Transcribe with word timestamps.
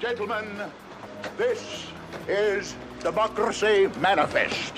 Gentlemen, 0.00 0.44
this 1.38 1.86
is 2.26 2.74
Democracy 3.00 3.88
Manifest. 4.00 4.72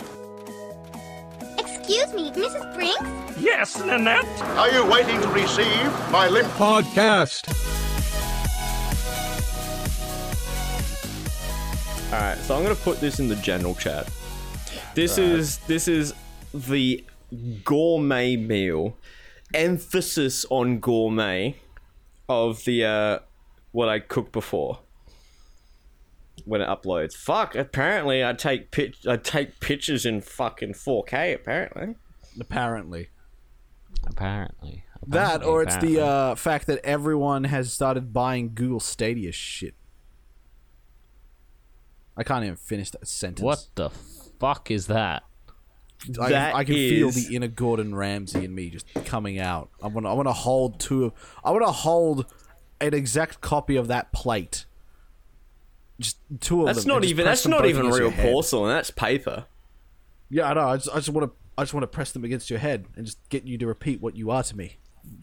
Excuse 1.59 2.13
me, 2.13 2.31
Mrs. 2.33 2.75
Brinks? 2.75 3.41
Yes, 3.41 3.83
Nanette. 3.83 4.27
Are 4.59 4.71
you 4.71 4.85
waiting 4.85 5.19
to 5.23 5.29
receive 5.29 6.11
my 6.11 6.29
limp 6.29 6.49
podcast. 6.49 7.49
All 12.13 12.21
right, 12.21 12.39
so 12.39 12.55
I'm 12.55 12.63
gonna 12.63 12.75
put 12.75 13.01
this 13.01 13.19
in 13.19 13.29
the 13.29 13.37
general 13.37 13.75
chat. 13.75 14.11
This 14.95 15.17
is 15.17 15.59
this 15.67 15.89
is 15.89 16.13
the 16.53 17.05
gourmet 17.65 18.37
meal, 18.37 18.97
emphasis 19.55 20.45
on 20.51 20.79
gourmet 20.79 21.57
of 22.29 22.65
the 22.65 22.85
uh, 22.85 23.19
what 23.73 23.89
I 23.89 23.99
cooked 23.99 24.33
before 24.33 24.81
when 26.47 26.61
it 26.63 26.69
uploads. 26.69 27.15
Fuck! 27.15 27.55
Apparently, 27.55 28.25
I 28.25 28.33
take 28.33 28.71
pitch 28.71 29.07
I 29.07 29.17
take 29.17 29.61
pictures 29.61 30.07
in 30.07 30.23
fucking 30.23 30.73
4K. 30.73 31.35
Apparently, 31.35 31.97
Apparently. 32.41 33.11
Apparently. 34.07 34.85
That, 35.07 35.45
or 35.45 35.63
it's 35.63 35.77
the 35.77 36.01
uh, 36.01 36.35
fact 36.35 36.67
that 36.67 36.85
everyone 36.85 37.45
has 37.45 37.73
started 37.73 38.13
buying 38.13 38.53
Google 38.55 38.81
Stadia 38.81 39.31
shit. 39.31 39.75
I 42.17 42.25
can't 42.25 42.45
even 42.45 42.57
finish 42.57 42.91
that 42.91 43.07
sentence. 43.07 43.45
What 43.45 43.67
the 43.75 43.91
fuck 43.91 44.71
is 44.71 44.87
that? 44.87 45.23
I, 46.21 46.31
That 46.31 46.55
I 46.55 46.65
can 46.65 46.75
feel 46.75 47.11
the 47.11 47.35
inner 47.35 47.49
Gordon 47.49 47.95
Ramsay 47.95 48.45
in 48.45 48.55
me 48.55 48.71
just 48.71 48.87
coming 49.05 49.39
out. 49.39 49.71
I 49.83 49.89
want. 49.89 50.07
I 50.07 50.13
want 50.13 50.29
to 50.29 50.33
hold 50.33 50.81
two. 50.81 51.07
of 51.07 51.13
I 51.45 51.51
want 51.51 51.65
to 51.65 51.73
hold 51.73 52.27
an 52.81 52.95
exact 52.95 53.41
copy 53.41 53.77
of 53.77 53.89
that 53.89 54.13
plate. 54.13 54.67
Just 55.99 56.19
two 56.41 56.61
of 56.61 56.67
that's 56.67 56.81
them. 56.81 56.89
not 56.89 56.95
and 56.97 57.03
just 57.05 57.11
even 57.13 57.25
that's 57.25 57.43
them 57.43 57.51
not 57.53 57.67
even 57.67 57.83
against 57.83 57.99
real 57.99 58.09
your 58.09 58.17
head. 58.17 58.33
porcelain. 58.33 58.75
That's 58.75 58.91
paper. 58.91 59.47
Yeah, 60.29 60.51
I 60.51 60.55
know. 60.55 60.69
I 60.69 60.77
just, 60.77 60.91
I 60.91 60.97
just 60.97 61.09
want 61.11 61.31
to. 61.31 61.37
I 61.59 61.63
just 61.63 61.73
want 61.73 61.83
to 61.85 61.89
press 61.89 62.13
them 62.13 62.23
against 62.25 62.51
your 62.51 62.59
head 62.59 62.85
and 62.97 63.07
just 63.07 63.19
get 63.31 63.45
you 63.45 63.57
to 63.59 63.67
repeat 63.67 64.03
what 64.03 64.15
you 64.15 64.31
are 64.31 64.43
to 64.43 64.57
me. 64.57 64.77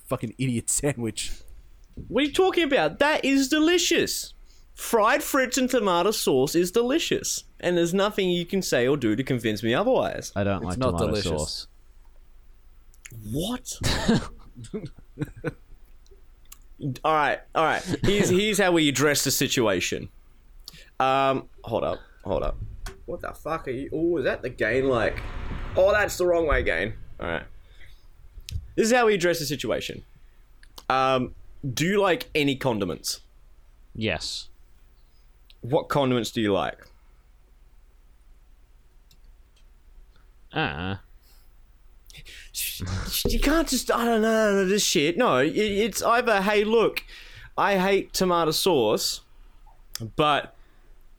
Fucking 0.07 0.33
idiot 0.39 0.69
sandwich. 0.71 1.31
What 2.07 2.23
are 2.23 2.25
you 2.25 2.33
talking 2.33 2.63
about? 2.63 2.97
That 2.99 3.23
is 3.23 3.49
delicious. 3.49 4.33
Fried 4.73 5.21
fruits 5.21 5.59
and 5.59 5.69
tomato 5.69 6.09
sauce 6.09 6.55
is 6.55 6.71
delicious, 6.71 7.43
and 7.59 7.77
there's 7.77 7.93
nothing 7.93 8.31
you 8.31 8.43
can 8.45 8.63
say 8.63 8.87
or 8.87 8.97
do 8.97 9.15
to 9.15 9.23
convince 9.23 9.61
me 9.61 9.75
otherwise. 9.75 10.31
I 10.35 10.43
don't 10.43 10.63
like 10.63 10.79
not 10.79 10.97
tomato 10.97 11.05
delicious. 11.07 11.29
sauce. 11.31 11.67
What? 13.31 13.77
all 17.03 17.13
right, 17.13 17.39
all 17.53 17.63
right. 17.63 17.83
Here's 18.03 18.29
here's 18.29 18.57
how 18.57 18.71
we 18.71 18.89
address 18.89 19.23
the 19.23 19.29
situation. 19.29 20.09
Um, 21.03 21.49
hold 21.63 21.83
up, 21.83 21.99
hold 22.23 22.43
up. 22.43 22.57
What 23.05 23.19
the 23.21 23.33
fuck 23.33 23.67
are 23.67 23.71
you? 23.71 23.89
Oh, 23.91 24.17
is 24.17 24.23
that 24.23 24.41
the 24.41 24.49
gain? 24.49 24.87
Like, 24.87 25.21
oh, 25.75 25.91
that's 25.91 26.17
the 26.17 26.25
wrong 26.25 26.47
way, 26.47 26.63
gain. 26.63 26.93
All 27.19 27.27
right. 27.27 27.43
This 28.75 28.87
is 28.87 28.93
how 28.93 29.07
we 29.07 29.15
address 29.15 29.39
the 29.39 29.45
situation. 29.45 30.03
Um, 30.89 31.35
do 31.73 31.85
you 31.85 31.99
like 31.99 32.29
any 32.33 32.55
condiments? 32.55 33.19
Yes. 33.93 34.47
What 35.61 35.89
condiments 35.89 36.31
do 36.31 36.41
you 36.41 36.53
like? 36.53 36.77
Ah. 40.53 41.01
You 43.25 43.39
can't 43.39 43.67
just 43.67 43.91
I 43.91 44.05
don't 44.05 44.21
know 44.21 44.65
this 44.65 44.83
shit. 44.83 45.17
No, 45.17 45.37
it's 45.37 46.01
either 46.01 46.41
hey 46.41 46.63
look, 46.63 47.03
I 47.57 47.77
hate 47.77 48.13
tomato 48.13 48.51
sauce, 48.51 49.21
but 50.15 50.55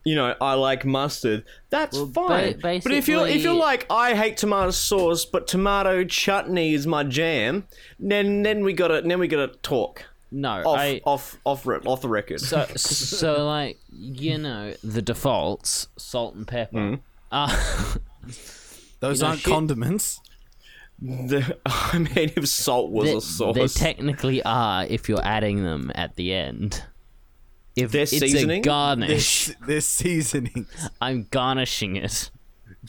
you 0.04 0.14
know 0.14 0.34
I 0.40 0.54
like 0.54 0.84
mustard. 0.84 1.44
That's 1.70 1.98
fine. 1.98 2.58
ba- 2.60 2.80
but 2.82 2.92
if 2.92 3.08
you're 3.08 3.26
if 3.26 3.42
you're 3.42 3.54
like 3.54 3.86
I 3.90 4.14
hate 4.14 4.36
tomato 4.36 4.70
sauce, 4.70 5.24
but 5.24 5.46
tomato 5.46 6.04
chutney 6.04 6.74
is 6.74 6.86
my 6.86 7.04
jam, 7.04 7.66
then 7.98 8.42
then 8.42 8.62
we 8.64 8.72
gotta 8.72 9.02
then 9.02 9.18
we 9.18 9.28
gotta 9.28 9.48
talk 9.62 10.04
No, 10.30 10.50
off 10.64 10.78
I. 10.78 11.00
off 11.04 11.36
off 11.44 11.66
re- 11.66 11.80
off 11.84 12.00
the 12.02 12.08
record. 12.08 12.40
So, 12.40 12.66
so 12.76 13.44
like 13.46 13.78
you 13.92 14.38
know 14.38 14.74
the 14.84 15.02
defaults, 15.02 15.88
salt 15.96 16.34
and 16.34 16.46
pepper. 16.46 16.98
Uh, 17.32 17.48
Those 19.00 19.20
know, 19.20 19.28
aren't 19.28 19.40
shit- 19.40 19.52
condiments. 19.52 20.20
the, 21.00 21.56
I 21.66 21.98
mean, 21.98 22.32
if 22.36 22.48
salt 22.48 22.90
was 22.90 23.10
they, 23.10 23.16
a 23.16 23.20
sauce, 23.20 23.54
they 23.56 23.66
technically 23.66 24.42
are 24.44 24.86
if 24.86 25.08
you're 25.08 25.22
adding 25.24 25.62
them 25.62 25.90
at 25.94 26.16
the 26.16 26.32
end. 26.32 26.82
If 27.76 27.90
They're 27.92 28.02
it's 28.02 28.12
seasoning? 28.12 28.60
a 28.60 28.62
garnish, 28.62 29.46
This, 29.46 29.56
this 29.66 29.88
seasoning. 29.88 30.66
I'm 31.00 31.26
garnishing 31.30 31.96
it. 31.96 32.30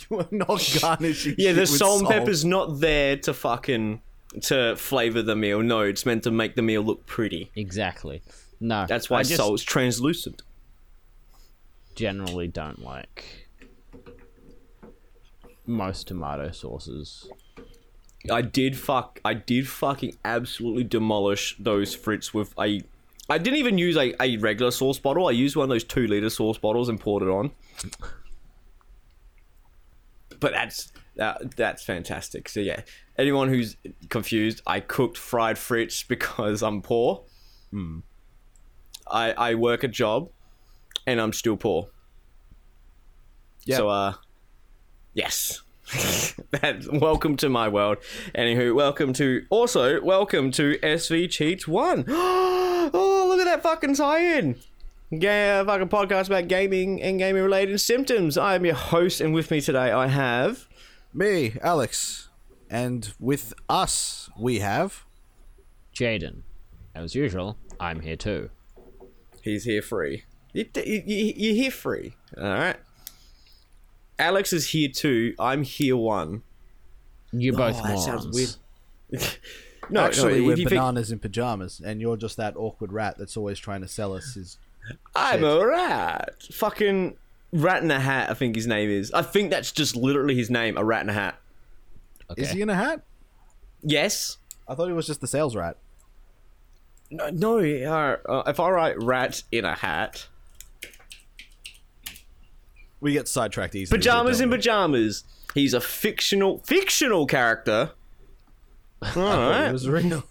You 0.10 0.20
are 0.20 0.28
not 0.30 0.78
garnishing. 0.82 1.36
Yeah, 1.38 1.50
shit 1.52 1.56
the 1.56 1.62
with 1.62 1.70
salt 1.70 2.00
and 2.02 2.10
pepper's 2.10 2.44
not 2.44 2.82
there 2.82 3.16
to 3.18 3.34
fucking 3.34 4.02
to 4.42 4.76
flavor 4.76 5.22
the 5.22 5.38
meal. 5.38 5.62
No, 5.62 5.82
it's 5.82 6.06
meant 6.06 6.24
to 6.24 6.32
make 6.32 6.56
the 6.56 6.62
meal 6.62 6.82
look 6.82 7.06
pretty. 7.06 7.50
Exactly. 7.56 8.22
No, 8.60 8.86
That's 8.90 9.10
why 9.10 9.20
I 9.20 9.24
just 9.24 9.38
salt's 9.38 9.64
translucent. 9.64 10.42
generally 11.96 12.50
don't 12.50 12.80
like 12.84 13.48
most 15.66 16.08
tomato 16.08 16.52
sauces. 16.52 17.30
I 18.32 18.42
did 18.42 18.78
fuck. 18.78 19.20
I 19.24 19.34
did 19.34 19.68
fucking 19.68 20.18
absolutely 20.26 20.84
demolish 20.84 21.56
those 21.60 21.94
Fritz 21.96 22.34
with 22.34 22.54
a. 22.60 22.82
I 23.30 23.38
didn't 23.38 23.58
even 23.58 23.78
use 23.78 23.98
a, 23.98 24.14
a 24.22 24.38
regular 24.38 24.72
sauce 24.72 25.00
bottle. 25.00 25.28
I 25.28 25.32
used 25.32 25.56
one 25.56 25.64
of 25.64 25.70
those 25.70 25.84
two 25.84 26.08
liter 26.08 26.30
sauce 26.30 26.58
bottles 26.58 26.90
and 26.90 27.00
poured 27.00 27.24
it 27.24 27.30
on. 27.30 27.52
But 30.40 30.52
that's 30.52 30.92
that, 31.16 31.56
that's 31.56 31.84
fantastic. 31.84 32.50
So 32.50 32.60
yeah, 32.60 32.82
anyone 33.18 33.50
who's 33.50 33.78
confused, 34.10 34.62
I 34.68 34.80
cooked 34.80 35.18
fried 35.18 35.58
Fritz 35.58 36.04
because 36.04 36.62
I'm 36.62 36.82
poor. 36.82 37.24
I 39.10 39.32
I 39.32 39.56
work 39.56 39.84
a 39.84 39.88
job, 39.88 40.30
and 41.08 41.20
I'm 41.20 41.34
still 41.34 41.58
poor. 41.58 41.90
Yeah. 43.66 43.78
So 43.78 43.90
uh, 43.90 44.14
yes. 45.14 45.62
that, 46.50 46.84
welcome 46.92 47.38
to 47.38 47.48
my 47.48 47.70
world. 47.70 47.98
Anywho, 48.34 48.74
welcome 48.74 49.14
to 49.14 49.46
also 49.52 50.02
welcome 50.02 50.50
to 50.52 50.80
SV 50.80 51.30
Cheats 51.30 51.68
One. 51.68 52.06
oh, 52.08 53.26
look 53.28 53.40
at 53.40 53.46
that 53.46 53.62
fucking 53.62 53.94
tie-in. 53.94 54.56
Yeah, 55.12 55.64
fucking 55.64 55.90
podcast 55.90 56.26
about 56.26 56.48
gaming 56.48 57.00
and 57.04 57.20
gaming 57.20 57.44
related 57.44 57.80
symptoms. 57.80 58.36
I 58.36 58.56
am 58.56 58.66
your 58.66 58.74
host, 58.74 59.22
and 59.22 59.32
with 59.32 59.52
me 59.52 59.62
today 59.62 59.92
I 59.92 60.08
have 60.08 60.68
Me, 61.14 61.56
Alex, 61.62 62.30
and 62.68 63.14
with 63.20 63.54
us 63.70 64.32
we 64.40 64.60
have. 64.60 65.06
Jaden, 65.94 66.42
as 66.96 67.14
usual, 67.14 67.58
I'm 67.80 68.00
here 68.00 68.16
too. 68.16 68.50
he's 69.44 69.66
here 69.66 69.84
free. 69.84 70.24
You, 70.52 70.66
you, 70.78 71.04
you, 71.06 71.34
you're 71.36 71.56
here 71.56 71.72
free. 71.72 72.16
All 72.38 72.44
right. 72.44 72.78
Alex 74.18 74.54
is 74.54 74.70
here 74.70 74.90
too. 74.90 75.36
I'm 75.40 75.64
here 75.64 75.98
one. 75.98 76.44
You're 77.32 77.56
both 77.56 77.76
Oh, 77.80 77.84
that 77.84 77.88
morons. 77.96 78.06
sounds 78.06 78.28
weird. 79.12 79.30
no, 79.90 80.02
Actually, 80.06 80.40
no, 80.40 80.48
we're 80.48 80.54
if 80.54 80.60
you- 80.60 80.70
bananas 80.70 81.12
in 81.12 81.20
pajamas, 81.20 81.82
and 81.84 82.00
you're 82.02 82.18
just 82.18 82.38
that 82.38 82.56
awkward 82.56 82.92
rat 82.94 83.18
that's 83.18 83.36
always 83.36 83.60
trying 83.60 83.82
to 83.82 83.88
sell 83.88 84.14
us 84.14 84.34
his. 84.36 84.58
I'm 85.16 85.40
Shit. 85.42 85.62
a 85.62 85.66
rat. 85.68 86.44
Fucking 86.54 87.18
rat 87.52 87.84
in 87.84 87.92
a 87.92 88.00
hat. 88.00 88.30
I 88.30 88.34
think 88.36 88.56
his 88.56 88.68
name 88.68 88.90
is. 88.90 89.12
I 89.14 89.22
think 89.24 89.50
that's 89.50 89.72
just 89.72 89.96
literally 89.96 90.36
his 90.36 90.50
name. 90.50 90.78
A 90.78 90.84
rat 90.84 91.02
in 91.04 91.10
a 91.10 91.14
hat. 91.14 91.40
Okay. 92.30 92.44
Is 92.44 92.52
he 92.52 92.62
in 92.62 92.70
a 92.70 92.76
hat? 92.76 93.02
Yes. 93.82 94.38
I 94.68 94.76
thought 94.76 94.88
he 94.88 94.94
was 94.94 95.08
just 95.08 95.22
the 95.22 95.28
sales 95.28 95.56
rat. 95.56 95.78
No. 97.12 97.30
no 97.30 97.58
uh, 97.60 98.44
if 98.48 98.60
I 98.60 98.70
write 98.70 99.02
rat 99.02 99.44
in 99.52 99.66
a 99.66 99.76
hat, 99.76 100.28
We 103.02 103.14
get 103.14 103.28
sidetracked 103.28 103.76
easily. 103.76 103.98
pajamas 103.98 104.42
in 104.42 104.50
pajamas. 104.50 105.24
He's 105.54 105.74
a 105.74 105.82
fictional 105.82 106.60
fictional 106.66 107.26
character. 107.26 107.92
All 109.16 109.52
It 109.52 109.72
was 109.72 109.88
real. 109.88 110.24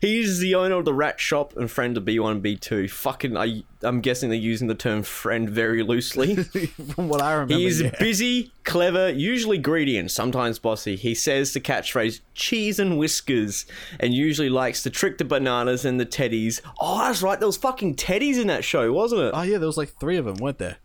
He's 0.00 0.38
the 0.38 0.54
owner 0.54 0.76
of 0.76 0.84
the 0.84 0.94
rat 0.94 1.20
shop 1.20 1.56
and 1.56 1.70
friend 1.70 1.96
of 1.96 2.04
B1 2.04 2.40
B2. 2.42 2.90
Fucking, 2.90 3.36
I, 3.36 3.62
I'm 3.82 4.00
guessing 4.00 4.28
they're 4.28 4.38
using 4.38 4.66
the 4.68 4.74
term 4.74 5.02
friend 5.02 5.48
very 5.48 5.82
loosely. 5.82 6.36
From 6.94 7.08
what 7.08 7.22
I 7.22 7.32
remember, 7.32 7.54
He 7.54 7.66
is 7.66 7.80
yeah. 7.80 7.90
busy, 7.98 8.52
clever, 8.64 9.10
usually 9.10 9.58
greedy, 9.58 9.96
and 9.96 10.10
sometimes 10.10 10.58
bossy. 10.58 10.96
He 10.96 11.14
says 11.14 11.52
the 11.52 11.60
catchphrase 11.60 12.20
cheese 12.34 12.78
and 12.78 12.98
whiskers, 12.98 13.66
and 14.00 14.12
usually 14.14 14.50
likes 14.50 14.82
to 14.82 14.90
trick 14.90 15.18
the 15.18 15.24
bananas 15.24 15.84
and 15.84 15.98
the 16.00 16.06
teddies. 16.06 16.60
Oh, 16.80 16.98
that's 16.98 17.22
right, 17.22 17.38
there 17.38 17.48
was 17.48 17.56
fucking 17.56 17.96
teddies 17.96 18.38
in 18.38 18.48
that 18.48 18.64
show, 18.64 18.92
wasn't 18.92 19.22
it? 19.22 19.32
Oh 19.34 19.42
yeah, 19.42 19.58
there 19.58 19.66
was 19.66 19.78
like 19.78 19.98
three 20.00 20.16
of 20.16 20.24
them, 20.24 20.36
weren't 20.36 20.58
there? 20.58 20.76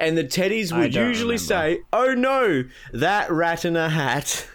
And 0.00 0.16
the 0.16 0.24
teddies 0.24 0.76
would 0.76 0.94
usually 0.94 1.34
remember. 1.36 1.38
say, 1.38 1.80
"Oh 1.92 2.14
no, 2.14 2.64
that 2.92 3.30
rat 3.32 3.64
in 3.64 3.76
a 3.76 3.88
hat." 3.88 4.46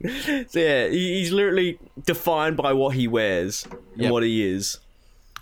so 0.48 0.58
yeah, 0.58 0.88
he's 0.88 1.30
literally 1.30 1.78
defined 2.04 2.56
by 2.56 2.72
what 2.72 2.96
he 2.96 3.06
wears 3.06 3.64
and 3.92 4.02
Yep. 4.02 4.12
what 4.12 4.22
he 4.24 4.42
is. 4.44 4.78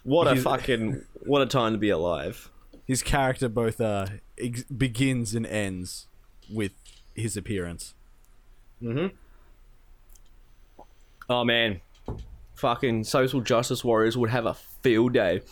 What 0.04 0.26
a 0.28 0.36
fucking 0.36 1.02
what 1.24 1.42
a 1.42 1.46
time 1.46 1.72
to 1.72 1.78
be 1.78 1.90
alive. 1.90 2.50
His 2.86 3.02
character 3.02 3.48
both 3.48 3.80
uh, 3.80 4.06
ex- 4.38 4.64
begins 4.64 5.34
and 5.34 5.46
ends 5.46 6.06
with 6.52 6.72
his 7.14 7.36
appearance. 7.36 7.94
Mhm. 8.82 9.12
Oh 11.30 11.44
man, 11.44 11.80
fucking 12.54 13.04
social 13.04 13.40
justice 13.40 13.84
warriors 13.84 14.16
would 14.16 14.30
have 14.30 14.46
a 14.46 14.54
field 14.54 15.12
day. 15.12 15.42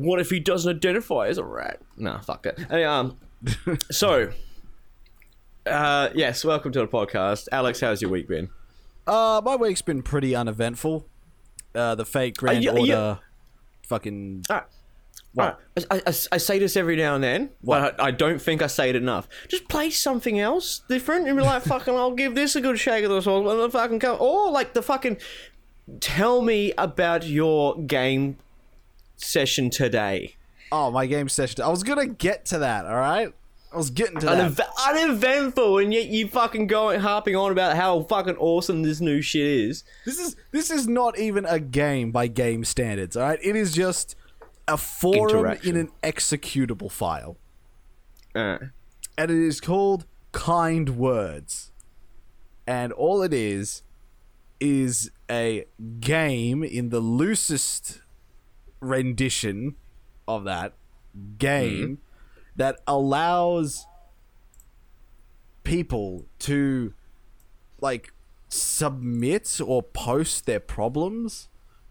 What 0.00 0.18
if 0.18 0.30
he 0.30 0.40
doesn't 0.40 0.76
identify 0.76 1.26
as 1.28 1.36
a 1.36 1.44
rat? 1.44 1.78
Nah, 1.98 2.20
fuck 2.20 2.46
it. 2.46 2.58
Hey, 2.70 2.84
um, 2.84 3.18
so, 3.90 4.32
uh, 5.66 6.08
yes, 6.14 6.42
welcome 6.42 6.72
to 6.72 6.78
the 6.80 6.86
podcast, 6.88 7.48
Alex. 7.52 7.80
How's 7.80 8.00
your 8.00 8.10
week 8.10 8.26
been? 8.26 8.48
Uh, 9.06 9.42
my 9.44 9.56
week's 9.56 9.82
been 9.82 10.02
pretty 10.02 10.34
uneventful. 10.34 11.06
Uh, 11.74 11.94
the 11.96 12.06
Fate 12.06 12.34
Grand 12.38 12.64
you- 12.64 12.70
are 12.70 12.78
you- 12.78 12.94
Order, 12.94 13.18
fucking. 13.82 14.44
Ah, 14.48 14.64
Right. 15.34 15.54
I, 15.90 15.96
I, 16.06 16.14
I 16.32 16.38
say 16.38 16.58
this 16.58 16.78
every 16.78 16.96
now 16.96 17.14
and 17.14 17.22
then, 17.22 17.50
but 17.62 18.00
I, 18.00 18.06
I 18.06 18.10
don't 18.10 18.40
think 18.40 18.62
I 18.62 18.68
say 18.68 18.88
it 18.88 18.96
enough. 18.96 19.28
Just 19.48 19.68
play 19.68 19.90
something 19.90 20.40
else 20.40 20.80
different 20.88 21.28
and 21.28 21.36
be 21.36 21.42
like, 21.44 21.62
fucking, 21.62 21.94
I'll 21.94 22.14
give 22.14 22.34
this 22.34 22.56
a 22.56 22.60
good 22.62 22.78
shake 22.80 23.04
of 23.04 23.10
the. 23.22 23.30
And 23.30 23.60
the 23.60 23.68
fucking 23.70 23.98
come, 24.00 24.16
or 24.18 24.50
like 24.50 24.72
the 24.72 24.80
fucking, 24.82 25.18
tell 26.00 26.40
me 26.40 26.72
about 26.78 27.26
your 27.26 27.78
game 27.82 28.38
session 29.22 29.70
today. 29.70 30.36
Oh, 30.72 30.90
my 30.90 31.06
game 31.06 31.28
session. 31.28 31.62
I 31.62 31.68
was 31.68 31.82
gonna 31.82 32.06
get 32.06 32.44
to 32.46 32.58
that. 32.58 32.86
All 32.86 32.94
right, 32.94 33.32
I 33.72 33.76
was 33.76 33.90
getting 33.90 34.18
to 34.20 34.26
that. 34.26 34.68
Uneventful, 34.88 35.78
and 35.78 35.92
yet 35.92 36.06
you 36.06 36.28
fucking 36.28 36.66
going 36.68 37.00
harping 37.00 37.34
on 37.36 37.50
about 37.52 37.76
how 37.76 38.02
fucking 38.02 38.36
awesome 38.36 38.82
this 38.82 39.00
new 39.00 39.20
shit 39.20 39.46
is. 39.46 39.84
This 40.04 40.18
is 40.18 40.36
this 40.52 40.70
is 40.70 40.86
not 40.86 41.18
even 41.18 41.44
a 41.44 41.58
game 41.58 42.10
by 42.12 42.28
game 42.28 42.64
standards. 42.64 43.16
All 43.16 43.24
right, 43.24 43.38
it 43.42 43.56
is 43.56 43.72
just 43.72 44.14
a 44.68 44.76
forum 44.76 45.58
in 45.64 45.76
an 45.76 45.90
executable 46.02 46.90
file, 46.90 47.36
Uh, 48.34 48.58
and 49.18 49.30
it 49.30 49.36
is 49.44 49.60
called 49.60 50.06
Kind 50.32 50.90
Words. 50.90 51.72
And 52.66 52.92
all 52.92 53.22
it 53.22 53.34
is 53.34 53.82
is 54.60 55.10
a 55.28 55.64
game 55.98 56.62
in 56.62 56.90
the 56.90 57.00
loosest 57.00 58.00
rendition 58.80 59.76
of 60.26 60.44
that 60.44 60.74
game 61.38 61.98
that 62.56 62.80
allows 62.86 63.86
people 65.64 66.26
to 66.38 66.92
like 67.80 68.12
submit 68.48 69.60
or 69.64 69.82
post 69.82 70.46
their 70.46 70.60
problems 70.60 71.48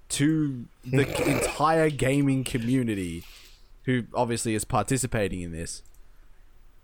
to 0.10 0.66
the 0.84 1.08
entire 1.28 1.90
gaming 1.90 2.44
community 2.44 3.24
who 3.84 4.04
obviously 4.14 4.54
is 4.54 4.66
participating 4.66 5.42
in 5.42 5.52
this. 5.52 5.84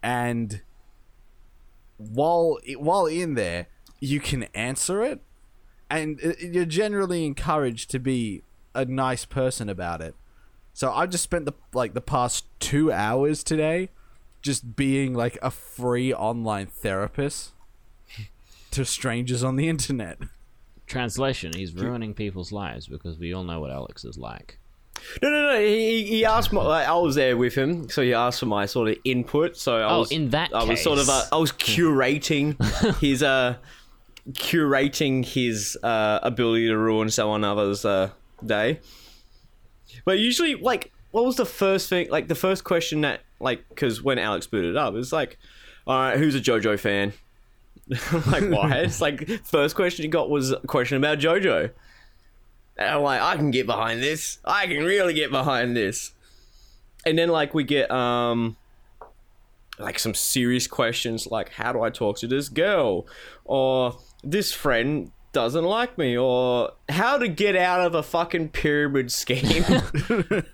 And 0.02 0.62
while 1.98 2.60
while 2.78 3.06
in 3.06 3.36
there 3.36 3.68
you 4.00 4.19
can 4.19 4.44
answer 4.54 5.04
it. 5.04 5.22
And 5.90 6.19
uh, 6.24 6.34
you're 6.40 6.66
generally 6.66 7.25
encouraged 7.25 7.92
to 7.92 8.00
be 8.00 8.42
a 8.75 8.86
nice 8.86 9.25
person 9.25 9.69
about 9.69 10.01
it 10.01 10.13
so 10.74 10.92
i 10.92 11.06
just 11.06 11.24
spent 11.24 11.45
the 11.45 11.54
like 11.74 11.94
the 11.94 12.01
past 12.01 12.45
2 12.60 12.92
hours 12.92 13.44
today 13.44 13.89
just 14.42 14.75
being 14.75 15.13
like 15.13 15.38
a 15.42 15.50
free 15.50 16.13
online 16.13 16.68
therapist 16.68 17.54
to 18.72 18.86
strangers 18.86 19.44
on 19.44 19.56
the 19.56 19.68
internet 19.69 20.18
Translation: 20.88 21.51
He's 21.56 21.74
ruining 21.74 22.13
people's 22.13 22.51
lives 22.51 22.86
because 22.88 23.18
we 23.18 23.33
all 23.33 23.44
know 23.44 23.60
what 23.60 23.72
Alex 23.72 24.06
is 24.06 24.19
like. 24.19 24.60
no, 25.19 25.31
no, 25.31 25.54
no. 25.54 25.60
He, 25.60 26.04
he 26.04 26.25
asked 26.25 26.54
my. 26.54 26.62
Like, 26.63 26.88
I 26.88 26.94
was 26.94 27.16
there 27.16 27.36
with 27.36 27.56
him, 27.56 27.89
so 27.89 28.04
he 28.04 28.13
asked 28.13 28.39
for 28.39 28.45
my 28.45 28.68
sort 28.68 28.89
of 28.89 28.98
input. 29.04 29.57
So 29.57 29.78
I 29.78 29.92
Oh, 29.95 30.00
was 30.01 30.12
in 30.12 30.30
that 30.30 30.54
I 30.54 30.63
was 30.63 30.83
sort 30.83 31.00
of. 31.00 31.10
Uh. 31.10 31.24
I 31.31 31.38
was 31.38 31.51
curating 31.51 32.54
his. 33.01 33.24
uh 33.24 33.56
Curating 34.33 35.24
his 35.25 35.78
uh, 35.83 36.19
ability 36.24 36.68
to 36.68 36.78
ruin 36.78 37.10
someone 37.10 37.44
else's 37.44 37.86
uh, 37.86 38.10
day. 38.43 38.79
But 40.03 40.19
usually, 40.19 40.55
like, 40.55 40.91
what 41.11 41.25
was 41.25 41.35
the 41.35 41.45
first 41.45 41.89
thing? 41.89 42.09
Like, 42.09 42.27
the 42.27 42.35
first 42.35 42.63
question 42.63 43.01
that, 43.01 43.21
like, 43.39 43.67
because 43.69 44.01
when 44.01 44.19
Alex 44.19 44.47
booted 44.47 44.75
up, 44.75 44.93
it 44.93 44.97
was 44.97 45.13
like, 45.13 45.37
all 45.87 45.97
right, 45.97 46.17
who's 46.17 46.35
a 46.35 46.41
JoJo 46.41 46.79
fan? 46.79 47.13
like, 48.31 48.49
why? 48.49 48.77
it's 48.79 49.01
like, 49.01 49.29
first 49.45 49.75
question 49.75 50.03
he 50.03 50.09
got 50.09 50.29
was 50.29 50.51
a 50.51 50.59
question 50.61 50.97
about 50.97 51.19
JoJo. 51.19 51.71
And 52.77 52.89
I'm 52.89 53.01
like, 53.01 53.21
I 53.21 53.35
can 53.37 53.51
get 53.51 53.65
behind 53.65 54.01
this. 54.01 54.39
I 54.43 54.67
can 54.67 54.83
really 54.83 55.13
get 55.13 55.31
behind 55.31 55.77
this. 55.77 56.11
And 57.05 57.17
then, 57.17 57.29
like, 57.29 57.53
we 57.53 57.63
get, 57.63 57.89
um, 57.91 58.57
like 59.77 59.99
some 59.99 60.13
serious 60.13 60.67
questions 60.67 61.27
like, 61.27 61.49
how 61.49 61.73
do 61.73 61.81
I 61.81 61.89
talk 61.89 62.17
to 62.19 62.27
this 62.27 62.49
girl? 62.49 63.07
Or 63.43 63.97
this 64.23 64.51
friend 64.51 65.11
doesn't 65.35 65.65
like 65.65 65.97
me 65.97 66.17
or 66.17 66.71
how 66.87 67.17
to 67.17 67.27
get 67.27 67.57
out 67.57 67.81
of 67.81 67.93
a 67.93 68.01
fucking 68.01 68.49
pyramid 68.49 69.11
scheme. 69.11 69.65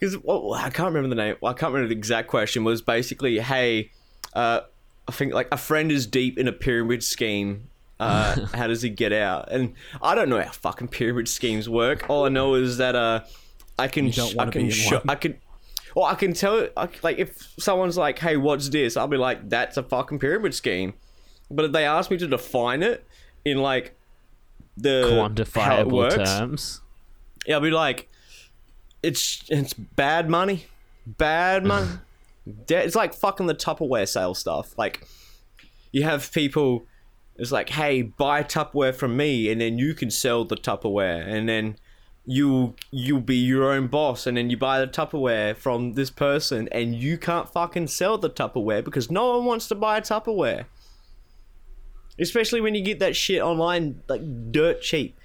Because 0.00 0.16
well, 0.16 0.54
I 0.54 0.70
can't 0.70 0.94
remember 0.94 1.10
the 1.10 1.14
name. 1.14 1.36
Well, 1.42 1.52
I 1.52 1.54
can't 1.54 1.74
remember 1.74 1.92
the 1.92 1.98
exact 1.98 2.28
question. 2.28 2.64
Was 2.64 2.80
basically, 2.80 3.38
hey, 3.38 3.90
uh, 4.32 4.60
I 5.06 5.12
think 5.12 5.34
like 5.34 5.48
a 5.52 5.58
friend 5.58 5.92
is 5.92 6.06
deep 6.06 6.38
in 6.38 6.48
a 6.48 6.52
pyramid 6.52 7.04
scheme. 7.04 7.68
Uh, 7.98 8.46
how 8.54 8.66
does 8.66 8.80
he 8.80 8.88
get 8.88 9.12
out? 9.12 9.52
And 9.52 9.74
I 10.00 10.14
don't 10.14 10.30
know 10.30 10.40
how 10.40 10.52
fucking 10.52 10.88
pyramid 10.88 11.28
schemes 11.28 11.68
work. 11.68 12.08
All 12.08 12.24
I 12.24 12.30
know 12.30 12.54
is 12.54 12.78
that 12.78 12.96
uh, 12.96 13.24
I 13.78 13.88
can 13.88 14.10
sh- 14.10 14.36
I 14.38 14.46
can 14.46 14.70
show. 14.70 15.02
I 15.06 15.16
can. 15.16 15.36
Well, 15.94 16.06
I 16.06 16.14
can 16.14 16.32
tell. 16.32 16.66
I, 16.78 16.88
like 17.02 17.18
if 17.18 17.52
someone's 17.58 17.98
like, 17.98 18.18
"Hey, 18.18 18.38
what's 18.38 18.70
this?" 18.70 18.96
I'll 18.96 19.06
be 19.06 19.18
like, 19.18 19.50
"That's 19.50 19.76
a 19.76 19.82
fucking 19.82 20.18
pyramid 20.18 20.54
scheme." 20.54 20.94
But 21.50 21.66
if 21.66 21.72
they 21.72 21.84
ask 21.84 22.10
me 22.10 22.16
to 22.18 22.26
define 22.26 22.82
it 22.82 23.04
in 23.44 23.58
like 23.58 23.96
the 24.76 25.10
Quantifiable 25.12 26.14
terms. 26.24 26.80
yeah, 27.46 27.56
I'll 27.56 27.60
be 27.60 27.70
like, 27.70 28.08
it's 29.02 29.44
it's 29.48 29.72
bad 29.74 30.28
money, 30.28 30.66
bad 31.06 31.64
money. 31.64 31.88
De- 32.66 32.82
it's 32.82 32.96
like 32.96 33.14
fucking 33.14 33.46
the 33.46 33.54
Tupperware 33.54 34.08
sale 34.08 34.34
stuff. 34.34 34.76
Like, 34.78 35.06
you 35.92 36.02
have 36.04 36.32
people. 36.32 36.86
It's 37.36 37.52
like, 37.52 37.70
hey, 37.70 38.02
buy 38.02 38.42
Tupperware 38.42 38.94
from 38.94 39.16
me, 39.16 39.50
and 39.50 39.60
then 39.60 39.78
you 39.78 39.94
can 39.94 40.10
sell 40.10 40.44
the 40.44 40.56
Tupperware, 40.56 41.26
and 41.26 41.48
then 41.48 41.76
you 42.26 42.74
you'll 42.90 43.20
be 43.20 43.36
your 43.36 43.70
own 43.70 43.86
boss, 43.88 44.26
and 44.26 44.36
then 44.36 44.50
you 44.50 44.56
buy 44.56 44.80
the 44.80 44.86
Tupperware 44.86 45.56
from 45.56 45.94
this 45.94 46.10
person, 46.10 46.68
and 46.72 46.94
you 46.94 47.18
can't 47.18 47.48
fucking 47.48 47.86
sell 47.88 48.18
the 48.18 48.30
Tupperware 48.30 48.84
because 48.84 49.10
no 49.10 49.36
one 49.36 49.44
wants 49.46 49.68
to 49.68 49.74
buy 49.74 50.00
Tupperware. 50.00 50.64
Especially 52.20 52.60
when 52.60 52.74
you 52.74 52.82
get 52.82 52.98
that 52.98 53.16
shit 53.16 53.40
online 53.42 54.02
like 54.08 54.52
dirt 54.52 54.82
cheap. 54.82 55.16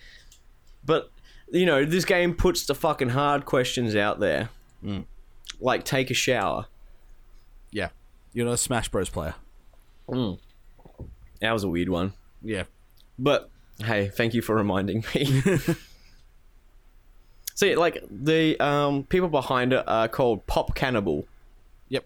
But 0.85 1.11
you 1.51 1.65
know, 1.65 1.85
this 1.85 2.05
game 2.05 2.33
puts 2.33 2.65
the 2.65 2.73
fucking 2.75 3.09
hard 3.09 3.45
questions 3.45 3.95
out 3.95 4.19
there. 4.19 4.49
Like 5.59 5.83
take 5.85 6.09
a 6.11 6.13
shower. 6.13 6.67
yeah 7.71 7.89
you're 8.33 8.45
not 8.45 8.53
a 8.53 8.57
smash 8.57 8.89
bros 8.89 9.09
player 9.09 9.33
That 11.41 11.51
was 11.51 11.63
a 11.63 11.69
weird 11.69 11.89
one. 11.89 12.13
yeah 12.43 12.63
But 13.17 13.49
hey, 13.79 14.09
thank 14.09 14.33
you 14.33 14.41
for 14.41 14.55
reminding 14.55 15.03
me. 15.13 15.41
See, 17.55 17.75
like 17.75 18.03
the 18.11 18.59
um, 18.59 19.03
people 19.05 19.29
behind 19.29 19.71
it 19.73 19.83
are 19.87 20.07
called 20.09 20.45
Popcannibal, 20.45 21.25
yep 21.87 22.05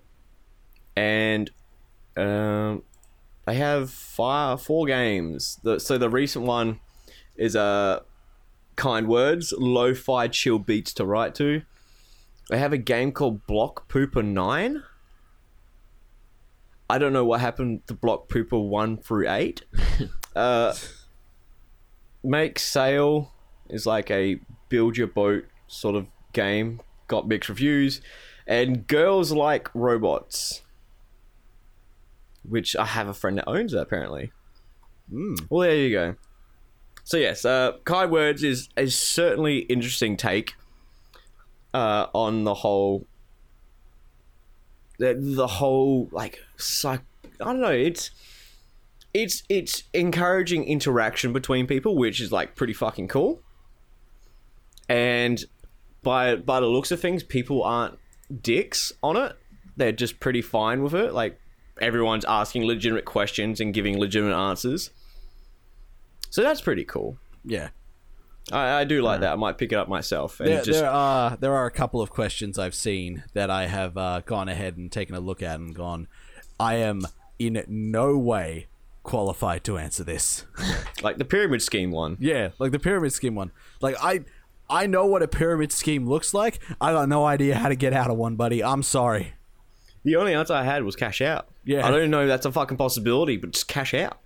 and 0.95 1.49
um, 2.15 2.83
they 3.49 3.55
have 3.55 3.89
five, 3.89 4.61
four 4.61 4.85
games. 4.85 5.59
The, 5.63 5.79
so 5.79 5.97
the 5.97 6.07
recent 6.07 6.45
one 6.45 6.81
is 7.35 7.55
uh, 7.55 8.01
Kind 8.75 9.07
Words, 9.07 9.55
Lo-Fi 9.57 10.27
Chill 10.27 10.59
Beats 10.59 10.93
to 10.93 11.05
Write 11.05 11.33
to. 11.35 11.63
They 12.51 12.59
have 12.59 12.73
a 12.73 12.77
game 12.77 13.11
called 13.11 13.47
Block 13.47 13.89
Pooper 13.89 14.23
Nine. 14.23 14.83
I 16.91 16.99
don't 16.99 17.11
know 17.11 17.25
what 17.25 17.39
happened 17.39 17.87
to 17.87 17.95
Block 17.95 18.29
Pooper 18.29 18.63
one 18.63 18.97
through 18.97 19.27
eight. 19.27 19.63
uh, 20.35 20.75
Make 22.23 22.59
Sail 22.59 23.33
is 23.67 23.87
like 23.87 24.11
a 24.11 24.39
build 24.69 24.95
your 24.95 25.07
boat 25.07 25.45
sort 25.65 25.95
of 25.95 26.05
game. 26.33 26.81
Got 27.07 27.27
mixed 27.27 27.49
reviews, 27.49 28.01
and 28.45 28.85
Girls 28.85 29.31
Like 29.31 29.71
Robots, 29.73 30.61
which 32.49 32.75
I 32.75 32.85
have 32.85 33.07
a 33.07 33.13
friend 33.13 33.37
that 33.37 33.47
owns 33.47 33.71
that 33.71 33.81
apparently. 33.81 34.31
Well, 35.49 35.61
there 35.61 35.75
you 35.75 35.91
go. 35.91 36.15
So 37.03 37.17
yes, 37.17 37.45
uh, 37.45 37.73
Kind 37.85 38.11
Words 38.11 38.43
is 38.43 38.69
a 38.77 38.87
certainly 38.87 39.59
interesting 39.59 40.17
take 40.17 40.53
uh, 41.73 42.07
on 42.13 42.43
the 42.43 42.53
whole 42.53 43.07
the, 44.99 45.15
the 45.17 45.47
whole 45.47 46.09
like 46.11 46.39
psych 46.57 47.01
I 47.41 47.45
don't 47.45 47.61
know, 47.61 47.71
it's 47.71 48.11
it's 49.13 49.43
it's 49.49 49.83
encouraging 49.93 50.65
interaction 50.65 51.33
between 51.33 51.67
people, 51.67 51.95
which 51.95 52.19
is 52.19 52.31
like 52.31 52.55
pretty 52.55 52.73
fucking 52.73 53.07
cool. 53.07 53.41
And 54.87 55.43
by 56.03 56.35
by 56.35 56.59
the 56.59 56.67
looks 56.67 56.91
of 56.91 56.99
things, 56.99 57.23
people 57.23 57.63
aren't 57.63 57.97
dicks 58.41 58.91
on 59.01 59.17
it. 59.17 59.35
They're 59.77 59.91
just 59.91 60.19
pretty 60.19 60.41
fine 60.41 60.83
with 60.83 60.93
it. 60.93 61.13
Like 61.13 61.39
everyone's 61.81 62.25
asking 62.25 62.65
legitimate 62.65 63.05
questions 63.05 63.59
and 63.59 63.73
giving 63.73 63.99
legitimate 63.99 64.35
answers. 64.35 64.91
So 66.29 66.43
that's 66.43 66.61
pretty 66.61 66.85
cool. 66.85 67.17
Yeah. 67.43 67.69
I, 68.51 68.81
I 68.81 68.83
do 68.83 69.01
like 69.01 69.21
that. 69.21 69.33
I 69.33 69.35
might 69.35 69.57
pick 69.57 69.71
it 69.71 69.75
up 69.75 69.87
myself. 69.87 70.39
And 70.39 70.49
There, 70.49 70.63
just, 70.63 70.79
there 70.79 70.89
are 70.89 71.37
there 71.37 71.53
are 71.55 71.65
a 71.65 71.71
couple 71.71 72.01
of 72.01 72.09
questions 72.09 72.57
I've 72.57 72.75
seen 72.75 73.23
that 73.33 73.49
I 73.49 73.67
have 73.67 73.97
uh, 73.97 74.21
gone 74.25 74.49
ahead 74.49 74.77
and 74.77 74.91
taken 74.91 75.15
a 75.15 75.19
look 75.19 75.41
at 75.41 75.59
and 75.59 75.73
gone, 75.75 76.07
I 76.59 76.75
am 76.75 77.01
in 77.37 77.63
no 77.67 78.17
way 78.17 78.67
qualified 79.03 79.63
to 79.65 79.77
answer 79.77 80.03
this. 80.03 80.45
like 81.01 81.17
the 81.17 81.25
pyramid 81.25 81.61
scheme 81.61 81.91
one. 81.91 82.17
yeah, 82.19 82.49
like 82.59 82.71
the 82.71 82.79
pyramid 82.79 83.13
scheme 83.13 83.35
one. 83.35 83.51
Like 83.81 83.95
I 84.01 84.21
I 84.69 84.85
know 84.87 85.05
what 85.05 85.23
a 85.23 85.27
pyramid 85.27 85.71
scheme 85.71 86.07
looks 86.07 86.33
like. 86.33 86.59
I 86.79 86.91
got 86.91 87.09
no 87.09 87.25
idea 87.25 87.55
how 87.55 87.69
to 87.69 87.75
get 87.75 87.93
out 87.93 88.11
of 88.11 88.17
one, 88.17 88.35
buddy. 88.35 88.63
I'm 88.63 88.83
sorry. 88.83 89.33
The 90.03 90.15
only 90.15 90.33
answer 90.33 90.53
I 90.53 90.63
had 90.63 90.83
was 90.83 90.95
cash 90.95 91.21
out. 91.21 91.47
Yeah. 91.65 91.85
I 91.85 91.91
don't 91.91 92.09
know 92.09 92.21
if 92.21 92.27
that's 92.27 92.45
a 92.45 92.51
fucking 92.51 92.77
possibility, 92.77 93.37
but 93.37 93.51
just 93.51 93.67
cash 93.67 93.93
out. 93.93 94.19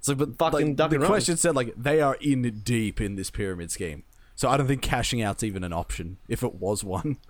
So, 0.00 0.14
but 0.14 0.38
Fucking 0.38 0.68
like, 0.68 0.76
duck 0.76 0.90
the 0.90 0.96
and 0.96 1.02
run. 1.02 1.10
question 1.10 1.36
said 1.36 1.56
like 1.56 1.74
they 1.76 2.00
are 2.00 2.16
in 2.20 2.42
deep 2.60 3.00
in 3.00 3.16
this 3.16 3.30
pyramid 3.30 3.70
scheme. 3.70 4.04
So 4.36 4.48
I 4.48 4.56
don't 4.56 4.68
think 4.68 4.80
cashing 4.82 5.20
out's 5.20 5.42
even 5.42 5.64
an 5.64 5.72
option 5.72 6.18
if 6.28 6.42
it 6.42 6.54
was 6.54 6.84
one. 6.84 7.16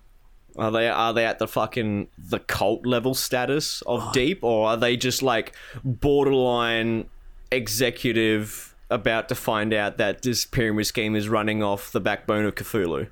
Are 0.56 0.72
they 0.72 0.88
are 0.88 1.12
they 1.12 1.24
at 1.24 1.38
the 1.38 1.46
fucking 1.46 2.08
the 2.18 2.40
cult 2.40 2.84
level 2.84 3.14
status 3.14 3.80
of 3.82 4.12
deep, 4.12 4.42
or 4.42 4.68
are 4.68 4.76
they 4.76 4.96
just 4.96 5.22
like 5.22 5.54
borderline 5.84 7.08
executive 7.52 8.74
about 8.90 9.28
to 9.28 9.34
find 9.36 9.72
out 9.72 9.98
that 9.98 10.22
this 10.22 10.46
pyramid 10.46 10.86
scheme 10.86 11.14
is 11.14 11.28
running 11.28 11.62
off 11.62 11.92
the 11.92 12.00
backbone 12.00 12.44
of 12.44 12.54
Cthulhu? 12.56 13.08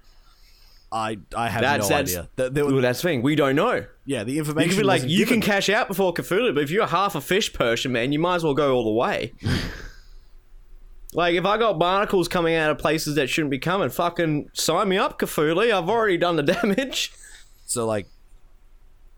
I 0.93 1.19
I 1.37 1.49
have 1.49 1.62
That's 1.62 1.88
no 1.90 1.97
that's 1.97 2.11
idea. 2.16 2.28
The, 2.37 2.50
the- 2.50 2.64
well, 2.66 2.81
that's 2.81 3.02
the 3.02 3.09
thing. 3.09 3.23
We 3.23 3.35
don't 3.35 3.57
know. 3.57 3.85
yeah, 4.05 4.25
the 4.25 4.38
information. 4.38 4.71
You 4.71 4.76
can 4.76 4.83
be 4.83 4.87
like, 4.87 5.02
you 5.05 5.26
can 5.26 5.40
cash 5.40 5.69
out 5.69 5.88
before 5.88 6.14
Cthulhu, 6.14 6.55
but 6.55 6.62
if 6.62 6.71
you're 6.71 6.87
half 6.87 7.14
a 7.14 7.21
fish 7.21 7.52
person, 7.52 7.93
man, 7.93 8.12
you 8.12 8.19
might 8.19 8.37
as 8.37 8.45
well 8.45 8.55
go 8.55 8.75
all 8.75 8.85
the 8.85 8.93
way. 8.93 9.33
like, 11.12 11.35
if 11.35 11.45
I 11.45 11.59
got 11.59 11.78
barnacles 11.78 12.28
coming 12.28 12.55
out 12.55 12.71
of 12.71 12.78
places 12.78 13.14
that 13.16 13.28
shouldn't 13.28 13.50
be 13.50 13.59
coming, 13.59 13.90
fucking 13.90 14.50
sign 14.52 14.88
me 14.88 14.97
up, 14.99 15.19
Cthulhu. 15.19 15.73
I've 15.73 15.88
already 15.88 16.19
done 16.19 16.37
the 16.37 16.43
damage. 16.43 17.12
So 17.69 17.85
like 17.85 18.07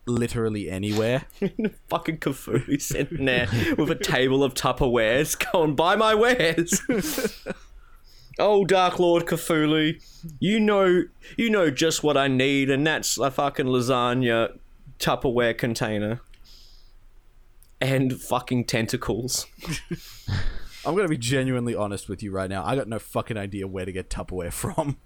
literally 0.07 0.71
anywhere. 0.71 1.25
fucking 1.91 2.17
Cthulhu 2.17 2.81
sitting 2.81 3.27
there 3.27 3.47
with 3.77 3.91
a 3.91 3.95
table 3.95 4.43
of 4.43 4.55
Tupperwares 4.55 5.37
going, 5.53 5.75
buy 5.75 5.97
my 5.97 6.15
wares. 6.15 6.81
Oh, 8.39 8.65
Dark 8.65 8.99
Lord 8.99 9.27
Cthulhu, 9.27 10.01
you 10.39 10.61
know, 10.61 11.05
you 11.37 11.51
know 11.51 11.71
just 11.71 12.03
what 12.03 12.17
I 12.17 12.29
need, 12.29 12.71
and 12.71 12.87
that's 12.87 13.19
a 13.19 13.31
fucking 13.31 13.67
lasagna 13.67 14.59
Tupperware 14.99 15.57
container. 15.57 16.21
And 17.81 18.21
fucking 18.21 18.65
tentacles. 18.65 19.47
I'm 20.85 20.97
gonna 20.97 21.09
be 21.09 21.19
genuinely 21.19 21.75
honest 21.75 22.09
with 22.09 22.23
you 22.23 22.33
right 22.33 22.51
now. 22.51 22.65
I 22.65 22.75
got 22.75 22.89
no 22.89 22.99
fucking 22.99 23.37
idea 23.37 23.69
where 23.69 23.85
to 23.85 23.93
get 23.93 24.11
Tupperware 24.11 24.53
from. 24.53 24.97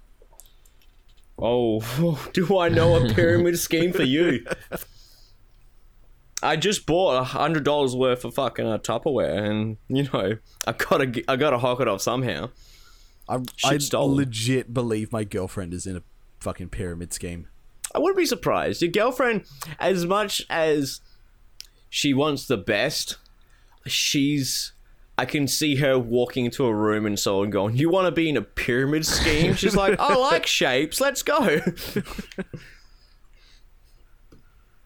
Oh, 1.37 1.81
do 2.33 2.57
I 2.57 2.69
know 2.69 2.95
a 2.95 3.13
pyramid 3.13 3.59
scheme 3.59 3.91
for 3.93 4.03
you? 4.03 4.45
I 6.43 6.57
just 6.57 6.85
bought 6.85 7.19
a 7.19 7.23
hundred 7.23 7.63
dollars 7.63 7.95
worth 7.95 8.25
of 8.25 8.33
fucking 8.35 8.65
uh, 8.65 8.77
Tupperware, 8.77 9.49
and 9.49 9.77
you 9.87 10.03
know 10.11 10.37
I 10.67 10.71
gotta 10.73 11.23
I 11.27 11.35
gotta 11.35 11.57
hawk 11.57 11.79
it 11.79 11.87
off 11.87 12.01
somehow. 12.01 12.49
I, 13.29 13.39
I 13.63 13.77
stolen. 13.77 14.15
legit 14.17 14.73
believe 14.73 15.11
my 15.11 15.23
girlfriend 15.23 15.73
is 15.73 15.85
in 15.87 15.95
a 15.97 16.03
fucking 16.39 16.69
pyramid 16.69 17.13
scheme. 17.13 17.47
I 17.95 17.99
wouldn't 17.99 18.17
be 18.17 18.25
surprised. 18.25 18.81
Your 18.81 18.91
girlfriend, 18.91 19.45
as 19.79 20.05
much 20.05 20.41
as 20.49 20.99
she 21.89 22.13
wants 22.13 22.45
the 22.47 22.57
best, 22.57 23.17
she's. 23.85 24.71
I 25.15 25.25
can 25.25 25.47
see 25.47 25.75
her 25.75 25.99
walking 25.99 26.45
into 26.45 26.65
a 26.65 26.73
room 26.73 27.05
and 27.05 27.19
someone 27.19 27.51
going, 27.51 27.77
"You 27.77 27.89
want 27.89 28.05
to 28.07 28.11
be 28.11 28.27
in 28.29 28.35
a 28.35 28.41
pyramid 28.41 29.05
scheme?" 29.05 29.53
She's 29.55 29.75
like, 29.75 29.99
"I 29.99 30.15
like 30.15 30.47
shapes. 30.47 30.99
Let's 30.99 31.21
go." 31.21 31.59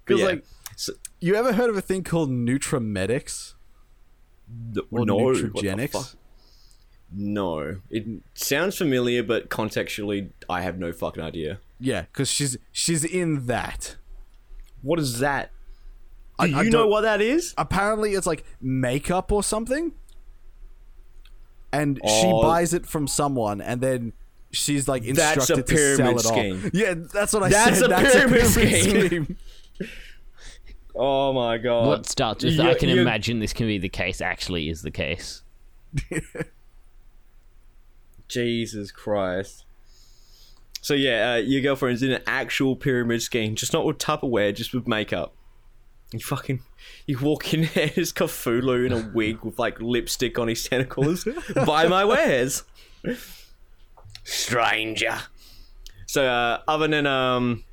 Because 0.06 0.20
Yeah. 0.22 0.26
like, 0.28 0.46
s- 0.72 0.90
You 1.20 1.36
ever 1.36 1.54
heard 1.54 1.70
of 1.70 1.76
a 1.78 1.82
thing 1.82 2.04
called 2.04 2.30
Nutrimetics? 2.30 3.56
Or 4.90 5.06
no, 5.06 5.34
fuck? 5.88 6.16
No, 7.12 7.78
it 7.90 8.06
sounds 8.34 8.78
familiar, 8.78 9.24
but 9.24 9.50
contextually, 9.50 10.30
I 10.50 10.62
have 10.62 10.78
no 10.78 10.92
fucking 10.92 11.24
idea. 11.24 11.60
Yeah, 11.80 12.02
because 12.02 12.30
she's 12.30 12.58
she's 12.72 13.04
in 13.06 13.46
that. 13.48 13.96
What 14.82 15.00
is 15.00 15.20
that? 15.20 15.52
Do 16.40 16.44
I- 16.44 16.46
you 16.48 16.58
I 16.58 16.64
know 16.64 16.88
what 16.88 17.02
that 17.02 17.22
is? 17.22 17.54
Apparently, 17.58 18.12
it's 18.14 18.28
like 18.28 18.44
makeup 18.62 19.32
or 19.32 19.42
something. 19.42 19.94
And 21.72 22.00
she 22.06 22.28
Oh. 22.28 22.42
buys 22.42 22.74
it 22.74 22.86
from 22.86 23.08
someone, 23.08 23.62
and 23.62 23.82
then 23.82 24.14
she's 24.52 24.88
like 24.88 25.04
That's 25.04 25.20
a 25.20 25.40
instructed 25.40 25.68
to 25.68 25.78
sell 25.78 25.98
pyramid 25.98 26.20
it 26.20 26.26
all. 26.26 26.32
scheme. 26.32 26.72
Yeah, 26.74 26.94
that's 27.14 27.34
what 27.34 27.44
I 27.44 27.50
That's 27.50 27.80
said. 27.80 27.86
a 27.86 27.88
that's 27.90 28.14
pyramid 28.16 28.42
a 28.42 28.50
pyramid 28.50 28.82
scheme. 28.82 29.26
scheme. 29.26 29.38
Oh 31.00 31.32
my 31.32 31.60
god! 31.60 31.86
What 31.86 32.06
starts 32.08 32.44
with 32.44 32.56
You- 32.56 32.64
I 32.64 32.74
can 32.74 32.90
you- 32.90 33.00
imagine 33.02 33.38
this 33.40 33.54
can 33.54 33.68
be 33.68 33.78
the 33.78 33.88
case 33.90 34.20
actually 34.20 34.68
is 34.68 34.82
the 34.82 34.90
case. 34.90 35.44
Jesus 38.28 38.92
Christ. 38.92 39.66
So 40.82 40.94
yeah, 40.94 41.34
uh, 41.34 41.36
your 41.38 41.62
girlfriend's 41.62 42.04
in 42.04 42.12
an 42.12 42.22
actual 42.28 42.76
pyramid 42.76 43.22
scheme, 43.22 43.56
just 43.56 43.74
not 43.74 43.86
with 43.86 43.98
Tupperware, 43.98 44.56
just 44.56 44.74
with 44.74 44.88
makeup. 44.88 45.34
You 46.14 46.20
fucking, 46.20 46.62
you 47.06 47.20
walk 47.20 47.54
in 47.54 47.62
there, 47.74 47.88
there's 47.88 48.14
Cthulhu 48.14 48.86
in 48.86 48.94
a 48.94 49.12
wig 49.14 49.44
with 49.44 49.60
like 49.60 49.82
lipstick 49.82 50.40
on 50.40 50.48
his 50.48 50.64
tentacles. 50.64 51.28
Buy 51.66 51.88
my 51.88 52.06
wares, 52.06 52.64
stranger. 54.24 55.20
So 56.06 56.26
uh, 56.26 56.62
other 56.68 56.88
than 56.88 57.06
um, 57.06 57.66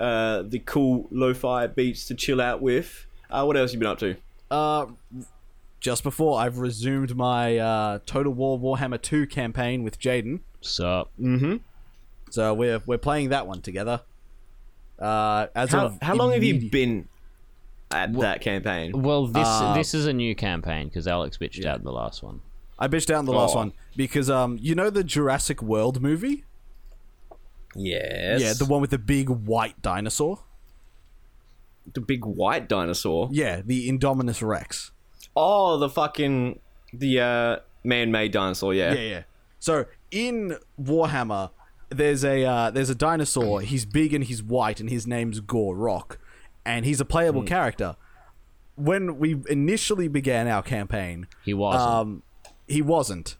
uh, 0.00 0.42
the 0.42 0.60
cool 0.60 1.08
lo-fi 1.10 1.66
beats 1.66 2.06
to 2.06 2.14
chill 2.14 2.40
out 2.40 2.62
with, 2.62 3.06
uh, 3.28 3.44
what 3.44 3.56
else 3.56 3.72
you 3.72 3.78
been 3.78 3.88
up 3.88 3.98
to? 3.98 4.16
Uh, 4.50 4.86
just 5.80 6.02
before 6.02 6.40
I've 6.40 6.58
resumed 6.58 7.14
my 7.16 7.58
uh, 7.58 7.98
Total 8.06 8.32
War 8.32 8.58
Warhammer 8.58 9.00
2 9.00 9.26
campaign 9.26 9.82
with 9.82 9.98
Jaden. 9.98 10.40
So 10.60 11.08
So 12.30 12.54
we're 12.54 12.80
we're 12.86 12.98
playing 12.98 13.28
that 13.30 13.46
one 13.46 13.60
together. 13.62 14.02
Uh, 14.98 15.46
as 15.54 15.72
How, 15.72 15.86
of 15.86 15.98
how 16.02 16.14
long 16.14 16.32
have 16.32 16.42
you 16.42 16.70
been 16.70 17.06
at 17.90 18.12
that 18.14 18.40
campaign? 18.40 19.00
well, 19.02 19.26
this 19.26 19.46
Uh, 19.46 19.74
this 19.74 19.92
is 19.94 20.06
a 20.06 20.12
new 20.12 20.34
campaign 20.34 20.88
because 20.88 21.06
Alex 21.06 21.36
bitched 21.38 21.64
out 21.66 21.82
the 21.84 21.92
last 21.92 22.22
one. 22.22 22.40
I 22.78 22.88
bitched 22.88 23.10
out 23.10 23.20
in 23.20 23.24
the 23.26 23.32
last 23.32 23.54
Oh. 23.54 23.58
one 23.58 23.72
because 23.96 24.28
um, 24.28 24.58
you 24.60 24.74
know 24.74 24.90
the 24.90 25.04
Jurassic 25.04 25.62
World 25.62 26.00
movie? 26.02 26.44
Yes. 27.74 28.40
Yeah, 28.40 28.52
the 28.54 28.64
one 28.64 28.80
with 28.80 28.90
the 28.90 28.98
big 28.98 29.28
white 29.28 29.80
dinosaur. 29.82 30.40
the 31.92 32.00
big 32.00 32.24
white 32.24 32.68
dinosaur. 32.68 33.28
Yeah, 33.30 33.60
the 33.64 33.88
Indominus 33.88 34.42
Rex. 34.46 34.90
Oh, 35.36 35.78
the 35.78 35.88
fucking 35.88 36.58
the 36.92 37.20
uh, 37.20 37.56
man-made 37.84 38.32
dinosaur. 38.32 38.72
Yeah. 38.74 38.94
Yeah, 38.94 39.00
yeah. 39.00 39.22
So 39.58 39.84
in 40.10 40.56
Warhammer, 40.80 41.50
there's 41.90 42.24
a 42.24 42.44
uh, 42.44 42.70
there's 42.70 42.90
a 42.90 42.94
dinosaur. 42.94 43.60
He's 43.60 43.84
big 43.84 44.14
and 44.14 44.24
he's 44.24 44.42
white, 44.42 44.80
and 44.80 44.88
his 44.90 45.06
name's 45.06 45.40
Gor-Rok, 45.40 46.18
and 46.64 46.84
he's 46.84 47.00
a 47.00 47.04
playable 47.04 47.42
character. 47.42 47.96
When 48.76 49.18
we 49.18 49.36
initially 49.48 50.08
began 50.08 50.48
our 50.48 50.62
campaign, 50.62 51.26
He 51.44 51.54
wasn't. 51.54 51.82
um, 51.90 52.22
he 52.68 52.82
wasn't, 52.82 53.36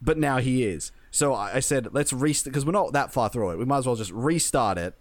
but 0.00 0.16
now 0.16 0.38
he 0.38 0.64
is. 0.64 0.92
So 1.10 1.32
I, 1.34 1.54
I 1.56 1.60
said, 1.60 1.88
let's 1.92 2.12
restart 2.12 2.52
because 2.52 2.64
we're 2.64 2.72
not 2.72 2.92
that 2.92 3.12
far 3.12 3.28
through 3.28 3.50
it. 3.50 3.56
We 3.58 3.64
might 3.64 3.78
as 3.78 3.86
well 3.86 3.96
just 3.96 4.12
restart 4.12 4.78
it, 4.78 4.94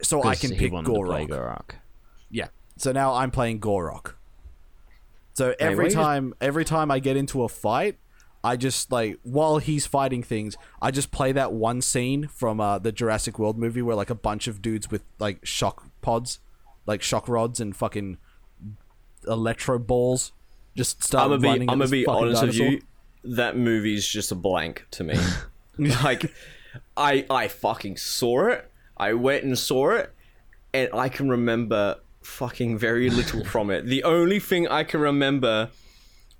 so 0.00 0.22
I 0.24 0.34
can 0.36 0.50
pick 0.56 0.70
Gor-Rok. 0.72 1.28
Gor-Rok. 1.28 1.76
Yeah. 2.30 2.48
So 2.78 2.92
now 2.92 3.12
I'm 3.14 3.30
playing 3.30 3.58
Gor-Rok. 3.58 4.16
So 5.40 5.54
every 5.58 5.88
time 5.90 6.34
every 6.38 6.66
time 6.66 6.90
I 6.90 6.98
get 6.98 7.16
into 7.16 7.44
a 7.44 7.48
fight, 7.48 7.96
I 8.44 8.56
just 8.56 8.92
like 8.92 9.18
while 9.22 9.56
he's 9.56 9.86
fighting 9.86 10.22
things, 10.22 10.54
I 10.82 10.90
just 10.90 11.10
play 11.10 11.32
that 11.32 11.50
one 11.50 11.80
scene 11.80 12.26
from 12.26 12.60
uh, 12.60 12.78
the 12.78 12.92
Jurassic 12.92 13.38
World 13.38 13.56
movie 13.56 13.80
where 13.80 13.96
like 13.96 14.10
a 14.10 14.14
bunch 14.14 14.48
of 14.48 14.60
dudes 14.60 14.90
with 14.90 15.02
like 15.18 15.46
shock 15.46 15.86
pods, 16.02 16.40
like 16.84 17.00
shock 17.00 17.26
rods 17.26 17.58
and 17.58 17.74
fucking 17.74 18.18
electro 19.26 19.78
balls 19.78 20.32
just 20.76 21.02
start 21.02 21.32
I'm 21.32 21.40
gonna 21.40 21.56
be. 21.56 21.60
I'm 21.62 21.78
gonna 21.78 21.88
be 21.88 22.04
honest 22.04 22.42
with 22.42 22.56
you. 22.56 22.82
That 23.24 23.56
movie's 23.56 24.06
just 24.06 24.30
a 24.32 24.34
blank 24.34 24.86
to 24.90 25.04
me. 25.04 25.14
like, 26.04 26.30
I 26.98 27.24
I 27.30 27.48
fucking 27.48 27.96
saw 27.96 28.48
it. 28.48 28.70
I 28.94 29.14
went 29.14 29.44
and 29.44 29.58
saw 29.58 29.92
it, 29.92 30.12
and 30.74 30.90
I 30.92 31.08
can 31.08 31.30
remember 31.30 31.96
fucking 32.30 32.78
very 32.78 33.10
little 33.10 33.44
from 33.44 33.70
it. 33.70 33.86
The 33.86 34.04
only 34.04 34.38
thing 34.38 34.68
I 34.68 34.84
can 34.84 35.00
remember 35.00 35.70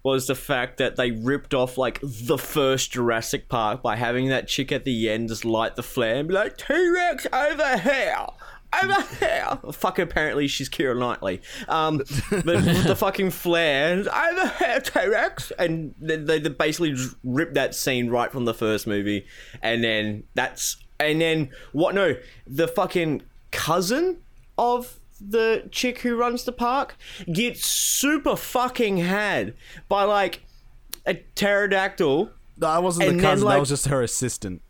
was 0.02 0.26
the 0.26 0.34
fact 0.34 0.78
that 0.78 0.96
they 0.96 1.10
ripped 1.10 1.52
off 1.52 1.76
like 1.76 2.00
the 2.02 2.38
first 2.38 2.92
Jurassic 2.92 3.48
Park 3.48 3.82
by 3.82 3.96
having 3.96 4.28
that 4.28 4.48
chick 4.48 4.72
at 4.72 4.84
the 4.84 5.10
end 5.10 5.28
just 5.28 5.44
light 5.44 5.76
the 5.76 5.82
flare 5.82 6.16
and 6.16 6.28
be 6.28 6.34
like 6.34 6.56
T 6.56 6.88
Rex 6.88 7.26
over 7.32 7.78
here. 7.78 8.16
Over 8.82 9.02
here. 9.18 9.58
Fuck, 9.72 9.98
apparently 9.98 10.46
she's 10.46 10.70
Keira 10.70 10.96
Knightley. 10.96 11.42
Um, 11.68 11.98
but 12.30 12.44
the 12.44 12.94
fucking 12.96 13.32
flare, 13.32 13.98
over 13.98 14.48
here, 14.58 14.80
T 14.80 15.08
Rex. 15.08 15.50
And 15.58 15.94
they, 16.00 16.16
they 16.16 16.38
basically 16.48 16.92
just 16.92 17.16
ripped 17.24 17.54
that 17.54 17.74
scene 17.74 18.08
right 18.08 18.30
from 18.30 18.44
the 18.44 18.54
first 18.54 18.86
movie. 18.86 19.26
And 19.60 19.82
then 19.82 20.22
that's. 20.34 20.76
And 21.00 21.20
then, 21.20 21.50
what? 21.72 21.94
No, 21.94 22.14
the 22.46 22.68
fucking 22.68 23.22
cousin 23.50 24.18
of 24.56 24.99
the 25.20 25.68
chick 25.70 25.98
who 26.00 26.16
runs 26.16 26.44
the 26.44 26.52
park 26.52 26.96
gets 27.32 27.64
super 27.66 28.36
fucking 28.36 28.98
had 28.98 29.54
by 29.88 30.04
like 30.04 30.40
a 31.06 31.14
pterodactyl. 31.14 32.30
No, 32.58 32.66
I 32.66 32.78
wasn't 32.78 33.08
And 33.08 33.18
the 33.18 33.22
then, 33.22 33.30
cousin. 33.30 33.44
like- 33.46 33.54
that 33.56 33.60
was 33.60 33.68
just 33.68 33.86
her 33.88 34.02
assistant. 34.02 34.62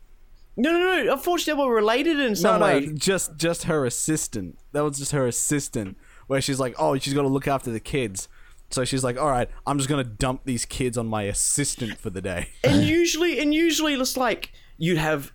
No, 0.56 0.72
no, 0.72 1.04
no. 1.04 1.12
Unfortunately, 1.12 1.62
they 1.62 1.68
were 1.68 1.74
related 1.74 2.18
in 2.20 2.28
No, 2.30 2.34
some 2.34 2.60
no, 2.60 2.66
way. 2.66 2.86
just 2.92 3.36
just 3.36 3.64
her 3.64 3.86
assistant. 3.86 4.58
That 4.72 4.82
was 4.82 4.98
just 4.98 5.12
her 5.12 5.26
assistant. 5.26 5.96
Where 6.26 6.40
she's 6.40 6.60
like, 6.60 6.74
oh, 6.78 6.96
she's 6.98 7.14
got 7.14 7.22
to 7.22 7.28
look 7.28 7.48
after 7.48 7.70
the 7.70 7.80
kids. 7.80 8.28
So 8.70 8.84
she's 8.84 9.02
like, 9.02 9.18
all 9.18 9.28
right, 9.30 9.48
I'm 9.66 9.78
just 9.78 9.88
gonna 9.88 10.04
dump 10.04 10.42
these 10.44 10.64
kids 10.64 10.96
on 10.96 11.08
my 11.08 11.22
assistant 11.24 11.98
for 11.98 12.10
the 12.10 12.20
day. 12.20 12.50
and 12.62 12.82
usually, 12.86 13.40
and 13.40 13.52
usually, 13.54 13.94
it's 13.94 14.16
like 14.16 14.52
you'd 14.78 14.98
have. 14.98 15.32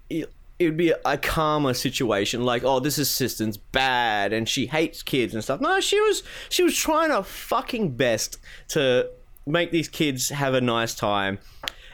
It 0.57 0.65
would 0.65 0.77
be 0.77 0.93
a 1.03 1.17
calmer 1.17 1.74
situation, 1.74 2.43
like, 2.43 2.63
oh, 2.63 2.79
this 2.79 2.97
assistant's 2.97 3.57
bad 3.57 4.31
and 4.31 4.47
she 4.47 4.67
hates 4.67 5.03
kids 5.03 5.33
and 5.33 5.43
stuff. 5.43 5.59
No, 5.59 5.79
she 5.81 6.00
was 6.00 6.24
she 6.50 6.63
was 6.63 6.75
trying 6.77 7.12
her 7.12 7.24
fucking 7.24 7.97
best 7.97 8.38
to 8.69 9.09
make 9.45 9.71
these 9.71 9.89
kids 9.89 10.29
have 10.29 10.53
a 10.53 10.62
nice 10.62 10.95
time. 10.95 11.39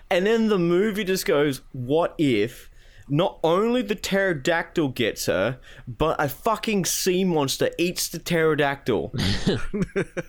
And 0.09 0.25
then 0.25 0.47
the 0.47 0.59
movie 0.59 1.03
just 1.03 1.25
goes, 1.25 1.61
what 1.71 2.13
if 2.17 2.69
not 3.07 3.39
only 3.43 3.81
the 3.81 3.95
pterodactyl 3.95 4.89
gets 4.89 5.25
her, 5.25 5.59
but 5.87 6.21
a 6.21 6.29
fucking 6.29 6.85
sea 6.85 7.23
monster 7.23 7.71
eats 7.77 8.09
the 8.09 8.19
pterodactyl? 8.19 9.13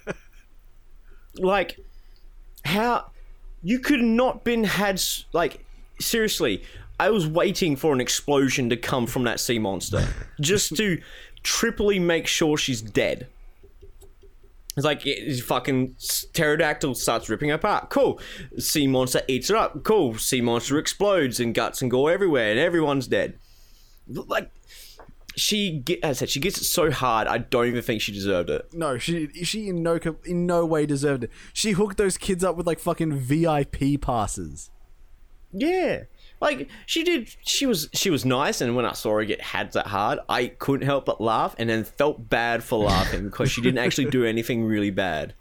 like, 1.39 1.79
how 2.65 3.11
you 3.63 3.79
could 3.79 4.01
not 4.01 4.45
been 4.45 4.65
had 4.65 5.01
like 5.33 5.65
seriously 6.01 6.63
i 7.03 7.11
was 7.11 7.27
waiting 7.27 7.77
for 7.77 7.93
an 7.93 8.01
explosion 8.01 8.69
to 8.71 8.77
come 8.77 9.07
from 9.07 9.25
that 9.25 9.41
sea 9.41 9.59
monster 9.59 10.07
just 10.41 10.77
to 10.77 11.01
triply 11.43 11.99
make 11.99 12.27
sure 12.27 12.57
she's 12.57 12.83
dead 12.83 13.27
it's 14.77 14.85
like 14.85 15.05
it, 15.07 15.19
it's 15.19 15.41
fucking 15.41 15.95
pterodactyl 16.33 16.95
starts 16.95 17.29
ripping 17.29 17.49
her 17.49 17.57
apart 17.57 17.91
cool 17.91 18.21
sea 18.59 18.87
monster 18.87 19.23
eats 19.29 19.49
her 19.49 19.57
up 19.57 19.83
cool 19.83 20.17
sea 20.17 20.41
monster 20.41 20.79
explodes 20.79 21.41
and 21.41 21.55
guts 21.55 21.83
and 21.83 21.91
gore 21.91 22.11
everywhere 22.11 22.51
and 22.51 22.59
everyone's 22.59 23.07
dead 23.07 23.35
like 24.09 24.51
she 25.35 25.79
get, 25.79 26.01
as 26.03 26.19
I 26.19 26.21
said, 26.21 26.31
she 26.31 26.41
gets 26.41 26.61
it 26.61 26.65
so 26.65 26.91
hard. 26.91 27.27
I 27.27 27.39
don't 27.39 27.67
even 27.67 27.83
think 27.83 28.01
she 28.01 28.13
deserved 28.13 28.51
it. 28.51 28.69
No, 28.73 28.99
she 28.99 29.29
she 29.45 29.69
in 29.69 29.83
no 29.83 29.99
in 30.25 30.47
no 30.47 30.67
way 30.67 30.87
deserved 30.87 31.25
it. 31.25 31.31
She 31.53 31.73
hooked 31.73 31.97
those 31.97 32.19
kids 32.19 32.45
up 32.45 32.57
with 32.57 32.67
like 32.67 32.79
fucking 32.79 33.15
VIP 33.15 34.01
passes. 34.01 34.71
Yeah. 35.53 36.05
Like 36.43 36.69
she 36.87 37.05
did 37.05 37.33
she 37.45 37.67
was 37.67 37.89
she 37.95 38.11
was 38.11 38.25
nice 38.25 38.61
and 38.61 38.75
when 38.75 38.85
I 38.85 38.95
saw 38.95 39.15
her 39.15 39.25
get 39.25 39.41
had 39.41 39.71
that 39.75 39.87
hard, 39.87 40.19
I 40.29 40.49
couldn't 40.49 40.85
help 40.85 41.05
but 41.05 41.21
laugh 41.21 41.55
and 41.57 41.71
then 41.71 41.85
felt 41.85 42.29
bad 42.29 42.65
for 42.65 42.81
laughing 42.81 43.27
because 43.27 43.49
she 43.49 43.63
didn't 43.63 43.79
actually 43.79 44.11
do 44.11 44.25
anything 44.25 44.65
really 44.65 44.91
bad. 44.91 45.35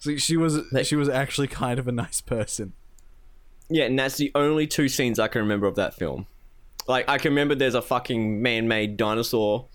So 0.00 0.16
she 0.16 0.38
was 0.38 0.60
she 0.84 0.96
was 0.96 1.10
actually 1.10 1.48
kind 1.48 1.78
of 1.78 1.86
a 1.86 1.92
nice 1.92 2.22
person. 2.22 2.72
Yeah, 3.68 3.84
and 3.84 3.98
that's 3.98 4.16
the 4.16 4.32
only 4.34 4.66
two 4.66 4.88
scenes 4.88 5.18
I 5.18 5.28
can 5.28 5.42
remember 5.42 5.66
of 5.66 5.74
that 5.74 5.92
film. 5.92 6.26
Like 6.88 7.10
I 7.10 7.18
can 7.18 7.32
remember 7.32 7.54
there's 7.54 7.74
a 7.74 7.82
fucking 7.82 8.40
man-made 8.40 8.96
dinosaur, 8.96 9.66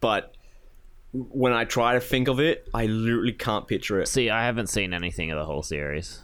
but 0.00 0.34
when 1.12 1.54
I 1.54 1.64
try 1.64 1.94
to 1.94 2.00
think 2.00 2.28
of 2.28 2.40
it, 2.40 2.68
I 2.74 2.84
literally 2.84 3.32
can't 3.32 3.66
picture 3.66 4.00
it. 4.00 4.08
See, 4.08 4.28
I 4.28 4.44
haven't 4.44 4.66
seen 4.66 4.92
anything 4.92 5.30
of 5.30 5.38
the 5.38 5.46
whole 5.46 5.62
series. 5.62 6.23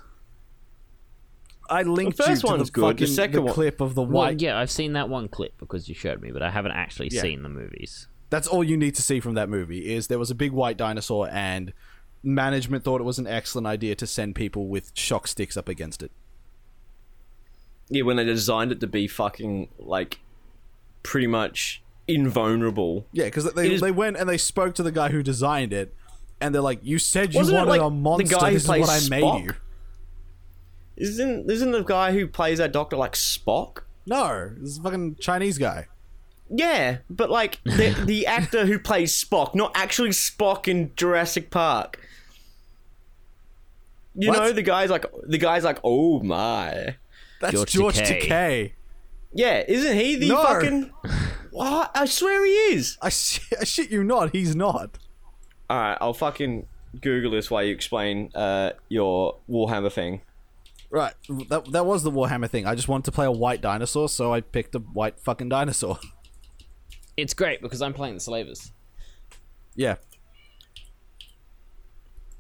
I 1.71 1.83
linked 1.83 2.17
The 2.17 2.25
first 2.25 2.43
you 2.43 2.49
to 2.49 2.57
one's 2.57 2.69
the 2.69 2.73
good, 2.73 2.99
the 2.99 3.07
second 3.07 3.37
the 3.37 3.43
one- 3.43 3.55
clip 3.55 3.81
of 3.81 3.95
the 3.95 4.03
Well, 4.03 4.11
white. 4.25 4.41
yeah, 4.43 4.59
I've 4.59 4.71
seen 4.71 4.93
that 4.95 5.09
one 5.09 5.29
clip 5.29 5.57
because 5.59 5.89
you 5.89 5.95
showed 5.95 6.21
me, 6.21 6.33
but 6.33 6.43
I 6.43 6.51
haven't 6.51 6.73
actually 6.73 7.09
Yeah. 7.13 7.23
seen 7.23 7.43
the 7.45 7.49
movies. 7.49 8.09
That's 8.29 8.47
all 8.49 8.65
you 8.65 8.77
need 8.77 8.95
to 8.97 9.03
see 9.03 9.21
from 9.21 9.35
that 9.35 9.49
movie 9.49 9.93
is 9.95 10.09
there 10.09 10.19
was 10.19 10.31
a 10.31 10.35
big 10.35 10.53
white 10.53 10.77
dinosaur 10.77 11.29
and 11.31 11.73
management 12.23 12.85
thought 12.85 13.01
it 13.01 13.05
was 13.05 13.19
an 13.19 13.27
excellent 13.27 13.67
idea 13.67 13.95
to 13.95 14.07
send 14.07 14.35
people 14.35 14.67
with 14.69 14.91
shock 14.95 15.27
sticks 15.29 15.57
up 15.57 15.69
against 15.69 16.03
it. 16.03 16.11
Yeah, 17.89 18.03
when 18.03 18.17
they 18.17 18.25
designed 18.25 18.73
it 18.73 18.81
to 18.81 18.87
be 18.87 19.09
fucking 19.09 19.69
like 19.79 20.21
pretty 21.03 21.27
much 21.27 21.83
invulnerable. 22.07 23.07
Yeah, 23.13 23.25
because 23.25 23.53
they 23.55 23.67
It 23.67 23.73
is- 23.73 23.81
they 23.81 23.91
went 23.91 24.17
and 24.17 24.29
they 24.29 24.39
spoke 24.39 24.75
to 24.77 24.83
the 24.83 24.93
guy 24.93 25.09
who 25.11 25.23
designed 25.23 25.73
it, 25.73 25.95
and 26.41 26.55
they're 26.55 26.63
like, 26.63 26.81
"You 26.83 26.99
said 26.99 27.33
you 27.35 27.41
Wasn't 27.41 27.57
wanted 27.57 27.71
like 27.71 27.81
a 27.81 27.85
the 27.85 27.91
monster. 27.91 28.37
guy 28.39 28.49
who 28.49 28.55
this 28.55 28.63
is 28.65 28.69
what 28.69 28.81
I 28.81 28.85
plays 28.85 29.11
made 29.11 29.45
you." 29.45 29.55
Isn't 31.01 31.51
isn't 31.51 31.71
the 31.71 31.83
guy 31.83 32.13
who 32.13 32.27
plays 32.27 32.59
that 32.59 32.73
doctor 32.73 32.97
like 32.97 33.13
Spock? 33.15 33.79
No, 34.07 34.51
this 34.59 34.71
is 34.73 34.79
a 34.79 34.83
fucking 34.83 35.17
Chinese 35.17 35.57
guy. 35.59 35.87
Yeah, 36.51 36.99
but 37.09 37.31
like 37.31 37.63
the 37.65 37.95
the 38.05 38.27
actor 38.27 38.67
who 38.67 38.79
plays 38.79 39.13
Spock, 39.23 39.55
not 39.55 39.73
actually 39.75 40.11
Spock 40.11 40.69
in 40.69 40.93
Jurassic 40.97 41.51
Park. 41.51 41.99
You 44.15 44.29
What? 44.31 44.39
know, 44.39 44.53
the 44.53 44.63
guy's 44.63 44.91
like 44.91 45.07
the 45.27 45.39
guy's 45.39 45.65
like, 45.65 45.79
oh 45.85 46.21
my. 46.23 46.97
That's 47.41 47.55
George 47.55 47.73
George, 47.73 47.99
Takei. 47.99 48.29
Takei. 48.29 48.73
Yeah, 49.33 49.63
isn't 49.67 49.97
he 49.97 50.17
the 50.17 50.29
No. 50.29 50.43
fucking 50.43 50.91
What? 51.53 51.91
I 51.95 52.05
swear 52.05 52.45
he 52.45 52.53
is. 52.75 52.97
I, 53.03 53.09
sh- 53.09 53.41
I 53.61 53.65
shit 53.65 53.91
you 53.91 54.05
not, 54.05 54.33
he's 54.33 54.55
not. 54.55 54.99
Alright, 55.71 55.99
I'll 56.01 56.13
fucking 56.15 56.67
Google 57.01 57.31
this 57.33 57.51
while 57.51 57.63
you 57.65 57.73
explain 57.73 58.31
uh 58.35 58.73
your 58.89 59.37
Warhammer 59.49 59.91
thing. 59.93 60.21
Right, 60.91 61.15
that 61.49 61.71
that 61.71 61.87
was 61.87 62.03
the 62.03 62.11
Warhammer 62.11 62.51
thing. 62.51 62.67
I 62.67 62.75
just 62.75 62.89
wanted 62.89 63.05
to 63.05 63.13
play 63.13 63.25
a 63.27 63.31
white 63.31 63.61
dinosaur, 63.61 64.09
so 64.09 64.35
I 64.35 64.41
picked 64.41 64.75
a 64.75 64.81
white 64.81 65.21
fucking 65.21 65.49
dinosaur. 65.49 65.99
It's 67.17 67.35
great 67.35 67.61
because 67.61 67.83
I'm 67.83 67.93
playing 67.93 68.15
the 68.15 68.21
Slavers. 68.21 68.73
yeah. 69.75 69.97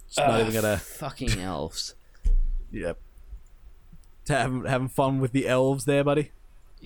It's 0.07 0.17
not 0.17 0.41
even 0.41 0.55
gonna. 0.55 0.79
Fucking 0.79 1.39
elves. 1.41 1.95
Yep. 2.73 2.99
To 4.27 4.35
having 4.35 4.65
having 4.65 4.89
fun 4.89 5.21
with 5.21 5.33
the 5.33 5.47
elves 5.47 5.85
there, 5.85 6.03
buddy. 6.03 6.33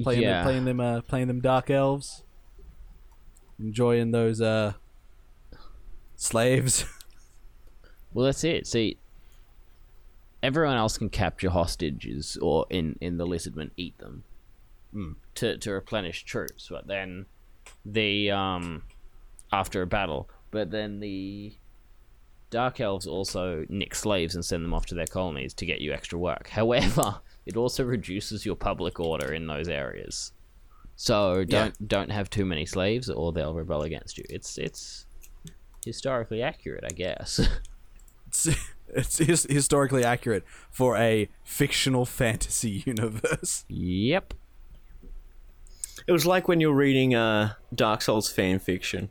Playing 0.03 0.23
yeah. 0.23 0.39
them, 0.39 0.45
playing 0.45 0.65
them, 0.65 0.81
uh, 0.81 1.01
playing 1.03 1.29
them 1.29 1.41
dark 1.41 1.71
elves. 1.71 2.25
Enjoying 3.61 4.11
those 4.11 4.41
uh 4.41 4.73
slaves. 6.17 6.85
Well, 8.13 8.27
that's 8.27 8.45
it. 8.45 8.69
See, 8.69 8.97
everyone 10.45 10.77
else 10.77 10.99
can 10.99 11.09
capture 11.09 11.51
hostages, 11.51 12.37
or 12.41 12.67
in 12.71 12.97
in 13.01 13.17
the 13.17 13.27
Lizardmen, 13.27 13.71
eat 13.77 13.99
them 13.99 14.25
to 15.35 15.57
to 15.59 15.73
replenish 15.73 16.23
troops. 16.25 16.69
But 16.71 16.87
then 16.87 17.27
the 17.85 18.31
um 18.31 18.83
after 19.51 19.83
a 19.83 19.87
battle, 19.87 20.29
but 20.51 20.71
then 20.71 21.01
the 21.01 21.57
Dark 22.51 22.81
Elves 22.81 23.07
also 23.07 23.65
nick 23.69 23.95
slaves 23.95 24.35
and 24.35 24.45
send 24.45 24.65
them 24.65 24.75
off 24.75 24.87
to 24.87 24.95
their 24.95 25.07
colonies 25.07 25.55
to 25.55 25.67
get 25.67 25.81
you 25.81 25.93
extra 25.93 26.19
work. 26.19 26.49
However, 26.61 27.21
it 27.47 27.57
also 27.57 27.83
reduces 27.83 28.45
your 28.47 28.55
public 28.55 29.01
order 29.01 29.33
in 29.33 29.47
those 29.47 29.69
areas. 29.69 30.33
So 30.97 31.45
don't 31.45 31.89
don't 31.89 32.11
have 32.11 32.31
too 32.31 32.45
many 32.45 32.67
slaves, 32.67 33.09
or 33.11 33.33
they'll 33.33 33.55
rebel 33.55 33.83
against 33.83 34.19
you. 34.19 34.25
It's 34.29 34.59
it's 34.59 35.07
historically 35.85 36.43
accurate, 36.43 36.85
I 36.85 36.95
guess. 36.95 37.41
it's, 38.89 39.19
it's 39.21 39.29
his, 39.29 39.47
historically 39.51 40.05
accurate 40.05 40.45
for 40.71 40.97
a 40.97 41.29
fictional 41.43 42.05
fantasy 42.07 42.83
universe. 42.87 43.65
Yep. 43.69 44.35
It 46.07 46.13
was 46.13 46.27
like 46.27 46.49
when 46.49 46.61
you're 46.61 46.75
reading 46.75 47.15
uh 47.15 47.55
Dark 47.75 48.03
Souls 48.03 48.31
fan 48.31 48.59
fiction. 48.59 49.11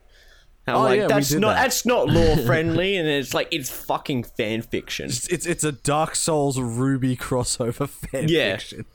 How 0.68 0.78
Oh, 0.78 0.82
like 0.84 0.98
yeah, 0.98 1.08
we 1.08 1.14
that's 1.14 1.30
did 1.30 1.42
not 1.42 1.56
that. 1.56 1.64
that's 1.64 1.86
not 1.86 2.08
lore 2.08 2.38
friendly 2.46 2.96
and 2.98 3.08
it's 3.08 3.34
like 3.34 3.48
it's 3.52 3.70
fucking 3.70 4.24
fan 4.24 4.62
fiction. 4.62 5.06
It's 5.08 5.28
it's, 5.28 5.46
it's 5.46 5.64
a 5.64 5.72
Dark 5.72 6.16
Souls 6.16 6.58
RWBY 6.58 7.18
crossover 7.18 7.90
fan 8.12 8.28
Yeah. 8.28 8.58
fiction. 8.58 8.86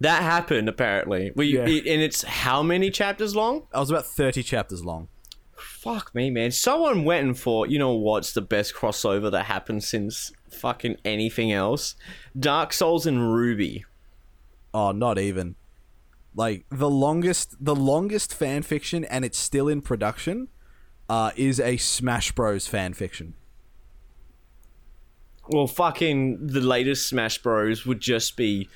That 0.00 0.22
happened 0.22 0.68
apparently. 0.68 1.32
We 1.34 1.56
Yeah. 1.56 1.66
it, 1.66 1.86
and 1.86 2.00
it's 2.02 2.22
how 2.22 2.62
many 2.62 2.90
chapters 2.90 3.34
long? 3.34 3.66
I 3.74 3.80
was 3.80 3.90
about 3.90 4.06
thirty 4.06 4.42
chapters 4.44 4.84
long. 4.84 5.08
Fuck 5.58 6.14
me, 6.14 6.30
man. 6.30 6.50
Someone 6.50 7.04
went 7.04 7.26
and 7.26 7.38
thought, 7.38 7.68
you 7.70 7.78
know 7.78 7.92
what's 7.92 8.32
the 8.32 8.40
best 8.40 8.74
crossover 8.74 9.30
that 9.30 9.44
happened 9.44 9.84
since 9.84 10.32
fucking 10.50 10.96
anything 11.04 11.52
else? 11.52 11.94
Dark 12.38 12.72
Souls 12.72 13.06
and 13.06 13.18
RWBY. 13.18 13.84
Oh, 14.74 14.92
not 14.92 15.18
even. 15.18 15.56
Like 16.34 16.64
the 16.70 16.90
longest, 16.90 17.56
the 17.58 17.74
longest 17.74 18.32
fan 18.34 18.62
fiction, 18.62 19.04
and 19.04 19.24
it's 19.24 19.38
still 19.38 19.68
in 19.68 19.80
production. 19.82 20.48
Uh, 21.08 21.30
is 21.36 21.58
a 21.58 21.78
Smash 21.78 22.32
Bros 22.32 22.66
fan 22.66 22.92
fiction. 22.92 23.32
well, 25.48 25.66
fucking 25.66 26.46
the 26.48 26.60
latest 26.60 27.08
Smash 27.08 27.38
Bros 27.38 27.86
would 27.86 28.00
just 28.00 28.36
be 28.36 28.68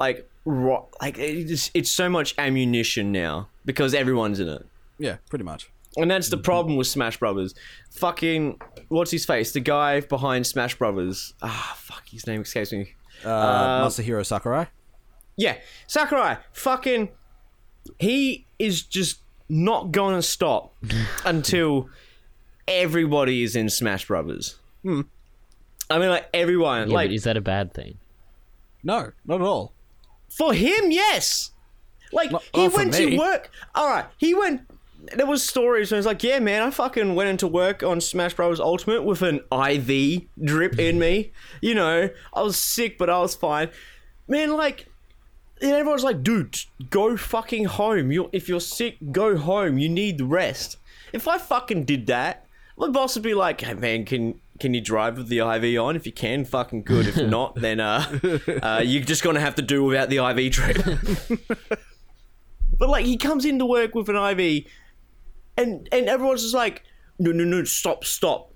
like, 0.00 0.28
ro- 0.46 0.88
like 1.02 1.18
it's, 1.18 1.70
it's 1.74 1.90
so 1.90 2.08
much 2.08 2.34
ammunition 2.38 3.12
now 3.12 3.48
because 3.66 3.92
everyone's 3.94 4.40
in 4.40 4.48
it. 4.48 4.66
Yeah, 4.98 5.16
pretty 5.28 5.44
much. 5.44 5.68
And 5.96 6.10
that's 6.10 6.28
the 6.28 6.36
problem 6.36 6.76
with 6.76 6.86
Smash 6.86 7.18
Brothers. 7.18 7.54
Fucking 7.92 8.60
what's 8.88 9.10
his 9.10 9.24
face? 9.24 9.52
The 9.52 9.60
guy 9.60 10.00
behind 10.00 10.46
Smash 10.46 10.76
Brothers. 10.76 11.34
Ah, 11.42 11.74
fuck, 11.78 12.02
his 12.08 12.26
name 12.26 12.42
escapes 12.42 12.72
me. 12.72 12.94
Uh, 13.24 13.84
Masahiro 13.86 14.24
Sakurai. 14.26 14.66
Yeah, 15.36 15.56
Sakurai. 15.86 16.38
Fucking, 16.52 17.10
he 17.98 18.46
is 18.58 18.82
just 18.82 19.20
not 19.48 19.92
going 19.92 20.14
to 20.16 20.22
stop 20.22 20.74
until 21.24 21.88
everybody 22.66 23.42
is 23.42 23.54
in 23.56 23.68
Smash 23.70 24.06
Brothers. 24.08 24.58
Hmm. 24.82 25.02
I 25.90 25.98
mean, 25.98 26.08
like 26.08 26.28
everyone. 26.34 26.88
Yeah, 26.88 26.94
like 26.94 27.08
but 27.10 27.14
is 27.14 27.24
that 27.24 27.36
a 27.36 27.40
bad 27.40 27.72
thing? 27.74 27.98
No, 28.82 29.12
not 29.24 29.36
at 29.40 29.46
all. 29.46 29.72
for 30.28 30.52
him, 30.52 30.90
yes. 30.90 31.50
Like 32.12 32.32
Not- 32.32 32.42
he 32.54 32.64
not 32.66 32.74
went 32.76 32.94
to 32.94 33.16
work. 33.16 33.50
All 33.74 33.88
right, 33.88 34.06
he 34.18 34.34
went. 34.34 34.62
There 35.12 35.26
was 35.26 35.46
stories 35.46 35.90
where 35.90 35.98
it's 35.98 36.06
like, 36.06 36.22
yeah, 36.22 36.38
man, 36.38 36.62
I 36.62 36.70
fucking 36.70 37.14
went 37.14 37.28
into 37.28 37.46
work 37.46 37.82
on 37.82 38.00
Smash 38.00 38.34
Bros. 38.34 38.60
Ultimate 38.60 39.02
with 39.02 39.22
an 39.22 39.40
IV 39.52 40.22
drip 40.42 40.78
in 40.78 40.98
me. 40.98 41.32
You 41.60 41.74
know, 41.74 42.10
I 42.32 42.42
was 42.42 42.56
sick, 42.56 42.96
but 42.98 43.10
I 43.10 43.18
was 43.18 43.34
fine. 43.34 43.70
Man, 44.28 44.52
like, 44.52 44.88
and 45.60 45.72
everyone's 45.72 46.04
like, 46.04 46.22
dude, 46.22 46.58
go 46.90 47.16
fucking 47.16 47.66
home. 47.66 48.12
You, 48.12 48.30
if 48.32 48.48
you're 48.48 48.60
sick, 48.60 48.96
go 49.12 49.36
home. 49.36 49.78
You 49.78 49.88
need 49.88 50.20
rest. 50.20 50.78
If 51.12 51.28
I 51.28 51.38
fucking 51.38 51.84
did 51.84 52.06
that, 52.06 52.46
my 52.76 52.88
boss 52.88 53.14
would 53.14 53.22
be 53.22 53.34
like, 53.34 53.60
hey, 53.60 53.74
man, 53.74 54.04
can 54.04 54.40
can 54.60 54.72
you 54.72 54.80
drive 54.80 55.18
with 55.18 55.28
the 55.28 55.38
IV 55.38 55.80
on? 55.80 55.96
If 55.96 56.06
you 56.06 56.12
can, 56.12 56.44
fucking 56.44 56.84
good. 56.84 57.08
If 57.08 57.16
not, 57.16 57.54
then 57.60 57.80
uh, 57.80 58.18
uh, 58.62 58.82
you're 58.84 59.02
just 59.02 59.22
gonna 59.22 59.40
have 59.40 59.56
to 59.56 59.62
do 59.62 59.82
without 59.84 60.10
the 60.10 60.18
IV 60.18 60.52
drip. 60.52 61.80
But 62.78 62.88
like 62.88 63.06
he 63.06 63.16
comes 63.16 63.44
into 63.44 63.66
work 63.66 63.94
with 63.94 64.08
an 64.08 64.16
IV, 64.16 64.64
and 65.56 65.88
and 65.92 66.08
everyone's 66.08 66.42
just 66.42 66.54
like, 66.54 66.82
no, 67.18 67.32
no, 67.32 67.44
no, 67.44 67.64
stop, 67.64 68.04
stop. 68.04 68.50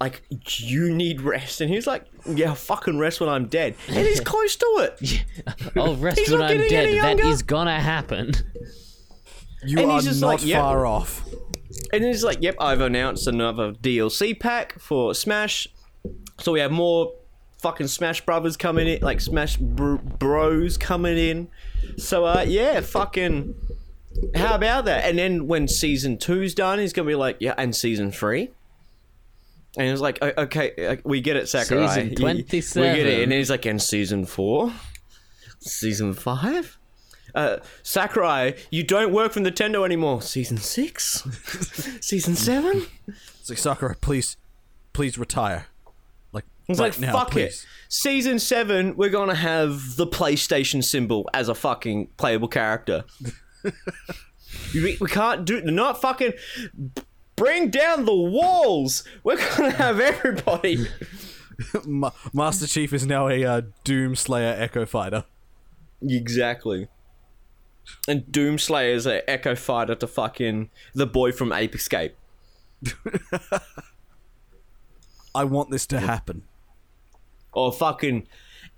Like 0.00 0.22
you 0.58 0.94
need 0.94 1.20
rest, 1.22 1.60
and 1.60 1.68
he's 1.70 1.86
like, 1.86 2.04
yeah, 2.24 2.54
fucking 2.54 2.98
rest 2.98 3.20
when 3.20 3.28
I'm 3.28 3.46
dead, 3.48 3.74
and 3.88 4.06
he's 4.06 4.20
close 4.20 4.54
to 4.56 4.66
it. 5.00 5.24
Oh, 5.76 5.94
rest 5.96 6.18
He's 6.20 6.30
when 6.30 6.40
not 6.40 6.50
I'm 6.52 6.56
getting 6.58 6.76
any 6.76 6.92
dead. 6.92 7.02
That 7.02 7.18
younger. 7.18 7.32
is 7.34 7.42
gonna 7.42 7.80
happen. 7.80 8.32
You 9.64 9.80
And 9.80 9.90
are 9.90 9.94
he's 9.94 10.04
just 10.04 10.20
not 10.20 10.28
like, 10.28 10.46
yeah. 10.46 10.60
far 10.60 10.86
off. 10.86 11.24
And 11.92 12.04
he's 12.04 12.22
like, 12.22 12.38
yep, 12.40 12.54
I've 12.60 12.80
announced 12.80 13.26
another 13.26 13.72
DLC 13.72 14.38
pack 14.38 14.78
for 14.78 15.14
Smash, 15.14 15.66
so 16.38 16.52
we 16.52 16.60
have 16.60 16.70
more 16.70 17.12
fucking 17.60 17.88
Smash 17.88 18.24
Brothers 18.24 18.56
coming 18.56 18.86
in, 18.86 19.00
like 19.02 19.20
Smash 19.20 19.56
br- 19.56 19.96
Bros 19.96 20.76
coming 20.76 21.18
in. 21.18 21.48
So 21.96 22.24
uh, 22.24 22.44
yeah, 22.46 22.80
fucking. 22.82 23.52
How 24.34 24.54
about 24.54 24.84
that? 24.86 25.04
And 25.04 25.18
then 25.18 25.46
when 25.46 25.68
season 25.68 26.18
two's 26.18 26.54
done, 26.54 26.78
he's 26.78 26.92
gonna 26.92 27.08
be 27.08 27.14
like, 27.14 27.36
yeah, 27.40 27.54
and 27.58 27.74
season 27.74 28.10
three. 28.12 28.50
And 29.76 29.88
he's 29.90 30.00
like, 30.00 30.18
"O- 30.22 30.42
okay, 30.44 30.72
uh, 30.86 30.96
we 31.04 31.20
get 31.20 31.36
it, 31.36 31.48
Sakurai. 31.48 31.88
Season 31.88 32.02
You- 32.18 32.26
We 32.26 32.34
get 32.42 32.48
27. 32.48 33.06
it. 33.06 33.22
And 33.22 33.32
he's 33.32 33.50
like, 33.50 33.66
and 33.66 33.80
season 33.80 34.24
four, 34.26 34.72
season 35.60 36.14
five. 36.14 36.78
Uh, 37.34 37.58
Sakurai, 37.82 38.54
you 38.70 38.82
don't 38.82 39.12
work 39.12 39.32
for 39.32 39.40
Nintendo 39.40 39.84
anymore. 39.84 40.22
Season 40.22 40.56
six, 40.56 41.22
season 42.00 42.34
seven. 42.34 42.86
It's 43.40 43.50
like 43.50 43.58
Sakurai, 43.58 43.94
please, 44.00 44.36
please 44.94 45.18
retire. 45.18 45.66
Like, 46.32 46.44
It's 46.68 46.80
right 46.80 46.92
like 46.92 47.00
now, 47.00 47.12
fuck 47.12 47.30
please. 47.32 47.62
it. 47.62 47.66
Season 47.90 48.38
seven, 48.38 48.96
we're 48.96 49.10
gonna 49.10 49.34
have 49.34 49.96
the 49.96 50.06
PlayStation 50.06 50.82
symbol 50.82 51.28
as 51.34 51.48
a 51.48 51.54
fucking 51.54 52.08
playable 52.16 52.48
character. 52.48 53.04
We, 54.74 54.96
we 55.00 55.08
can't 55.08 55.44
do. 55.44 55.60
Not 55.62 56.00
fucking. 56.00 56.32
Bring 57.36 57.70
down 57.70 58.04
the 58.04 58.14
walls. 58.14 59.04
We're 59.22 59.36
gonna 59.36 59.70
have 59.70 60.00
everybody. 60.00 60.86
Ma- 61.84 62.10
Master 62.32 62.66
Chief 62.66 62.92
is 62.92 63.06
now 63.06 63.28
a 63.28 63.44
uh, 63.44 63.62
Doom 63.84 64.16
Slayer 64.16 64.54
Echo 64.58 64.86
Fighter. 64.86 65.24
exactly. 66.02 66.88
And 68.06 68.24
Doomslayer 68.26 68.92
is 68.94 69.06
an 69.06 69.22
Echo 69.26 69.54
Fighter 69.54 69.94
to 69.94 70.06
fucking 70.06 70.68
the 70.94 71.06
boy 71.06 71.32
from 71.32 71.52
Ape 71.52 71.74
Escape. 71.74 72.14
I 75.34 75.44
want 75.44 75.70
this 75.70 75.86
to 75.86 76.00
happen. 76.00 76.42
Or 77.52 77.72
fucking, 77.72 78.26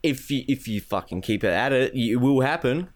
if 0.02 0.30
you 0.30 0.44
if 0.48 0.68
you 0.68 0.80
fucking 0.80 1.22
keep 1.22 1.42
it 1.44 1.52
at 1.52 1.72
it, 1.72 1.94
it 1.94 2.16
will 2.16 2.40
happen. 2.40 2.90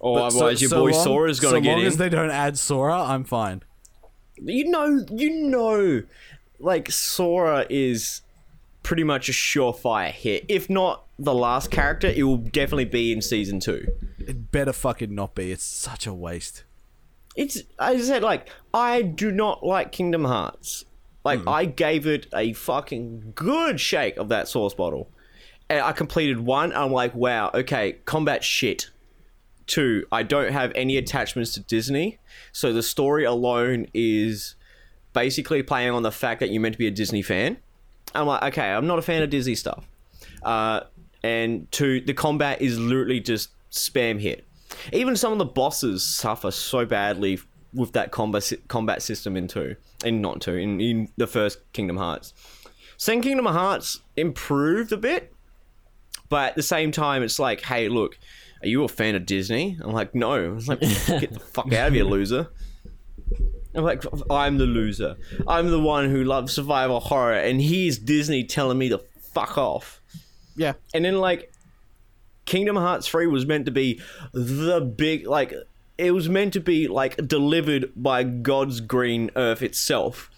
Or 0.00 0.18
But 0.18 0.30
so- 0.30 0.36
otherwise, 0.38 0.60
your 0.60 0.70
so 0.70 0.80
boy 0.82 0.90
long- 0.90 1.04
Sora's 1.04 1.40
gonna 1.40 1.56
so 1.56 1.60
get 1.60 1.70
long 1.72 1.80
in. 1.80 1.86
as 1.86 1.96
they 1.96 2.08
don't 2.08 2.30
add 2.30 2.58
Sora, 2.58 3.02
I'm 3.02 3.24
fine. 3.24 3.62
you 4.42 4.66
know, 4.68 5.04
you 5.10 5.30
know, 5.30 6.02
like 6.58 6.90
Sora 6.90 7.66
is 7.70 8.20
pretty 8.82 9.02
much 9.04 9.28
a 9.28 9.32
surefire 9.32 10.10
hit. 10.10 10.44
If 10.48 10.68
not 10.68 11.04
the 11.18 11.34
last 11.34 11.70
character, 11.70 12.06
it 12.08 12.22
will 12.24 12.36
definitely 12.36 12.84
be 12.84 13.12
in 13.12 13.22
season 13.22 13.58
two. 13.60 13.86
It 14.18 14.52
better 14.52 14.72
fucking 14.72 15.14
not 15.14 15.34
be. 15.34 15.50
It's 15.52 15.64
such 15.64 16.06
a 16.06 16.12
waste. 16.12 16.64
It's 17.34 17.56
as 17.78 18.02
I 18.02 18.14
said, 18.14 18.22
like 18.22 18.48
I 18.74 19.02
do 19.02 19.30
not 19.30 19.64
like 19.64 19.92
Kingdom 19.92 20.24
Hearts. 20.24 20.84
Like 21.24 21.40
hmm. 21.40 21.48
I 21.48 21.64
gave 21.64 22.06
it 22.06 22.26
a 22.34 22.52
fucking 22.52 23.32
good 23.34 23.80
shake 23.80 24.16
of 24.18 24.28
that 24.28 24.48
sauce 24.48 24.74
bottle, 24.74 25.10
and 25.68 25.80
I 25.80 25.92
completed 25.92 26.40
one. 26.40 26.72
I'm 26.74 26.92
like, 26.92 27.14
wow, 27.14 27.50
okay, 27.54 27.96
combat 28.04 28.44
shit. 28.44 28.90
Two, 29.66 30.06
I 30.12 30.22
don't 30.22 30.52
have 30.52 30.72
any 30.74 30.96
attachments 30.96 31.54
to 31.54 31.60
Disney, 31.60 32.18
so 32.52 32.72
the 32.72 32.82
story 32.82 33.24
alone 33.24 33.86
is 33.92 34.54
basically 35.12 35.62
playing 35.62 35.90
on 35.90 36.02
the 36.02 36.12
fact 36.12 36.40
that 36.40 36.50
you're 36.50 36.62
meant 36.62 36.74
to 36.74 36.78
be 36.78 36.86
a 36.86 36.90
Disney 36.92 37.22
fan. 37.22 37.56
I'm 38.14 38.26
like, 38.26 38.42
okay, 38.44 38.70
I'm 38.70 38.86
not 38.86 38.98
a 38.98 39.02
fan 39.02 39.22
of 39.22 39.30
Disney 39.30 39.54
stuff. 39.54 39.84
Uh, 40.42 40.80
and 41.22 41.70
two, 41.72 42.00
the 42.00 42.14
combat 42.14 42.62
is 42.62 42.78
literally 42.78 43.20
just 43.20 43.50
spam 43.70 44.20
hit. 44.20 44.46
Even 44.92 45.16
some 45.16 45.32
of 45.32 45.38
the 45.38 45.44
bosses 45.44 46.04
suffer 46.04 46.50
so 46.50 46.84
badly 46.86 47.40
with 47.74 47.92
that 47.92 48.10
combat 48.10 48.52
combat 48.68 49.02
system 49.02 49.36
in 49.36 49.48
two, 49.48 49.76
and 50.04 50.22
not 50.22 50.40
two, 50.40 50.54
in, 50.54 50.80
in 50.80 51.08
the 51.16 51.26
first 51.26 51.58
Kingdom 51.72 51.96
Hearts. 51.96 52.32
Second 52.96 53.22
Kingdom 53.22 53.46
Hearts 53.46 54.00
improved 54.16 54.92
a 54.92 54.96
bit, 54.96 55.32
but 56.28 56.50
at 56.50 56.56
the 56.56 56.62
same 56.62 56.92
time, 56.92 57.22
it's 57.22 57.38
like, 57.38 57.62
hey, 57.62 57.88
look, 57.88 58.18
are 58.62 58.68
you 58.68 58.84
a 58.84 58.88
fan 58.88 59.14
of 59.14 59.26
Disney? 59.26 59.78
I'm 59.80 59.92
like, 59.92 60.14
no. 60.14 60.56
It's 60.56 60.68
like, 60.68 60.80
get 61.20 61.32
the 61.32 61.40
fuck 61.40 61.72
out 61.72 61.88
of 61.88 61.94
here, 61.94 62.04
loser. 62.04 62.48
I'm 63.74 63.84
like, 63.84 64.04
I'm 64.30 64.56
the 64.58 64.64
loser. 64.64 65.16
I'm 65.46 65.70
the 65.70 65.80
one 65.80 66.08
who 66.08 66.24
loves 66.24 66.52
survival 66.54 67.00
horror, 67.00 67.34
and 67.34 67.60
here's 67.60 67.98
Disney 67.98 68.44
telling 68.44 68.78
me 68.78 68.88
to 68.88 69.02
fuck 69.20 69.58
off. 69.58 70.00
Yeah. 70.56 70.74
And 70.94 71.04
then 71.04 71.18
like 71.18 71.52
Kingdom 72.46 72.76
Hearts 72.76 73.06
3 73.06 73.26
was 73.26 73.44
meant 73.44 73.66
to 73.66 73.70
be 73.70 74.00
the 74.32 74.80
big 74.80 75.26
like 75.26 75.52
it 75.98 76.12
was 76.12 76.28
meant 76.28 76.52
to 76.54 76.60
be 76.60 76.88
like 76.88 77.16
delivered 77.28 77.92
by 77.94 78.22
God's 78.22 78.80
green 78.80 79.30
earth 79.36 79.62
itself. 79.62 80.30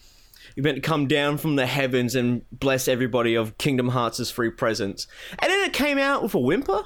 It 0.57 0.65
meant 0.65 0.77
to 0.77 0.81
come 0.81 1.07
down 1.07 1.39
from 1.39 1.55
the 1.55 1.67
heavens 1.67 2.17
and 2.17 2.43
bless 2.51 2.89
everybody 2.89 3.37
of 3.37 3.57
Kingdom 3.59 3.91
Hearts' 3.91 4.31
free 4.31 4.51
presence. 4.51 5.07
And 5.39 5.51
then 5.51 5.65
it 5.65 5.73
came 5.73 5.99
out 5.99 6.23
with 6.23 6.35
a 6.35 6.41
whimper. 6.41 6.85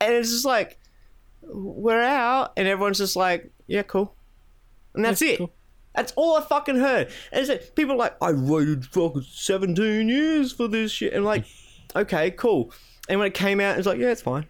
And 0.00 0.14
it's 0.14 0.30
just 0.30 0.44
like 0.44 0.78
we're 1.42 2.02
out 2.02 2.52
and 2.56 2.68
everyone's 2.68 2.98
just 2.98 3.16
like, 3.16 3.50
yeah, 3.66 3.82
cool. 3.82 4.14
And 4.94 5.04
that's 5.04 5.22
it. 5.22 5.40
That's 5.94 6.12
all 6.16 6.36
I 6.36 6.42
fucking 6.42 6.76
heard. 6.76 7.08
And 7.32 7.40
it's 7.40 7.48
like, 7.48 7.74
people 7.74 7.94
are 7.94 7.98
like, 7.98 8.16
I 8.22 8.32
waited 8.32 8.86
fucking 8.86 9.22
17 9.28 10.08
years 10.08 10.52
for 10.52 10.68
this 10.68 10.92
shit. 10.92 11.12
And 11.12 11.24
like, 11.24 11.44
okay, 11.96 12.30
cool. 12.30 12.72
And 13.08 13.18
when 13.18 13.26
it 13.26 13.34
came 13.34 13.60
out, 13.60 13.78
it's 13.78 13.86
like, 13.86 13.98
yeah, 13.98 14.10
it's 14.10 14.22
fine. 14.22 14.46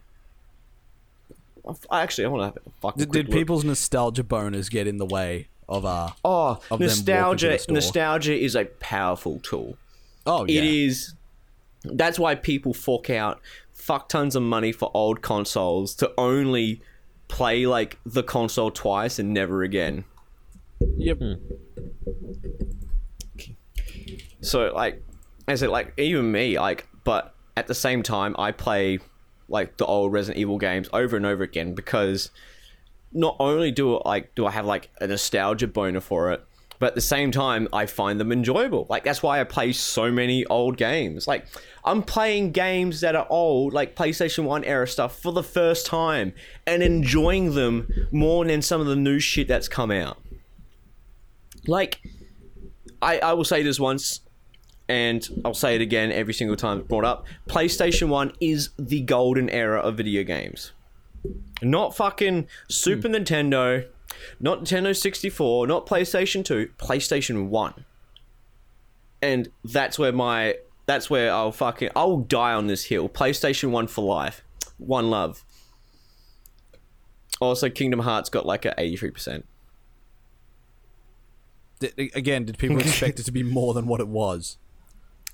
I 1.90 2.02
actually, 2.02 2.24
I 2.24 2.28
want 2.28 2.40
to 2.40 2.44
have 2.46 2.66
a 2.66 2.80
fucking 2.80 3.04
Did, 3.04 3.12
did 3.12 3.30
people's 3.30 3.64
nostalgia 3.64 4.24
boners 4.24 4.70
get 4.70 4.86
in 4.86 4.96
the 4.96 5.06
way 5.06 5.48
of 5.68 5.84
uh? 5.84 6.10
Oh, 6.24 6.60
of 6.70 6.78
them 6.78 6.78
walking 6.78 6.78
to 6.78 6.86
nostalgia! 6.86 7.58
Nostalgia 7.68 8.34
is 8.34 8.56
a 8.56 8.64
powerful 8.64 9.38
tool. 9.40 9.76
Oh 10.26 10.46
yeah. 10.46 10.60
It 10.60 10.64
is. 10.64 11.14
That's 11.84 12.18
why 12.18 12.34
people 12.34 12.72
fork 12.72 13.10
out 13.10 13.40
fuck 13.88 14.06
tons 14.10 14.36
of 14.36 14.42
money 14.42 14.70
for 14.70 14.90
old 14.92 15.22
consoles 15.22 15.94
to 15.94 16.12
only 16.18 16.82
play 17.26 17.66
like 17.66 17.98
the 18.04 18.22
console 18.22 18.70
twice 18.70 19.18
and 19.18 19.32
never 19.32 19.62
again. 19.62 20.04
Yep. 20.98 21.18
Hmm. 21.18 21.32
So 24.42 24.70
like, 24.74 25.02
I 25.48 25.52
it 25.52 25.70
like 25.70 25.94
even 25.96 26.30
me, 26.30 26.58
like, 26.58 26.86
but 27.02 27.34
at 27.56 27.66
the 27.66 27.74
same 27.74 28.02
time, 28.02 28.36
I 28.38 28.52
play 28.52 28.98
like 29.48 29.78
the 29.78 29.86
old 29.86 30.12
Resident 30.12 30.38
Evil 30.38 30.58
games 30.58 30.90
over 30.92 31.16
and 31.16 31.24
over 31.24 31.42
again 31.42 31.74
because 31.74 32.30
not 33.10 33.36
only 33.40 33.70
do 33.70 34.02
like 34.04 34.34
do 34.34 34.44
I 34.44 34.50
have 34.50 34.66
like 34.66 34.90
a 35.00 35.06
nostalgia 35.06 35.66
boner 35.66 36.02
for 36.02 36.30
it, 36.30 36.44
but 36.78 36.88
at 36.88 36.94
the 36.94 37.00
same 37.00 37.30
time, 37.30 37.68
I 37.72 37.86
find 37.86 38.20
them 38.20 38.30
enjoyable. 38.30 38.86
Like 38.88 39.04
that's 39.04 39.22
why 39.22 39.40
I 39.40 39.44
play 39.44 39.72
so 39.72 40.10
many 40.10 40.44
old 40.46 40.76
games. 40.76 41.26
Like 41.26 41.46
I'm 41.84 42.02
playing 42.02 42.52
games 42.52 43.00
that 43.00 43.16
are 43.16 43.26
old, 43.28 43.72
like 43.72 43.96
PlayStation 43.96 44.44
One 44.44 44.64
era 44.64 44.86
stuff, 44.86 45.20
for 45.20 45.32
the 45.32 45.42
first 45.42 45.86
time 45.86 46.32
and 46.66 46.82
enjoying 46.82 47.54
them 47.54 47.88
more 48.12 48.44
than 48.44 48.62
some 48.62 48.80
of 48.80 48.86
the 48.86 48.96
new 48.96 49.18
shit 49.18 49.48
that's 49.48 49.68
come 49.68 49.90
out. 49.90 50.18
Like, 51.66 52.00
I 53.02 53.18
I 53.18 53.32
will 53.32 53.44
say 53.44 53.62
this 53.62 53.80
once, 53.80 54.20
and 54.88 55.28
I'll 55.44 55.54
say 55.54 55.74
it 55.74 55.80
again 55.80 56.12
every 56.12 56.34
single 56.34 56.56
time 56.56 56.78
it's 56.78 56.88
brought 56.88 57.04
up. 57.04 57.26
PlayStation 57.48 58.08
One 58.08 58.32
is 58.40 58.70
the 58.78 59.00
golden 59.00 59.50
era 59.50 59.80
of 59.80 59.96
video 59.96 60.22
games. 60.22 60.72
Not 61.60 61.96
fucking 61.96 62.46
Super 62.68 63.08
hmm. 63.08 63.14
Nintendo, 63.14 63.86
not 64.40 64.64
Nintendo 64.64 64.96
64, 64.96 65.66
not 65.66 65.86
PlayStation 65.86 66.44
2, 66.44 66.70
PlayStation 66.78 67.48
1. 67.48 67.84
And 69.20 69.48
that's 69.64 69.98
where 69.98 70.12
my 70.12 70.56
that's 70.86 71.10
where 71.10 71.32
I'll 71.32 71.52
fucking 71.52 71.90
I'll 71.96 72.18
die 72.18 72.52
on 72.52 72.66
this 72.66 72.84
hill. 72.84 73.08
PlayStation 73.08 73.70
1 73.70 73.88
for 73.88 74.04
life. 74.04 74.42
One 74.78 75.10
love. 75.10 75.44
Also 77.40 77.68
Kingdom 77.68 78.00
Hearts 78.00 78.30
got 78.30 78.46
like 78.46 78.64
a 78.64 78.74
83%. 78.78 79.42
D- 81.80 82.10
again, 82.14 82.44
did 82.44 82.58
people 82.58 82.78
expect 82.78 83.20
it 83.20 83.24
to 83.24 83.32
be 83.32 83.42
more 83.42 83.74
than 83.74 83.86
what 83.86 84.00
it 84.00 84.08
was? 84.08 84.56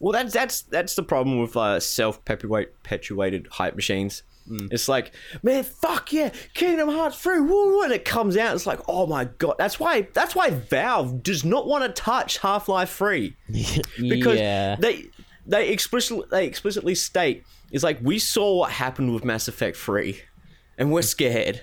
Well, 0.01 0.13
that's 0.13 0.33
that's 0.33 0.63
that's 0.63 0.95
the 0.95 1.03
problem 1.03 1.41
with 1.41 1.57
uh, 1.57 1.81
self-perpetuated 1.81 3.49
hype 3.53 3.77
machines. 3.77 4.23
It's 4.71 4.89
like, 4.91 5.13
man, 5.43 5.65
fuck 5.65 6.13
yeah, 6.13 6.31
Kingdom 6.53 6.91
Hearts 6.91 7.19
3, 7.19 7.41
Woo, 7.41 7.79
when 7.79 7.93
it 7.93 8.05
comes 8.05 8.37
out, 8.37 8.55
it's 8.55 8.67
like, 8.67 8.81
oh 8.89 9.07
my 9.07 9.25
god. 9.25 9.55
That's 9.57 9.81
why. 9.81 10.03
That's 10.13 10.35
why 10.35 10.51
Valve 10.51 11.23
does 11.23 11.47
not 11.47 11.67
want 11.67 11.85
to 11.85 12.03
touch 12.03 12.37
Half 12.39 12.69
Life 12.69 12.91
3. 12.91 13.35
because 13.49 14.39
yeah. 14.39 14.77
they 14.79 15.07
they 15.47 15.71
explicitly 15.71 16.27
they 16.31 16.47
explicitly 16.47 16.95
state 16.95 17.45
it's 17.71 17.85
like 17.85 17.99
we 18.03 18.19
saw 18.19 18.57
what 18.57 18.71
happened 18.71 19.13
with 19.13 19.25
Mass 19.25 19.49
Effect 19.49 19.77
3 19.77 20.21
and 20.79 20.93
we're 20.93 21.03
scared. 21.03 21.61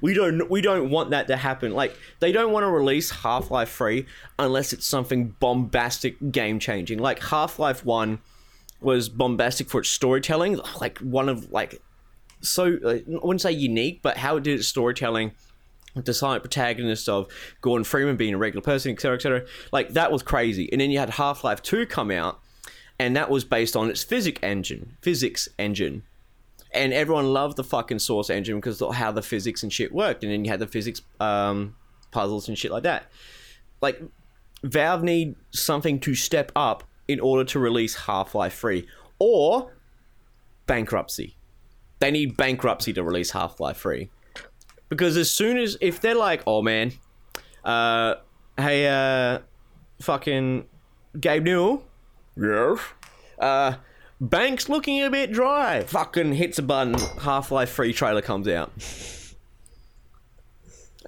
We 0.00 0.14
don't 0.14 0.50
we 0.50 0.60
don't 0.60 0.90
want 0.90 1.10
that 1.10 1.28
to 1.28 1.36
happen. 1.36 1.72
Like 1.72 1.96
they 2.20 2.32
don't 2.32 2.52
want 2.52 2.64
to 2.64 2.70
release 2.70 3.10
Half 3.10 3.50
Life 3.50 3.70
3 3.70 4.06
unless 4.38 4.72
it's 4.72 4.86
something 4.86 5.34
bombastic, 5.40 6.32
game 6.32 6.58
changing. 6.58 6.98
Like 6.98 7.22
Half 7.22 7.58
Life 7.58 7.84
One 7.84 8.20
was 8.80 9.08
bombastic 9.08 9.68
for 9.68 9.80
its 9.80 9.90
storytelling, 9.90 10.60
like 10.80 10.98
one 10.98 11.28
of 11.28 11.50
like 11.50 11.80
so 12.40 12.78
uh, 12.84 12.90
I 12.90 13.02
wouldn't 13.06 13.40
say 13.40 13.52
unique, 13.52 14.00
but 14.02 14.18
how 14.18 14.36
it 14.36 14.42
did 14.42 14.58
its 14.58 14.68
storytelling. 14.68 15.32
The 15.94 16.12
silent 16.12 16.42
protagonist 16.42 17.08
of 17.08 17.28
Gordon 17.62 17.82
Freeman 17.84 18.16
being 18.16 18.34
a 18.34 18.38
regular 18.38 18.62
person, 18.62 18.92
etc., 18.92 19.14
etc. 19.14 19.46
Like 19.72 19.94
that 19.94 20.12
was 20.12 20.22
crazy. 20.22 20.68
And 20.70 20.78
then 20.78 20.90
you 20.90 20.98
had 20.98 21.10
Half 21.10 21.42
Life 21.42 21.62
Two 21.62 21.86
come 21.86 22.10
out, 22.10 22.38
and 22.98 23.16
that 23.16 23.30
was 23.30 23.44
based 23.44 23.74
on 23.76 23.88
its 23.88 24.02
physics 24.04 24.40
engine, 24.42 24.98
physics 25.00 25.48
engine, 25.58 26.02
and 26.76 26.92
everyone 26.92 27.32
loved 27.32 27.56
the 27.56 27.64
fucking 27.64 27.98
Source 27.98 28.30
engine 28.30 28.56
because 28.56 28.80
of 28.82 28.94
how 28.94 29.10
the 29.10 29.22
physics 29.22 29.62
and 29.62 29.72
shit 29.72 29.92
worked. 29.92 30.22
And 30.22 30.32
then 30.32 30.44
you 30.44 30.50
had 30.50 30.60
the 30.60 30.66
physics 30.66 31.02
um, 31.18 31.74
puzzles 32.10 32.48
and 32.48 32.56
shit 32.56 32.70
like 32.70 32.84
that. 32.84 33.10
Like 33.80 34.00
Valve 34.62 35.02
need 35.02 35.36
something 35.50 36.00
to 36.00 36.14
step 36.14 36.52
up 36.54 36.84
in 37.08 37.20
order 37.20 37.44
to 37.44 37.58
release 37.58 37.94
Half 37.94 38.34
Life 38.34 38.54
Free, 38.54 38.86
or 39.18 39.72
bankruptcy. 40.66 41.36
They 41.98 42.10
need 42.10 42.36
bankruptcy 42.36 42.92
to 42.94 43.02
release 43.04 43.30
Half 43.30 43.60
Life 43.60 43.76
Free, 43.76 44.10
because 44.88 45.16
as 45.16 45.30
soon 45.30 45.56
as 45.56 45.76
if 45.80 46.00
they're 46.00 46.16
like, 46.16 46.42
oh 46.46 46.62
man, 46.62 46.92
uh, 47.64 48.16
hey, 48.56 48.88
uh, 48.88 49.40
fucking 50.00 50.66
Gabe 51.20 51.44
Newell, 51.44 51.84
yes, 52.36 52.80
uh, 53.38 53.74
bank's 54.20 54.68
looking 54.68 55.02
a 55.02 55.10
bit 55.10 55.32
dry. 55.32 55.82
Fucking 55.82 56.34
hits 56.34 56.58
a 56.58 56.62
button, 56.62 56.94
Half 57.20 57.50
Life 57.50 57.70
Free 57.70 57.92
trailer 57.92 58.22
comes 58.22 58.48
out. 58.48 58.72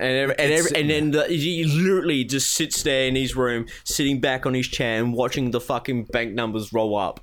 And 0.01 0.13
every, 0.17 0.35
and, 0.39 0.53
every, 0.53 0.71
and 0.81 0.91
then 0.91 1.11
the, 1.11 1.27
he 1.27 1.65
literally 1.65 2.23
just 2.23 2.53
sits 2.53 2.83
there 2.85 3.09
in 3.09 3.17
his 3.17 3.35
room, 3.35 3.67
sitting 3.83 4.21
back 4.21 4.47
on 4.47 4.55
his 4.55 4.69
chair 4.69 5.03
and 5.03 5.13
watching 5.13 5.51
the 5.51 5.61
fucking 5.61 6.05
bank 6.05 6.35
numbers 6.35 6.73
roll 6.73 6.97
up. 6.97 7.19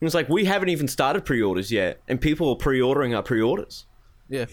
And 0.00 0.06
it's 0.06 0.14
like 0.14 0.28
we 0.28 0.46
haven't 0.46 0.70
even 0.70 0.88
started 0.88 1.26
pre-orders 1.26 1.70
yet, 1.70 2.00
and 2.08 2.20
people 2.20 2.48
are 2.48 2.56
pre-ordering 2.56 3.14
our 3.14 3.22
pre-orders. 3.22 3.84
Yeah. 4.28 4.46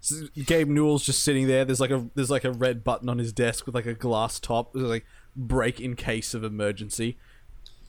So 0.00 0.26
Gabe 0.46 0.68
Newell's 0.68 1.04
just 1.04 1.22
sitting 1.22 1.46
there. 1.46 1.64
There's 1.64 1.80
like 1.80 1.90
a 1.90 2.08
there's 2.14 2.30
like 2.30 2.44
a 2.44 2.52
red 2.52 2.84
button 2.84 3.08
on 3.08 3.18
his 3.18 3.32
desk 3.32 3.66
with 3.66 3.74
like 3.74 3.86
a 3.86 3.94
glass 3.94 4.40
top. 4.40 4.72
There's 4.72 4.86
like 4.86 5.04
break 5.36 5.80
in 5.80 5.94
case 5.94 6.34
of 6.34 6.42
emergency. 6.42 7.18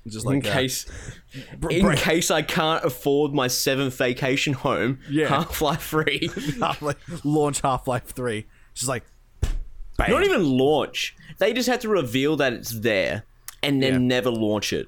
Just 0.08 0.26
like 0.26 0.44
in 0.46 0.50
uh, 0.50 0.54
case, 0.54 0.86
in 1.70 1.86
break- 1.86 2.00
case 2.00 2.32
I 2.32 2.42
can't 2.42 2.84
afford 2.84 3.34
my 3.34 3.48
seventh 3.48 3.96
vacation 3.98 4.54
home, 4.54 5.00
Yeah. 5.10 5.28
Half 5.28 5.62
Life 5.62 5.82
Free. 5.82 6.30
Half-Life, 6.60 7.22
launch 7.26 7.62
Half 7.62 7.88
Life 7.88 8.06
Three. 8.06 8.48
Just 8.74 8.88
like 8.88 9.04
bang. 9.98 10.10
Not 10.12 10.24
even 10.24 10.44
launch. 10.46 11.16
They 11.38 11.54
just 11.54 11.68
have 11.70 11.80
to 11.82 11.90
reveal 11.90 12.38
that 12.38 12.54
it's 12.54 12.72
there, 12.72 13.24
and 13.62 13.84
then 13.84 13.94
Yeah. 13.94 14.00
never 14.00 14.32
launch 14.32 14.74
it. 14.74 14.88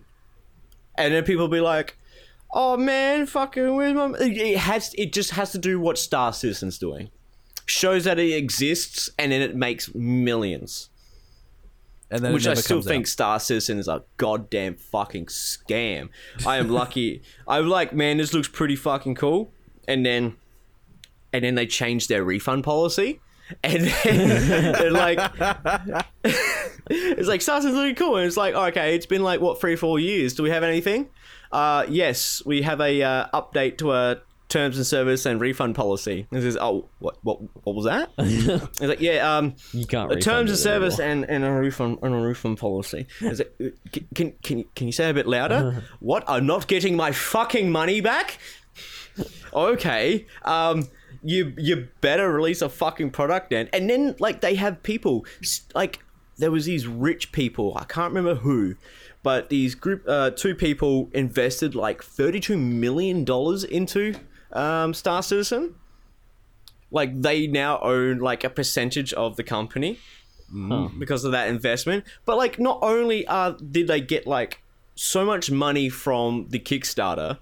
And 0.96 1.14
then 1.14 1.24
people 1.24 1.48
be 1.48 1.62
like, 1.62 1.98
"Oh 2.52 2.78
man, 2.78 3.26
fucking 3.26 3.76
where's 3.76 3.94
my?" 3.94 4.14
It 4.20 4.58
has. 4.58 4.94
It 4.98 5.14
just 5.14 5.32
has 5.32 5.52
to 5.52 5.58
do 5.58 5.80
what 5.80 5.98
Star 5.98 6.32
Citizen's 6.34 6.78
doing. 6.78 7.10
Shows 7.68 8.06
that 8.06 8.18
it 8.18 8.32
exists, 8.34 9.10
and 9.20 9.32
then 9.32 9.42
it 9.42 9.56
makes 9.56 9.94
millions. 9.94 10.90
And 12.12 12.24
then 12.24 12.34
Which 12.34 12.46
I 12.46 12.56
still 12.56 12.82
think 12.82 13.06
out. 13.06 13.08
Star 13.08 13.40
Citizen 13.40 13.80
is 13.80 13.88
a 13.88 14.04
goddamn 14.18 14.76
fucking 14.76 15.28
scam. 15.28 16.10
I 16.46 16.58
am 16.58 16.70
lucky. 16.70 17.24
I'm 17.48 17.70
like, 17.70 17.94
man, 17.94 18.18
this 18.18 18.34
looks 18.34 18.50
pretty 18.50 18.76
fucking 18.76 19.16
cool. 19.16 19.54
And 19.88 20.06
then, 20.06 20.36
and 21.32 21.46
then 21.46 21.56
they 21.56 21.66
changed 21.66 22.10
their 22.10 22.26
refund 22.26 22.66
policy. 22.66 23.22
And 23.64 23.88
then, 23.88 24.94
like, 24.94 25.20
it's 26.90 27.30
like 27.30 27.42
Star 27.42 27.62
Citizen's 27.62 27.76
looking 27.76 27.96
cool. 27.96 28.18
And 28.18 28.28
it's 28.28 28.38
like, 28.38 28.56
okay, 28.56 28.94
it's 28.94 29.06
been 29.06 29.24
like 29.24 29.40
what 29.40 29.62
three, 29.62 29.78
four 29.78 29.98
years. 29.98 30.34
Do 30.34 30.44
we 30.44 30.50
have 30.50 30.64
anything? 30.64 31.10
Uh, 31.50 31.86
yes, 31.88 32.42
we 32.46 32.62
have 32.64 32.82
a 32.82 33.02
uh, 33.02 33.28
update 33.34 33.78
to 33.78 33.92
our 33.92 34.18
terms 34.52 34.78
and 34.78 34.86
service 34.86 35.26
and 35.26 35.42
refund 35.42 35.74
policy. 35.76 36.28
This 36.30 36.44
is 36.44 36.58
oh, 36.58 36.88
what, 37.00 37.18
what, 37.24 37.40
what 37.66 37.76
was 37.76 37.86
that? 37.86 38.12
it's 38.18 38.82
like, 38.82 39.00
yeah, 39.00 39.38
um, 39.38 39.56
You 39.72 39.86
can't 39.88 40.22
terms 40.22 40.52
of 40.52 40.58
service 40.58 41.00
anymore. 41.00 41.26
and, 41.30 41.44
and 41.44 41.46
a 41.46 41.60
refund 41.60 42.00
and 42.04 42.14
a 42.14 42.18
refund 42.18 42.60
policy. 42.60 43.08
Is 43.22 43.40
it, 43.40 43.56
can, 44.14 44.34
can 44.44 44.66
can 44.76 44.88
you- 44.88 44.92
say 44.94 45.10
a 45.10 45.14
bit 45.14 45.26
louder? 45.26 45.84
what? 46.00 46.24
I'm 46.28 46.46
not 46.46 46.68
getting 46.68 46.96
my 46.96 47.12
fucking 47.12 47.72
money 47.72 48.02
back. 48.02 48.38
okay. 49.54 50.28
Um. 50.44 50.88
You 51.24 51.54
you 51.58 51.88
better 52.02 52.32
release 52.32 52.64
a 52.64 52.70
fucking 52.70 53.12
product 53.12 53.52
then. 53.52 53.70
And 53.74 53.88
then 53.88 54.16
like 54.18 54.42
they 54.42 54.56
have 54.56 54.82
people 54.82 55.24
like 55.76 56.00
there 56.38 56.50
was 56.50 56.66
these 56.66 56.88
rich 56.88 57.32
people. 57.32 57.78
I 57.78 57.84
can't 57.84 58.12
remember 58.14 58.42
who. 58.42 58.76
But 59.22 59.50
these 59.50 59.76
group, 59.76 60.04
uh, 60.08 60.32
two 60.32 60.56
people 60.56 61.12
invested 61.14 61.76
like 61.76 62.02
thirty-two 62.02 62.58
million 62.58 63.24
dollars 63.24 63.64
into 63.64 64.16
um, 64.54 64.94
Star 64.94 65.24
Citizen. 65.24 65.76
Like 66.90 67.22
they 67.22 67.48
now 67.48 67.80
own 67.80 68.20
like 68.20 68.44
a 68.44 68.50
percentage 68.50 69.14
of 69.14 69.38
the 69.38 69.44
company 69.44 70.00
because 71.00 71.24
of 71.24 71.32
that 71.32 71.48
investment. 71.48 72.04
But 72.26 72.38
like, 72.38 72.60
not 72.60 72.80
only 72.82 73.26
uh, 73.28 73.52
did 73.52 73.88
they 73.88 74.02
get 74.02 74.28
like 74.28 74.62
so 74.96 75.26
much 75.26 75.50
money 75.50 75.90
from 75.90 76.48
the 76.50 76.60
Kickstarter, 76.60 77.40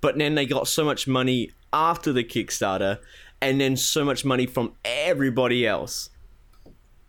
but 0.00 0.16
then 0.16 0.36
they 0.36 0.46
got 0.46 0.68
so 0.68 0.84
much 0.84 1.08
money 1.08 1.50
after 1.72 2.12
the 2.12 2.24
Kickstarter, 2.24 2.98
and 3.40 3.60
then 3.60 3.76
so 3.76 4.04
much 4.04 4.24
money 4.24 4.46
from 4.46 4.74
everybody 4.84 5.66
else. 5.66 6.10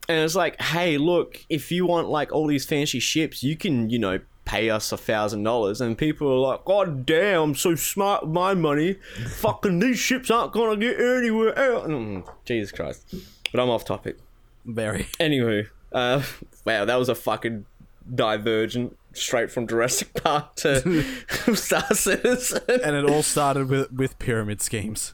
And 0.08 0.18
it's 0.18 0.36
like, 0.36 0.60
hey, 0.60 0.98
look, 0.98 1.46
if 1.50 1.72
you 1.72 1.86
want 1.86 2.10
like 2.10 2.32
all 2.32 2.48
these 2.48 2.66
fancy 2.66 3.00
ships, 3.00 3.44
you 3.44 3.56
can, 3.56 3.92
you 3.92 4.00
know, 4.00 4.20
pay 4.50 4.72
us 4.72 4.92
a 4.92 4.98
thousand 4.98 5.44
dollars. 5.44 5.80
And 5.80 5.96
people 5.96 6.28
are 6.28 6.40
like, 6.40 6.66
God 6.66 7.06
damn, 7.06 7.42
I'm 7.42 7.56
so 7.56 7.76
smart 7.76 8.24
with 8.24 8.32
my 8.32 8.56
money. 8.56 8.94
Fucking 9.28 9.78
these 9.80 10.00
ships 10.00 10.32
aren't 10.32 10.54
gonna 10.54 10.76
get 10.76 11.00
anywhere 11.00 11.58
else. 11.58 11.88
Mm, 11.88 12.28
Jesus 12.46 12.72
Christ. 12.72 13.14
But 13.52 13.62
I'm 13.62 13.70
off 13.70 13.86
topic. 13.86 14.18
very. 14.66 15.04
Anywho, 15.20 15.68
uh, 15.92 16.24
wow, 16.66 16.86
that 16.86 16.96
was 16.96 17.10
a 17.10 17.16
fucking 17.16 17.66
divergent 18.14 18.98
straight 19.14 19.52
from 19.52 19.68
Jurassic 19.68 20.14
Park 20.16 20.56
to 20.58 21.04
Star 21.56 21.94
Citizen. 21.94 22.62
And 22.68 22.96
it 22.96 23.06
all 23.10 23.24
started 23.24 23.70
with 23.70 23.92
with 23.92 24.18
pyramid 24.18 24.62
schemes. 24.62 25.14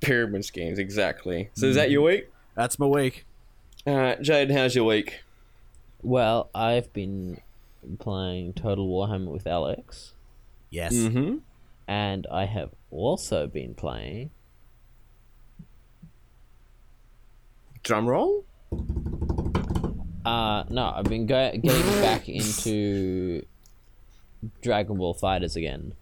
Pyramid 0.00 0.44
schemes, 0.44 0.78
exactly. 0.78 1.48
So 1.54 1.66
is 1.66 1.76
that 1.76 1.90
your 1.90 2.02
week? 2.02 2.28
That's 2.54 2.78
my 2.78 2.86
week. 2.86 3.24
Alright, 3.86 4.20
Jade, 4.20 4.50
how's 4.50 4.74
your 4.74 4.84
week? 4.84 5.22
Well, 6.02 6.50
I've 6.54 6.92
been 6.92 7.40
playing 7.98 8.52
Total 8.54 8.86
Warhammer 8.86 9.30
with 9.32 9.46
Alex, 9.46 10.12
Yes. 10.70 10.94
Mm-hmm. 10.94 11.38
and 11.88 12.26
I 12.30 12.46
have 12.46 12.70
also 12.90 13.46
been 13.46 13.74
playing. 13.74 14.30
Drum 17.82 18.06
roll? 18.06 18.44
Uh, 20.24 20.64
no, 20.70 20.92
I've 20.94 21.04
been 21.04 21.26
go- 21.26 21.50
getting 21.52 22.00
back 22.00 22.28
into 22.28 23.44
Dragon 24.62 24.96
Ball 24.96 25.14
FighterZ 25.14 25.56
again. 25.56 25.94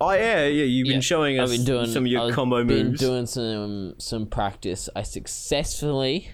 Oh 0.00 0.12
yeah, 0.12 0.46
yeah. 0.46 0.64
You've 0.64 0.86
been 0.86 0.94
Yeah, 0.96 1.00
showing 1.00 1.38
us 1.38 1.50
I've 1.50 1.56
been 1.58 1.64
doing 1.66 1.86
some 1.86 2.04
of 2.04 2.10
your 2.10 2.28
I've 2.28 2.34
combo 2.34 2.64
been 2.64 2.88
moves. 2.88 3.00
doing 3.00 3.26
some 3.26 3.94
some 3.98 4.26
practice. 4.26 4.88
I 4.96 5.02
successfully 5.02 6.30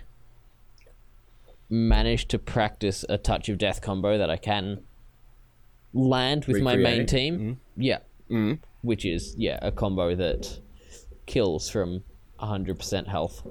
managed 1.71 2.29
to 2.31 2.39
practice 2.39 3.05
a 3.09 3.19
touch 3.19 3.49
of 3.49 3.59
death 3.59 3.81
combo 3.81 4.19
that 4.19 4.31
I 4.31 4.37
can 4.37 4.83
land 5.93 6.47
with 6.47 6.63
my 6.63 6.77
main 6.77 7.01
Recreate. 7.01 7.09
team. 7.09 7.61
Yeah, 7.77 7.99
mm. 8.31 8.59
which 8.83 9.05
is 9.05 9.35
yeah 9.37 9.59
a 9.63 9.73
combo 9.73 10.15
that 10.15 10.61
kills 11.27 11.69
from 11.69 12.05
hundred 12.39 12.79
percent 12.79 13.09
health. 13.09 13.47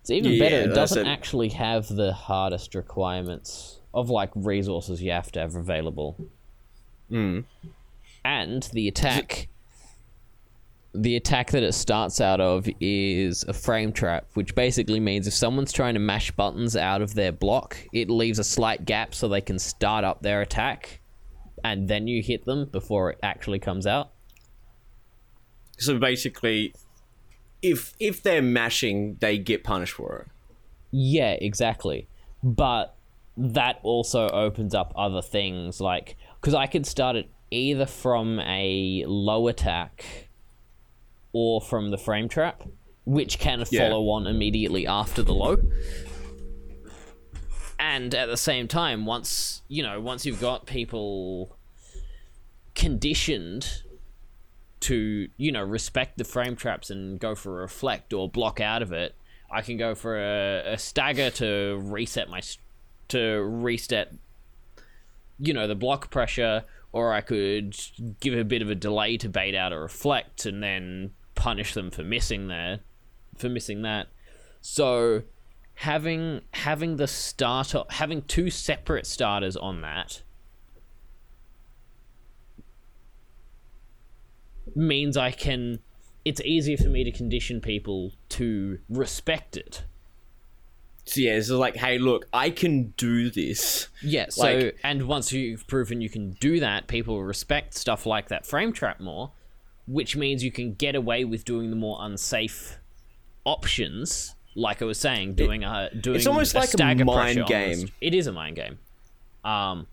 It's 0.00 0.10
even 0.10 0.38
better. 0.38 0.56
It 0.56 0.74
doesn't 0.74 1.06
it. 1.06 1.10
actually 1.10 1.50
have 1.50 1.86
the 1.86 2.12
hardest 2.12 2.74
requirements 2.74 3.78
of 3.94 4.10
like 4.10 4.30
resources 4.34 5.00
you 5.00 5.12
have 5.12 5.30
to 5.32 5.40
have 5.40 5.54
available 5.54 6.16
and 8.24 8.62
the 8.72 8.88
attack 8.88 9.48
the 10.94 11.16
attack 11.16 11.50
that 11.52 11.62
it 11.62 11.72
starts 11.72 12.20
out 12.20 12.40
of 12.40 12.68
is 12.80 13.44
a 13.48 13.52
frame 13.52 13.92
trap 13.92 14.26
which 14.34 14.54
basically 14.54 15.00
means 15.00 15.26
if 15.26 15.32
someone's 15.32 15.72
trying 15.72 15.94
to 15.94 16.00
mash 16.00 16.30
buttons 16.32 16.76
out 16.76 17.00
of 17.00 17.14
their 17.14 17.32
block 17.32 17.76
it 17.92 18.10
leaves 18.10 18.38
a 18.38 18.44
slight 18.44 18.84
gap 18.84 19.14
so 19.14 19.26
they 19.26 19.40
can 19.40 19.58
start 19.58 20.04
up 20.04 20.20
their 20.22 20.42
attack 20.42 21.00
and 21.64 21.88
then 21.88 22.06
you 22.06 22.22
hit 22.22 22.44
them 22.44 22.66
before 22.70 23.10
it 23.10 23.18
actually 23.22 23.58
comes 23.58 23.86
out 23.86 24.10
So 25.78 25.98
basically, 25.98 26.74
if 27.62 27.94
if 27.98 28.22
they're 28.22 28.42
mashing, 28.42 29.16
they 29.20 29.38
get 29.38 29.64
punished 29.64 29.94
for 29.94 30.18
it. 30.18 30.28
yeah 30.90 31.32
exactly 31.40 32.06
but 32.42 32.96
that 33.36 33.78
also 33.82 34.28
opens 34.28 34.74
up 34.74 34.92
other 34.94 35.22
things 35.22 35.80
like 35.80 36.16
because 36.40 36.54
i 36.54 36.66
could 36.66 36.84
start 36.84 37.16
it 37.16 37.30
either 37.50 37.86
from 37.86 38.38
a 38.40 39.04
low 39.06 39.48
attack 39.48 40.28
or 41.32 41.60
from 41.60 41.90
the 41.90 41.98
frame 41.98 42.28
trap 42.28 42.62
which 43.04 43.38
can 43.38 43.64
Yeah. 43.70 43.88
follow 43.88 44.10
on 44.10 44.26
immediately 44.26 44.86
after 44.86 45.22
the 45.22 45.34
low 45.34 45.56
and 47.78 48.14
at 48.14 48.26
the 48.26 48.36
same 48.36 48.68
time 48.68 49.06
once 49.06 49.62
you 49.68 49.82
know 49.82 50.00
once 50.00 50.24
you've 50.24 50.40
got 50.40 50.66
people 50.66 51.56
conditioned 52.74 53.82
to 54.80 55.28
you 55.36 55.52
know 55.52 55.62
respect 55.62 56.18
the 56.18 56.24
frame 56.24 56.56
traps 56.56 56.90
and 56.90 57.18
go 57.20 57.34
for 57.34 57.58
a 57.58 57.62
reflect 57.62 58.12
or 58.12 58.28
block 58.28 58.60
out 58.60 58.82
of 58.82 58.92
it 58.92 59.14
i 59.50 59.60
can 59.62 59.76
go 59.76 59.94
for 59.94 60.16
a, 60.18 60.72
a 60.72 60.78
stagger 60.78 61.30
to 61.30 61.78
reset 61.82 62.28
my 62.28 62.40
to 63.08 63.42
reset 63.42 64.12
you 65.38 65.52
know 65.52 65.66
the 65.68 65.74
block 65.74 66.10
pressure 66.10 66.64
or 66.92 67.12
i 67.12 67.20
could 67.20 67.76
give 68.20 68.34
a 68.38 68.44
bit 68.44 68.62
of 68.62 68.70
a 68.70 68.74
delay 68.74 69.16
to 69.16 69.28
bait 69.28 69.54
out 69.54 69.72
a 69.72 69.78
reflect 69.78 70.46
and 70.46 70.62
then 70.62 71.10
punish 71.42 71.74
them 71.74 71.90
for 71.90 72.04
missing 72.04 72.46
there 72.46 72.80
for 73.36 73.48
missing 73.48 73.82
that 73.82 74.06
so 74.60 75.22
having 75.74 76.40
having 76.52 76.96
the 76.96 77.06
starter 77.08 77.82
having 77.90 78.22
two 78.22 78.48
separate 78.48 79.06
starters 79.06 79.56
on 79.56 79.80
that 79.80 80.22
means 84.74 85.16
I 85.16 85.30
can 85.30 85.80
it's 86.24 86.40
easier 86.42 86.76
for 86.76 86.88
me 86.88 87.02
to 87.04 87.10
condition 87.10 87.60
people 87.60 88.12
to 88.30 88.78
respect 88.88 89.56
it. 89.56 89.82
So 91.04 91.20
yeah, 91.20 91.32
it's 91.32 91.50
like, 91.50 91.74
hey, 91.74 91.98
look, 91.98 92.26
I 92.32 92.50
can 92.50 92.94
do 92.96 93.28
this. 93.28 93.88
Yeah, 94.02 94.26
so 94.28 94.42
Like- 94.44 94.78
and 94.84 95.08
once 95.08 95.32
you've 95.32 95.66
proven 95.66 96.00
you 96.00 96.08
can 96.08 96.30
do 96.32 96.60
that, 96.60 96.86
people 96.86 97.20
respect 97.24 97.74
stuff 97.74 98.06
like 98.06 98.28
that 98.28 98.46
frame 98.46 98.72
trap 98.72 99.00
more, 99.00 99.32
which 99.86 100.16
means 100.16 100.42
you 100.44 100.52
can 100.52 100.74
get 100.74 100.94
away 100.94 101.24
with 101.24 101.44
doing 101.44 101.70
the 101.70 101.76
more 101.76 101.98
unsafe 102.00 102.78
options. 103.44 104.34
Like 104.54 104.82
I 104.82 104.84
was 104.84 104.98
saying, 105.00 105.34
doing 105.34 105.64
a 105.64 105.88
doing 105.98 106.16
It's 106.16 106.26
almost 106.26 106.54
a 106.54 106.58
like 106.58 106.74
a 106.74 107.04
mind 107.04 107.46
game. 107.46 107.70
almost. 107.78 107.92
It 108.00 108.14
is 108.14 108.26
a 108.26 108.32
mind 108.32 108.56
game. 108.56 108.78
Um 109.44 109.86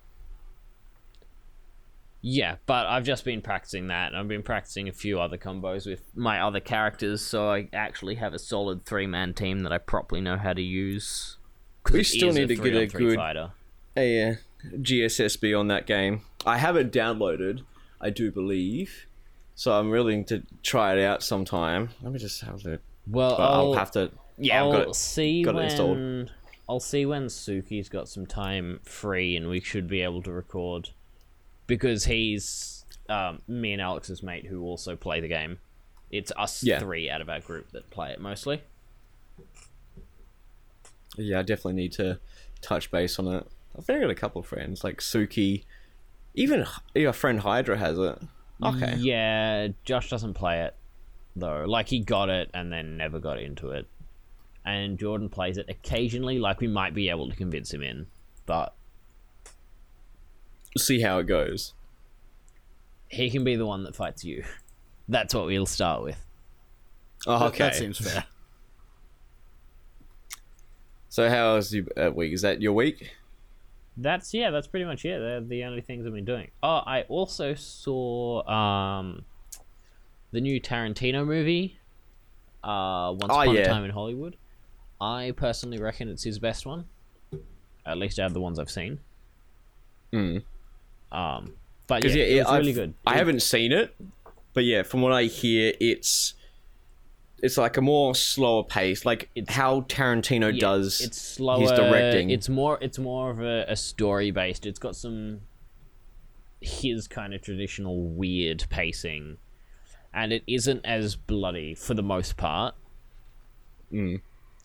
Yeah, 2.21 2.57
but 2.65 2.85
I've 2.85 3.05
just 3.05 3.23
been 3.23 3.41
practicing 3.41 3.87
that, 3.87 4.07
and 4.09 4.17
I've 4.17 4.27
been 4.27 4.43
practicing 4.43 4.89
a 4.89 4.91
few 4.91 5.21
other 5.21 5.37
combos 5.37 5.85
with 5.87 6.01
my 6.15 6.41
other 6.41 6.59
characters, 6.59 7.21
so 7.21 7.49
I 7.49 7.69
actually 7.71 8.15
have 8.15 8.33
a 8.33 8.39
solid 8.39 8.85
three-man 8.85 9.33
team 9.33 9.61
that 9.61 9.71
I 9.71 9.77
properly 9.77 10.19
know 10.19 10.35
how 10.37 10.51
to 10.51 10.61
use. 10.61 11.37
We 11.91 12.03
still 12.03 12.33
need 12.33 12.49
to 12.49 12.55
get 12.55 12.75
a 12.75 12.87
good- 12.87 13.15
fighter. 13.15 13.51
a 13.95 14.31
uh, 14.31 14.35
GSSB 14.81 15.57
on 15.57 15.69
that 15.69 15.87
game. 15.87 16.21
I 16.45 16.57
have 16.57 16.75
it 16.75 16.91
downloaded, 16.91 17.61
I 18.01 18.09
do 18.09 18.29
believe. 18.31 19.05
So 19.59 19.73
I'm 19.73 19.89
willing 19.89 20.23
to 20.27 20.41
try 20.63 20.93
it 20.97 21.03
out 21.03 21.21
sometime. 21.21 21.89
Let 22.01 22.13
me 22.13 22.17
just 22.19 22.39
have 22.45 22.65
it. 22.65 22.79
Well, 23.05 23.35
But 23.35 23.43
I'll, 23.43 23.73
have 23.73 23.91
to. 23.91 24.09
Yeah, 24.37 24.61
I'll 24.61 24.71
I've 24.71 24.77
got 24.79 24.87
it. 24.87 24.95
see 24.95 25.43
got 25.43 25.51
it 25.51 25.55
when 25.55 25.65
installed. 25.65 26.31
I'll 26.69 26.79
see 26.79 27.05
when 27.05 27.25
Suki's 27.25 27.89
got 27.89 28.07
some 28.07 28.25
time 28.25 28.79
free, 28.85 29.35
and 29.35 29.49
we 29.49 29.59
should 29.59 29.89
be 29.89 29.99
able 29.99 30.21
to 30.23 30.31
record 30.31 30.91
because 31.67 32.05
he's 32.05 32.85
um, 33.09 33.41
me 33.49 33.73
and 33.73 33.81
Alex's 33.81 34.23
mate 34.23 34.45
who 34.45 34.61
also 34.63 34.95
play 34.95 35.19
the 35.19 35.27
game. 35.27 35.57
It's 36.09 36.31
us 36.37 36.63
Yeah. 36.63 36.79
three 36.79 37.09
out 37.09 37.19
of 37.19 37.27
our 37.27 37.41
group 37.41 37.69
that 37.71 37.89
play 37.89 38.11
it 38.11 38.21
mostly. 38.21 38.61
Yeah, 41.17 41.39
I 41.39 41.41
definitely 41.41 41.73
need 41.73 41.91
to 41.93 42.17
touch 42.61 42.91
base 42.91 43.19
on 43.19 43.27
it. 43.27 43.45
I've 43.77 43.85
got 43.85 44.09
a 44.09 44.15
couple 44.15 44.39
of 44.39 44.47
friends 44.47 44.85
like 44.85 45.01
Suki, 45.01 45.65
even 46.33 46.65
your 46.95 47.11
friend 47.11 47.41
Hydra 47.41 47.77
has 47.77 47.99
it. 47.99 48.19
Okay. 48.63 48.95
Yeah, 48.97 49.69
Josh 49.85 50.09
doesn't 50.09 50.33
play 50.33 50.61
it 50.63 50.75
though. 51.35 51.65
Like 51.67 51.87
he 51.87 51.99
got 51.99 52.29
it 52.29 52.49
and 52.53 52.71
then 52.71 52.97
never 52.97 53.19
got 53.19 53.39
into 53.39 53.71
it. 53.71 53.87
And 54.65 54.97
Jordan 54.99 55.29
plays 55.29 55.57
it 55.57 55.67
occasionally. 55.69 56.39
Like 56.39 56.59
we 56.59 56.67
might 56.67 56.93
be 56.93 57.09
able 57.09 57.29
to 57.29 57.35
convince 57.35 57.73
him 57.73 57.81
in, 57.83 58.07
but 58.45 58.73
See 60.77 61.01
how 61.01 61.17
it 61.19 61.23
goes. 61.25 61.73
he 63.07 63.29
can 63.31 63.43
be 63.43 63.55
the 63.55 63.65
one 63.65 63.83
that 63.83 63.95
fights 63.95 64.23
you. 64.23 64.43
That's 65.07 65.33
what 65.33 65.45
we'll 65.47 65.65
start 65.65 66.03
with. 66.03 66.23
Oh, 67.25 67.39
That- 67.39 67.45
okay. 67.47 67.57
That 67.59 67.75
seems 67.75 67.97
fair. 67.97 68.25
So 71.09 71.27
how 71.29 71.55
is 71.55 71.73
your 71.73 71.85
uh, 71.97 72.11
week? 72.11 72.33
Is 72.33 72.41
that 72.43 72.61
your 72.61 72.73
week? 72.73 73.11
That's 74.01 74.33
yeah, 74.33 74.49
that's 74.49 74.67
pretty 74.67 74.85
much 74.85 75.03
it. 75.03 75.19
They're 75.19 75.41
the 75.41 75.65
only 75.65 75.81
things 75.81 76.05
I've 76.05 76.13
been 76.13 76.23
doing. 76.25 76.51
Oh, 76.63 76.81
I 76.85 77.01
also 77.09 77.53
saw 77.53 78.47
um 78.49 79.25
the 80.31 80.39
new 80.41 80.61
Tarantino 80.61 81.25
movie, 81.25 81.77
uh 82.63 83.13
Once 83.19 83.25
Oh, 83.33 83.41
Upon 83.41 83.55
yeah. 83.55 83.61
a 83.61 83.65
Time 83.67 83.83
in 83.83 83.91
Hollywood. 83.91 84.37
I 85.01 85.33
personally 85.35 85.79
reckon 85.79 86.07
it's 86.09 86.23
his 86.23 86.39
best 86.39 86.65
one. 86.65 86.85
At 87.85 87.97
least 87.97 88.19
out 88.19 88.27
of 88.27 88.33
the 88.33 88.41
ones 88.41 88.57
I've 88.59 88.69
seen. 88.71 88.99
Mm. 90.13 90.43
Um 91.11 91.53
but 91.87 92.03
yeah, 92.05 92.11
yeah, 92.11 92.23
it 92.23 92.37
was 92.39 92.47
I've- 92.47 92.59
really 92.59 92.73
good. 92.73 92.93
I 93.05 93.17
haven't 93.17 93.41
seen 93.41 93.71
it, 93.71 93.95
but 94.53 94.63
yeah, 94.63 94.83
from 94.83 95.01
what 95.01 95.11
I 95.11 95.23
hear, 95.23 95.73
it's 95.79 96.35
it's 97.41 97.57
like 97.57 97.77
a 97.77 97.81
more 97.81 98.15
slower 98.15 98.63
pace, 98.63 99.05
like 99.05 99.29
It's- 99.35 99.55
how 99.55 99.81
Tarantino 99.81 100.53
yeah, 100.53 100.59
does 100.59 101.01
it's 101.01 101.21
slower 101.21 101.61
his 101.61 101.71
directing. 101.71 102.29
It's 102.29 102.49
more 102.49 102.77
it's 102.81 102.97
more 102.99 103.31
of 103.31 103.39
a, 103.41 103.65
a 103.67 103.75
story 103.75 104.31
based. 104.31 104.65
It's 104.65 104.79
got 104.79 104.95
some 104.95 105.41
his 106.61 107.07
kind 107.07 107.33
of 107.33 107.41
traditional 107.41 108.01
weird 108.03 108.65
pacing. 108.69 109.37
And 110.13 110.33
it 110.33 110.43
isn't 110.47 110.85
as 110.85 111.15
bloody 111.15 111.75
for 111.75 111.93
the 111.93 112.01
most 112.01 112.35
part. 112.35 112.75
Mm. 113.93 114.21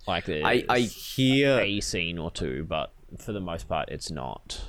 Like 0.07 0.25
there's 0.27 0.45
I 0.45 0.65
I 0.69 0.81
hear 0.81 1.61
a 1.61 1.81
scene 1.81 2.19
or 2.19 2.31
two, 2.31 2.65
but 2.69 2.93
for 3.19 3.33
the 3.33 3.41
most 3.41 3.69
part, 3.69 3.89
it's 3.91 4.11
not. 4.11 4.61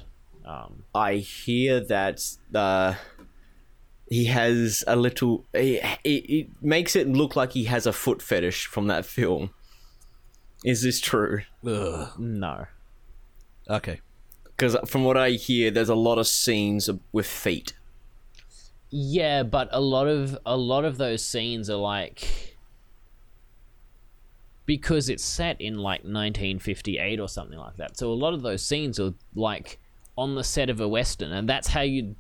Um, 0.45 0.84
I 0.93 1.16
hear 1.16 1.80
that 1.80 2.22
uh, 2.53 2.95
he 4.08 4.26
has 4.26 4.84
a 4.88 4.95
little. 4.95 5.45
It, 5.53 5.84
it, 6.03 6.10
it 6.10 6.47
makes 6.62 6.95
it 6.95 7.08
look 7.08 7.36
like 7.36 7.53
he 7.53 7.66
has 7.66 7.88
a 7.88 7.93
foot 7.93 8.22
fetish 8.22 8.68
from 8.68 8.88
that 8.88 9.06
film. 9.06 9.51
Is 10.64 10.84
this 10.84 10.99
true? 10.99 11.41
Ugh. 11.66 12.10
no. 12.20 12.66
Okay. 13.70 14.01
Because 14.45 14.78
from 14.88 15.03
what 15.03 15.18
I 15.18 15.32
hear, 15.32 15.70
there's 15.70 15.89
a 15.89 15.95
lot 15.95 16.18
of 16.18 16.28
scenes 16.28 16.89
with 17.12 17.28
feet. 17.28 17.74
Yeah, 18.89 19.43
but 19.43 19.68
a 19.72 19.82
lot 19.82 20.08
of 20.08 20.38
a 20.45 20.56
lot 20.56 20.86
of 20.86 20.97
those 20.97 21.24
scenes 21.26 21.70
are 21.70 21.76
like 21.76 22.56
because 24.66 25.10
it's 25.10 25.24
set 25.24 25.60
in 25.60 25.76
like 25.76 26.01
1958 26.01 27.20
or 27.20 27.28
something 27.28 27.58
like 27.58 27.76
that. 27.76 27.97
So 27.97 28.12
a 28.12 28.16
lot 28.16 28.34
of 28.34 28.41
those 28.41 28.64
scenes 28.64 28.99
are 28.99 29.14
like 29.36 29.80
on 30.18 30.36
the 30.36 30.43
set 30.43 30.70
of 30.70 30.80
a 30.80 30.88
western, 30.88 31.32
and 31.32 31.49
that's 31.49 31.68
how 31.68 31.82
you 31.82 32.16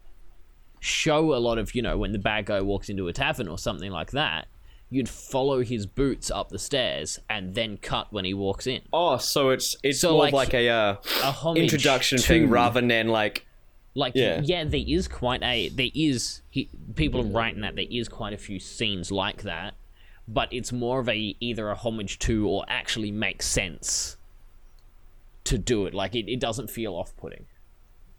show 0.85 1.33
a 1.33 1.37
lot 1.39 1.57
of 1.57 1.73
you 1.75 1.81
know 1.81 1.97
when 1.97 2.11
the 2.11 2.19
bad 2.19 2.45
guy 2.45 2.61
walks 2.61 2.89
into 2.89 3.07
a 3.07 3.13
tavern 3.13 3.47
or 3.47 3.57
something 3.57 3.91
like 3.91 4.11
that. 4.11 4.47
you'd 4.91 5.09
follow 5.09 5.61
his 5.63 5.85
boots 5.87 6.29
up 6.29 6.49
the 6.49 6.59
stairs 6.59 7.17
and 7.27 7.55
then 7.55 7.75
cut 7.77 8.05
when 8.13 8.23
he 8.23 8.33
walks 8.35 8.67
in. 8.67 8.81
Oh, 8.93 9.17
so 9.17 9.49
it's 9.49 9.75
it's 9.83 9.99
So, 9.99 10.11
more 10.11 10.19
like, 10.19 10.29
of 10.29 10.33
like 10.35 10.53
a 10.53 10.69
uh, 10.69 10.95
A 11.23 11.31
homage 11.31 11.63
introduction 11.63 12.19
to- 12.19 12.23
thing 12.23 12.49
rather 12.49 12.81
than 12.81 13.07
like 13.07 13.45
Like, 13.95 14.13
Yeah. 14.15 14.41
yeah, 14.43 14.63
there 14.63 14.83
is 14.85 15.07
quite 15.07 15.41
a 15.41 15.69
there 15.69 15.89
is 15.95 16.41
he, 16.51 16.69
people 16.95 17.21
are 17.21 17.31
writing 17.37 17.61
that 17.61 17.75
there 17.75 17.87
is 17.89 18.07
quite 18.07 18.33
a 18.33 18.37
few 18.37 18.59
scenes 18.59 19.11
like 19.11 19.41
that, 19.41 19.73
but 20.27 20.53
it's 20.53 20.71
more 20.71 20.99
of 20.99 21.09
a 21.09 21.35
either 21.39 21.69
a 21.69 21.75
homage 21.75 22.19
to 22.19 22.47
or 22.47 22.63
actually 22.67 23.11
makes 23.11 23.47
sense 23.47 24.17
to 25.45 25.57
do 25.57 25.85
it. 25.87 25.93
Like 25.95 26.13
it, 26.15 26.29
it 26.31 26.39
doesn't 26.39 26.69
feel 26.69 26.93
off 26.93 27.15
putting. 27.17 27.45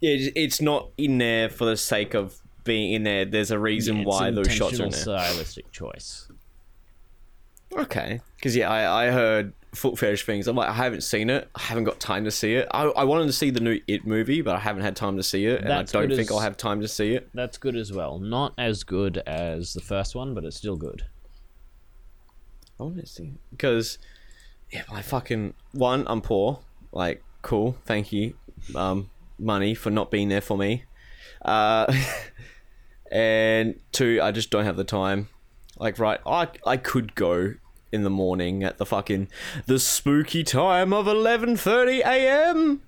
it, 0.01 0.33
it's 0.35 0.59
not 0.61 0.89
in 0.97 1.17
there 1.17 1.47
for 1.49 1.65
the 1.65 1.77
sake 1.77 2.13
of 2.13 2.41
being 2.67 2.93
in 2.93 3.03
there. 3.03 3.25
There's 3.25 3.49
a 3.51 3.57
reason 3.57 4.03
why 4.03 4.29
those 4.29 4.51
shots 4.51 4.79
are 4.79 4.85
in 4.85 4.91
there. 4.91 4.99
stylistic 4.99 5.71
choice. 5.71 6.29
Okay, 7.73 8.21
because 8.35 8.55
yeah, 8.55 8.69
I, 8.69 9.07
I 9.07 9.11
heard 9.11 9.53
foot 9.73 9.97
fetish 9.97 10.25
things. 10.25 10.47
I'm 10.47 10.55
like, 10.55 10.69
I 10.69 10.73
haven't 10.73 11.01
seen 11.01 11.29
it. 11.29 11.49
I 11.55 11.61
haven't 11.61 11.83
got 11.83 11.99
time 11.99 12.23
to 12.25 12.31
see 12.31 12.53
it. 12.55 12.67
I, 12.71 12.83
I 12.83 13.03
wanted 13.03 13.25
to 13.25 13.33
see 13.33 13.49
the 13.49 13.59
new 13.59 13.79
It 13.87 14.05
movie, 14.05 14.41
but 14.41 14.55
I 14.55 14.59
haven't 14.59 14.83
had 14.83 14.95
time 14.95 15.17
to 15.17 15.23
see 15.23 15.45
it, 15.45 15.61
and 15.61 15.69
That's 15.69 15.93
I 15.93 16.01
don't 16.01 16.09
think 16.09 16.21
as- 16.21 16.31
I'll 16.31 16.39
have 16.39 16.57
time 16.57 16.81
to 16.81 16.87
see 16.87 17.13
it. 17.15 17.29
That's 17.33 17.57
good 17.57 17.75
as 17.75 17.91
well. 17.91 18.19
Not 18.19 18.53
as 18.57 18.83
good 18.83 19.17
as 19.25 19.73
the 19.73 19.81
first 19.81 20.15
one, 20.15 20.33
but 20.33 20.45
it's 20.45 20.57
still 20.57 20.77
good. 20.77 21.03
I 22.79 22.83
want 22.83 22.97
to 22.97 23.07
see 23.07 23.23
it 23.23 23.39
because 23.51 23.97
yeah, 24.71 24.83
I 24.91 25.01
fucking 25.01 25.53
one, 25.73 26.03
I'm 26.07 26.21
poor. 26.21 26.59
Like, 26.91 27.23
cool, 27.41 27.77
thank 27.85 28.11
you, 28.13 28.35
um, 28.75 29.09
money 29.37 29.73
for 29.75 29.89
not 29.89 30.09
being 30.11 30.29
there 30.29 30.41
for 30.41 30.57
me. 30.57 30.85
Uh, 31.43 31.91
and 33.11 33.79
two, 33.91 34.19
I 34.21 34.31
just 34.31 34.49
don't 34.49 34.65
have 34.65 34.77
the 34.77 34.83
time. 34.83 35.29
Like, 35.77 35.99
right, 35.99 36.19
I 36.25 36.47
I 36.65 36.77
could 36.77 37.15
go 37.15 37.53
in 37.91 38.03
the 38.03 38.09
morning 38.09 38.63
at 38.63 38.77
the 38.77 38.85
fucking 38.85 39.27
the 39.65 39.79
spooky 39.79 40.43
time 40.43 40.91
of 40.93 41.05
11:30 41.05 41.99
a.m. 41.99 42.81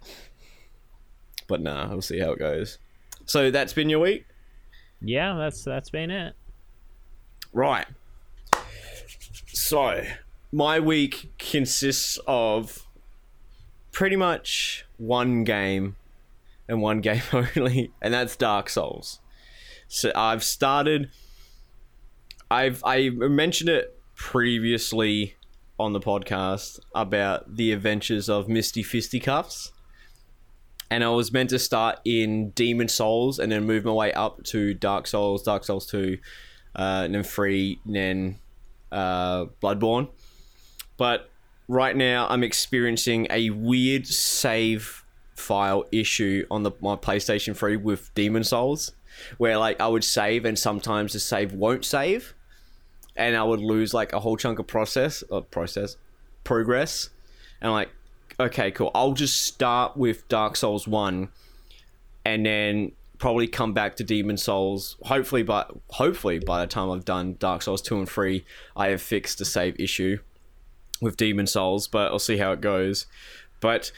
But 1.47 1.61
nah, 1.61 1.89
we'll 1.89 2.01
see 2.01 2.19
how 2.19 2.31
it 2.31 2.39
goes. 2.39 2.77
So 3.25 3.51
that's 3.51 3.73
been 3.73 3.89
your 3.89 3.99
week, 3.99 4.25
Yeah, 5.01 5.35
that's 5.37 5.63
that's 5.63 5.89
been 5.89 6.09
it. 6.11 6.33
right? 7.53 7.85
So 9.47 10.03
my 10.51 10.79
week 10.79 11.31
consists 11.37 12.17
of 12.27 12.87
pretty 13.91 14.15
much 14.15 14.85
one 14.97 15.43
game 15.43 15.95
and 16.67 16.81
one 16.81 17.01
game 17.01 17.21
only, 17.33 17.91
and 18.01 18.13
that's 18.13 18.35
Dark 18.35 18.69
Souls. 18.69 19.19
So 19.89 20.11
I've 20.15 20.43
started. 20.43 21.09
I've 22.49 22.83
I 22.85 23.09
mentioned 23.09 23.69
it 23.69 23.99
previously 24.15 25.35
on 25.79 25.93
the 25.93 25.99
podcast 25.99 26.79
about 26.93 27.55
the 27.55 27.71
adventures 27.71 28.29
of 28.29 28.47
Misty 28.47 28.83
Fisticuffs. 28.83 29.71
And 30.91 31.03
I 31.03 31.09
was 31.09 31.31
meant 31.31 31.49
to 31.51 31.59
start 31.59 31.99
in 32.05 32.51
Demon 32.51 32.87
Souls 32.87 33.39
and 33.39 33.51
then 33.51 33.65
move 33.65 33.83
my 33.85 33.91
way 33.91 34.13
up 34.13 34.43
to 34.45 34.73
Dark 34.75 35.07
Souls, 35.07 35.43
Dark 35.43 35.63
Souls 35.63 35.87
2, 35.87 36.17
uh, 36.75 37.01
and 37.05 37.15
then 37.15 37.23
3, 37.23 37.79
and 37.85 37.95
then 37.95 38.39
uh, 38.91 39.45
Bloodborne. 39.61 40.09
But 40.97 41.29
right 41.67 41.95
now 41.95 42.27
I'm 42.29 42.43
experiencing 42.43 43.25
a 43.31 43.49
weird 43.49 44.05
save 44.05 45.03
file 45.35 45.85
issue 45.91 46.45
on 46.51 46.61
the 46.63 46.71
my 46.79 46.95
PlayStation 46.95 47.55
3 47.55 47.77
with 47.77 48.13
Demon 48.13 48.43
Souls, 48.43 48.91
where 49.37 49.57
like 49.57 49.79
I 49.79 49.87
would 49.87 50.03
save 50.03 50.45
and 50.45 50.57
sometimes 50.57 51.13
the 51.13 51.19
save 51.19 51.53
won't 51.53 51.85
save, 51.85 52.33
and 53.15 53.35
I 53.35 53.43
would 53.43 53.61
lose 53.61 53.93
like 53.93 54.13
a 54.13 54.19
whole 54.19 54.37
chunk 54.37 54.59
of 54.59 54.67
process 54.67 55.23
uh, 55.31 55.41
process 55.41 55.97
progress, 56.43 57.09
and 57.61 57.71
like 57.71 57.89
okay 58.39 58.71
cool 58.71 58.91
I'll 58.95 59.13
just 59.13 59.41
start 59.43 59.97
with 59.97 60.27
Dark 60.29 60.55
Souls 60.55 60.87
1 60.87 61.29
and 62.25 62.45
then 62.45 62.91
probably 63.19 63.47
come 63.47 63.73
back 63.73 63.97
to 63.97 64.03
Demon 64.03 64.37
Souls. 64.37 64.95
Hopefully, 65.03 65.43
but 65.43 65.71
hopefully 65.89 66.39
by 66.39 66.61
the 66.61 66.67
time 66.67 66.89
I've 66.89 67.05
done 67.05 67.35
Dark 67.37 67.61
Souls 67.61 67.81
two 67.81 67.97
and 67.97 68.09
three, 68.09 68.45
I 68.75 68.87
have 68.87 69.01
fixed 69.01 69.37
the 69.37 69.45
save 69.45 69.79
issue 69.79 70.19
with 71.01 71.17
Demon 71.17 71.45
Souls. 71.45 71.87
But 71.87 72.11
I'll 72.11 72.19
see 72.19 72.37
how 72.37 72.53
it 72.53 72.61
goes. 72.61 73.05
But 73.59 73.91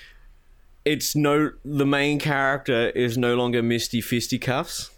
it's 0.84 1.16
no 1.16 1.52
the 1.64 1.86
main 1.86 2.20
character 2.20 2.90
is 2.90 3.18
no 3.18 3.36
longer 3.36 3.62
Misty 3.62 4.02
Fisticuffs. 4.02 4.90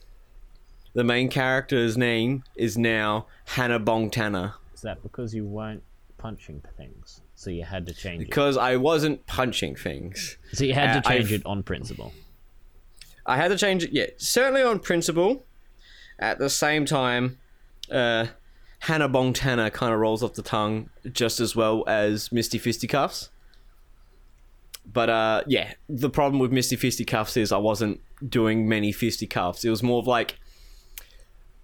The 0.94 1.04
main 1.04 1.30
character's 1.30 1.98
name 1.98 2.44
is 2.56 2.78
now 2.78 3.26
Hannah 3.46 3.80
Bongtana 3.80 4.54
Is 4.74 4.82
that 4.82 5.02
because 5.02 5.34
you 5.34 5.46
weren't 5.46 5.84
punching 6.18 6.64
things, 6.78 7.22
so 7.36 7.50
you 7.50 7.64
had 7.64 7.86
to 7.88 7.94
change 7.94 8.22
it? 8.24 8.26
because 8.28 8.58
I 8.58 8.78
wasn't 8.78 9.26
punching 9.26 9.76
things. 9.76 10.38
So 10.54 10.64
you 10.64 10.74
had 10.74 11.02
to 11.02 11.10
uh, 11.10 11.12
change 11.12 11.32
it 11.32 11.46
on 11.46 11.64
principle. 11.64 12.14
I 13.26 13.38
had 13.38 13.48
to 13.50 13.58
change 13.58 13.84
it. 13.84 13.92
Yeah, 13.92 14.08
certainly 14.18 14.62
on 14.62 14.80
principle. 14.80 15.46
At 16.20 16.38
the 16.38 16.50
same 16.50 16.86
time, 16.86 17.40
uh, 17.92 18.28
Hannah 18.80 19.10
Bongtana 19.10 19.74
kind 19.74 19.94
of 19.94 20.00
rolls 20.00 20.22
off 20.22 20.34
the 20.34 20.42
tongue 20.44 20.90
just 21.12 21.40
as 21.40 21.56
well 21.56 21.84
as 21.88 22.32
Misty 22.32 22.58
Fisticuffs. 22.60 23.30
But 24.86 25.10
uh, 25.10 25.44
yeah, 25.48 25.74
the 25.90 26.10
problem 26.10 26.40
with 26.40 26.52
Misty 26.52 26.76
Fisticuffs 26.76 27.38
is 27.38 27.52
I 27.52 27.58
wasn't 27.58 28.02
doing 28.28 28.68
many 28.68 28.92
fisticuffs. 28.92 29.64
It 29.66 29.70
was 29.70 29.82
more 29.82 30.00
of 30.00 30.08
like 30.08 30.38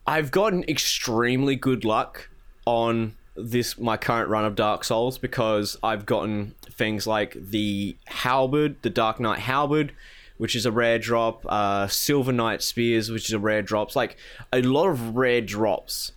I've 0.09 0.31
gotten 0.31 0.63
extremely 0.67 1.55
good 1.55 1.85
luck 1.85 2.31
on 2.65 3.13
this 3.35 3.77
my 3.77 3.95
current 3.95 4.27
run 4.27 4.43
of 4.43 4.55
Dark 4.55 4.83
Souls 4.83 5.19
because 5.19 5.77
I've 5.83 6.07
gotten 6.07 6.55
things 6.71 7.05
like 7.05 7.33
the 7.35 7.95
halberd, 8.07 8.77
the 8.81 8.89
Dark 8.89 9.19
Knight 9.19 9.37
halberd, 9.37 9.93
which 10.37 10.55
is 10.55 10.65
a 10.65 10.71
rare 10.71 10.97
drop, 10.97 11.45
uh, 11.47 11.85
Silver 11.85 12.31
Knight 12.31 12.63
spears, 12.63 13.11
which 13.11 13.25
is 13.25 13.33
a 13.33 13.39
rare 13.39 13.61
drop. 13.61 13.89
It's 13.89 13.95
like 13.95 14.17
a 14.51 14.63
lot 14.63 14.87
of 14.87 15.15
rare 15.15 15.41
drops, 15.41 16.13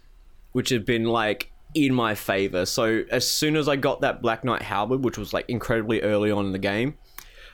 which 0.52 0.70
have 0.70 0.86
been 0.86 1.04
like 1.04 1.52
in 1.74 1.92
my 1.92 2.14
favor. 2.14 2.64
So 2.64 3.02
as 3.10 3.30
soon 3.30 3.56
as 3.56 3.68
I 3.68 3.76
got 3.76 4.00
that 4.00 4.22
Black 4.22 4.42
Knight 4.42 4.62
halberd, 4.62 5.04
which 5.04 5.18
was 5.18 5.34
like 5.34 5.44
incredibly 5.50 6.00
early 6.00 6.30
on 6.30 6.46
in 6.46 6.52
the 6.52 6.58
game, 6.58 6.96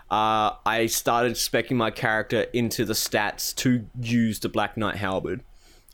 uh, 0.09 0.53
I 0.65 0.87
started 0.87 1.33
specking 1.33 1.75
my 1.75 1.91
character 1.91 2.43
into 2.53 2.85
the 2.85 2.95
stats 2.95 3.53
to 3.57 3.87
use 4.01 4.39
the 4.39 4.49
Black 4.49 4.77
Knight 4.77 4.95
halberd, 4.95 5.43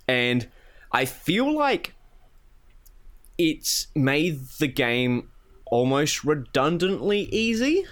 and 0.08 0.48
I 0.92 1.04
feel 1.04 1.52
like 1.52 1.94
it's 3.38 3.88
made 3.94 4.40
the 4.58 4.68
game 4.68 5.30
almost 5.66 6.24
redundantly 6.24 7.22
easy. 7.32 7.84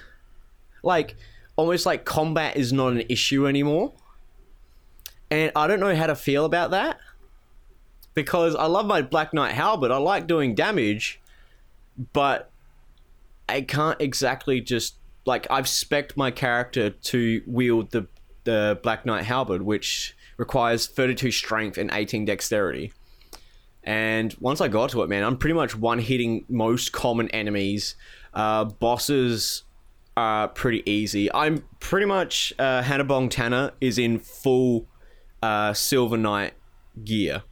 Like 0.82 1.16
almost 1.56 1.86
like 1.86 2.04
combat 2.04 2.56
is 2.56 2.72
not 2.72 2.92
an 2.92 3.02
issue 3.08 3.46
anymore. 3.46 3.92
And 5.30 5.50
I 5.56 5.66
don't 5.66 5.80
know 5.80 5.94
how 5.94 6.06
to 6.06 6.14
feel 6.14 6.44
about 6.44 6.70
that. 6.72 6.98
Because 8.14 8.54
I 8.54 8.66
love 8.66 8.86
my 8.86 9.00
Black 9.00 9.32
Knight 9.32 9.52
halberd. 9.52 9.90
I 9.90 9.96
like 9.96 10.26
doing 10.26 10.54
damage, 10.54 11.20
but 12.12 12.50
I 13.48 13.62
can't 13.62 14.00
exactly 14.00 14.60
just 14.60 14.96
like 15.24 15.46
I've 15.50 15.68
spec'd 15.68 16.16
my 16.16 16.30
character 16.30 16.90
to 16.90 17.42
wield 17.46 17.90
the 17.90 18.06
the 18.44 18.78
Black 18.82 19.06
Knight 19.06 19.24
halberd, 19.24 19.62
which 19.62 20.14
requires 20.36 20.86
32 20.86 21.30
strength 21.30 21.78
and 21.78 21.90
18 21.92 22.24
dexterity. 22.24 22.92
And 23.84 24.34
once 24.40 24.60
I 24.60 24.68
got 24.68 24.90
to 24.90 25.02
it, 25.02 25.08
man, 25.08 25.24
I'm 25.24 25.36
pretty 25.36 25.54
much 25.54 25.76
one 25.76 25.98
hitting 25.98 26.44
most 26.48 26.92
common 26.92 27.28
enemies. 27.30 27.96
Uh, 28.32 28.64
bosses 28.64 29.64
are 30.16 30.48
pretty 30.48 30.88
easy. 30.90 31.32
I'm 31.32 31.64
pretty 31.80 32.06
much 32.06 32.52
uh, 32.58 32.82
Hannah 32.82 33.04
Bongtana 33.04 33.72
is 33.80 33.98
in 33.98 34.18
full 34.18 34.86
uh, 35.42 35.72
Silver 35.72 36.16
Knight 36.16 36.54
gear, 37.04 37.42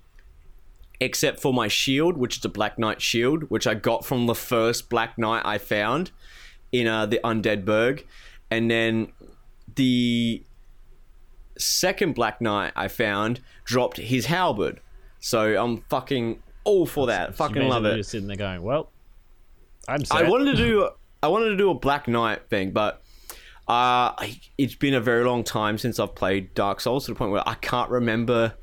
except 1.00 1.40
for 1.40 1.52
my 1.52 1.68
shield, 1.68 2.16
which 2.16 2.38
is 2.38 2.44
a 2.44 2.48
Black 2.48 2.78
Knight 2.78 3.02
shield, 3.02 3.44
which 3.44 3.66
I 3.66 3.74
got 3.74 4.04
from 4.04 4.26
the 4.26 4.34
first 4.34 4.88
Black 4.88 5.18
Knight 5.18 5.42
I 5.44 5.58
found 5.58 6.12
in 6.70 6.86
uh, 6.86 7.06
the 7.06 7.18
Undead 7.24 7.64
Burg, 7.64 8.06
and 8.50 8.70
then 8.70 9.12
the 9.74 10.44
second 11.60 12.14
Black 12.14 12.40
Knight 12.40 12.72
I 12.74 12.88
found 12.88 13.40
dropped 13.64 13.98
his 13.98 14.26
halberd. 14.26 14.80
So 15.20 15.62
I'm 15.62 15.82
fucking 15.88 16.42
all 16.64 16.86
for 16.86 17.06
that. 17.08 17.34
Fucking 17.34 17.68
love 17.68 17.84
it. 17.84 17.96
Just 17.96 18.10
sitting 18.10 18.26
there 18.26 18.36
going, 18.36 18.62
well, 18.62 18.90
I'm 19.88 20.02
I 20.10 20.28
wanted 20.28 20.56
to 20.56 20.56
do 20.56 20.90
I 21.22 21.28
wanted 21.28 21.50
to 21.50 21.56
do 21.56 21.70
a 21.70 21.74
Black 21.74 22.08
Knight 22.08 22.48
thing, 22.48 22.70
but 22.70 23.02
uh, 23.68 24.12
it's 24.58 24.74
been 24.74 24.94
a 24.94 25.00
very 25.00 25.24
long 25.24 25.44
time 25.44 25.78
since 25.78 26.00
I've 26.00 26.14
played 26.14 26.54
Dark 26.54 26.80
Souls 26.80 27.06
to 27.06 27.12
the 27.12 27.14
point 27.14 27.32
where 27.32 27.46
I 27.46 27.54
can't 27.54 27.90
remember 27.90 28.54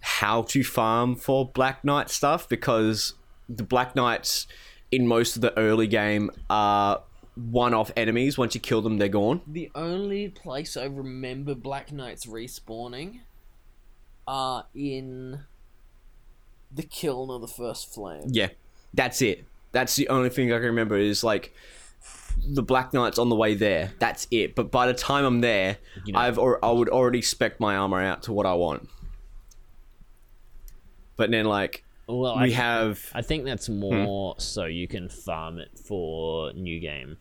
how 0.00 0.42
to 0.42 0.62
farm 0.62 1.16
for 1.16 1.48
Black 1.48 1.84
Knight 1.84 2.10
stuff 2.10 2.48
because 2.48 3.14
the 3.48 3.62
Black 3.62 3.94
Knights 3.96 4.46
in 4.90 5.06
most 5.06 5.36
of 5.36 5.42
the 5.42 5.56
early 5.58 5.86
game 5.86 6.30
are 6.50 7.02
one-off 7.36 7.90
enemies. 7.96 8.36
Once 8.38 8.54
you 8.54 8.60
kill 8.60 8.82
them, 8.82 8.98
they're 8.98 9.08
gone. 9.08 9.42
The 9.46 9.70
only 9.74 10.28
place 10.28 10.76
I 10.76 10.84
remember 10.86 11.54
Black 11.54 11.92
Knights 11.92 12.26
respawning 12.26 13.20
are 14.26 14.66
in 14.74 15.40
the 16.74 16.82
kiln 16.82 17.30
of 17.30 17.40
the 17.40 17.46
first 17.48 17.92
flame. 17.94 18.24
Yeah, 18.28 18.48
That's 18.94 19.22
it. 19.22 19.44
That's 19.72 19.94
the 19.96 20.08
only 20.08 20.30
thing 20.30 20.50
I 20.52 20.56
can 20.56 20.66
remember 20.66 20.96
is 20.96 21.22
like 21.22 21.54
the 22.46 22.62
Black 22.62 22.92
Knight's 22.94 23.18
on 23.18 23.28
the 23.28 23.34
way 23.36 23.54
there. 23.54 23.92
That's 23.98 24.26
it. 24.30 24.54
But 24.54 24.70
by 24.70 24.86
the 24.86 24.94
time 24.94 25.24
I'm 25.24 25.40
there, 25.42 25.76
You 26.04 26.14
know- 26.14 26.18
I've 26.20 26.38
or 26.38 26.64
I 26.64 26.70
would 26.70 26.88
already 26.88 27.20
spec 27.22 27.60
my 27.60 27.76
armor 27.76 28.00
out 28.02 28.22
to 28.24 28.32
what 28.32 28.46
I 28.46 28.54
want. 28.54 28.88
But 31.16 31.30
then 31.30 31.44
like 31.46 31.84
Well, 32.06 32.36
we 32.38 32.44
I, 32.44 32.50
have 32.50 33.00
I 33.14 33.22
think 33.22 33.44
that's 33.44 33.66
hmm? 33.66 33.80
more 33.80 34.34
so 34.38 34.64
you 34.64 34.88
can 34.88 35.08
farm 35.08 35.58
it 35.58 35.78
for 35.78 36.52
new 36.54 36.80
game. 36.80 37.18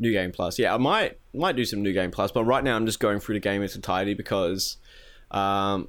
New 0.00 0.12
Game 0.12 0.32
Plus. 0.32 0.58
Yeah, 0.58 0.74
I 0.74 0.78
might 0.78 1.18
might 1.32 1.54
do 1.54 1.64
some 1.64 1.82
New 1.82 1.92
Game 1.92 2.10
Plus, 2.10 2.32
but 2.32 2.44
right 2.44 2.64
now 2.64 2.74
I'm 2.74 2.86
just 2.86 2.98
going 2.98 3.20
through 3.20 3.36
the 3.36 3.40
game 3.40 3.60
in 3.60 3.64
its 3.64 3.76
entirety 3.76 4.14
because 4.14 4.78
um, 5.30 5.88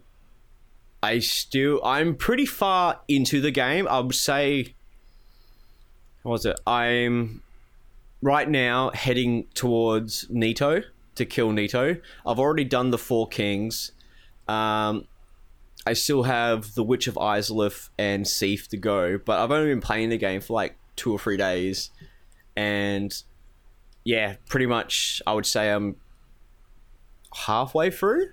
I 1.01 1.19
still 1.19 1.83
I'm 1.83 2.15
pretty 2.15 2.45
far 2.45 2.99
into 3.07 3.41
the 3.41 3.51
game. 3.51 3.87
I 3.87 3.99
would 3.99 4.13
say 4.13 4.75
what 6.23 6.33
was 6.33 6.45
it? 6.45 6.59
I'm 6.67 7.41
right 8.21 8.47
now 8.47 8.91
heading 8.91 9.45
towards 9.53 10.27
Nito 10.29 10.83
to 11.15 11.25
kill 11.25 11.51
Nito. 11.51 11.97
I've 12.25 12.39
already 12.39 12.63
done 12.63 12.91
the 12.91 12.97
four 12.97 13.27
kings. 13.27 13.91
Um, 14.47 15.07
I 15.85 15.93
still 15.93 16.23
have 16.23 16.75
the 16.75 16.83
Witch 16.83 17.07
of 17.07 17.15
Izalith 17.15 17.89
and 17.97 18.27
Seath 18.27 18.67
to 18.69 18.77
go, 18.77 19.17
but 19.17 19.39
I've 19.39 19.51
only 19.51 19.71
been 19.71 19.81
playing 19.81 20.09
the 20.09 20.17
game 20.17 20.41
for 20.41 20.53
like 20.53 20.77
two 20.95 21.11
or 21.11 21.17
three 21.17 21.37
days, 21.37 21.89
and 22.55 23.11
yeah, 24.03 24.35
pretty 24.49 24.65
much 24.65 25.21
I 25.27 25.33
would 25.33 25.45
say 25.45 25.69
I'm 25.71 25.95
halfway 27.45 27.89
through. 27.91 28.29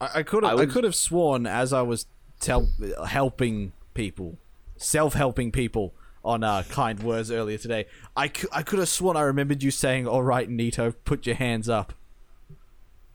I, 0.00 0.10
I 0.16 0.22
could 0.22 0.44
I 0.44 0.50
have 0.50 0.58
I, 0.58 0.60
would- 0.62 0.70
could 0.72 0.84
have 0.84 0.94
sworn 0.94 1.46
as 1.46 1.72
I 1.72 1.82
was 1.82 2.06
tell 2.40 2.68
helping 3.06 3.72
people, 3.94 4.38
self 4.76 5.14
helping 5.14 5.52
people 5.52 5.94
on 6.24 6.44
uh, 6.44 6.62
kind 6.68 7.02
words 7.02 7.30
earlier 7.30 7.56
today. 7.58 7.86
I, 8.16 8.28
cou- 8.28 8.48
I 8.52 8.62
could 8.62 8.78
have 8.78 8.88
sworn 8.88 9.16
I 9.16 9.22
remembered 9.22 9.62
you 9.62 9.70
saying, 9.70 10.06
"All 10.06 10.22
right, 10.22 10.48
Nito, 10.48 10.92
put 11.04 11.26
your 11.26 11.36
hands 11.36 11.68
up." 11.68 11.94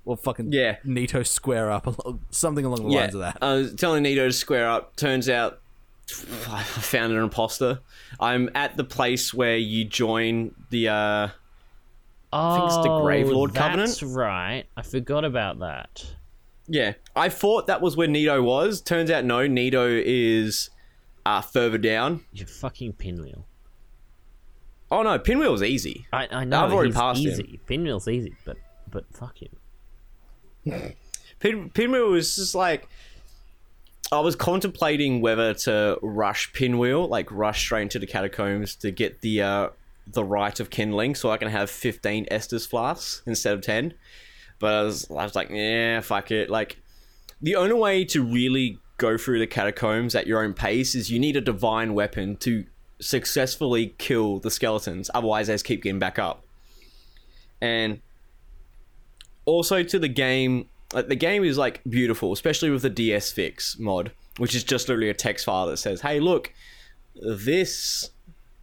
Well, 0.05 0.17
fucking 0.17 0.51
Yeah. 0.51 0.77
Nito 0.83 1.23
square 1.23 1.71
up, 1.71 1.87
something 2.29 2.63
along 2.63 2.83
the 2.83 2.95
lines 2.95 3.15
of 3.15 3.21
that. 3.21 3.39
I 3.41 3.53
was 3.55 3.73
telling 3.73 4.03
Nito 4.03 4.27
to 4.27 4.31
square 4.33 4.69
up. 4.69 4.95
Turns 4.95 5.27
out 5.29 5.59
I 6.47 6.61
found 6.63 7.11
an 7.13 7.19
imposter. 7.19 7.79
I'm 8.19 8.49
at 8.53 8.77
the 8.77 8.83
place 8.83 9.33
where 9.33 9.57
you 9.57 9.83
join 9.85 10.53
the 10.69 10.89
uh 10.89 11.27
Oh, 12.37 12.55
think 12.55 12.65
it's 12.67 12.77
the 12.77 12.89
Gravelord 12.89 13.53
that's 13.53 13.99
Covenant. 13.99 14.15
right. 14.17 14.63
I 14.77 14.81
forgot 14.81 15.23
about 15.25 15.59
that. 15.59 16.05
yeah. 16.67 16.93
I 17.15 17.29
thought 17.29 17.67
that 17.67 17.81
was 17.81 17.95
where 17.95 18.07
Nito 18.07 18.41
was. 18.43 18.81
Turns 18.81 19.09
out 19.11 19.25
no, 19.25 19.47
Nito 19.47 19.87
is 19.87 20.69
uh 21.25 21.41
further 21.41 21.77
down. 21.77 22.25
You 22.33 22.45
fucking 22.45 22.93
pinwheel. 22.93 23.45
Oh 24.91 25.01
no, 25.01 25.17
Pinwheel's 25.17 25.63
easy. 25.63 26.05
I, 26.13 26.27
I 26.31 26.43
know 26.45 26.63
I've 26.63 26.71
already 26.71 26.91
passed 26.91 27.19
him. 27.23 27.31
easy. 27.31 27.59
Pinwheel's 27.65 28.07
easy, 28.07 28.35
but 28.45 28.57
but 28.89 29.05
fuck 29.13 29.37
him. 29.41 29.49
Pin, 31.39 31.69
Pinwheel 31.71 32.09
was 32.11 32.35
just 32.35 32.53
like 32.55 32.87
I 34.11 34.19
was 34.19 34.35
contemplating 34.35 35.21
whether 35.21 35.53
to 35.53 35.97
rush 36.01 36.53
Pinwheel, 36.53 37.07
like 37.07 37.31
rush 37.31 37.59
straight 37.61 37.83
into 37.83 37.99
the 37.99 38.07
catacombs 38.07 38.75
to 38.77 38.91
get 38.91 39.21
the 39.21 39.41
uh, 39.41 39.69
the 40.07 40.23
Rite 40.23 40.59
of 40.59 40.69
Kindling, 40.69 41.15
so 41.15 41.31
I 41.31 41.37
can 41.37 41.49
have 41.49 41.69
fifteen 41.69 42.25
Estus 42.31 42.67
flasks 42.67 43.21
instead 43.25 43.53
of 43.53 43.61
ten. 43.61 43.93
But 44.59 44.73
I 44.73 44.83
was, 44.83 45.09
I 45.11 45.23
was 45.23 45.35
like, 45.35 45.49
yeah, 45.49 45.99
fuck 46.01 46.31
it. 46.31 46.49
Like 46.49 46.77
the 47.41 47.55
only 47.55 47.73
way 47.73 48.05
to 48.05 48.23
really 48.23 48.79
go 48.97 49.17
through 49.17 49.39
the 49.39 49.47
catacombs 49.47 50.15
at 50.15 50.25
your 50.25 50.43
own 50.43 50.53
pace 50.53 50.95
is 50.95 51.11
you 51.11 51.19
need 51.19 51.35
a 51.35 51.41
divine 51.41 51.93
weapon 51.93 52.37
to 52.37 52.65
successfully 53.01 53.93
kill 53.97 54.39
the 54.39 54.49
skeletons. 54.49 55.09
Otherwise, 55.13 55.47
they 55.47 55.53
just 55.53 55.65
keep 55.65 55.83
getting 55.83 55.99
back 55.99 56.17
up. 56.17 56.45
And 57.61 57.99
also 59.45 59.83
to 59.83 59.99
the 59.99 60.07
game 60.07 60.67
like 60.93 61.07
the 61.07 61.15
game 61.15 61.43
is 61.43 61.57
like 61.57 61.81
beautiful 61.87 62.33
especially 62.33 62.69
with 62.69 62.81
the 62.81 62.89
DSfix 62.89 63.79
mod 63.79 64.11
which 64.37 64.55
is 64.55 64.63
just 64.63 64.89
literally 64.89 65.09
a 65.09 65.13
text 65.13 65.45
file 65.45 65.67
that 65.67 65.77
says 65.77 66.01
hey 66.01 66.19
look 66.19 66.51
this 67.15 68.09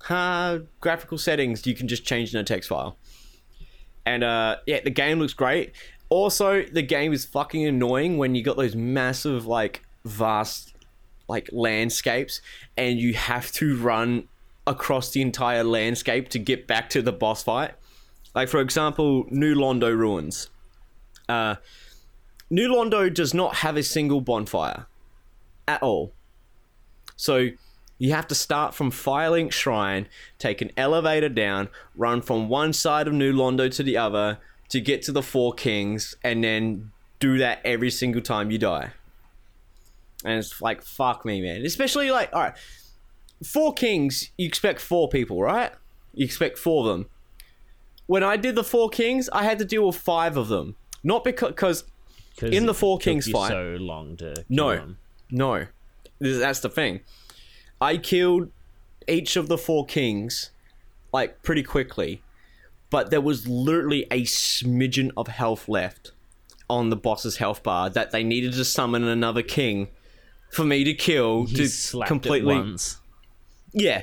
uh, 0.08 0.58
graphical 0.80 1.18
settings 1.18 1.66
you 1.66 1.74
can 1.74 1.88
just 1.88 2.04
change 2.04 2.34
in 2.34 2.40
a 2.40 2.44
text 2.44 2.68
file. 2.68 2.96
And 4.04 4.24
uh 4.24 4.56
yeah 4.66 4.80
the 4.82 4.90
game 4.90 5.20
looks 5.20 5.32
great. 5.32 5.72
Also 6.08 6.62
the 6.64 6.82
game 6.82 7.12
is 7.12 7.24
fucking 7.24 7.64
annoying 7.64 8.18
when 8.18 8.34
you 8.34 8.42
got 8.42 8.56
those 8.56 8.74
massive 8.74 9.46
like 9.46 9.82
vast 10.04 10.74
like 11.28 11.48
landscapes 11.52 12.40
and 12.76 12.98
you 12.98 13.14
have 13.14 13.52
to 13.52 13.76
run 13.76 14.28
across 14.66 15.10
the 15.10 15.22
entire 15.22 15.64
landscape 15.64 16.28
to 16.30 16.38
get 16.38 16.66
back 16.66 16.90
to 16.90 17.02
the 17.02 17.12
boss 17.12 17.44
fight. 17.44 17.74
Like 18.34 18.48
for 18.48 18.60
example 18.60 19.26
new 19.30 19.54
londo 19.54 19.96
ruins. 19.96 20.50
Uh, 21.28 21.54
New 22.52 22.68
Londo 22.68 23.12
does 23.12 23.32
not 23.32 23.56
have 23.56 23.78
a 23.78 23.82
single 23.82 24.20
bonfire 24.20 24.84
at 25.66 25.82
all. 25.82 26.12
So 27.16 27.48
you 28.02 28.12
have 28.12 28.26
to 28.26 28.34
start 28.34 28.74
from 28.74 28.90
Firelink 28.90 29.52
Shrine, 29.52 30.08
take 30.38 30.60
an 30.60 30.72
elevator 30.76 31.28
down, 31.28 31.68
run 31.94 32.20
from 32.20 32.48
one 32.48 32.72
side 32.72 33.06
of 33.06 33.12
New 33.14 33.32
Londo 33.32 33.72
to 33.76 33.82
the 33.84 33.96
other 33.96 34.38
to 34.70 34.80
get 34.80 35.02
to 35.02 35.12
the 35.12 35.22
Four 35.22 35.52
Kings, 35.52 36.16
and 36.24 36.42
then 36.42 36.90
do 37.20 37.38
that 37.38 37.60
every 37.64 37.90
single 37.90 38.20
time 38.20 38.50
you 38.50 38.58
die. 38.58 38.90
And 40.24 40.38
it's 40.40 40.60
like, 40.60 40.82
fuck 40.82 41.24
me, 41.24 41.40
man. 41.40 41.64
Especially 41.64 42.10
like, 42.10 42.32
alright, 42.32 42.54
Four 43.44 43.72
Kings, 43.72 44.30
you 44.36 44.46
expect 44.46 44.80
four 44.80 45.08
people, 45.08 45.40
right? 45.40 45.70
You 46.12 46.24
expect 46.24 46.58
four 46.58 46.80
of 46.84 46.92
them 46.92 47.06
when 48.06 48.24
I 48.24 48.36
did 48.36 48.56
the 48.56 48.64
Four 48.64 48.90
Kings, 48.90 49.30
I 49.32 49.44
had 49.44 49.60
to 49.60 49.64
deal 49.64 49.86
with 49.86 49.96
five 49.96 50.36
of 50.36 50.48
them. 50.48 50.74
Not 51.04 51.22
because 51.22 51.84
In 52.42 52.66
the 52.66 52.74
Four 52.74 52.98
Kings 52.98 53.30
fight- 53.30 53.50
so 53.50 53.76
long 53.78 54.16
to 54.16 54.34
kill 54.34 54.44
No. 54.50 54.68
him. 54.70 54.98
no, 55.30 55.66
that's 56.20 56.58
the 56.60 56.68
thing. 56.68 57.00
I 57.82 57.96
killed 57.96 58.50
each 59.08 59.34
of 59.34 59.48
the 59.48 59.58
Four 59.58 59.84
Kings 59.84 60.50
like 61.12 61.42
pretty 61.42 61.64
quickly, 61.64 62.22
but 62.90 63.10
there 63.10 63.20
was 63.20 63.48
literally 63.48 64.06
a 64.10 64.22
smidgen 64.22 65.10
of 65.16 65.26
health 65.26 65.68
left 65.68 66.12
on 66.70 66.90
the 66.90 66.96
boss's 66.96 67.38
health 67.38 67.64
bar 67.64 67.90
that 67.90 68.12
they 68.12 68.22
needed 68.22 68.52
to 68.52 68.64
summon 68.64 69.02
another 69.02 69.42
king 69.42 69.88
for 70.52 70.64
me 70.64 70.84
to 70.84 70.94
kill 70.94 71.46
He 71.46 71.66
to 71.68 72.04
completely. 72.06 72.76
Yeah. 73.72 74.02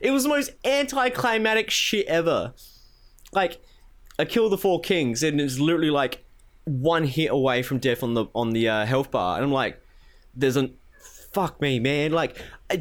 It 0.00 0.12
was 0.12 0.22
the 0.22 0.28
most 0.28 0.52
anticlimactic 0.64 1.70
shit 1.70 2.06
ever. 2.06 2.54
Like, 3.32 3.60
I 4.16 4.26
kill 4.26 4.48
the 4.48 4.58
four 4.58 4.80
kings 4.80 5.24
and 5.24 5.40
it's 5.40 5.58
literally 5.58 5.90
like 5.90 6.24
one 6.64 7.04
hit 7.04 7.32
away 7.32 7.62
from 7.62 7.78
death 7.78 8.04
on 8.04 8.14
the 8.14 8.26
on 8.34 8.50
the 8.50 8.68
uh, 8.68 8.86
health 8.86 9.10
bar, 9.10 9.36
and 9.36 9.44
I'm 9.44 9.52
like, 9.52 9.82
there's 10.36 10.56
an 10.56 10.76
fuck 11.32 11.60
me, 11.60 11.78
man. 11.78 12.12
Like, 12.12 12.40
Uh, 12.70 12.76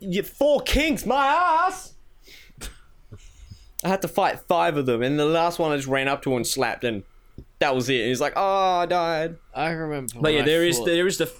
you 0.00 0.22
four 0.22 0.60
kings, 0.60 1.06
my 1.06 1.26
ass. 1.26 1.94
I 3.82 3.88
had 3.88 4.02
to 4.02 4.08
fight 4.08 4.40
five 4.40 4.76
of 4.76 4.84
them, 4.86 5.02
and 5.02 5.18
the 5.18 5.24
last 5.24 5.58
one 5.58 5.72
I 5.72 5.76
just 5.76 5.88
ran 5.88 6.06
up 6.06 6.22
to 6.22 6.36
and 6.36 6.46
slapped, 6.46 6.84
and 6.84 7.02
that 7.60 7.74
was 7.74 7.88
it. 7.88 8.00
And 8.00 8.08
he's 8.08 8.20
like, 8.20 8.34
oh, 8.36 8.78
I 8.80 8.86
died. 8.86 9.36
I 9.54 9.70
remember. 9.70 10.12
But 10.14 10.22
when 10.22 10.34
yeah, 10.34 10.42
I 10.42 10.44
there 10.44 10.64
is 10.66 10.76
fought- 10.78 10.84
there 10.86 11.06
is 11.06 11.16
the 11.18 11.32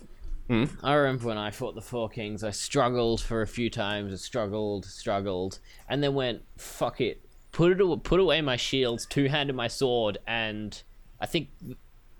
hmm? 0.48 0.64
I 0.82 0.94
remember 0.94 1.26
when 1.28 1.36
I 1.38 1.50
fought 1.50 1.74
the 1.74 1.82
Four 1.82 2.08
Kings, 2.08 2.42
I 2.42 2.50
struggled 2.50 3.20
for 3.20 3.42
a 3.42 3.46
few 3.46 3.68
times, 3.68 4.12
I 4.12 4.16
struggled, 4.16 4.86
struggled, 4.86 5.58
and 5.88 6.02
then 6.02 6.14
went, 6.14 6.42
fuck 6.56 7.00
it. 7.02 7.20
Put 7.52 7.72
it 7.72 7.80
aw- 7.82 7.96
put 7.98 8.20
away 8.20 8.40
my 8.40 8.56
shields, 8.56 9.04
two 9.04 9.26
handed 9.28 9.54
my 9.54 9.68
sword, 9.68 10.16
and 10.26 10.82
I 11.20 11.26
think 11.26 11.48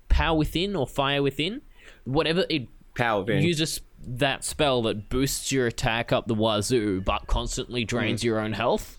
Power 0.07 0.37
Within 0.37 0.75
or 0.75 0.85
Fire 0.85 1.23
Within, 1.23 1.61
whatever 2.03 2.45
it 2.47 2.67
power 2.95 3.23
van. 3.23 3.41
uses 3.41 3.81
that 4.05 4.43
spell 4.43 4.81
that 4.83 5.09
boosts 5.09 5.51
your 5.51 5.67
attack 5.67 6.11
up 6.11 6.27
the 6.27 6.33
wazoo, 6.35 7.01
but 7.01 7.27
constantly 7.27 7.85
drains 7.85 8.23
your 8.23 8.39
own 8.39 8.53
health. 8.53 8.97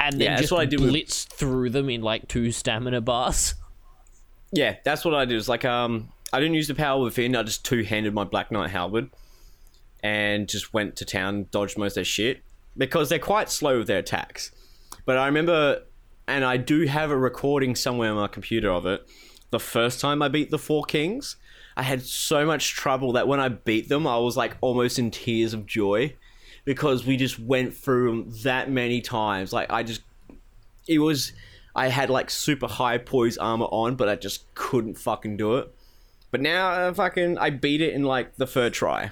And 0.00 0.14
then 0.20 0.20
Mm. 0.20 0.30
Yeah, 0.32 0.36
just 0.40 0.52
what 0.52 0.60
I 0.60 0.64
with- 0.64 0.78
blitz 0.90 1.24
through 1.24 1.70
them 1.70 1.88
in 1.90 2.02
like 2.02 2.26
two 2.28 2.50
stamina 2.52 3.00
bars. 3.00 3.54
Yeah, 4.50 4.76
that's 4.84 5.04
what 5.04 5.14
I 5.14 5.24
did. 5.24 5.36
It's 5.38 5.48
like 5.48 5.64
um, 5.64 6.10
I 6.32 6.40
didn't 6.40 6.54
use 6.54 6.68
the 6.68 6.74
power 6.74 7.02
within. 7.02 7.34
I 7.36 7.42
just 7.42 7.64
two 7.64 7.82
handed 7.84 8.12
my 8.12 8.24
Black 8.24 8.50
Knight 8.50 8.70
halberd, 8.70 9.10
and 10.02 10.48
just 10.48 10.74
went 10.74 10.96
to 10.96 11.04
town, 11.04 11.46
dodged 11.50 11.78
most 11.78 11.92
of 11.92 11.94
their 11.96 12.04
shit 12.04 12.42
because 12.76 13.08
they're 13.08 13.18
quite 13.18 13.48
slow 13.50 13.78
with 13.78 13.86
their 13.86 13.98
attacks. 13.98 14.50
But 15.06 15.16
I 15.18 15.26
remember, 15.26 15.82
and 16.26 16.44
I 16.44 16.56
do 16.56 16.86
have 16.86 17.10
a 17.10 17.16
recording 17.16 17.74
somewhere 17.74 18.10
on 18.10 18.16
my 18.16 18.28
computer 18.28 18.70
of 18.70 18.84
it. 18.86 19.06
The 19.50 19.60
first 19.60 20.00
time 20.00 20.22
I 20.22 20.28
beat 20.28 20.50
the 20.50 20.58
Four 20.58 20.84
Kings, 20.84 21.36
I 21.76 21.82
had 21.82 22.02
so 22.02 22.44
much 22.44 22.72
trouble 22.74 23.12
that 23.12 23.26
when 23.28 23.40
I 23.40 23.48
beat 23.48 23.88
them, 23.88 24.06
I 24.06 24.18
was 24.18 24.36
like 24.36 24.56
almost 24.60 24.98
in 24.98 25.10
tears 25.10 25.54
of 25.54 25.66
joy 25.66 26.14
because 26.64 27.06
we 27.06 27.16
just 27.16 27.38
went 27.38 27.74
through 27.74 28.10
them 28.10 28.32
that 28.42 28.70
many 28.70 29.00
times. 29.00 29.52
Like 29.52 29.70
I 29.72 29.82
just 29.82 30.02
it 30.86 30.98
was 30.98 31.32
I 31.74 31.88
had 31.88 32.10
like 32.10 32.28
super 32.30 32.66
high 32.66 32.98
poise 32.98 33.38
armor 33.38 33.66
on, 33.66 33.94
but 33.96 34.08
I 34.08 34.16
just 34.16 34.52
couldn't 34.54 34.98
fucking 34.98 35.36
do 35.38 35.56
it. 35.56 35.74
But 36.30 36.40
now 36.40 36.70
uh, 36.70 36.92
fucking 36.94 37.38
I 37.38 37.50
beat 37.50 37.80
it 37.80 37.94
in 37.94 38.02
like 38.04 38.36
the 38.36 38.46
third 38.46 38.72
try. 38.74 39.10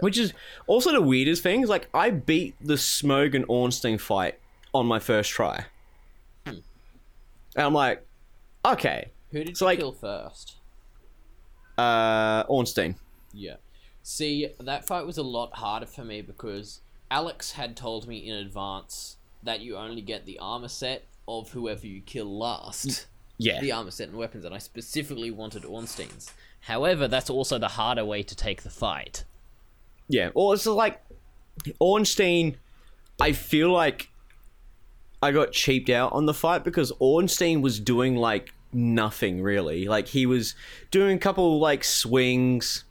Which 0.00 0.18
is 0.18 0.32
also 0.66 0.90
the 0.90 1.00
weirdest 1.00 1.44
thing. 1.44 1.62
is, 1.62 1.68
Like 1.68 1.88
I 1.94 2.10
beat 2.10 2.56
the 2.60 2.76
Smough 2.76 3.32
and 3.34 3.44
Ornstein 3.48 3.96
fight 3.98 4.40
on 4.74 4.86
my 4.86 4.98
first 4.98 5.30
try, 5.30 5.66
and 6.44 6.62
I'm 7.56 7.72
like, 7.74 8.04
okay, 8.64 9.10
Who 9.30 9.44
did 9.44 9.56
So, 9.56 9.64
you 9.64 9.66
like- 9.70 9.78
kill 9.78 9.92
first? 9.92 10.56
Uh, 11.78 12.44
Ornstein. 12.48 12.96
Yeah. 13.32 13.56
See, 14.02 14.48
that 14.58 14.86
fight 14.86 15.06
was 15.06 15.18
a 15.18 15.22
lot 15.22 15.54
harder 15.56 15.86
for 15.86 16.04
me 16.04 16.22
because 16.22 16.80
Alex 17.10 17.52
had 17.52 17.76
told 17.76 18.08
me 18.08 18.18
in 18.18 18.34
advance 18.34 19.16
that 19.42 19.60
you 19.60 19.76
only 19.76 20.02
get 20.02 20.26
the 20.26 20.38
armor 20.38 20.68
set 20.68 21.04
of 21.26 21.50
whoever 21.50 21.86
you 21.86 22.00
kill 22.00 22.38
last. 22.38 23.06
Yeah, 23.40 23.60
The 23.60 23.70
armor 23.70 23.92
set 23.92 24.08
and 24.08 24.16
weapons, 24.18 24.44
and 24.44 24.52
I 24.52 24.58
specifically 24.58 25.30
wanted 25.30 25.64
Ornstein's. 25.64 26.32
However, 26.62 27.06
that's 27.06 27.30
also 27.30 27.56
the 27.56 27.68
harder 27.68 28.04
way 28.04 28.24
to 28.24 28.34
take 28.34 28.62
the 28.62 28.70
fight. 28.70 29.22
Yeah, 30.08 30.30
or 30.34 30.54
it's 30.54 30.66
like 30.66 31.00
Ornstein. 31.78 32.56
I 33.20 33.30
feel 33.30 33.70
like 33.70 34.08
I 35.22 35.30
got 35.30 35.52
cheaped 35.52 35.88
out 35.88 36.12
on 36.12 36.26
the 36.26 36.34
fight 36.34 36.64
because 36.64 36.92
Ornstein 36.98 37.60
was 37.60 37.78
doing 37.78 38.16
like 38.16 38.52
nothing 38.72 39.42
really. 39.42 39.86
Like 39.86 40.08
he 40.08 40.26
was 40.26 40.54
doing 40.90 41.16
a 41.16 41.20
couple 41.20 41.58
like 41.58 41.84
swings, 41.84 42.84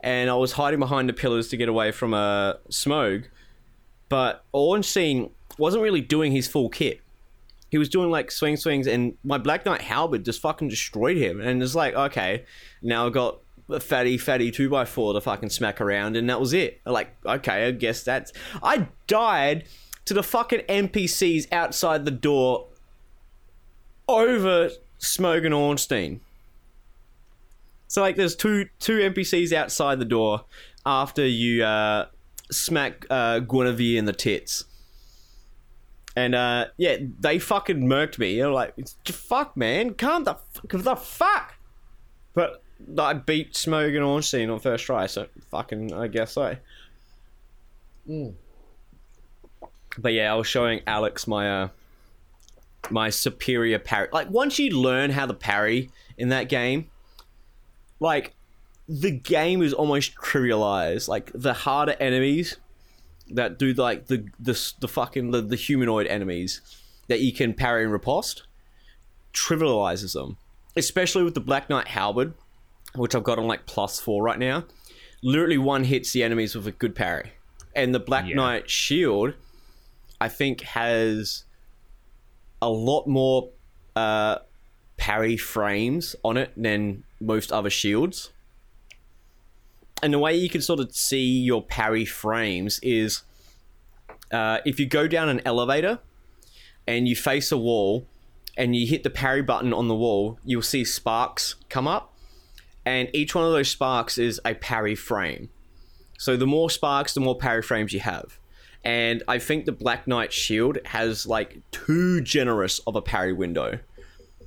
and 0.00 0.30
I 0.30 0.34
was 0.34 0.52
hiding 0.52 0.80
behind 0.80 1.08
the 1.08 1.12
pillars 1.12 1.48
to 1.48 1.56
get 1.56 1.68
away 1.68 1.92
from 1.92 2.14
a 2.14 2.58
Smough. 2.68 3.24
But 4.08 4.44
Ornstein 4.52 5.30
wasn't 5.58 5.82
really 5.82 6.00
doing 6.00 6.32
his 6.32 6.48
full 6.48 6.68
kit. 6.68 7.00
He 7.70 7.78
was 7.78 7.88
doing 7.88 8.10
like 8.10 8.30
swing 8.30 8.56
swings, 8.56 8.86
and 8.86 9.16
my 9.22 9.38
Black 9.38 9.64
Knight 9.64 9.82
Halberd 9.82 10.24
just 10.24 10.40
fucking 10.40 10.68
destroyed 10.68 11.16
him. 11.16 11.40
And 11.40 11.62
it's 11.62 11.74
like, 11.74 11.94
okay, 11.94 12.44
now 12.82 13.06
I've 13.06 13.12
got 13.12 13.38
a 13.68 13.78
fatty, 13.78 14.18
fatty 14.18 14.50
two 14.50 14.68
by 14.68 14.84
four 14.84 15.12
to 15.12 15.20
fucking 15.20 15.50
smack 15.50 15.80
around, 15.80 16.16
and 16.16 16.28
that 16.28 16.40
was 16.40 16.52
it. 16.52 16.80
Like, 16.84 17.14
okay, 17.24 17.66
I 17.66 17.70
guess 17.70 18.02
that's. 18.02 18.32
I 18.62 18.88
died 19.06 19.64
to 20.06 20.14
the 20.14 20.22
fucking 20.24 20.60
NPCs 20.60 21.52
outside 21.52 22.04
the 22.04 22.10
door 22.10 22.66
over 24.08 24.70
Smough 25.00 25.44
and 25.44 25.54
Ornstein. 25.54 26.20
So 27.88 28.02
like, 28.02 28.16
there's 28.16 28.36
two 28.36 28.68
two 28.78 28.98
NPCs 28.98 29.52
outside 29.52 29.98
the 29.98 30.04
door 30.04 30.44
after 30.86 31.26
you 31.26 31.64
uh, 31.64 32.06
smack 32.50 33.06
uh, 33.10 33.40
Gwynevere 33.40 33.96
in 33.96 34.04
the 34.04 34.12
tits. 34.12 34.64
And 36.16 36.34
uh, 36.34 36.66
yeah, 36.76 36.96
they 37.20 37.38
fucking 37.38 37.80
murked 37.80 38.18
me. 38.18 38.36
They're 38.36 38.50
like, 38.50 38.74
"Fuck, 39.06 39.56
man, 39.56 39.94
calm 39.94 40.24
the 40.24 40.34
fuck, 40.52 40.68
the 40.68 40.96
fuck." 40.96 41.54
But 42.34 42.62
I 42.98 43.12
beat 43.14 43.54
Smough 43.54 43.94
and 43.94 44.04
Ornstein 44.04 44.50
on 44.50 44.58
first 44.60 44.84
try, 44.84 45.06
so 45.06 45.26
fucking, 45.50 45.92
I 45.92 46.08
guess 46.08 46.32
so. 46.32 46.56
But 49.98 50.12
yeah, 50.12 50.32
I 50.32 50.36
was 50.36 50.46
showing 50.46 50.80
Alex 50.86 51.26
my 51.26 51.62
uh, 51.62 51.68
my 52.90 53.10
superior 53.10 53.78
parry. 53.78 54.08
Like 54.12 54.30
once 54.30 54.58
you 54.58 54.70
learn 54.70 55.10
how 55.10 55.26
to 55.26 55.34
parry 55.34 55.90
in 56.18 56.28
that 56.30 56.48
game, 56.48 56.90
like 58.00 58.34
the 58.88 59.10
game 59.10 59.62
is 59.62 59.72
almost 59.72 60.14
trivialized. 60.16 61.08
Like 61.08 61.30
the 61.34 61.52
harder 61.52 61.96
enemies 62.00 62.56
that 63.30 63.58
do 63.58 63.72
like 63.74 64.06
the 64.06 64.26
the 64.38 64.72
the 64.80 64.88
fucking 64.88 65.30
the, 65.30 65.40
the 65.40 65.56
humanoid 65.56 66.06
enemies 66.08 66.60
that 67.08 67.20
you 67.20 67.32
can 67.32 67.54
parry 67.54 67.84
and 67.84 67.92
riposte 67.92 68.44
trivializes 69.32 70.12
them. 70.14 70.36
Especially 70.76 71.22
with 71.22 71.34
the 71.34 71.40
Black 71.40 71.68
Knight 71.68 71.88
Halberd, 71.88 72.34
which 72.94 73.14
I've 73.14 73.24
got 73.24 73.38
on 73.38 73.46
like 73.46 73.66
plus 73.66 73.98
four 74.00 74.22
right 74.22 74.38
now. 74.38 74.64
Literally 75.22 75.58
one 75.58 75.84
hits 75.84 76.12
the 76.12 76.22
enemies 76.22 76.54
with 76.54 76.66
a 76.66 76.72
good 76.72 76.94
parry. 76.94 77.32
And 77.74 77.94
the 77.94 78.00
Black 78.00 78.26
Yeah. 78.26 78.36
Knight 78.36 78.70
Shield, 78.70 79.34
I 80.20 80.28
think, 80.28 80.62
has 80.62 81.44
a 82.62 82.68
lot 82.68 83.06
more 83.06 83.50
uh, 83.96 84.38
parry 84.96 85.36
frames 85.36 86.16
on 86.24 86.36
it 86.36 86.52
than 86.56 87.04
most 87.20 87.52
other 87.52 87.70
shields. 87.70 88.30
And 90.02 90.12
the 90.12 90.18
way 90.18 90.34
you 90.34 90.48
can 90.48 90.62
sort 90.62 90.80
of 90.80 90.94
see 90.94 91.40
your 91.40 91.62
parry 91.62 92.04
frames 92.04 92.78
is 92.82 93.22
uh, 94.30 94.58
if 94.64 94.80
you 94.80 94.86
go 94.86 95.06
down 95.06 95.28
an 95.28 95.40
elevator 95.44 95.98
and 96.86 97.06
you 97.06 97.14
face 97.14 97.52
a 97.52 97.58
wall 97.58 98.06
and 98.56 98.74
you 98.74 98.86
hit 98.86 99.02
the 99.02 99.10
parry 99.10 99.42
button 99.42 99.72
on 99.72 99.88
the 99.88 99.94
wall, 99.94 100.38
you'll 100.44 100.62
see 100.62 100.84
sparks 100.84 101.56
come 101.68 101.86
up. 101.86 102.14
And 102.84 103.08
each 103.12 103.34
one 103.34 103.44
of 103.44 103.52
those 103.52 103.70
sparks 103.70 104.16
is 104.16 104.40
a 104.44 104.54
parry 104.54 104.94
frame. 104.94 105.50
So 106.18 106.36
the 106.36 106.46
more 106.46 106.70
sparks, 106.70 107.14
the 107.14 107.20
more 107.20 107.36
parry 107.36 107.62
frames 107.62 107.92
you 107.92 108.00
have. 108.00 108.39
And 108.84 109.22
I 109.28 109.38
think 109.38 109.66
the 109.66 109.72
Black 109.72 110.06
Knight 110.06 110.32
Shield 110.32 110.78
has 110.86 111.26
like 111.26 111.60
too 111.70 112.20
generous 112.22 112.78
of 112.86 112.96
a 112.96 113.02
parry 113.02 113.32
window. 113.32 113.78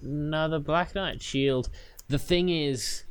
No, 0.02 0.50
the 0.50 0.60
Black 0.60 0.96
Knight 0.96 1.22
shield. 1.22 1.70
The 2.08 2.20
thing 2.20 2.50
is, 2.50 3.04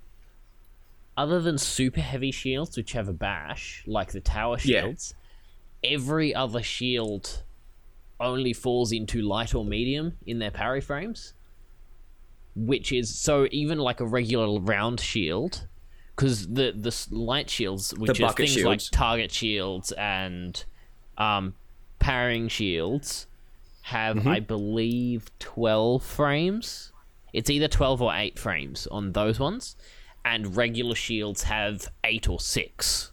other 1.16 1.40
than 1.40 1.58
super 1.58 2.00
heavy 2.00 2.32
shields, 2.32 2.76
which 2.76 2.92
have 2.92 3.08
a 3.08 3.12
bash, 3.12 3.82
like 3.86 4.12
the 4.12 4.20
tower 4.20 4.58
Yeah. 4.62 4.82
shields, 4.82 5.14
every 5.84 6.34
other 6.34 6.62
shield 6.62 7.44
only 8.20 8.52
falls 8.52 8.92
into 8.92 9.22
light 9.22 9.54
or 9.54 9.64
medium 9.64 10.18
in 10.26 10.38
their 10.38 10.50
parry 10.50 10.80
frames. 10.80 11.34
Which 12.54 12.92
is 12.92 13.14
so 13.14 13.48
even 13.50 13.78
like 13.78 14.00
a 14.00 14.06
regular 14.06 14.60
round 14.60 15.00
shield, 15.00 15.66
because 16.14 16.46
the 16.48 16.72
the 16.76 16.94
light 17.10 17.48
shields, 17.48 17.94
which 17.96 18.20
are 18.20 18.26
bucket 18.26 18.48
things 18.50 18.64
like 18.64 18.80
target 18.90 19.32
shields 19.32 19.92
and 19.92 20.62
um, 21.22 21.54
parrying 21.98 22.48
shields, 22.48 23.26
have 23.82 24.16
Mm-hmm. 24.16 24.28
I 24.28 24.40
believe 24.40 25.30
twelve 25.38 26.02
frames. 26.04 26.92
It's 27.32 27.48
either 27.50 27.68
twelve 27.68 28.00
or 28.02 28.14
eight 28.14 28.38
frames 28.38 28.86
on 28.88 29.12
those 29.12 29.38
ones, 29.40 29.76
and 30.24 30.56
regular 30.56 30.94
shields 30.94 31.44
have 31.44 31.88
eight 32.04 32.28
or 32.28 32.40
six. 32.40 33.10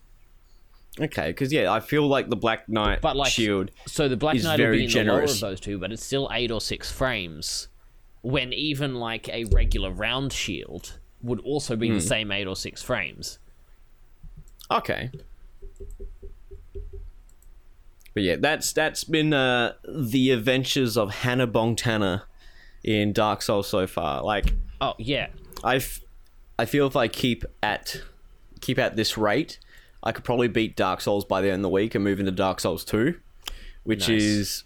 Okay, 0.99 1.27
because 1.27 1.53
yeah, 1.53 1.71
I 1.71 1.79
feel 1.79 2.05
like 2.07 2.29
the 2.29 2.35
Black 2.35 2.67
Knight 2.67 2.99
But, 3.01 3.15
like, 3.15 3.31
Shield. 3.31 3.71
So 3.87 4.09
the 4.09 4.17
Black 4.17 4.35
is 4.35 4.43
Knight 4.43 4.59
will 4.59 4.65
very 4.65 4.77
be 4.79 4.83
in 4.85 4.89
the 4.89 4.97
lower 4.97 5.05
generous. 5.21 5.35
of 5.35 5.39
those 5.41 5.59
two, 5.61 5.77
but 5.77 5.91
it's 5.93 6.03
still 6.03 6.27
eight 6.33 6.51
or 6.51 6.59
six 6.59 6.91
frames. 6.91 7.69
When 8.21 8.51
even 8.51 8.95
like 8.95 9.29
a 9.29 9.45
regular 9.45 9.91
round 9.91 10.33
shield 10.33 10.99
would 11.21 11.39
also 11.41 11.77
be 11.77 11.87
Hmm. 11.87 11.93
the 11.95 12.01
same 12.01 12.31
eight 12.33 12.47
or 12.47 12.55
six 12.57 12.83
frames. 12.83 13.39
Okay. 14.69 15.09
But 18.19 18.23
yeah, 18.25 18.35
that's 18.35 18.73
that's 18.73 19.05
been 19.05 19.31
uh, 19.31 19.75
the 19.87 20.31
adventures 20.31 20.97
of 20.97 21.09
Hannah 21.09 21.47
Bongtana 21.47 22.23
in 22.83 23.13
Dark 23.13 23.41
Souls 23.41 23.69
so 23.69 23.87
far. 23.87 24.21
Like 24.23 24.55
Oh 24.81 24.93
yeah, 24.97 25.27
I 25.63 25.79
I 26.57 26.65
feel 26.65 26.85
if 26.85 26.97
I 26.97 27.07
keep 27.07 27.45
at 27.63 28.01
keep 28.59 28.77
at 28.77 28.97
this 28.97 29.17
rate, 29.17 29.57
I 30.03 30.11
could 30.11 30.25
probably 30.25 30.49
beat 30.49 30.75
Dark 30.75 30.99
Souls 30.99 31.23
by 31.23 31.39
the 31.39 31.47
end 31.47 31.59
of 31.59 31.61
the 31.61 31.69
week 31.69 31.95
and 31.95 32.03
move 32.03 32.19
into 32.19 32.33
Dark 32.33 32.59
Souls 32.59 32.83
two, 32.83 33.15
which 33.85 34.09
Nice. 34.09 34.21
is 34.21 34.63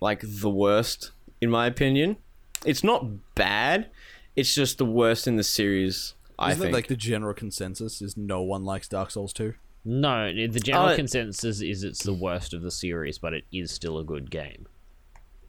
like 0.00 0.20
the 0.22 0.48
worst 0.48 1.10
in 1.40 1.50
my 1.50 1.66
opinion. 1.66 2.16
It's 2.64 2.84
not 2.84 3.34
bad. 3.34 3.90
It's 4.36 4.54
just 4.54 4.78
the 4.78 4.86
worst 4.86 5.26
in 5.26 5.34
the 5.34 5.42
series. 5.42 6.14
I 6.38 6.50
Isn't 6.52 6.60
think. 6.62 6.70
it 6.70 6.74
like 6.76 6.86
the 6.86 6.94
general 6.96 7.34
consensus 7.34 8.00
is 8.00 8.16
no 8.16 8.40
one 8.40 8.64
likes 8.64 8.86
Dark 8.86 9.10
Souls 9.10 9.32
2? 9.32 9.54
No. 9.84 10.32
The 10.32 10.60
general 10.60 10.86
Uh, 10.88 10.96
consensus 10.96 11.60
is 11.60 11.82
it's 11.84 12.02
the 12.02 12.12
worst 12.14 12.52
of 12.54 12.62
the 12.62 12.70
series, 12.70 13.18
but 13.18 13.34
it 13.34 13.44
is 13.52 13.70
still 13.70 13.98
a 13.98 14.04
good 14.04 14.30
game. 14.30 14.66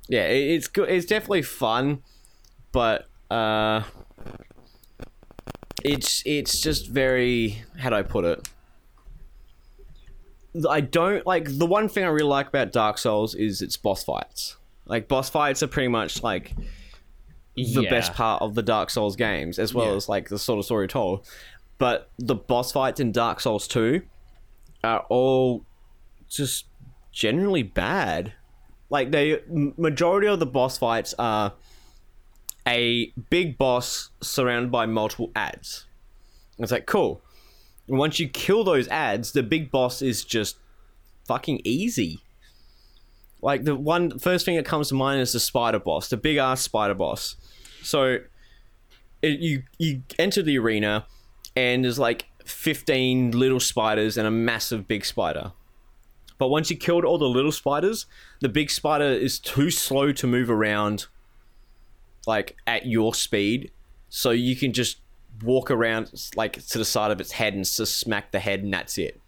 yeah, 0.09 0.23
it's 0.25 0.67
good. 0.67 0.89
It's 0.89 1.05
definitely 1.05 1.43
fun, 1.43 2.01
but 2.71 3.07
uh, 3.31 3.83
it's 5.83 6.23
it's 6.25 6.59
just 6.61 6.89
very 6.89 7.63
how 7.77 7.89
do 7.89 7.95
I 7.97 8.01
put 8.03 8.25
it? 8.25 8.47
I 10.69 10.81
don't 10.81 11.25
like 11.25 11.57
the 11.57 11.65
one 11.65 11.89
thing 11.89 12.03
I 12.03 12.07
really 12.07 12.27
like 12.29 12.47
about 12.47 12.71
Dark 12.71 12.97
Souls 12.99 13.33
is 13.33 13.61
its 13.61 13.75
boss 13.75 14.03
fights. 14.03 14.57
Like 14.85 15.07
boss 15.07 15.29
fights 15.29 15.63
are 15.63 15.67
pretty 15.67 15.87
much 15.87 16.21
like 16.21 16.53
the 17.55 17.63
Yeah. 17.83 17.89
best 17.89 18.13
part 18.13 18.41
of 18.41 18.53
the 18.55 18.61
Dark 18.61 18.89
Souls 18.89 19.15
games, 19.15 19.57
as 19.57 19.73
well 19.73 19.87
Yeah. 19.91 19.95
as 19.95 20.09
like 20.09 20.29
the 20.29 20.37
sort 20.39 20.59
of 20.59 20.65
story 20.65 20.87
told. 20.87 21.25
But 21.79 22.09
the 22.19 22.35
boss 22.35 22.71
fights 22.71 22.99
in 22.99 23.11
Dark 23.11 23.39
Souls 23.39 23.67
2 23.67 24.03
are 24.83 25.05
all 25.09 25.65
just 26.29 26.65
generally 27.11 27.63
bad. 27.63 28.33
Like 28.89 29.11
the 29.11 29.41
majority 29.77 30.27
of 30.27 30.39
the 30.39 30.45
boss 30.45 30.77
fights 30.77 31.15
are 31.17 31.53
a 32.67 33.11
big 33.29 33.57
boss 33.57 34.09
surrounded 34.21 34.71
by 34.71 34.85
multiple 34.85 35.31
ads. 35.35 35.85
It's 36.59 36.71
like 36.71 36.85
cool. 36.85 37.21
And 37.87 37.97
once 37.97 38.19
you 38.19 38.29
kill 38.29 38.63
those 38.63 38.87
ads, 38.87 39.31
the 39.31 39.43
big 39.43 39.71
boss 39.71 40.01
is 40.01 40.23
just 40.23 40.57
fucking 41.25 41.61
easy. 41.63 42.21
Like 43.41 43.65
the 43.65 43.75
one 43.75 44.19
first 44.19 44.45
thing 44.45 44.55
that 44.55 44.65
comes 44.65 44.89
to 44.89 44.95
mind 44.95 45.21
is 45.21 45.33
the 45.33 45.39
spider 45.39 45.79
boss, 45.79 46.09
the 46.09 46.17
big 46.17 46.37
ass 46.37 46.61
spider 46.61 46.93
boss. 46.93 47.35
So 47.81 48.19
it, 49.21 49.39
you 49.39 49.63
you 49.77 50.03
enter 50.17 50.41
the 50.41 50.57
arena 50.57 51.05
and 51.55 51.83
there's 51.83 51.99
like 51.99 52.25
15 52.45 53.31
little 53.31 53.59
spiders 53.59 54.17
and 54.17 54.27
a 54.27 54.31
massive 54.31 54.87
big 54.87 55.05
spider. 55.05 55.51
But 56.37 56.49
once 56.49 56.69
you 56.69 56.77
killed 56.77 57.05
all 57.05 57.17
the 57.17 57.25
little 57.25 57.51
spiders, 57.51 58.05
the 58.41 58.49
big 58.49 58.69
spider 58.69 59.05
is 59.05 59.39
too 59.39 59.69
slow 59.69 60.11
to 60.13 60.27
move 60.27 60.49
around 60.49 61.07
like 62.25 62.55
at 62.67 62.85
your 62.85 63.13
speed. 63.13 63.71
So 64.09 64.31
you 64.31 64.55
can 64.55 64.73
just 64.73 64.97
walk 65.41 65.71
around 65.71 66.11
like 66.35 66.65
to 66.67 66.77
the 66.77 66.85
side 66.85 67.11
of 67.11 67.19
its 67.19 67.31
head 67.31 67.53
and 67.53 67.65
just 67.65 67.97
smack 67.97 68.31
the 68.31 68.39
head 68.39 68.61
and 68.61 68.73
that's 68.73 68.97
it. 68.97 69.19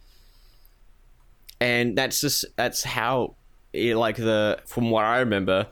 And 1.60 1.98
that's 1.98 2.22
just 2.22 2.46
that's 2.56 2.84
how 2.84 3.36
it, 3.74 3.96
like 3.96 4.18
the 4.18 4.60
from 4.66 4.90
what 4.90 5.06
I 5.06 5.20
remember 5.20 5.68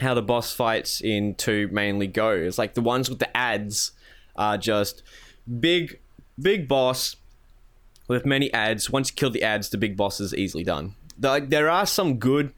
how 0.00 0.14
the 0.14 0.22
boss 0.22 0.52
fights 0.52 1.00
in 1.00 1.34
2 1.34 1.68
mainly 1.72 2.06
go. 2.06 2.30
It's 2.30 2.58
like 2.58 2.74
the 2.74 2.80
ones 2.80 3.08
with 3.08 3.18
the 3.18 3.36
ads 3.36 3.92
are 4.36 4.56
just 4.56 5.02
big 5.60 5.98
big 6.40 6.68
boss 6.68 7.16
with 8.06 8.24
many 8.24 8.52
ads. 8.52 8.90
Once 8.90 9.10
you 9.10 9.14
kill 9.14 9.30
the 9.30 9.42
ads, 9.42 9.68
the 9.68 9.78
big 9.78 9.96
boss 9.96 10.20
is 10.20 10.34
easily 10.34 10.64
done. 10.64 10.94
Like 11.20 11.50
there 11.50 11.68
are 11.68 11.86
some 11.86 12.18
good 12.18 12.52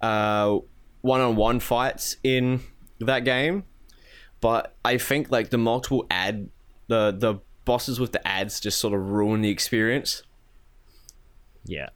uh, 0.00 0.58
one-on-one 1.00 1.60
fights 1.60 2.16
in 2.22 2.60
that 3.00 3.24
game, 3.24 3.64
but 4.40 4.74
I 4.84 4.98
think 4.98 5.30
like 5.30 5.50
the 5.50 5.58
multiple 5.58 6.06
ad, 6.10 6.48
the 6.88 7.12
the 7.16 7.40
bosses 7.64 7.98
with 7.98 8.12
the 8.12 8.26
ads 8.26 8.60
just 8.60 8.78
sort 8.78 8.94
of 8.94 9.10
ruin 9.10 9.40
the 9.42 9.50
experience. 9.50 10.22
Yeah. 11.64 11.88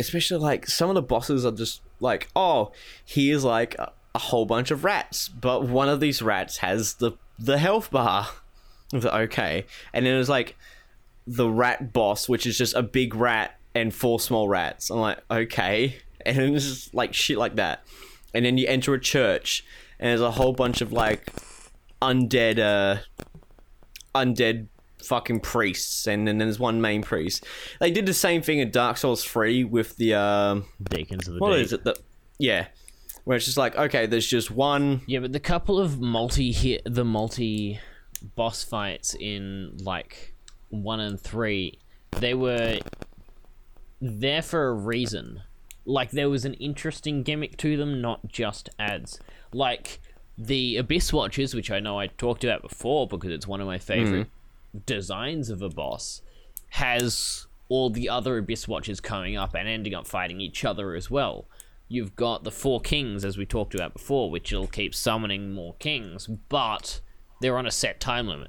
Especially 0.00 0.38
like 0.38 0.66
some 0.66 0.88
of 0.88 0.94
the 0.94 1.02
bosses 1.02 1.44
are 1.44 1.52
just 1.52 1.82
like, 2.00 2.28
oh, 2.34 2.72
here's 3.04 3.44
like 3.44 3.74
a, 3.78 3.92
a 4.14 4.18
whole 4.18 4.46
bunch 4.46 4.70
of 4.70 4.84
rats, 4.84 5.28
but 5.28 5.64
one 5.64 5.88
of 5.88 6.00
these 6.00 6.22
rats 6.22 6.58
has 6.58 6.94
the 6.94 7.12
the 7.38 7.58
health 7.58 7.90
bar. 7.90 8.28
I 8.92 8.96
was 8.96 9.04
like, 9.04 9.30
okay, 9.30 9.66
and 9.92 10.04
then 10.04 10.14
there's 10.14 10.28
like 10.28 10.56
the 11.26 11.48
rat 11.48 11.92
boss, 11.92 12.28
which 12.28 12.46
is 12.46 12.56
just 12.56 12.74
a 12.74 12.82
big 12.82 13.14
rat 13.14 13.58
and 13.74 13.92
four 13.92 14.18
small 14.18 14.48
rats. 14.48 14.90
I'm 14.90 14.98
like, 14.98 15.18
okay, 15.30 15.96
and 16.26 16.36
then 16.36 16.54
it's 16.54 16.66
just 16.66 16.94
like 16.94 17.14
shit 17.14 17.38
like 17.38 17.56
that, 17.56 17.84
and 18.34 18.44
then 18.44 18.58
you 18.58 18.66
enter 18.66 18.94
a 18.94 19.00
church, 19.00 19.64
and 19.98 20.08
there's 20.08 20.20
a 20.20 20.32
whole 20.32 20.52
bunch 20.52 20.80
of 20.80 20.92
like 20.92 21.32
undead, 22.00 22.58
uh, 22.58 23.00
undead 24.14 24.68
fucking 25.02 25.40
priests, 25.40 26.06
and 26.06 26.26
then 26.26 26.38
there's 26.38 26.58
one 26.58 26.80
main 26.80 27.02
priest. 27.02 27.44
They 27.80 27.90
did 27.90 28.06
the 28.06 28.14
same 28.14 28.42
thing 28.42 28.58
in 28.58 28.70
Dark 28.70 28.96
Souls 28.96 29.24
3 29.24 29.64
with 29.64 29.96
the 29.96 30.14
um, 30.14 30.66
Deacons 30.82 31.28
of 31.28 31.34
the 31.34 31.40
what 31.40 31.56
Deep. 31.56 31.64
is 31.64 31.72
it? 31.72 31.84
The 31.84 31.96
yeah, 32.38 32.68
where 33.24 33.36
it's 33.36 33.44
just 33.44 33.58
like 33.58 33.76
okay, 33.76 34.06
there's 34.06 34.26
just 34.26 34.50
one. 34.50 35.02
Yeah, 35.06 35.20
but 35.20 35.32
the 35.32 35.40
couple 35.40 35.78
of 35.78 36.00
multi 36.00 36.52
hit 36.52 36.82
the 36.86 37.04
multi 37.04 37.80
boss 38.22 38.64
fights 38.64 39.14
in 39.14 39.76
like 39.78 40.34
one 40.70 41.00
and 41.00 41.20
three, 41.20 41.78
they 42.12 42.34
were 42.34 42.78
there 44.00 44.42
for 44.42 44.68
a 44.68 44.74
reason. 44.74 45.42
Like 45.84 46.10
there 46.10 46.28
was 46.28 46.44
an 46.44 46.54
interesting 46.54 47.22
gimmick 47.22 47.56
to 47.58 47.76
them, 47.76 48.00
not 48.00 48.28
just 48.28 48.68
ads. 48.78 49.18
Like 49.52 50.00
the 50.36 50.76
Abyss 50.76 51.12
Watchers, 51.12 51.54
which 51.54 51.70
I 51.70 51.80
know 51.80 51.98
I 51.98 52.06
talked 52.06 52.44
about 52.44 52.62
before 52.62 53.08
because 53.08 53.32
it's 53.32 53.48
one 53.48 53.60
of 53.60 53.66
my 53.66 53.78
favorite 53.78 54.28
hmm. 54.72 54.78
designs 54.86 55.50
of 55.50 55.62
a 55.62 55.68
boss, 55.68 56.22
has 56.70 57.46
all 57.68 57.90
the 57.90 58.08
other 58.08 58.38
Abyss 58.38 58.68
Watchers 58.68 59.00
coming 59.00 59.36
up 59.36 59.54
and 59.54 59.68
ending 59.68 59.94
up 59.94 60.06
fighting 60.06 60.40
each 60.40 60.64
other 60.64 60.94
as 60.94 61.10
well. 61.10 61.46
You've 61.88 62.16
got 62.16 62.44
the 62.44 62.50
four 62.50 62.80
kings, 62.80 63.24
as 63.24 63.38
we 63.38 63.46
talked 63.46 63.74
about 63.74 63.94
before, 63.94 64.30
which 64.30 64.52
will 64.52 64.66
keep 64.66 64.94
summoning 64.94 65.52
more 65.52 65.74
kings, 65.78 66.26
but 66.26 67.00
they're 67.40 67.56
on 67.58 67.66
a 67.66 67.70
set 67.70 68.00
time 68.00 68.26
limit. 68.28 68.48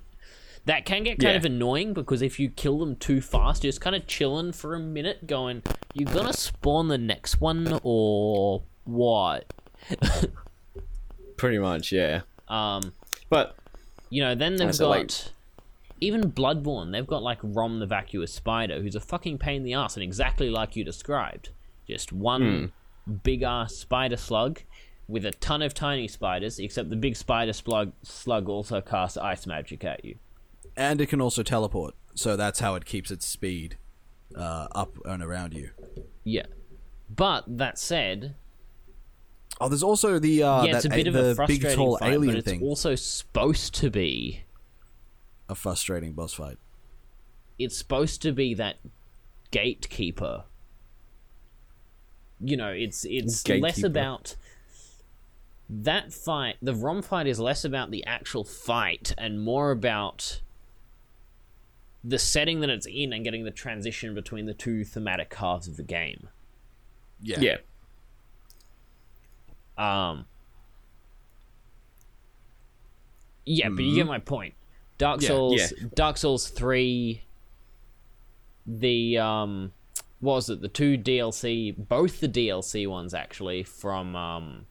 That 0.66 0.86
can 0.86 1.04
get 1.04 1.20
kind 1.20 1.32
Yeah. 1.34 1.38
of 1.38 1.46
annoying 1.46 1.94
because 1.94 2.22
if 2.22 2.40
you 2.40 2.50
kill 2.50 2.80
them 2.80 2.96
too 2.96 3.22
fast, 3.22 3.64
you're 3.64 3.70
just 3.70 3.82
kind 3.82 3.96
of 3.96 4.06
chilling 4.08 4.52
for 4.52 4.76
a 4.76 4.80
minute, 4.80 5.26
going, 5.26 5.64
"You're 5.94 6.14
gonna 6.14 6.34
spawn 6.34 6.90
the 6.90 6.98
next 6.98 7.40
one 7.42 7.80
or 7.84 8.64
what?" 8.84 9.52
Pretty 11.38 11.58
much, 11.58 11.92
yeah. 11.92 12.22
Um, 12.48 12.94
But 13.30 13.56
you 14.10 14.22
know, 14.22 14.36
then 14.36 14.56
they've 14.58 14.78
got 14.78 14.90
like- 14.90 15.12
even 16.02 16.32
Bloodborne. 16.32 16.92
They've 16.92 17.06
got 17.08 17.24
like 17.24 17.40
Rom 17.44 17.80
the 17.80 17.86
Vacuous 17.86 18.34
Spider, 18.34 18.82
who's 18.82 18.96
a 18.96 19.00
fucking 19.00 19.38
pain 19.38 19.58
in 19.58 19.64
the 19.64 19.74
ass, 19.74 19.96
and 19.96 20.04
exactly 20.04 20.50
like 20.50 20.76
you 20.76 20.84
described, 20.84 21.50
just 21.88 22.12
one 22.12 22.72
big 23.24 23.42
ass 23.44 23.76
spider 23.76 24.18
slug 24.18 24.62
with 25.10 25.26
a 25.26 25.32
ton 25.32 25.62
of 25.62 25.74
tiny 25.74 26.08
spiders. 26.08 26.60
Except 26.60 26.90
the 26.90 26.96
big 26.96 27.16
spider 27.18 27.52
slug 27.54 27.92
slug 28.04 28.48
also 28.48 28.80
casts 28.80 29.18
ice 29.18 29.46
magic 29.46 29.84
at 29.84 30.06
you. 30.06 30.16
and 30.78 31.02
it 31.02 31.08
can 31.08 31.20
also 31.20 31.44
teleport, 31.44 31.96
so 32.16 32.38
that's 32.38 32.60
how 32.60 32.76
it 32.76 32.86
keeps 32.86 33.12
its 33.12 33.26
speed 33.26 33.78
uh, 34.36 34.68
up 34.74 34.98
and 35.06 35.22
around 35.24 35.54
you. 35.54 35.72
Yeah, 36.24 36.46
but 37.14 37.44
that 37.58 37.78
said, 37.80 38.36
Oh, 39.60 39.68
there's 39.68 39.84
also 39.84 40.20
the 40.20 40.44
uh, 40.44 40.64
yeah, 40.64 40.76
it's 40.78 40.86
a 40.86 40.90
bit 40.90 41.08
a- 41.08 41.10
of 41.10 41.16
a 41.16 41.36
frustrating 41.36 41.68
big 41.68 41.76
tall 41.76 41.98
fight, 41.98 42.14
alien 42.14 42.36
but 42.36 42.40
it's 42.40 42.48
thing. 42.50 42.62
also 42.62 42.96
supposed 42.96 43.74
to 43.76 43.90
be. 43.90 44.44
A 45.50 45.56
frustrating 45.56 46.14
boss 46.14 46.34
fight. 46.36 46.58
it's 47.58 47.76
supposed 47.78 48.22
to 48.22 48.32
be 48.32 48.54
that 48.54 48.78
gatekeeper. 49.52 50.44
You 52.42 52.56
know, 52.56 52.70
it's 52.70 53.04
it's 53.06 53.46
less 53.50 53.84
about 53.84 54.36
that 55.70 56.12
fight. 56.12 56.58
The 56.62 56.74
Rom 56.74 57.02
fight 57.02 57.28
is 57.28 57.40
less 57.40 57.64
about 57.64 57.92
the 57.92 58.04
actual 58.06 58.44
fight 58.44 59.14
and 59.18 59.42
more 59.42 59.72
about 59.72 60.42
the 62.04 62.18
setting 62.18 62.62
that 62.62 62.70
it's 62.70 62.88
in 62.88 63.14
and 63.14 63.24
getting 63.24 63.44
the 63.44 63.52
transition 63.52 64.16
between 64.16 64.46
the 64.46 64.54
two 64.54 64.84
thematic 64.84 65.34
halves 65.36 65.68
of 65.68 65.78
the 65.78 65.84
game. 65.84 66.30
Yeah. 67.22 67.58
yeah, 69.78 70.08
Um. 70.10 70.26
Yeah, 73.46 73.70
but 73.70 73.84
you 73.84 73.96
get 73.96 74.06
my 74.06 74.20
point. 74.20 74.54
Dark 74.98 75.22
Yeah, 75.22 75.30
Souls, 75.30 75.56
yeah. 75.60 75.88
Dark 75.96 76.18
Souls 76.18 76.50
three. 76.50 77.24
The 78.66 79.18
um, 79.18 79.74
what 80.20 80.36
was 80.36 80.50
it? 80.50 80.62
The 80.62 80.68
two 80.68 80.98
DLC, 80.98 81.76
both 81.76 82.20
the 82.20 82.30
DLC 82.30 82.88
ones 82.88 83.14
actually 83.14 83.64
from 83.64 84.16
um. 84.16 84.66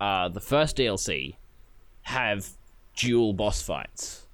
Uh, 0.00 0.28
the 0.28 0.40
first 0.40 0.76
DLC 0.76 1.36
have 2.02 2.48
dual 2.96 3.32
boss 3.32 3.62
fights. 3.62 4.26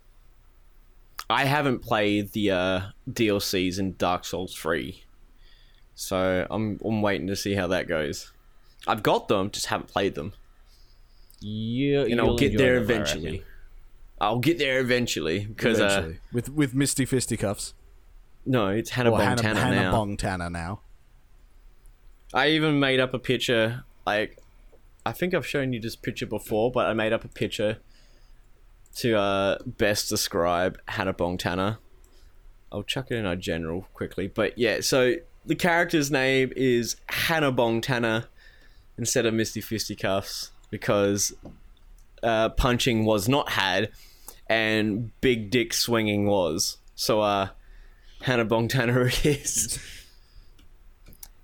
I 1.30 1.44
haven't 1.44 1.80
played 1.80 2.32
the 2.32 2.50
uh, 2.50 2.80
DLCs 3.10 3.78
in 3.78 3.94
Dark 3.96 4.24
Souls 4.24 4.54
3. 4.54 5.02
So 5.94 6.46
I'm 6.50 6.78
I'm 6.84 7.00
waiting 7.02 7.26
to 7.28 7.36
see 7.36 7.54
how 7.54 7.68
that 7.68 7.86
goes. 7.86 8.32
I've 8.86 9.02
got 9.02 9.28
them, 9.28 9.50
just 9.50 9.66
haven't 9.66 9.88
played 9.88 10.14
them. 10.14 10.32
Yeah, 11.40 12.02
And 12.02 12.20
I'll 12.20 12.28
you'll 12.28 12.38
get 12.38 12.56
there 12.58 12.76
eventually. 12.76 13.30
reckon. 13.30 13.46
I'll 14.20 14.38
get 14.38 14.58
there 14.58 14.80
eventually 14.80 15.44
because 15.46 15.80
uh, 15.80 16.14
with 16.32 16.48
with 16.50 16.74
Misty 16.74 17.04
Fisticuffs 17.04 17.74
no, 18.44 18.68
it's 18.68 18.90
Hannah 18.90 19.12
or 19.12 19.18
Hannah, 19.18 19.30
Montana 19.36 19.60
Hannah 19.60 19.76
now. 19.82 19.92
Montana 19.92 20.50
now. 20.50 20.80
I 22.34 22.48
even 22.48 22.80
made 22.80 22.98
up 22.98 23.14
a 23.14 23.18
picture. 23.18 23.84
Like, 24.06 24.38
I 25.04 25.12
think 25.12 25.34
I've 25.34 25.46
shown 25.46 25.72
you 25.72 25.80
this 25.80 25.96
picture 25.96 26.26
before, 26.26 26.70
but 26.70 26.86
I 26.86 26.92
made 26.92 27.12
up 27.12 27.24
a 27.24 27.28
picture 27.28 27.78
to 28.96 29.18
uh, 29.18 29.58
best 29.66 30.08
describe 30.08 30.78
Hannah 30.88 31.14
Montana. 31.18 31.78
I'll 32.70 32.82
chuck 32.82 33.10
it 33.10 33.16
in 33.16 33.26
our 33.26 33.36
general 33.36 33.88
quickly, 33.94 34.28
but 34.28 34.56
yeah. 34.56 34.80
So 34.80 35.14
the 35.44 35.54
character's 35.54 36.10
name 36.10 36.52
is 36.56 36.96
Hannah 37.08 37.52
Montana 37.52 38.28
instead 38.96 39.26
of 39.26 39.34
Misty 39.34 39.60
Fisticuffs 39.60 40.52
because 40.70 41.32
uh, 42.22 42.50
punching 42.50 43.04
was 43.04 43.28
not 43.28 43.50
had 43.50 43.90
and 44.46 45.10
big 45.20 45.50
dick 45.50 45.74
swinging 45.74 46.26
was. 46.26 46.78
So 46.94 47.20
uh, 47.20 47.48
Hannah 48.22 48.44
Montana 48.44 49.00
it 49.00 49.26
is. 49.26 49.78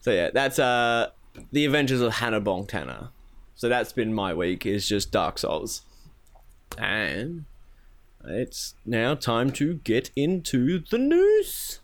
So 0.00 0.12
yeah, 0.12 0.30
that's 0.32 0.58
uh 0.58 1.10
the 1.52 1.64
Adventures 1.66 2.00
of 2.00 2.14
Hannah 2.14 2.40
Montana. 2.40 3.12
So 3.58 3.68
that's 3.68 3.92
been 3.92 4.14
my 4.14 4.32
week 4.34 4.64
is 4.64 4.88
just 4.88 5.10
Dark 5.10 5.36
Souls. 5.38 5.82
And 6.78 7.44
it's 8.24 8.76
now 8.86 9.14
time 9.16 9.50
to 9.52 9.74
get 9.82 10.10
into 10.14 10.78
the 10.78 10.96
news. 10.98 11.80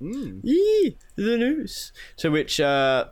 Yee, 0.00 0.96
the 1.16 1.36
news. 1.38 1.92
To 2.18 2.30
which 2.30 2.58
uh 2.60 3.06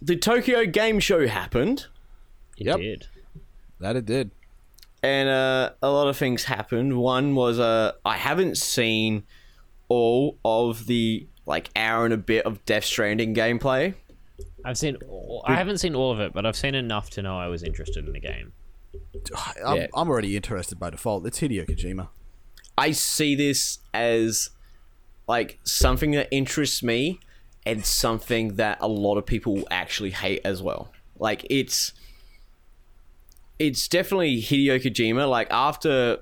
the 0.00 0.16
Tokyo 0.16 0.66
Game 0.66 0.98
Show 0.98 1.26
happened 1.28 1.86
It 2.58 2.66
Yep. 2.66 2.76
did. 2.78 3.06
That 3.78 3.94
it 3.96 4.04
did. 4.04 4.30
and 5.02 5.28
uh, 5.28 5.70
a 5.80 5.90
lot 5.90 6.08
of 6.08 6.16
things 6.16 6.44
happened. 6.44 6.96
One 6.98 7.34
was 7.36 7.58
uh, 7.60 7.92
I 8.04 8.16
haven't 8.16 8.56
seen 8.58 9.22
all 9.88 10.38
of 10.44 10.86
the 10.86 11.26
like 11.46 11.70
hour 11.76 12.04
and 12.04 12.14
a 12.14 12.16
bit 12.16 12.44
of 12.46 12.64
Death 12.64 12.84
Stranding 12.84 13.32
gameplay. 13.34 13.94
I've 14.64 14.78
seen. 14.78 14.96
All, 15.08 15.44
I 15.46 15.54
haven't 15.54 15.78
seen 15.78 15.94
all 15.94 16.12
of 16.12 16.20
it, 16.20 16.32
but 16.32 16.46
I've 16.46 16.56
seen 16.56 16.74
enough 16.74 17.10
to 17.10 17.22
know 17.22 17.38
I 17.38 17.48
was 17.48 17.62
interested 17.62 18.06
in 18.06 18.12
the 18.12 18.20
game. 18.20 18.52
I'm, 19.64 19.76
Yeah. 19.76 19.86
I'm 19.94 20.08
already 20.08 20.36
interested 20.36 20.78
by 20.78 20.90
default. 20.90 21.26
It's 21.26 21.40
Hideo 21.40 21.68
Kojima. 21.68 22.08
I 22.76 22.92
see 22.92 23.34
this 23.34 23.78
as 23.92 24.50
like 25.28 25.58
something 25.62 26.12
that 26.12 26.28
interests 26.30 26.82
me 26.82 27.20
and 27.64 27.84
something 27.84 28.56
that 28.56 28.78
a 28.80 28.88
lot 28.88 29.18
of 29.18 29.26
people 29.26 29.66
actually 29.70 30.10
hate 30.10 30.40
as 30.44 30.62
well. 30.62 30.92
Like 31.18 31.46
it's 31.48 31.92
it's 33.58 33.86
definitely 33.88 34.40
Hideo 34.40 34.82
Kojima. 34.82 35.28
Like 35.28 35.48
after 35.50 36.18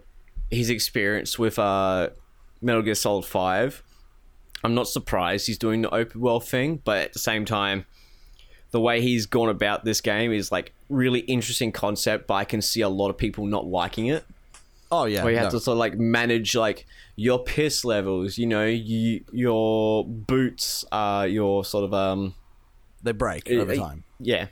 his 0.51 0.69
experience 0.69 1.39
with 1.39 1.59
uh, 1.59 2.11
Metal 2.61 2.83
Gear 2.83 2.95
Solid 2.95 3.25
Five, 3.25 3.83
I'm 4.63 4.75
not 4.75 4.89
surprised 4.89 5.47
he's 5.47 5.59
doing 5.59 5.83
the 5.83 5.95
open 5.95 6.21
world 6.21 6.45
thing. 6.47 6.83
But 6.85 6.99
at 6.99 7.13
the 7.13 7.19
same 7.19 7.45
time, 7.45 7.87
the 8.71 8.81
way 8.81 9.01
he's 9.01 9.27
gone 9.27 9.49
about 9.49 9.85
this 9.85 10.01
game 10.01 10.33
is 10.33 10.53
like 10.53 10.73
really 10.89 11.21
interesting 11.21 11.73
concept. 11.73 12.27
But 12.27 12.35
I 12.35 12.45
can 12.45 12.63
see 12.63 12.81
a 12.81 12.89
lot 12.89 13.11
of 13.11 13.19
people 13.19 13.47
not 13.47 13.67
liking 13.67 14.07
it. 14.07 14.25
Oh 14.93 15.05
yeah, 15.05 15.23
Where 15.23 15.33
you 15.33 15.39
have 15.39 15.53
no. 15.53 15.59
to 15.59 15.61
sort 15.61 15.75
of 15.77 15.79
like 15.79 15.97
manage 15.99 16.57
like 16.57 16.87
your 17.17 17.39
piss 17.39 17.85
levels. 17.85 18.39
You 18.39 18.47
know, 18.47 18.67
you 18.67 19.25
your 19.33 20.05
boots, 20.05 20.85
uh, 20.91 21.27
your 21.31 21.65
sort 21.65 21.85
of 21.85 21.95
um, 21.95 22.35
they 23.03 23.13
break 23.13 23.49
over 23.51 23.73
uh, 23.73 23.77
time. 23.77 24.05
yeah. 24.19 24.47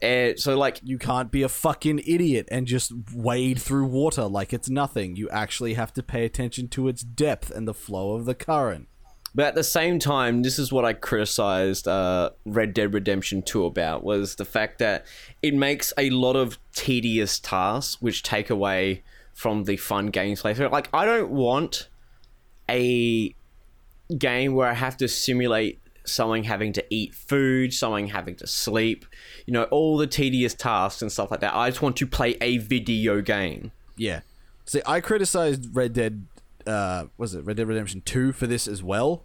And 0.00 0.38
so 0.38 0.58
like 0.58 0.80
You 0.82 0.98
can't 0.98 1.30
be 1.30 1.42
a 1.44 1.48
fucking 1.48 2.00
idiot 2.04 2.48
and 2.50 2.66
just 2.66 2.92
wade 3.14 3.60
through 3.60 3.86
water 3.86 4.24
like 4.24 4.52
it's 4.52 4.68
nothing. 4.68 5.14
You 5.14 5.28
actually 5.30 5.74
have 5.74 5.92
to 5.94 6.02
pay 6.02 6.24
attention 6.24 6.66
to 6.68 6.88
its 6.88 7.02
depth 7.02 7.50
and 7.50 7.68
the 7.68 7.74
flow 7.74 8.14
of 8.14 8.24
the 8.24 8.34
current. 8.34 8.88
But 9.34 9.46
at 9.46 9.54
the 9.54 9.64
same 9.64 9.98
time, 9.98 10.42
this 10.42 10.58
is 10.58 10.72
what 10.72 10.84
I 10.84 10.92
criticized 10.92 11.88
uh, 11.88 12.30
Red 12.44 12.74
Dead 12.74 12.92
Redemption 12.92 13.42
2 13.42 13.64
about 13.64 14.04
was 14.04 14.34
the 14.34 14.44
fact 14.44 14.78
that 14.80 15.06
it 15.42 15.54
makes 15.54 15.92
a 15.96 16.10
lot 16.10 16.36
of 16.36 16.58
tedious 16.74 17.38
tasks 17.38 18.02
which 18.02 18.22
take 18.22 18.50
away 18.50 19.02
from 19.32 19.64
the 19.64 19.76
fun 19.76 20.12
gameplay. 20.12 20.54
So, 20.54 20.68
like, 20.68 20.88
I 20.92 21.06
don't 21.06 21.30
want 21.30 21.88
a 22.68 23.34
game 24.18 24.54
where 24.54 24.68
I 24.68 24.74
have 24.74 24.98
to 24.98 25.08
simulate 25.08 25.80
someone 26.04 26.44
having 26.44 26.72
to 26.74 26.84
eat 26.90 27.14
food, 27.14 27.72
someone 27.72 28.08
having 28.08 28.34
to 28.36 28.46
sleep, 28.46 29.06
you 29.46 29.52
know, 29.52 29.64
all 29.64 29.96
the 29.96 30.06
tedious 30.06 30.54
tasks 30.54 31.02
and 31.02 31.10
stuff 31.10 31.30
like 31.30 31.40
that. 31.40 31.54
I 31.54 31.70
just 31.70 31.82
want 31.82 31.96
to 31.96 32.06
play 32.06 32.36
a 32.40 32.58
video 32.58 33.20
game. 33.20 33.72
Yeah. 33.96 34.20
See, 34.64 34.82
I 34.86 35.00
criticized 35.00 35.74
Red 35.74 35.92
Dead. 35.92 36.26
Uh, 36.66 37.06
was 37.16 37.34
it 37.34 37.44
Red 37.44 37.56
Dead 37.56 37.68
Redemption 37.68 38.02
Two 38.02 38.32
for 38.32 38.46
this 38.46 38.66
as 38.68 38.82
well, 38.82 39.24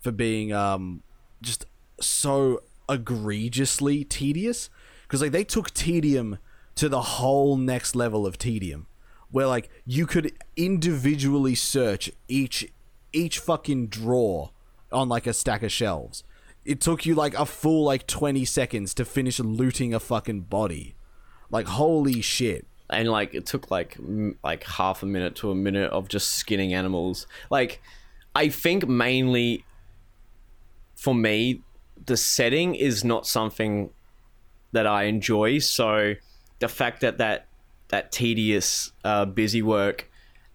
for 0.00 0.12
being 0.12 0.52
um 0.52 1.02
just 1.42 1.66
so 2.00 2.62
egregiously 2.88 4.04
tedious. 4.04 4.70
Because 5.02 5.22
like 5.22 5.32
they 5.32 5.44
took 5.44 5.72
tedium 5.72 6.38
to 6.74 6.88
the 6.88 7.00
whole 7.00 7.56
next 7.56 7.96
level 7.96 8.26
of 8.26 8.38
tedium, 8.38 8.86
where 9.30 9.46
like 9.46 9.68
you 9.84 10.06
could 10.06 10.32
individually 10.56 11.54
search 11.54 12.10
each 12.28 12.70
each 13.12 13.38
fucking 13.38 13.88
drawer 13.88 14.50
on 14.92 15.08
like 15.08 15.26
a 15.26 15.32
stack 15.32 15.62
of 15.62 15.72
shelves. 15.72 16.24
It 16.64 16.80
took 16.80 17.06
you 17.06 17.14
like 17.14 17.34
a 17.34 17.46
full 17.46 17.84
like 17.84 18.06
twenty 18.06 18.44
seconds 18.44 18.94
to 18.94 19.04
finish 19.04 19.40
looting 19.40 19.94
a 19.94 20.00
fucking 20.00 20.42
body. 20.42 20.94
Like 21.50 21.66
holy 21.66 22.20
shit. 22.20 22.67
And 22.90 23.08
like 23.08 23.34
it 23.34 23.46
took 23.46 23.70
like 23.70 23.96
m- 23.98 24.38
like 24.42 24.64
half 24.64 25.02
a 25.02 25.06
minute 25.06 25.36
to 25.36 25.50
a 25.50 25.54
minute 25.54 25.90
of 25.90 26.08
just 26.08 26.30
skinning 26.34 26.74
animals. 26.74 27.26
Like 27.50 27.80
i 28.34 28.48
think 28.48 28.86
mainly 28.86 29.64
for 30.94 31.14
me 31.14 31.62
the 32.04 32.16
setting 32.16 32.74
is 32.74 33.02
not 33.02 33.26
something 33.26 33.90
that 34.72 34.86
i 34.86 35.04
enjoy. 35.04 35.58
So 35.58 36.14
the 36.58 36.68
fact 36.68 37.00
that 37.00 37.18
that 37.18 37.46
that 37.88 38.12
tedious 38.12 38.92
uh, 39.04 39.24
busy 39.24 39.62
work 39.62 40.07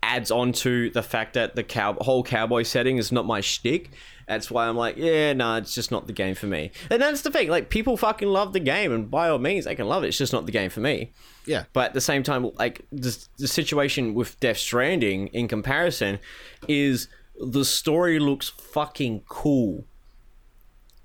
adds 0.04 0.30
on 0.30 0.52
to 0.52 0.90
the 0.90 1.02
fact 1.02 1.34
that 1.34 1.56
the 1.56 1.64
cow- 1.64 1.98
whole 2.02 2.24
cowboy 2.24 2.64
setting 2.64 2.98
is 2.98 3.12
not 3.12 3.26
my 3.26 3.40
shtick. 3.40 3.92
That's 4.28 4.52
why 4.52 4.68
I'm 4.68 4.76
like, 4.76 4.98
yeah, 4.98 5.34
no, 5.34 5.56
it's 5.56 5.74
just 5.74 5.92
not 5.92 6.08
the 6.08 6.14
game 6.14 6.36
for 6.36 6.46
me. 6.46 6.72
And 6.90 7.02
that's 7.02 7.22
the 7.22 7.32
thing. 7.32 7.50
Like, 7.50 7.70
people 7.70 7.98
fucking 7.98 8.28
love 8.28 8.54
the 8.54 8.60
game, 8.60 8.92
and 8.92 9.10
by 9.10 9.30
all 9.30 9.40
means, 9.40 9.66
they 9.66 9.76
can 9.76 9.88
love 9.88 10.04
it. 10.04 10.08
It's 10.08 10.18
just 10.18 10.34
not 10.34 10.46
the 10.46 10.52
game 10.52 10.70
for 10.70 10.80
me. 10.80 11.14
Yeah. 11.46 11.64
But 11.74 11.88
at 11.88 11.94
the 11.94 12.02
same 12.02 12.24
time, 12.24 12.52
like 12.56 12.86
the, 12.92 13.18
the 13.38 13.48
situation 13.48 14.14
with 14.14 14.40
Death 14.40 14.58
Stranding 14.58 15.28
in 15.28 15.48
comparison 15.48 16.20
is 16.68 17.08
the 17.38 17.66
story 17.66 18.20
looks 18.20 18.50
fucking 18.50 19.24
cool. 19.28 19.86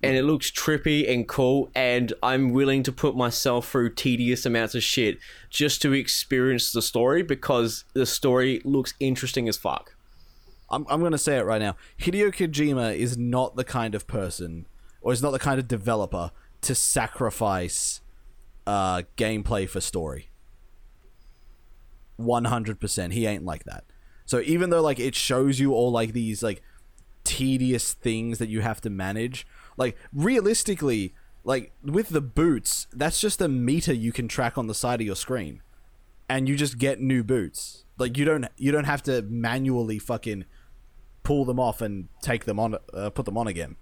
And 0.00 0.16
it 0.16 0.22
looks 0.22 0.50
trippy 0.50 1.10
and 1.10 1.26
cool, 1.26 1.70
and 1.74 2.12
I'm 2.22 2.50
willing 2.50 2.84
to 2.84 2.92
put 2.92 3.16
myself 3.16 3.68
through 3.68 3.94
tedious 3.94 4.46
amounts 4.46 4.76
of 4.76 4.84
shit 4.84 5.18
just 5.50 5.82
to 5.82 5.92
experience 5.92 6.70
the 6.70 6.82
story 6.82 7.22
because 7.22 7.84
the 7.94 8.06
story 8.06 8.62
looks 8.64 8.94
interesting 9.00 9.48
as 9.48 9.56
fuck. 9.56 9.96
I'm, 10.70 10.86
I'm 10.88 11.00
going 11.00 11.12
to 11.12 11.18
say 11.18 11.38
it 11.38 11.44
right 11.44 11.60
now. 11.60 11.74
Hideo 11.98 12.32
Kojima 12.32 12.96
is 12.96 13.18
not 13.18 13.56
the 13.56 13.64
kind 13.64 13.96
of 13.96 14.06
person, 14.06 14.66
or 15.00 15.12
is 15.12 15.22
not 15.22 15.32
the 15.32 15.38
kind 15.40 15.58
of 15.58 15.66
developer 15.66 16.30
to 16.60 16.74
sacrifice 16.74 18.00
uh, 18.68 19.02
gameplay 19.16 19.68
for 19.68 19.80
story. 19.80 20.28
100%. 22.20 23.12
He 23.12 23.26
ain't 23.26 23.44
like 23.44 23.64
that. 23.64 23.84
So 24.26 24.40
even 24.40 24.70
though 24.70 24.82
like 24.82 25.00
it 25.00 25.14
shows 25.14 25.58
you 25.58 25.72
all 25.72 25.90
like 25.90 26.12
these 26.12 26.42
like 26.42 26.62
tedious 27.24 27.94
things 27.94 28.38
that 28.38 28.48
you 28.48 28.60
have 28.60 28.80
to 28.82 28.90
manage, 28.90 29.46
like 29.78 29.96
realistically, 30.12 31.14
like 31.44 31.72
with 31.82 32.10
the 32.10 32.20
boots, 32.20 32.86
that's 32.92 33.18
just 33.20 33.40
a 33.40 33.48
meter 33.48 33.94
you 33.94 34.12
can 34.12 34.28
track 34.28 34.58
on 34.58 34.66
the 34.66 34.74
side 34.74 35.00
of 35.00 35.06
your 35.06 35.16
screen 35.16 35.62
and 36.28 36.46
you 36.46 36.56
just 36.56 36.76
get 36.78 37.00
new 37.00 37.24
boots. 37.24 37.84
Like 37.96 38.18
you 38.18 38.26
don't 38.26 38.46
you 38.58 38.70
don't 38.70 38.84
have 38.84 39.02
to 39.04 39.22
manually 39.22 39.98
fucking 39.98 40.44
pull 41.22 41.44
them 41.46 41.58
off 41.58 41.80
and 41.80 42.08
take 42.20 42.44
them 42.44 42.60
on, 42.60 42.76
uh, 42.92 43.08
put 43.10 43.24
them 43.24 43.38
on 43.38 43.46
again. 43.46 43.76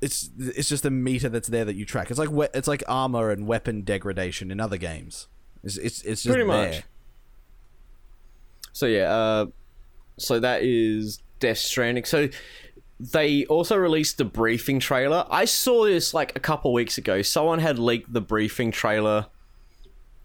It's 0.00 0.30
it's 0.38 0.68
just 0.68 0.84
a 0.84 0.90
meter 0.90 1.28
that's 1.28 1.48
there 1.48 1.64
that 1.64 1.74
you 1.74 1.84
track. 1.84 2.10
It's 2.10 2.18
like 2.18 2.30
we- 2.30 2.46
it's 2.54 2.68
like 2.68 2.84
armor 2.86 3.30
and 3.30 3.46
weapon 3.46 3.82
degradation 3.82 4.50
in 4.52 4.60
other 4.60 4.76
games. 4.76 5.26
It's 5.64 5.76
it's, 5.76 6.02
it's 6.02 6.22
just 6.22 6.32
Pretty 6.34 6.48
there. 6.48 6.70
much. 6.70 6.82
So 8.72 8.86
yeah, 8.86 9.10
uh, 9.12 9.46
so 10.16 10.38
that 10.38 10.62
is 10.62 11.20
Death 11.40 11.58
Stranding. 11.58 12.04
So 12.04 12.28
they 13.00 13.44
also 13.46 13.76
released 13.76 14.18
the 14.18 14.24
briefing 14.24 14.80
trailer. 14.80 15.26
I 15.30 15.44
saw 15.44 15.84
this 15.84 16.12
like 16.12 16.34
a 16.36 16.40
couple 16.40 16.72
weeks 16.72 16.98
ago. 16.98 17.22
Someone 17.22 17.60
had 17.60 17.78
leaked 17.78 18.12
the 18.12 18.20
briefing 18.20 18.72
trailer 18.72 19.26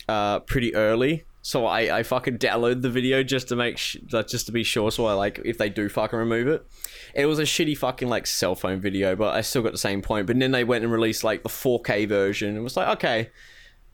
uh, 0.09 0.39
pretty 0.39 0.74
early, 0.74 1.26
so 1.43 1.65
I, 1.67 1.99
I 1.99 2.03
fucking 2.03 2.39
downloaded 2.39 2.82
the 2.82 2.89
video 2.89 3.21
just 3.21 3.49
to 3.49 3.55
make 3.55 3.78
sh- 3.78 3.97
just 4.07 4.47
to 4.47 4.51
be 4.51 4.63
sure. 4.63 4.91
So 4.91 5.05
I 5.05 5.13
like 5.13 5.39
if 5.45 5.57
they 5.57 5.69
do 5.69 5.88
fucking 5.88 6.17
remove 6.17 6.47
it. 6.47 6.65
It 7.13 7.28
was 7.28 7.38
a 7.38 7.43
shitty 7.43 7.78
fucking 7.78 8.07
like 8.09 8.26
cell 8.26 8.55
phone 8.55 8.80
video, 8.80 9.15
but 9.15 9.36
I 9.36 9.41
still 9.41 9.61
got 9.61 9.71
the 9.71 9.78
same 9.78 10.01
point. 10.01 10.26
But 10.26 10.39
then 10.39 10.51
they 10.51 10.63
went 10.63 10.84
and 10.84 10.91
released 10.91 11.24
like 11.24 11.43
the 11.43 11.49
4K 11.49 12.07
version. 12.07 12.57
It 12.57 12.61
was 12.61 12.76
like 12.76 12.88
okay, 12.97 13.30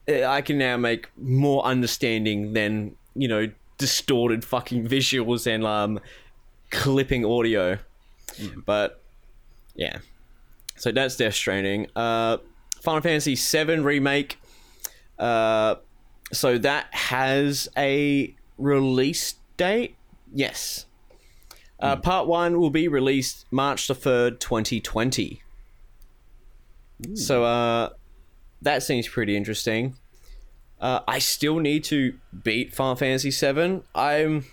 I 0.07 0.41
can 0.41 0.57
now 0.57 0.77
make 0.77 1.09
more 1.17 1.65
understanding 1.65 2.53
than 2.53 2.95
you 3.13 3.27
know 3.27 3.51
distorted 3.77 4.45
fucking 4.45 4.88
visuals 4.88 5.45
and 5.47 5.65
um 5.65 5.99
clipping 6.69 7.25
audio. 7.25 7.80
But 8.66 9.02
yeah, 9.76 10.00
so 10.76 10.92
that's 10.92 11.16
Death 11.16 11.36
Stranding. 11.36 11.88
Uh, 11.96 12.38
Final 12.82 13.02
Fantasy 13.02 13.36
VII 13.36 13.80
remake. 13.80 14.40
Uh, 15.18 15.76
so 16.32 16.58
that 16.58 16.88
has 16.94 17.68
a 17.78 18.34
release 18.58 19.36
date. 19.58 19.96
Yes. 20.34 20.86
Uh, 21.80 21.96
Part 21.96 22.28
one 22.28 22.60
will 22.60 22.70
be 22.70 22.88
released 22.88 23.46
March 23.52 23.88
the 23.88 23.96
third, 23.96 24.40
twenty 24.40 24.80
twenty. 24.82 25.42
So 27.14 27.46
uh, 27.46 27.90
that 28.62 28.84
seems 28.84 29.08
pretty 29.08 29.38
interesting. 29.38 29.96
Uh, 30.82 31.00
I 31.08 31.20
still 31.20 31.60
need 31.60 31.86
to 31.86 32.14
beat 32.44 32.74
Final 32.74 32.96
Fantasy 32.96 33.32
VII. 33.32 33.82
I'm. 33.96 34.46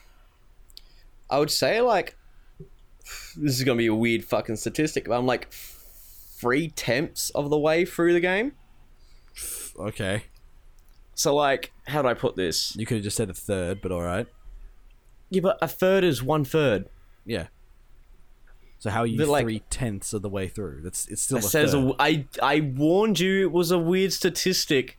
I 1.28 1.39
would 1.41 1.51
say 1.51 1.80
like 1.80 2.16
this 3.37 3.57
is 3.59 3.64
gonna 3.64 3.78
be 3.78 3.87
a 3.87 3.95
weird 3.95 4.24
fucking 4.24 4.57
statistic, 4.57 5.07
but 5.07 5.18
I'm 5.18 5.26
like 5.26 5.51
three 5.53 6.68
tenths 6.68 7.30
of 7.30 7.51
the 7.51 7.59
way 7.59 7.84
through 7.84 8.12
the 8.12 8.20
game. 8.20 8.53
Okay, 9.78 10.24
So 11.14 11.34
like, 11.34 11.72
how 11.87 12.01
do 12.03 12.09
I 12.09 12.14
put 12.14 12.37
this? 12.37 12.74
you 12.76 12.87
could 12.87 12.97
have 12.99 13.05
just 13.05 13.16
said 13.16 13.28
a 13.30 13.34
third, 13.34 13.80
but 13.82 13.93
all 13.93 14.03
right. 14.03 14.26
Yeah, 15.28 15.41
but 15.43 15.59
a 15.61 15.68
third 15.68 16.03
is 16.05 16.22
one 16.22 16.45
third. 16.45 16.89
Yeah. 17.26 17.49
So 18.78 18.91
how 18.91 19.01
are 19.01 19.07
you 19.07 19.24
like- 19.26 19.45
three 19.45 19.61
tenths 19.70 20.12
of 20.12 20.22
the 20.22 20.28
way 20.28 20.49
through? 20.49 20.80
That's 20.82 21.07
it's 21.09 21.22
still 21.22 21.39
It 21.39 21.45
a 21.45 21.49
says 21.49 21.72
third. 21.72 21.91
a, 21.91 21.95
I 21.99 22.26
I 22.43 22.61
warned 22.61 23.18
you 23.20 23.43
it 23.43 23.53
was 23.53 23.70
a 23.70 23.78
weird 23.78 24.12
statistic, 24.12 24.99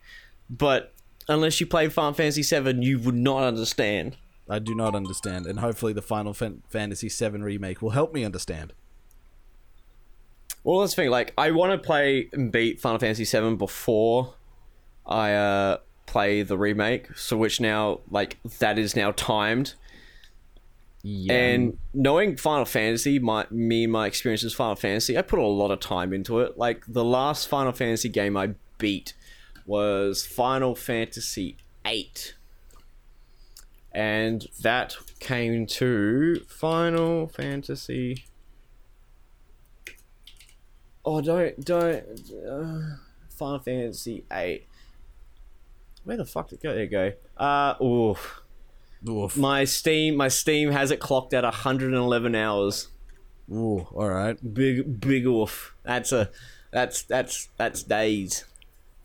but 0.49 0.93
unless 1.27 1.59
you 1.59 1.65
played 1.67 1.93
Final 1.93 2.13
Fantasy 2.13 2.41
VII, 2.43 2.83
you 2.85 2.99
would 2.99 3.15
not 3.15 3.43
understand. 3.43 4.17
I 4.49 4.59
do 4.59 4.73
not 4.73 4.95
understand, 4.95 5.45
and 5.45 5.59
hopefully 5.59 5.93
the 5.93 6.01
Final 6.01 6.33
Fan- 6.33 6.63
Fantasy 6.69 7.09
VII 7.09 7.39
remake 7.41 7.81
will 7.81 7.91
help 7.91 8.13
me 8.13 8.23
understand. 8.23 8.73
Well, 10.63 10.79
let's 10.79 10.95
think. 10.95 11.11
Like, 11.11 11.33
I 11.37 11.51
want 11.51 11.71
to 11.71 11.85
play 11.85 12.29
and 12.33 12.51
beat 12.51 12.79
Final 12.79 12.99
Fantasy 12.99 13.25
VII 13.25 13.55
before 13.55 14.33
I 15.05 15.33
uh 15.33 15.77
play 16.05 16.41
the 16.41 16.57
remake, 16.57 17.15
so 17.15 17.37
which 17.37 17.61
now 17.61 17.99
like 18.09 18.37
that 18.59 18.79
is 18.79 18.95
now 18.95 19.11
timed. 19.11 19.75
Yeah. 21.03 21.33
And 21.33 21.77
knowing 21.93 22.35
Final 22.35 22.65
Fantasy, 22.65 23.19
my 23.19 23.45
me 23.51 23.83
and 23.83 23.93
my 23.93 24.07
experience 24.07 24.43
with 24.43 24.53
Final 24.53 24.75
Fantasy, 24.75 25.17
I 25.17 25.21
put 25.21 25.39
a 25.39 25.45
lot 25.45 25.71
of 25.71 25.79
time 25.79 26.11
into 26.11 26.39
it. 26.39 26.57
Like 26.57 26.83
the 26.87 27.03
last 27.03 27.47
Final 27.47 27.71
Fantasy 27.71 28.09
game 28.09 28.35
I 28.35 28.55
beat 28.77 29.13
was 29.65 30.25
Final 30.25 30.75
Fantasy 30.75 31.57
VIII, 31.85 32.11
and 33.97 34.45
that 34.61 34.95
came 35.19 35.65
to 35.65 36.41
Final 36.47 37.25
Fantasy. 37.29 38.25
Oh, 41.03 41.19
don't 41.19 41.65
don't 41.65 42.05
uh, 42.47 42.97
Final 43.31 43.57
Fantasy 43.57 44.23
eight. 44.31 44.67
Where 46.03 46.15
the 46.15 46.25
fuck 46.25 46.49
did 46.49 46.59
it 46.59 46.63
go? 46.63 46.73
There 46.75 46.83
you 46.83 46.89
go. 46.89 47.13
Uh, 47.43 47.73
oof. 47.83 48.41
Oof. 49.09 49.35
My 49.35 49.63
Steam, 49.63 50.15
my 50.15 50.27
Steam 50.27 50.71
has 50.71 50.91
it 50.91 50.99
clocked 50.99 51.33
at 51.33 51.43
111 51.43 52.35
hours. 52.35 52.89
Ooh, 53.51 53.87
all 53.93 54.09
right. 54.09 54.37
Big, 54.53 55.01
big 55.01 55.25
oof. 55.25 55.73
That's 55.81 56.11
a, 56.11 56.29
that's 56.69 57.01
that's 57.01 57.49
that's 57.57 57.81
days. 57.81 58.45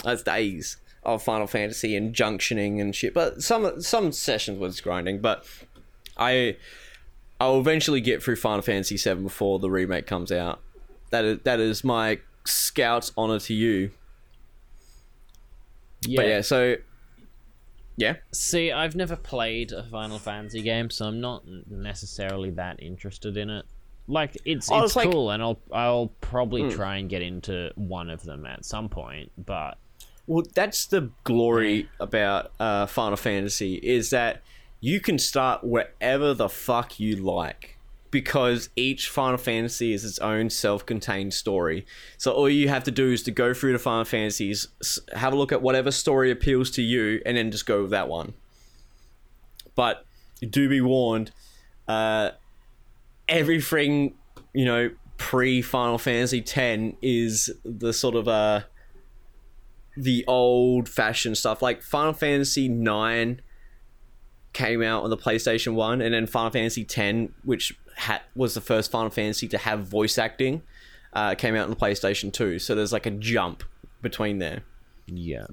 That's 0.05 0.22
days 0.22 0.76
of 1.05 1.22
Final 1.22 1.46
Fantasy 1.46 1.96
and 1.96 2.14
junctioning 2.14 2.80
and 2.80 2.94
shit. 2.94 3.14
But 3.14 3.42
some 3.42 3.80
some 3.80 4.12
sessions 4.12 4.59
was 4.59 4.80
grinding. 4.80 5.20
But 5.20 5.44
I, 6.16 6.57
I'll 7.40 7.59
eventually 7.59 8.00
get 8.00 8.22
through 8.22 8.36
Final 8.36 8.62
Fantasy 8.62 8.96
VII 8.96 9.22
before 9.22 9.59
the 9.59 9.70
remake 9.70 10.07
comes 10.07 10.30
out. 10.30 10.61
That 11.11 11.24
is 11.24 11.38
that 11.44 11.61
is 11.61 11.84
my 11.84 12.20
scout's 12.44 13.12
honor 13.16 13.38
to 13.40 13.55
you. 13.55 13.90
yeah. 16.03 16.16
But 16.16 16.26
yeah, 16.26 16.40
so 16.40 16.76
yeah. 17.96 18.16
See, 18.32 18.72
I've 18.72 18.96
never 18.96 19.16
played 19.16 19.72
a 19.72 19.84
Final 19.84 20.18
Fantasy 20.18 20.62
game, 20.62 20.90
so 20.90 21.07
I'm 21.07 21.20
not 21.20 21.44
necessarily 21.68 22.50
that 22.50 22.82
interested 22.82 23.36
in 23.36 23.50
it. 23.50 23.64
Like 24.09 24.36
it's 24.44 24.70
Oh, 24.70 24.78
it's 24.78 24.86
it's 24.86 24.96
like- 24.96 25.11
cool, 25.11 25.30
and 25.30 25.42
I'll 25.42 25.59
I'll 25.72 26.12
probably 26.20 26.62
hmm. 26.62 26.70
try 26.70 26.96
and 26.96 27.09
get 27.09 27.22
into 27.22 27.70
one 27.76 28.11
of 28.11 28.22
them 28.22 28.46
at 28.46 28.64
some 28.64 28.88
point. 28.88 29.30
But 29.36 29.78
Well, 30.26 30.44
that's 30.54 30.86
the 30.86 31.10
glory 31.24 31.88
about 31.98 32.52
uh, 32.60 32.86
Final 32.86 33.16
Fantasy 33.16 33.74
is 33.76 34.10
that 34.10 34.42
you 34.80 35.00
can 35.00 35.18
start 35.18 35.64
wherever 35.64 36.34
the 36.34 36.48
fuck 36.48 37.00
you 37.00 37.16
like 37.16 37.78
because 38.10 38.68
each 38.76 39.08
Final 39.08 39.38
Fantasy 39.38 39.92
is 39.92 40.04
its 40.04 40.18
own 40.18 40.50
self-contained 40.50 41.32
story. 41.32 41.86
So 42.18 42.30
all 42.30 42.48
you 42.48 42.68
have 42.68 42.84
to 42.84 42.90
do 42.90 43.10
is 43.10 43.22
to 43.24 43.30
go 43.30 43.54
through 43.54 43.72
the 43.72 43.78
Final 43.78 44.04
Fantasies, 44.04 44.68
have 45.14 45.32
a 45.32 45.36
look 45.36 45.50
at 45.50 45.62
whatever 45.62 45.90
story 45.90 46.30
appeals 46.30 46.70
to 46.72 46.82
you, 46.82 47.20
and 47.24 47.36
then 47.36 47.50
just 47.50 47.66
go 47.66 47.82
with 47.82 47.90
that 47.90 48.08
one. 48.08 48.34
But 49.74 50.04
do 50.48 50.68
be 50.68 50.82
warned, 50.82 51.32
uh, 51.88 52.32
everything 53.28 54.14
you 54.52 54.66
know 54.66 54.90
pre 55.16 55.62
Final 55.62 55.98
Fantasy 55.98 56.44
X 56.46 56.96
is 57.00 57.50
the 57.64 57.92
sort 57.92 58.14
of 58.14 58.28
uh 58.28 58.60
the 59.97 60.24
old 60.26 60.88
fashioned 60.88 61.38
stuff. 61.38 61.62
Like 61.62 61.82
Final 61.82 62.12
Fantasy 62.12 62.68
Nine 62.68 63.40
came 64.53 64.82
out 64.82 65.05
on 65.05 65.11
the 65.11 65.16
PlayStation 65.16 65.74
One, 65.74 66.01
and 66.01 66.12
then 66.14 66.26
Final 66.26 66.51
Fantasy 66.51 66.86
X, 66.88 67.30
which 67.45 67.76
ha- 67.97 68.22
was 68.34 68.55
the 68.55 68.61
first 68.61 68.90
Final 68.90 69.11
Fantasy 69.11 69.49
to 69.49 69.59
have 69.59 69.86
voice 69.86 70.18
acting, 70.18 70.62
uh, 71.12 71.34
came 71.34 71.55
out 71.55 71.64
on 71.64 71.70
the 71.70 71.76
PlayStation 71.76 72.32
Two. 72.32 72.59
So 72.59 72.74
there's 72.74 72.93
like 72.93 73.07
a 73.07 73.11
jump 73.11 73.64
between 74.01 74.38
there. 74.38 74.62
yeah, 75.07 75.47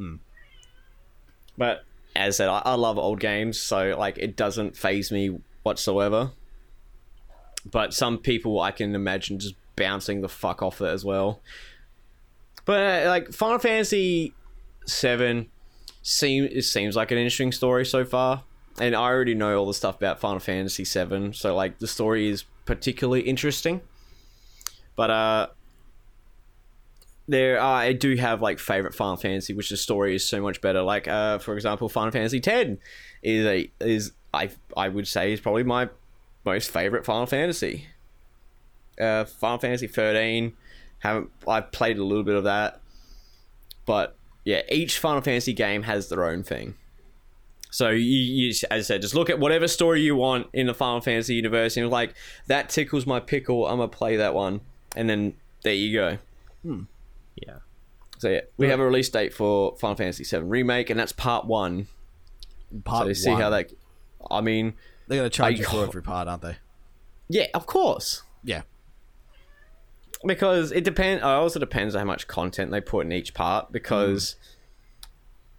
But 1.58 1.84
as 2.16 2.36
I 2.36 2.38
said, 2.38 2.50
I, 2.50 2.62
I 2.66 2.74
love 2.76 2.98
old 2.98 3.20
games, 3.20 3.60
so 3.60 3.96
like 3.98 4.18
it 4.18 4.36
doesn't 4.36 4.76
phase 4.76 5.12
me 5.12 5.40
whatsoever. 5.64 6.32
But 7.70 7.94
some 7.94 8.18
people 8.18 8.60
I 8.62 8.72
can 8.72 8.96
imagine 8.96 9.40
just 9.40 9.56
bouncing 9.76 10.22
the 10.22 10.30
fuck 10.30 10.62
off 10.62 10.82
it 10.82 10.88
as 10.88 11.06
well. 11.06 11.42
But 12.70 13.08
uh, 13.08 13.10
like 13.10 13.34
Final 13.34 13.58
Fantasy 13.58 14.36
Seven, 14.86 15.50
seem 16.04 16.44
it 16.44 16.62
seems 16.62 16.96
like 16.96 17.10
an 17.10 17.18
interesting 17.18 17.52
story 17.52 17.84
so 17.84 18.06
far, 18.06 18.44
and 18.80 18.96
I 18.96 19.02
already 19.02 19.34
know 19.34 19.58
all 19.58 19.66
the 19.66 19.74
stuff 19.74 19.96
about 19.96 20.20
Final 20.20 20.38
Fantasy 20.38 20.86
Seven, 20.86 21.34
so 21.34 21.56
like 21.56 21.80
the 21.80 21.88
story 21.88 22.30
is 22.30 22.44
particularly 22.66 23.22
interesting. 23.22 23.82
But 24.96 25.10
uh, 25.10 25.48
there 27.28 27.60
are 27.60 27.82
I 27.82 27.94
do 27.94 28.16
have 28.18 28.40
like 28.40 28.60
favorite 28.60 28.94
Final 28.94 29.18
Fantasy, 29.18 29.56
which 29.56 29.72
the 29.72 29.78
story 29.78 30.14
is 30.14 30.24
so 30.24 30.40
much 30.40 30.62
better. 30.62 30.84
Like 30.84 31.08
uh, 31.08 31.40
for 31.40 31.56
example, 31.56 31.90
Final 31.90 32.12
Fantasy 32.12 32.40
X 32.46 32.80
is 33.24 33.46
a 33.48 33.72
is 33.80 34.12
I 34.32 34.52
I 34.78 34.90
would 34.90 35.08
say 35.08 35.34
is 35.34 35.40
probably 35.40 35.64
my 35.64 35.90
most 36.46 36.70
favorite 36.70 37.04
Final 37.04 37.26
Fantasy. 37.26 37.88
Uh, 39.02 39.26
Final 39.26 39.58
Fantasy 39.58 39.88
thirteen, 39.88 40.54
haven't 41.00 41.32
I've 41.48 41.72
played 41.72 41.98
a 41.98 42.04
little 42.04 42.24
bit 42.24 42.36
of 42.36 42.44
that, 42.46 42.82
but 43.86 44.16
yeah, 44.46 44.62
each 44.70 44.98
Final 45.00 45.22
Fantasy 45.22 45.54
game 45.54 45.84
has 45.84 46.10
their 46.10 46.26
own 46.26 46.44
thing. 46.44 46.76
So 47.72 47.90
you, 47.90 48.00
you 48.00 48.50
as 48.50 48.64
I 48.72 48.82
said, 48.82 49.02
just 49.02 49.14
look 49.14 49.30
at 49.30 49.40
whatever 49.40 49.68
story 49.68 50.02
you 50.02 50.16
want 50.16 50.48
in 50.54 50.66
the 50.68 50.74
Final 50.74 51.02
Fantasy 51.02 51.36
universe, 51.36 51.78
and 51.78 51.84
you're 51.84 51.92
like 51.92 52.16
that 52.48 52.70
tickles 52.70 53.06
my 53.06 53.20
pickle. 53.20 53.68
I'm 53.68 53.78
gonna 53.78 53.88
play 53.90 54.16
that 54.16 54.34
one, 54.34 54.62
and 54.96 55.10
then 55.10 55.36
there 55.64 55.74
you 55.74 55.94
go. 55.98 56.18
Hmm. 56.64 56.82
yeah. 57.36 57.58
So 58.18 58.30
yeah, 58.30 58.42
we 58.58 58.68
have 58.68 58.80
a 58.80 58.86
release 58.86 59.08
date 59.10 59.34
for 59.34 59.76
Final 59.78 59.96
Fantasy 59.96 60.24
VII 60.24 60.44
remake, 60.44 60.90
and 60.90 61.00
that's 61.00 61.12
part 61.14 61.46
one. 61.46 61.88
Part 62.84 63.08
so 63.08 63.14
see 63.14 63.30
one. 63.32 63.42
how 63.42 63.50
that. 63.52 63.72
I 64.30 64.42
mean, 64.42 64.74
They're 65.08 65.20
gonna 65.20 65.30
charge 65.30 65.56
I- 65.56 65.58
you 65.60 65.64
for 65.66 65.84
every 65.88 66.02
part, 66.04 66.28
aren't 66.28 66.42
they? 66.42 66.58
yeah, 67.30 67.46
of 67.54 67.66
course, 67.68 68.24
Yeah. 68.44 68.64
Because 70.26 70.72
it 70.72 70.84
depends. 70.84 71.22
It 71.22 71.26
also 71.26 71.60
depends 71.60 71.96
on 71.96 72.00
how 72.00 72.06
much 72.06 72.28
content 72.28 72.72
they 72.72 72.82
put 72.82 73.06
in 73.06 73.12
each 73.12 73.34
part. 73.34 73.72
Because, 73.72 74.36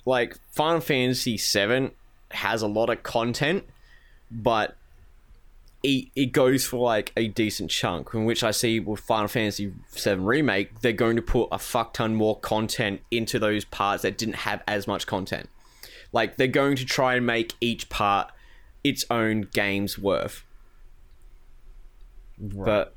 like 0.05 0.39
Final 0.51 0.81
Fantasy 0.81 1.37
VII 1.37 1.91
has 2.33 2.63
a 2.63 2.69
lot 2.69 2.91
of 2.91 3.03
content, 3.03 3.65
but 4.31 4.77
it, 5.83 6.09
it 6.15 6.27
goes 6.27 6.67
for 6.67 6.79
like 6.79 7.13
a 7.17 7.29
decent 7.29 7.71
chunk. 7.71 8.15
In 8.15 8.25
which 8.25 8.45
I 8.45 8.51
see 8.51 8.81
with 8.81 9.01
Final 9.01 9.29
Fantasy 9.29 9.73
VII 9.93 10.15
remake, 10.17 10.81
they're 10.81 10.93
going 10.93 11.17
to 11.17 11.23
put 11.23 11.49
a 11.51 11.59
fuck 11.59 11.95
ton 11.95 12.15
more 12.15 12.39
content 12.39 13.01
into 13.11 13.39
those 13.39 13.65
parts 13.65 14.03
that 14.03 14.19
didn't 14.19 14.37
have 14.37 14.63
as 14.69 14.87
much 14.87 15.07
content. 15.07 15.49
Like 16.13 16.37
they're 16.37 16.49
going 16.49 16.77
to 16.77 16.85
try 16.85 17.15
and 17.15 17.25
make 17.25 17.55
each 17.61 17.89
part 17.89 18.31
its 18.85 19.05
own 19.11 19.49
game's 19.53 19.99
worth. 19.99 20.45
But 22.39 22.95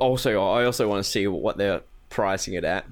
also, 0.00 0.42
I 0.42 0.64
also 0.64 0.88
want 0.88 1.04
to 1.04 1.10
see 1.10 1.26
what 1.26 1.56
they're 1.56 1.82
pricing 2.08 2.54
it 2.54 2.64
at. 2.64 2.86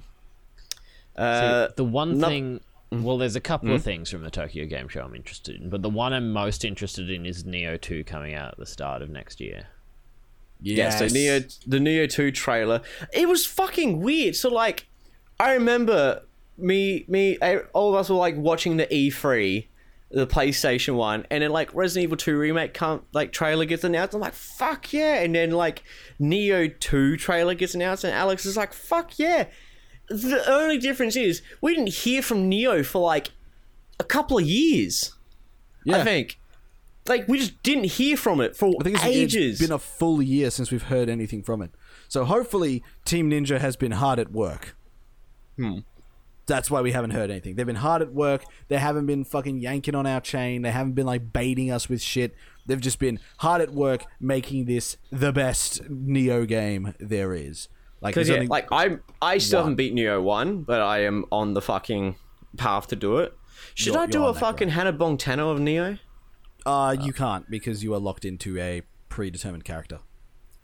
Uh, 1.17 1.69
the 1.77 1.85
one 1.85 2.19
no- 2.19 2.29
thing, 2.29 2.61
well, 2.91 3.19
there's 3.19 3.37
a 3.37 3.41
couple 3.41 3.73
of 3.73 3.83
things 3.83 4.11
from 4.11 4.23
the 4.23 4.31
Tokyo 4.31 4.67
Game 4.67 4.89
Show 4.89 5.03
I'm 5.03 5.15
interested 5.15 5.61
in, 5.61 5.69
but 5.71 5.83
the 5.83 5.91
one 5.91 6.12
I'm 6.12 6.33
most 6.33 6.65
interested 6.65 7.11
in 7.11 7.27
is 7.27 7.45
Nioh 7.45 7.81
2 7.81 8.05
coming 8.05 8.35
out 8.35 8.53
at 8.53 8.59
the 8.59 8.67
start 8.67 9.03
of 9.03 9.11
next 9.11 9.41
year. 9.41 9.67
Yeah, 10.61 10.91
so 10.91 11.07
Nioh, 11.07 11.59
the 11.67 11.79
Nioh 11.79 12.11
2 12.11 12.31
trailer, 12.33 12.81
it 13.12 13.29
was 13.29 13.45
fucking 13.47 14.01
weird. 14.01 14.35
So, 14.35 14.49
like, 14.49 14.87
I 15.39 15.53
remember 15.55 16.23
me, 16.57 17.05
me, 17.09 17.37
eh, 17.43 17.59
all 17.73 17.91
of 17.91 17.97
us 17.97 18.09
were 18.09 18.17
like 18.17 18.37
watching 18.37 18.77
the 18.77 18.87
E3, 18.87 19.67
the 20.15 20.27
PlayStation 20.27 20.95
one, 20.95 21.27
and 21.31 21.43
then 21.43 21.51
like 21.51 21.75
Resident 21.75 22.05
Evil 22.05 22.17
2 22.17 22.39
remake 22.39 22.73
come, 22.73 23.03
like 23.12 23.33
trailer 23.33 23.65
gets 23.65 23.83
announced. 23.85 24.15
I'm 24.15 24.21
like, 24.21 24.33
fuck 24.33 24.93
yeah. 24.93 25.17
And 25.17 25.35
then 25.35 25.51
like 25.51 25.83
Nioh 26.21 26.79
2 26.79 27.17
trailer 27.17 27.55
gets 27.55 27.75
announced, 27.75 28.05
and 28.05 28.12
Alex 28.12 28.47
is 28.47 28.57
like, 28.57 28.73
fuck 28.73 29.19
yeah. 29.19 29.47
The 30.09 30.49
only 30.49 30.79
difference 30.79 31.17
is 31.17 31.43
we 31.61 31.75
didn't 31.75 31.95
hear 31.95 32.23
from 32.23 32.51
Nioh 32.51 32.85
for 32.85 33.01
like 33.01 33.33
a 33.99 34.05
couple 34.05 34.39
of 34.39 34.45
years. 34.45 35.15
Yeah. 35.85 35.99
I 35.99 36.05
think. 36.05 36.39
Like 37.07 37.29
we 37.29 37.39
just 37.39 37.62
didn't 37.62 37.85
hear 37.85 38.17
from 38.17 38.41
it 38.41 38.57
for 38.57 38.73
I 38.81 38.85
think 38.85 38.97
it's, 38.97 39.05
ages. 39.05 39.61
it's 39.61 39.69
been 39.69 39.75
a 39.75 39.79
full 39.79 40.23
year 40.23 40.51
since 40.51 40.71
we've 40.71 40.85
heard 40.85 41.11
anything 41.11 41.43
from 41.43 41.61
it. 41.61 41.71
So 42.09 42.25
hopefully, 42.25 42.83
Team 43.05 43.31
Ninja 43.31 43.59
has 43.59 43.77
been 43.77 43.93
hard 43.93 44.19
at 44.19 44.31
work. 44.31 44.77
Hmm. 45.57 45.81
That's 46.47 46.70
why 46.70 46.82
we 46.82 46.92
haven't 46.92 47.11
heard 47.12 47.30
anything. 47.30 47.55
They've 47.55 47.66
been 47.66 47.76
hard 47.76 48.03
at 48.03 48.12
work. 48.12 48.45
They 48.68 48.76
haven't 48.78 49.07
been 49.07 49.24
fucking 49.24 49.61
yanking 49.61 49.95
on 49.95 50.07
our 50.07 50.20
chain. 50.20 50.62
They 50.62 50.70
haven't 50.70 50.92
been 50.92 51.07
like 51.07 51.32
baiting 51.32 51.70
us 51.70 51.88
with 51.88 52.03
shit. 52.03 52.34
They've 52.66 52.80
just 52.80 52.99
been 52.99 53.18
hard 53.38 53.61
at 53.62 53.70
work 53.72 54.05
making 54.20 54.66
this 54.66 54.97
the 55.11 55.32
best 55.32 55.82
Nioh 55.84 56.47
game 56.47 56.95
there 57.01 57.32
is. 57.34 57.68
Like, 58.03 58.16
yeah, 58.16 58.34
only- 58.34 58.47
like 58.49 58.68
I 58.70 58.99
I 59.22 59.38
still 59.38 59.61
one. 59.61 59.64
haven't 59.64 59.76
beat 59.76 59.95
Nioh 59.95 60.22
one, 60.22 60.62
but 60.62 60.80
I 60.82 61.05
am 61.05 61.24
on 61.32 61.55
the 61.55 61.62
fucking 61.62 62.16
path 62.59 62.88
to 62.88 62.97
do 62.97 63.16
it. 63.18 63.34
Should 63.74 63.95
You're- 63.95 64.01
I 64.03 64.07
do 64.07 64.26
a 64.26 64.34
fucking 64.34 64.68
Hannah 64.70 64.92
Bongtana 64.92 65.51
of 65.51 65.59
Nioh? 65.61 65.99
uh, 66.66 66.97
you 67.01 67.12
can't 67.14 67.49
because 67.51 67.82
you 67.82 67.95
are 67.95 67.99
locked 68.01 68.24
into 68.26 68.59
a 68.59 68.82
predetermined 69.09 69.64
character. 69.64 70.01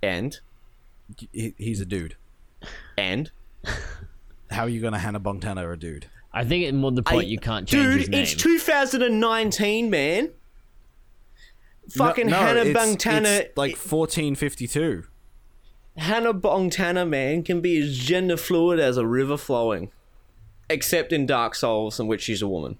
And 0.03 0.39
He- 1.33 1.55
He's 1.57 1.81
a 1.81 1.87
dude. 1.87 2.17
and 2.99 3.31
How 4.51 4.63
are 4.65 4.69
you 4.69 4.81
gonna 4.81 4.99
Hannah 4.99 5.21
Montana 5.21 5.69
a 5.71 5.77
dude? 5.77 6.07
I 6.33 6.45
think 6.45 6.65
it 6.65 6.75
more 6.75 6.93
the 6.93 7.03
point 7.03 7.29
you 7.29 7.39
can't 7.39 7.67
change 7.69 7.85
Dude, 7.85 8.01
his 8.01 8.09
name. 8.09 8.23
it's 8.23 8.35
2019, 8.35 9.91
man. 9.91 10.31
Fucking 11.91 12.27
No, 12.29 12.39
no, 12.41 12.47
Hannah 12.47 12.61
it's- 12.61 12.77
Bungtana, 12.77 13.41
it's 13.41 13.57
like 13.57 13.73
1452. 13.77 15.05
Hannah 15.97 16.33
Bongtana, 16.35 17.09
man, 17.09 17.43
can 17.43 17.61
be 17.61 17.79
as 17.79 17.99
gender 17.99 18.37
fluid 18.37 18.79
as 18.79 18.97
a 18.97 19.05
river 19.07 19.37
flowing, 19.37 19.91
except 20.69 21.13
in 21.13 21.27
Dark 21.27 21.55
Souls, 21.57 21.99
in 21.99 22.07
which 22.07 22.23
she's 22.23 22.43
a 22.43 22.49
woman. 22.49 22.79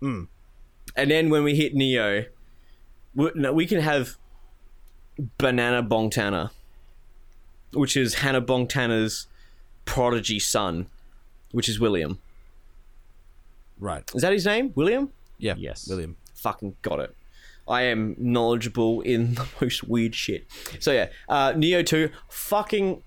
Hmm. 0.00 0.24
And 0.94 1.10
then 1.10 1.30
when 1.30 1.44
we 1.44 1.54
hit 1.56 1.74
Nioh, 1.74 2.26
we, 3.14 3.30
no, 3.34 3.52
we 3.54 3.66
can 3.66 3.80
have 3.80 4.16
Banana 5.38 5.82
Bongtana, 5.82 6.50
which 7.72 7.96
is 7.96 8.14
Hannah 8.16 8.42
Bongtana's 8.42 9.26
prodigy 9.84 10.38
son, 10.38 10.86
which 11.52 11.68
is 11.68 11.78
William. 11.80 12.18
Right. 13.78 14.02
Is 14.14 14.22
that 14.22 14.32
his 14.32 14.44
name? 14.46 14.72
William? 14.74 15.10
Yeah. 15.38 15.54
Yes. 15.56 15.88
William. 15.88 16.16
fucking 16.34 16.76
got 16.82 17.00
it. 17.00 17.14
I 17.68 17.82
am 17.82 18.14
knowledgeable 18.18 19.00
in 19.02 19.34
the 19.36 19.46
most 19.60 19.84
weird 19.84 20.14
shit. 20.14 20.46
So 20.80 20.92
yeah, 20.92 21.08
uh, 21.28 21.52
Nioh 21.52 21.84
two. 21.86 22.10
Fucking 22.28 23.02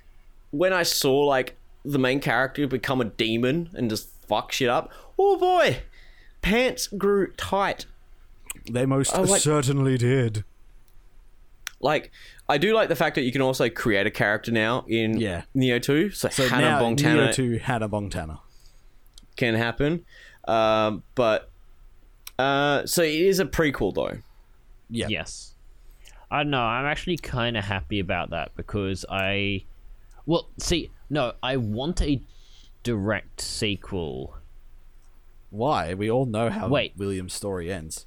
when 0.52 0.74
I 0.74 0.84
saw 0.84 1.26
like 1.26 1.58
the 1.84 2.00
main 2.00 2.20
character 2.20 2.66
become 2.68 3.02
a 3.02 3.06
demon 3.06 3.70
and 3.74 3.90
just 3.90 4.10
fuck 4.28 4.52
shit 4.52 4.70
up. 4.70 4.90
Oh 5.20 5.38
boy, 5.38 5.80
pants 6.42 6.88
grew 6.88 7.32
tight. 7.34 7.86
They 8.72 8.86
most 8.86 9.16
like- 9.18 9.42
certainly 9.42 9.98
did. 9.98 10.44
Like 11.82 12.12
I 12.50 12.58
do 12.58 12.74
like 12.76 12.90
the 12.90 12.96
fact 12.96 13.16
that 13.16 13.22
you 13.24 13.32
can 13.32 13.42
also 13.42 13.70
create 13.70 14.06
a 14.06 14.12
character 14.12 14.52
now 14.52 14.84
in 14.88 15.18
Yeah. 15.20 15.44
Nioh 15.56 15.82
two. 15.82 16.10
So, 16.12 16.30
So 16.30 16.48
Hannah 16.48 16.72
now 16.72 16.82
Bongtana 16.82 17.30
Nioh 17.30 17.34
to 17.36 17.58
Hannah 17.60 17.90
Bongtana. 17.90 18.40
can 19.38 19.56
happen. 19.56 20.06
Um, 20.48 21.04
but 21.16 21.50
uh, 22.38 22.86
so 22.86 23.02
it 23.02 23.14
is 23.14 23.40
a 23.40 23.46
prequel 23.46 23.94
though. 23.94 24.18
Yeah. 24.90 25.08
Yes. 25.10 25.56
I 26.30 26.40
don't 26.44 26.50
know. 26.50 26.62
I'm 26.62 26.86
actually 26.86 27.18
kind 27.18 27.56
of 27.56 27.64
happy 27.64 28.00
about 28.00 28.32
that 28.32 28.56
because 28.56 29.06
I. 29.10 29.66
Well, 30.26 30.50
see, 30.58 30.90
no, 31.10 31.34
I 31.44 31.58
want 31.58 32.02
a 32.02 32.22
direct 32.82 33.40
sequel. 33.42 34.36
Why? 35.50 35.94
We 35.94 36.10
all 36.10 36.26
know 36.26 36.50
how 36.50 36.68
Wait. 36.70 36.94
William's 36.98 37.34
story 37.34 37.72
ends. 37.72 38.06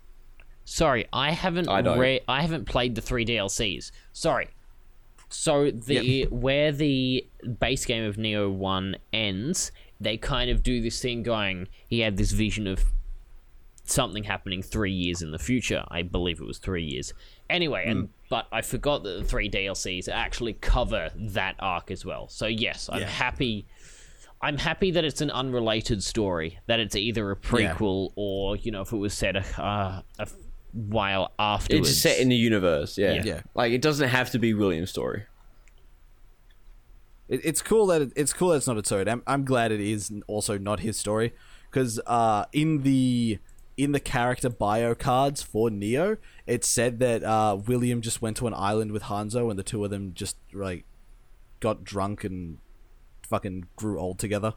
Sorry, 0.69 1.07
I 1.13 1.31
haven't 1.31 1.69
I 1.69 1.79
re- 1.97 2.21
I 2.27 2.43
haven't 2.43 2.65
played 2.67 2.97
the 2.97 3.01
three 3.01 3.25
DLCs. 3.25 3.93
Sorry. 4.13 4.49
So 5.29 5.71
the 5.71 6.25
where 6.31 6.73
the 6.73 7.25
base 7.61 7.85
game 7.87 8.03
of 8.05 8.17
Nioh 8.17 8.53
One 8.53 8.97
ends, 9.13 9.71
they 10.01 10.17
kind 10.17 10.51
of 10.51 10.65
do 10.65 10.83
this 10.83 11.01
thing 11.01 11.23
going. 11.23 11.69
He 11.89 12.01
had 12.01 12.17
this 12.17 12.33
vision 12.33 12.67
of 12.67 12.85
something 13.85 14.25
happening 14.25 14.61
three 14.61 14.91
years 14.91 15.23
in 15.23 15.31
the 15.31 15.39
future. 15.39 15.85
I 15.89 16.03
believe 16.03 16.41
it 16.41 16.45
was 16.47 16.59
three 16.59 16.83
years. 16.83 17.15
Anyway, 17.49 17.85
and 17.87 18.09
but 18.29 18.49
I 18.51 18.61
forgot 18.63 19.05
that 19.05 19.19
the 19.21 19.25
three 19.25 19.49
DLCs 19.49 20.09
actually 20.09 20.55
cover 20.55 21.11
that 21.15 21.55
arc 21.61 21.93
as 21.93 22.05
well. 22.05 22.27
So 22.27 22.47
yes, 22.49 22.91
I'm 22.93 23.03
Yeah. 23.03 23.07
happy. 23.09 23.67
I'm 24.43 24.59
happy 24.59 24.91
that 24.91 25.05
it's 25.05 25.21
an 25.21 25.31
unrelated 25.31 26.03
story. 26.03 26.59
That 26.67 26.81
it's 26.81 26.97
either 26.97 27.31
a 27.31 27.37
prequel 27.37 28.11
or 28.17 28.57
you 28.57 28.73
know 28.73 28.81
if 28.81 28.93
it 28.93 28.97
was 28.97 29.15
set 29.15 29.37
a, 29.37 29.45
uh, 29.63 30.03
a 30.19 30.27
while 30.77 31.33
afterwards. 31.39 31.91
It's 31.91 31.99
set 31.99 32.19
in 32.19 32.29
the 32.29 32.37
universe. 32.37 32.99
Yeah. 32.99 33.15
Yeah. 33.15 33.23
Yeah. 33.25 33.41
Like 33.55 33.73
it 33.73 33.83
doesn't 33.83 34.09
have 34.09 34.31
to 34.31 34.39
be 34.39 34.55
William's 34.55 34.91
story. 34.91 35.25
It, 37.29 37.41
it's 37.45 37.63
cool 37.63 37.87
that 37.87 38.03
it, 38.03 38.13
it's 38.15 38.33
cool 38.33 38.51
that 38.51 38.57
it's 38.57 38.67
not 38.67 38.77
its 38.77 38.93
own. 38.93 39.09
I'm, 39.09 39.23
I'm 39.27 39.45
glad 39.45 39.73
it 39.73 39.81
is 39.81 40.13
also 40.27 40.59
not 40.59 40.81
his 40.81 40.97
story 40.97 41.33
because 41.71 42.01
uh, 42.07 42.45
in 42.53 42.83
the 42.83 43.39
in 43.77 43.93
the 43.93 44.01
character 44.01 44.49
bio 44.49 44.95
cards 44.95 45.43
for 45.43 45.69
Nioh, 45.69 46.19
it 46.47 46.65
said 46.65 46.99
that 47.01 47.23
uh, 47.23 47.59
William 47.67 48.01
just 48.01 48.23
went 48.23 48.37
to 48.39 48.47
an 48.47 48.55
island 48.55 48.93
with 48.93 49.05
Hanzo 49.05 49.51
and 49.51 49.59
the 49.59 49.63
two 49.63 49.85
of 49.85 49.91
them 49.91 50.13
just 50.15 50.37
like 50.53 50.85
got 51.61 51.85
drunk 51.85 52.25
and 52.25 52.59
fucking 53.29 53.67
grew 53.77 53.99
old 53.99 54.19
together. 54.19 54.55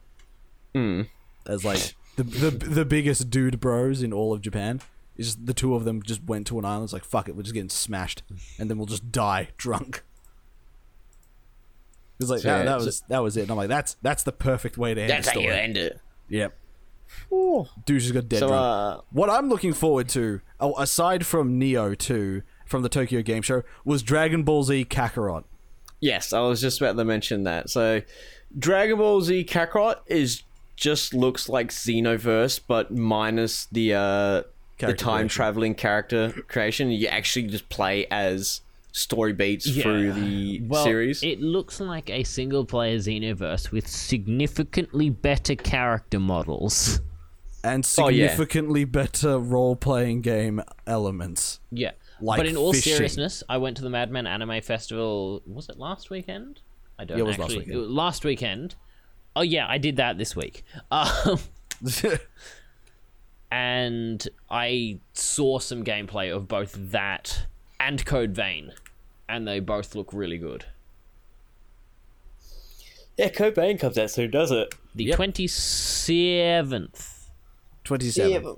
As 1.46 1.66
like 1.66 1.96
the, 2.16 2.24
the 2.24 2.52
the 2.52 2.86
biggest 2.86 3.30
dude 3.30 3.60
bros 3.60 4.02
in 4.04 4.14
all 4.14 4.34
of 4.34 4.42
Japan. 4.42 4.82
Is 5.20 5.28
just 5.36 5.46
the 5.46 5.54
two 5.54 5.76
of 5.76 5.84
them 5.84 6.02
just 6.02 6.24
went 6.24 6.48
to 6.48 6.58
an 6.58 6.66
island. 6.66 6.86
It's 6.86 6.94
like 6.94 7.04
fuck 7.04 7.28
it, 7.30 7.36
we're 7.36 7.44
just 7.44 7.54
getting 7.54 7.70
smashed, 7.70 8.24
and 8.58 8.70
then 8.70 8.78
we'll 8.78 8.88
just 8.88 9.12
die 9.12 9.50
drunk. 9.58 10.04
It's 12.20 12.30
like 12.30 12.40
So, 12.42 12.48
that, 12.50 12.58
yeah, 12.60 12.64
that 12.66 12.80
so- 12.82 12.86
was 12.86 13.04
that 13.10 13.20
was 13.20 13.38
it. 13.38 13.42
And 13.44 13.52
I'm 13.52 13.58
like, 13.58 13.70
that's 13.70 13.96
that's 14.02 14.24
the 14.24 14.32
perfect 14.32 14.78
way 14.78 14.94
to 14.94 15.02
end 15.02 15.10
That's 15.10 15.28
the 15.28 15.34
how 15.36 15.40
you 15.40 15.52
end 15.52 15.78
it. 15.78 16.00
Yep. 16.30 16.56
Dude 17.86 18.02
just 18.02 18.14
got 18.14 18.30
dead 18.30 18.40
So, 18.40 18.48
drunk. 18.50 18.62
uh, 19.00 19.02
what 19.12 19.30
I'm 19.32 19.50
looking 19.50 19.74
forward 19.74 20.08
to, 20.10 20.42
oh, 20.60 20.76
aside 20.80 21.26
from 21.26 21.60
Nioh 21.60 21.98
2 21.98 22.44
from 22.68 22.84
the 22.84 22.90
Tokyo 22.90 23.24
Game 23.24 23.42
Show, 23.42 23.64
was 23.84 24.04
Dragon 24.04 24.44
Ball 24.44 24.62
Z 24.64 24.86
Kakarot. 24.86 25.44
Yes, 26.02 26.34
I 26.34 26.42
was 26.42 26.62
just 26.62 26.80
about 26.80 26.98
to 26.98 27.04
mention 27.06 27.44
that. 27.46 27.70
So, 27.72 28.04
Dragon 28.58 28.98
Ball 29.00 29.22
Z 29.22 29.44
Kakarot 29.46 29.96
is 30.06 30.44
just 30.76 31.14
looks 31.16 31.50
like 31.50 31.70
Xenoverse, 31.70 32.60
but 32.68 32.92
minus 32.92 33.66
the 33.72 33.96
uh, 33.96 34.44
the 34.88 34.94
time 34.94 35.14
creation. 35.22 35.30
traveling 35.30 35.76
character 35.76 36.32
creation. 36.48 36.90
You 36.92 37.08
actually 37.08 37.48
just 37.48 37.70
play 37.70 38.06
as 38.10 38.62
story 38.92 39.34
beats 39.34 39.70
through 39.70 40.14
the 40.14 40.62
well, 40.68 40.84
series. 40.84 41.22
It 41.24 41.40
looks 41.42 41.80
like 41.80 42.10
a 42.10 42.24
single 42.24 42.66
player 42.66 42.98
Xenoverse 42.98 43.72
with 43.72 43.88
significantly 43.88 45.10
better 45.10 45.56
character 45.56 46.20
models. 46.20 47.02
And 47.64 47.86
Oh, 47.98 48.08
yeah. 48.08 48.28
significantly 48.30 48.86
better 48.86 49.38
role 49.38 49.76
playing 49.76 50.22
game 50.22 50.62
elements. 50.88 51.60
Yeah. 51.72 51.92
Like 52.22 52.38
but 52.38 52.48
in 52.48 52.56
all 52.58 52.74
fishing. 52.74 52.94
seriousness, 52.96 53.44
I 53.50 53.58
went 53.58 53.78
to 53.78 53.84
the 53.84 53.90
Madman 53.90 54.28
Anime 54.28 54.62
Festival. 54.62 55.42
Was 55.46 55.70
it 55.70 55.78
last 55.78 56.10
weekend? 56.10 56.62
I 56.98 57.06
don't 57.06 57.18
Yeah, 57.18 57.24
it 57.24 57.28
was 57.28 57.38
last 57.38 57.46
actually. 57.46 57.58
weekend. 57.60 57.76
it 57.76 57.80
was 57.80 57.90
last 57.90 58.26
weekend. 58.26 58.76
Oh 59.36 59.42
yeah, 59.42 59.68
I 59.70 59.78
did 59.78 59.98
that 59.98 60.18
this 60.18 60.36
week. 60.36 60.64
Um, 60.92 61.40
and 63.52 64.28
I 64.50 65.00
saw 65.14 65.60
some 65.60 65.84
gameplay 65.84 66.36
of 66.36 66.48
both 66.48 66.74
that 66.92 67.46
and 67.80 68.06
Code 68.06 68.32
Vein, 68.32 68.74
and 69.28 69.48
they 69.48 69.60
both 69.60 69.96
look 69.96 70.14
really 70.14 70.38
good. 70.38 70.66
yeah, 73.18 73.30
Code 73.30 73.56
Vein 73.56 73.78
comes 73.78 73.98
out 73.98 74.12
soon, 74.12 74.32
does 74.32 74.52
it? 74.52 74.74
The 74.96 75.12
twenty 75.14 75.48
seventh. 75.48 77.16
27. 77.86 78.56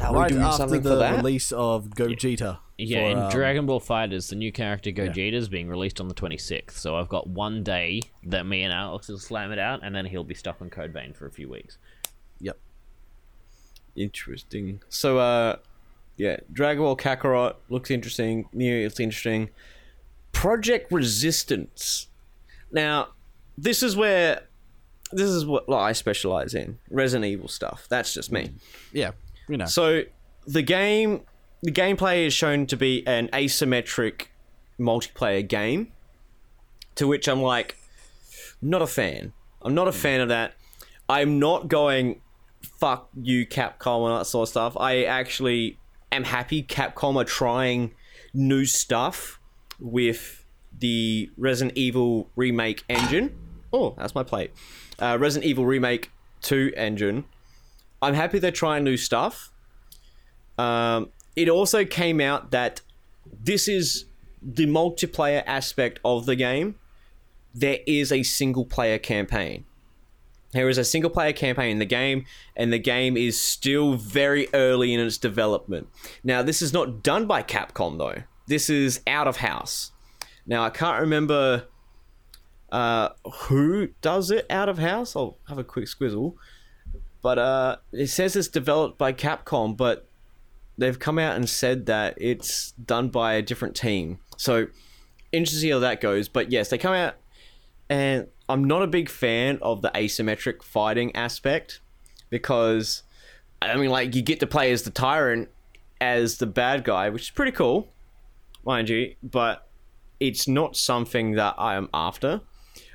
Are 0.00 0.12
we 0.12 0.18
right 0.18 0.28
doing 0.30 0.42
after 0.42 0.56
something 0.56 0.80
the 0.80 0.90
for 0.90 0.96
that? 0.96 1.16
release 1.16 1.52
of 1.52 1.90
Gogeta. 1.90 2.58
Yeah, 2.78 3.00
for, 3.00 3.10
in 3.10 3.18
um, 3.18 3.30
Dragon 3.30 3.66
Ball 3.66 3.80
FighterZ, 3.80 4.30
the 4.30 4.36
new 4.36 4.52
character 4.52 4.90
Gogeta 4.90 5.34
is 5.34 5.48
being 5.50 5.68
released 5.68 6.00
on 6.00 6.08
the 6.08 6.14
26th. 6.14 6.72
So 6.72 6.96
I've 6.96 7.08
got 7.10 7.26
one 7.26 7.62
day 7.62 8.00
that 8.24 8.46
me 8.46 8.62
and 8.62 8.72
Alex 8.72 9.08
will 9.08 9.18
slam 9.18 9.52
it 9.52 9.58
out, 9.58 9.80
and 9.82 9.94
then 9.94 10.06
he'll 10.06 10.24
be 10.24 10.34
stuck 10.34 10.62
on 10.62 10.70
Code 10.70 10.92
Vein 10.92 11.12
for 11.12 11.26
a 11.26 11.30
few 11.30 11.48
weeks. 11.48 11.76
Interesting. 13.96 14.80
So, 14.88 15.18
uh, 15.18 15.56
yeah, 16.16 16.36
Dragon 16.52 16.82
Ball 16.82 16.96
Kakarot 16.96 17.56
looks 17.68 17.90
interesting. 17.90 18.48
Nioh 18.54 18.86
it's 18.86 19.00
interesting. 19.00 19.50
Project 20.32 20.92
Resistance. 20.92 22.08
Now, 22.70 23.08
this 23.56 23.82
is 23.82 23.96
where 23.96 24.42
this 25.12 25.30
is 25.30 25.46
what 25.46 25.70
I 25.70 25.92
specialize 25.92 26.54
in 26.54 26.78
Resident 26.90 27.26
Evil 27.26 27.48
stuff. 27.48 27.86
That's 27.88 28.12
just 28.12 28.32
me. 28.32 28.50
Yeah. 28.92 29.12
You 29.48 29.56
know. 29.56 29.66
So, 29.66 30.02
the 30.46 30.62
game, 30.62 31.22
the 31.62 31.72
gameplay 31.72 32.26
is 32.26 32.32
shown 32.32 32.66
to 32.66 32.76
be 32.76 33.06
an 33.06 33.28
asymmetric 33.28 34.26
multiplayer 34.78 35.46
game. 35.46 35.92
To 36.96 37.06
which 37.06 37.28
I'm 37.28 37.42
like, 37.42 37.76
not 38.62 38.80
a 38.80 38.86
fan. 38.86 39.32
I'm 39.62 39.74
not 39.74 39.86
a 39.86 39.92
fan 39.92 40.20
of 40.20 40.28
that. 40.28 40.54
I'm 41.08 41.38
not 41.38 41.68
going 41.68 42.20
fuck 42.78 43.08
you 43.20 43.46
Capcom 43.46 44.08
and 44.08 44.20
that 44.20 44.26
sort 44.26 44.48
of 44.48 44.50
stuff. 44.50 44.76
I 44.78 45.04
actually 45.04 45.78
am 46.12 46.24
happy 46.24 46.62
Capcom 46.62 47.16
are 47.16 47.24
trying 47.24 47.94
new 48.34 48.64
stuff 48.64 49.40
with 49.78 50.44
the 50.78 51.30
Resident 51.36 51.76
Evil 51.76 52.30
remake 52.36 52.84
engine. 52.88 53.36
Oh, 53.72 53.94
that's 53.96 54.14
my 54.14 54.22
plate. 54.22 54.52
Uh, 54.98 55.16
Resident 55.18 55.48
Evil 55.48 55.66
remake 55.66 56.10
2 56.42 56.72
engine. 56.76 57.24
I'm 58.02 58.14
happy 58.14 58.38
they're 58.38 58.50
trying 58.50 58.84
new 58.84 58.96
stuff. 58.96 59.50
Um, 60.58 61.10
it 61.34 61.48
also 61.48 61.84
came 61.84 62.20
out 62.20 62.50
that 62.50 62.80
this 63.42 63.68
is 63.68 64.06
the 64.42 64.66
multiplayer 64.66 65.42
aspect 65.46 65.98
of 66.04 66.26
the 66.26 66.36
game. 66.36 66.76
There 67.54 67.78
is 67.86 68.12
a 68.12 68.22
single 68.22 68.64
player 68.64 68.98
campaign. 68.98 69.64
There 70.52 70.68
is 70.68 70.78
a 70.78 70.84
single 70.84 71.10
player 71.10 71.32
campaign 71.32 71.70
in 71.72 71.78
the 71.78 71.84
game, 71.84 72.24
and 72.56 72.72
the 72.72 72.78
game 72.78 73.16
is 73.16 73.38
still 73.40 73.94
very 73.94 74.48
early 74.54 74.94
in 74.94 75.00
its 75.00 75.18
development. 75.18 75.88
Now, 76.24 76.42
this 76.42 76.62
is 76.62 76.72
not 76.72 77.02
done 77.02 77.26
by 77.26 77.42
Capcom, 77.42 77.98
though. 77.98 78.22
This 78.46 78.70
is 78.70 79.00
out 79.06 79.26
of 79.26 79.38
house. 79.38 79.92
Now, 80.46 80.62
I 80.62 80.70
can't 80.70 81.00
remember 81.00 81.64
uh, 82.70 83.10
who 83.34 83.88
does 84.00 84.30
it 84.30 84.46
out 84.48 84.68
of 84.68 84.78
house. 84.78 85.16
I'll 85.16 85.36
have 85.48 85.58
a 85.58 85.64
quick 85.64 85.86
squizzle. 85.86 86.34
but 87.26 87.38
uh, 87.38 87.76
it 87.92 88.06
says 88.06 88.36
it's 88.36 88.46
developed 88.46 88.98
by 88.98 89.12
Capcom, 89.12 89.76
but 89.76 90.08
they've 90.78 90.98
come 90.98 91.18
out 91.18 91.34
and 91.34 91.48
said 91.48 91.86
that 91.86 92.14
it's 92.18 92.70
done 92.72 93.08
by 93.08 93.34
a 93.34 93.42
different 93.42 93.74
team. 93.74 94.20
So 94.36 94.68
interesting 95.32 95.70
how 95.72 95.80
that 95.80 96.00
goes. 96.00 96.28
But 96.28 96.52
yes, 96.52 96.68
they 96.68 96.78
come 96.78 96.94
out, 96.94 97.14
and 97.88 98.28
I'm 98.48 98.64
not 98.64 98.82
a 98.82 98.86
big 98.86 99.08
fan 99.08 99.58
of 99.60 99.82
the 99.82 99.90
asymmetric 99.90 100.62
fighting 100.62 101.14
aspect 101.16 101.80
because 102.30 103.02
I 103.60 103.76
mean, 103.76 103.90
like 103.90 104.14
you 104.14 104.22
get 104.22 104.40
to 104.40 104.46
play 104.46 104.72
as 104.72 104.82
the 104.82 104.90
tyrant 104.90 105.48
as 106.00 106.38
the 106.38 106.46
bad 106.46 106.84
guy, 106.84 107.08
which 107.08 107.22
is 107.22 107.30
pretty 107.30 107.52
cool, 107.52 107.92
mind 108.64 108.88
you, 108.88 109.14
but 109.22 109.68
it's 110.20 110.46
not 110.46 110.76
something 110.76 111.32
that 111.32 111.54
I 111.58 111.74
am 111.74 111.88
after. 111.92 112.40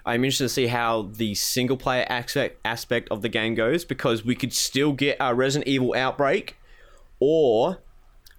I'm 0.06 0.24
interested 0.24 0.46
to 0.46 0.50
see 0.50 0.68
how 0.68 1.04
the 1.14 1.36
single 1.36 1.78
player 1.78 2.06
aspect 2.10 2.60
aspect 2.66 3.10
of 3.10 3.22
the 3.22 3.30
game 3.30 3.54
goes 3.54 3.86
because 3.86 4.26
we 4.26 4.36
could 4.36 4.54
still 4.54 4.94
get 4.94 5.18
a 5.20 5.36
Resident 5.36 5.68
Evil 5.68 5.94
Outbreak, 5.96 6.58
or 7.20 7.80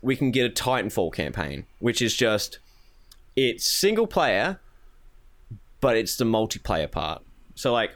we 0.02 0.16
can 0.16 0.30
get 0.30 0.46
a 0.46 0.50
Titanfall 0.50 1.12
campaign, 1.12 1.66
which 1.78 2.02
is 2.02 2.16
just 2.16 2.58
it's 3.36 3.68
single 3.68 4.06
player, 4.06 4.60
but 5.82 5.98
it's 5.98 6.16
the 6.16 6.24
multiplayer 6.24 6.90
part. 6.90 7.22
So 7.54 7.72
like, 7.74 7.90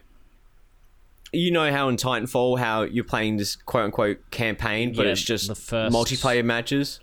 you 1.33 1.51
know 1.51 1.71
how 1.73 1.89
in 1.89 1.97
Titanfall 1.97 2.59
how 2.59 2.83
you're 2.83 3.05
playing 3.05 3.39
this 3.39 3.57
quote 3.57 3.85
unquote 3.85 4.31
campaign, 4.31 4.93
but 4.95 5.07
Yeah, 5.07 5.13
it's 5.13 5.23
just 5.23 5.49
the 5.49 5.55
first- 5.55 5.95
multiplayer 5.97 6.45
matches. 6.45 7.01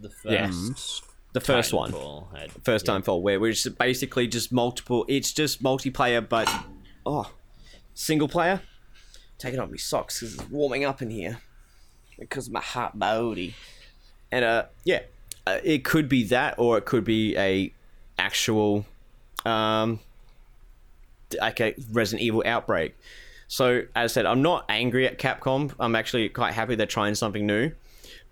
The 0.00 0.10
first 0.10 0.24
Yes. 0.32 1.02
The 1.34 1.40
first 1.40 1.72
one 1.72 1.92
had- 2.34 2.52
first 2.64 2.86
time 2.86 3.02
fall 3.02 3.20
where 3.22 3.44
it's 3.46 3.68
basically 3.68 4.26
just 4.28 4.52
multiple 4.52 5.04
it's 5.08 5.32
just 5.32 5.62
multiplayer 5.64 6.26
but 6.28 6.48
oh 7.04 7.32
single 7.92 8.28
player 8.28 8.60
taking 9.38 9.58
off 9.58 9.68
my 9.68 9.76
socks 9.76 10.20
because 10.20 10.34
it's 10.34 10.48
warming 10.50 10.84
up 10.84 11.02
in 11.02 11.10
here 11.10 11.40
because 12.20 12.46
of 12.46 12.52
my 12.52 12.60
hot 12.60 12.96
body 13.00 13.52
and 14.30 14.44
uh 14.44 14.66
yeah 14.84 15.00
uh, 15.48 15.58
it 15.64 15.82
could 15.82 16.08
be 16.08 16.22
that 16.22 16.54
or 16.56 16.78
it 16.78 16.84
could 16.84 17.02
be 17.04 17.36
a 17.36 17.72
actual 18.16 18.86
um 19.44 19.98
like 21.40 21.60
a 21.60 21.74
resident 21.92 22.22
evil 22.22 22.42
outbreak. 22.46 22.96
So 23.46 23.82
as 23.94 24.12
i 24.12 24.14
said 24.14 24.26
i'm 24.26 24.42
not 24.42 24.64
angry 24.68 25.06
at 25.06 25.18
capcom. 25.18 25.72
I'm 25.78 25.94
actually 25.94 26.28
quite 26.28 26.54
happy 26.54 26.74
they're 26.74 26.86
trying 26.86 27.14
something 27.14 27.46
new. 27.46 27.72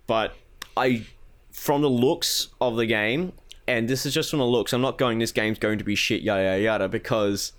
But 0.07 0.35
i 0.75 1.05
from 1.51 1.81
the 1.81 1.89
looks 1.89 2.47
of 2.59 2.75
the 2.75 2.87
game, 2.87 3.31
and 3.67 3.87
this 3.87 4.05
is 4.05 4.13
just 4.13 4.31
from 4.31 4.39
the 4.39 4.45
looks, 4.45 4.73
I'm 4.73 4.81
not 4.81 4.97
going 4.97 5.19
this 5.19 5.31
game's 5.31 5.59
going 5.59 5.77
to 5.77 5.83
be 5.83 5.95
shit 5.95 6.21
yada 6.21 6.43
yada 6.43 6.61
yada 6.61 6.89
because 6.89 7.53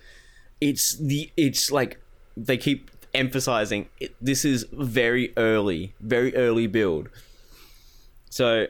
it's 0.61 0.97
the 0.99 1.31
it's 1.37 1.71
like 1.71 2.01
they 2.37 2.57
keep 2.57 2.91
emphasizing 3.15 3.89
it, 4.01 4.15
this 4.21 4.45
is 4.45 4.67
very 4.73 5.33
early, 5.37 5.95
very 6.01 6.35
early 6.35 6.67
build. 6.67 7.09
So, 8.29 8.67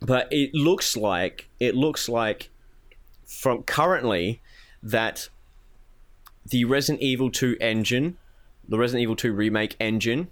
but 0.00 0.28
it 0.30 0.54
looks 0.54 0.96
like 0.96 1.48
it 1.58 1.74
looks 1.74 2.08
like 2.08 2.50
from 3.26 3.62
currently 3.62 4.42
that 4.82 5.28
the 6.46 6.64
Resident 6.64 7.02
Evil 7.02 7.30
2 7.30 7.56
engine, 7.60 8.16
the 8.68 8.78
Resident 8.78 9.02
Evil 9.02 9.16
2 9.16 9.32
remake 9.32 9.76
engine, 9.80 10.28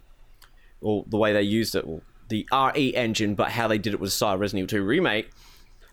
or 0.81 1.05
the 1.09 1.17
way 1.17 1.33
they 1.33 1.43
used 1.43 1.75
it, 1.75 1.87
well, 1.87 2.03
the 2.29 2.47
RE 2.53 2.95
engine, 2.95 3.35
but 3.35 3.51
how 3.51 3.67
they 3.69 3.79
did 3.79 3.93
it 3.95 4.01
with 4.01 4.13
Star 4.13 4.39
Resident 4.39 4.71
Evil 4.73 4.83
2 4.83 4.87
remake, 4.87 5.31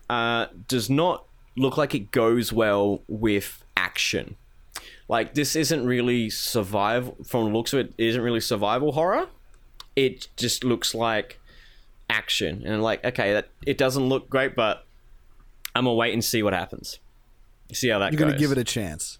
uh, 0.08 0.46
does 0.66 0.88
not 0.88 1.24
look 1.56 1.76
like 1.76 1.94
it 1.94 2.10
goes 2.10 2.52
well 2.52 3.02
with 3.08 3.64
action. 3.76 4.36
Like 5.08 5.34
this 5.34 5.56
isn't 5.56 5.86
really 5.86 6.30
survival 6.30 7.16
from 7.26 7.44
the 7.46 7.50
looks 7.50 7.72
of 7.72 7.80
it, 7.80 7.94
it 7.98 8.06
isn't 8.08 8.22
really 8.22 8.40
survival 8.40 8.92
horror. 8.92 9.28
It 9.96 10.28
just 10.36 10.62
looks 10.64 10.94
like 10.94 11.40
action, 12.10 12.62
and 12.64 12.82
like 12.82 13.04
okay, 13.04 13.32
that 13.32 13.48
it 13.66 13.78
doesn't 13.78 14.04
look 14.08 14.28
great, 14.28 14.54
but 14.54 14.84
I'm 15.74 15.84
gonna 15.84 15.94
wait 15.94 16.12
and 16.12 16.24
see 16.24 16.42
what 16.42 16.52
happens. 16.52 17.00
See 17.72 17.88
how 17.88 17.98
that 17.98 18.12
You're 18.12 18.18
goes. 18.18 18.28
gonna 18.28 18.38
give 18.38 18.52
it 18.52 18.58
a 18.58 18.64
chance. 18.64 19.17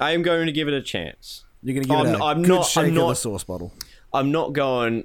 I 0.00 0.12
am 0.12 0.22
going 0.22 0.46
to 0.46 0.52
give 0.52 0.66
it 0.68 0.74
a 0.74 0.82
chance. 0.82 1.44
You're 1.62 1.74
gonna 1.82 1.86
give 1.86 1.96
I'm- 2.08 2.14
it 2.14 2.20
a 2.20 2.24
I'm 2.24 2.42
good 2.42 2.48
not- 2.48 2.66
shake 2.66 2.84
I'm 2.86 2.98
of 2.98 3.08
the 3.08 3.14
sauce 3.14 3.44
bottle. 3.44 3.72
I'm 4.12 4.32
not 4.32 4.52
going. 4.54 5.04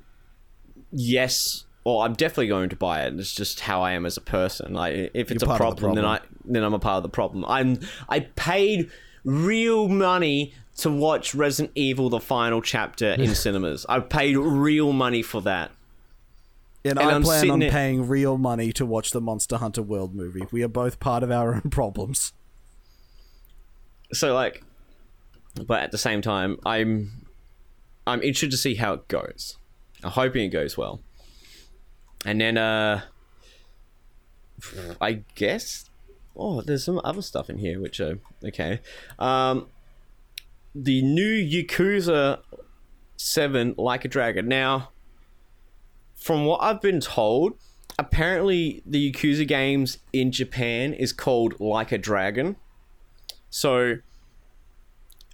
Yes, 0.91 1.65
or 1.83 2.05
I'm 2.05 2.13
definitely 2.13 2.47
going 2.47 2.69
to 2.69 2.75
buy 2.75 3.01
it. 3.03 3.13
It's 3.19 3.33
just 3.35 3.59
how 3.59 3.81
I 3.81 3.91
am 3.91 4.05
as 4.05 4.15
a 4.17 4.21
person. 4.21 4.73
Like 4.73 5.11
if 5.13 5.31
it's 5.31 5.43
a 5.43 5.45
of 5.45 5.51
the 5.51 5.57
problem, 5.57 5.95
then 5.95 6.05
I 6.05 6.21
then 6.45 6.63
I'm 6.63 6.73
a 6.73 6.79
part 6.79 6.97
of 6.97 7.03
the 7.03 7.09
problem. 7.09 7.43
I'm 7.45 7.79
I 8.07 8.21
paid 8.21 8.89
real 9.25 9.87
money 9.89 10.53
to 10.77 10.89
watch 10.89 11.35
Resident 11.35 11.73
Evil: 11.75 12.09
The 12.09 12.19
Final 12.21 12.61
Chapter 12.61 13.11
in 13.13 13.35
cinemas. 13.43 13.85
I 13.89 13.99
paid 13.99 14.37
real 14.37 14.93
money 14.93 15.21
for 15.21 15.41
that. 15.41 15.71
And, 16.85 16.99
And 16.99 17.09
I 17.09 17.15
I'm 17.15 17.23
plan 17.23 17.49
on 17.49 17.59
there- 17.59 17.71
paying 17.71 18.07
real 18.07 18.37
money 18.37 18.71
to 18.73 18.85
watch 18.85 19.09
the 19.11 19.19
Monster 19.19 19.57
Hunter 19.57 19.81
World 19.81 20.13
movie. 20.15 20.43
We 20.51 20.63
are 20.63 20.67
both 20.69 20.99
part 20.99 21.23
of 21.23 21.31
our 21.31 21.55
own 21.55 21.69
problems. 21.71 22.31
So 24.13 24.33
like, 24.35 24.63
but 25.63 25.81
at 25.81 25.91
the 25.91 25.97
same 25.97 26.21
time, 26.21 26.57
I'm 26.65 27.27
I'm 28.07 28.21
interested 28.21 28.51
to 28.51 28.57
see 28.57 28.75
how 28.75 28.93
it 28.93 29.07
goes. 29.07 29.57
I'm 30.03 30.11
hoping 30.11 30.45
it 30.45 30.49
goes 30.49 30.77
well. 30.77 31.01
And 32.25 32.41
then 32.41 32.57
uh 32.57 33.01
I 35.01 35.23
guess 35.35 35.89
oh 36.35 36.61
there's 36.61 36.83
some 36.83 37.01
other 37.03 37.21
stuff 37.21 37.49
in 37.49 37.57
here 37.57 37.79
which 37.79 37.99
are 37.99 38.19
okay. 38.43 38.81
Um 39.19 39.67
the 40.73 41.01
new 41.01 41.33
Yakuza 41.33 42.39
7 43.17 43.75
Like 43.77 44.05
a 44.05 44.07
Dragon. 44.07 44.47
Now 44.47 44.89
from 46.15 46.45
what 46.45 46.61
I've 46.61 46.81
been 46.81 46.99
told, 46.99 47.53
apparently 47.97 48.81
the 48.85 49.11
Yakuza 49.11 49.47
games 49.47 49.99
in 50.11 50.31
Japan 50.31 50.93
is 50.93 51.13
called 51.13 51.59
Like 51.59 51.91
a 51.91 51.97
Dragon. 51.97 52.57
So 53.49 53.97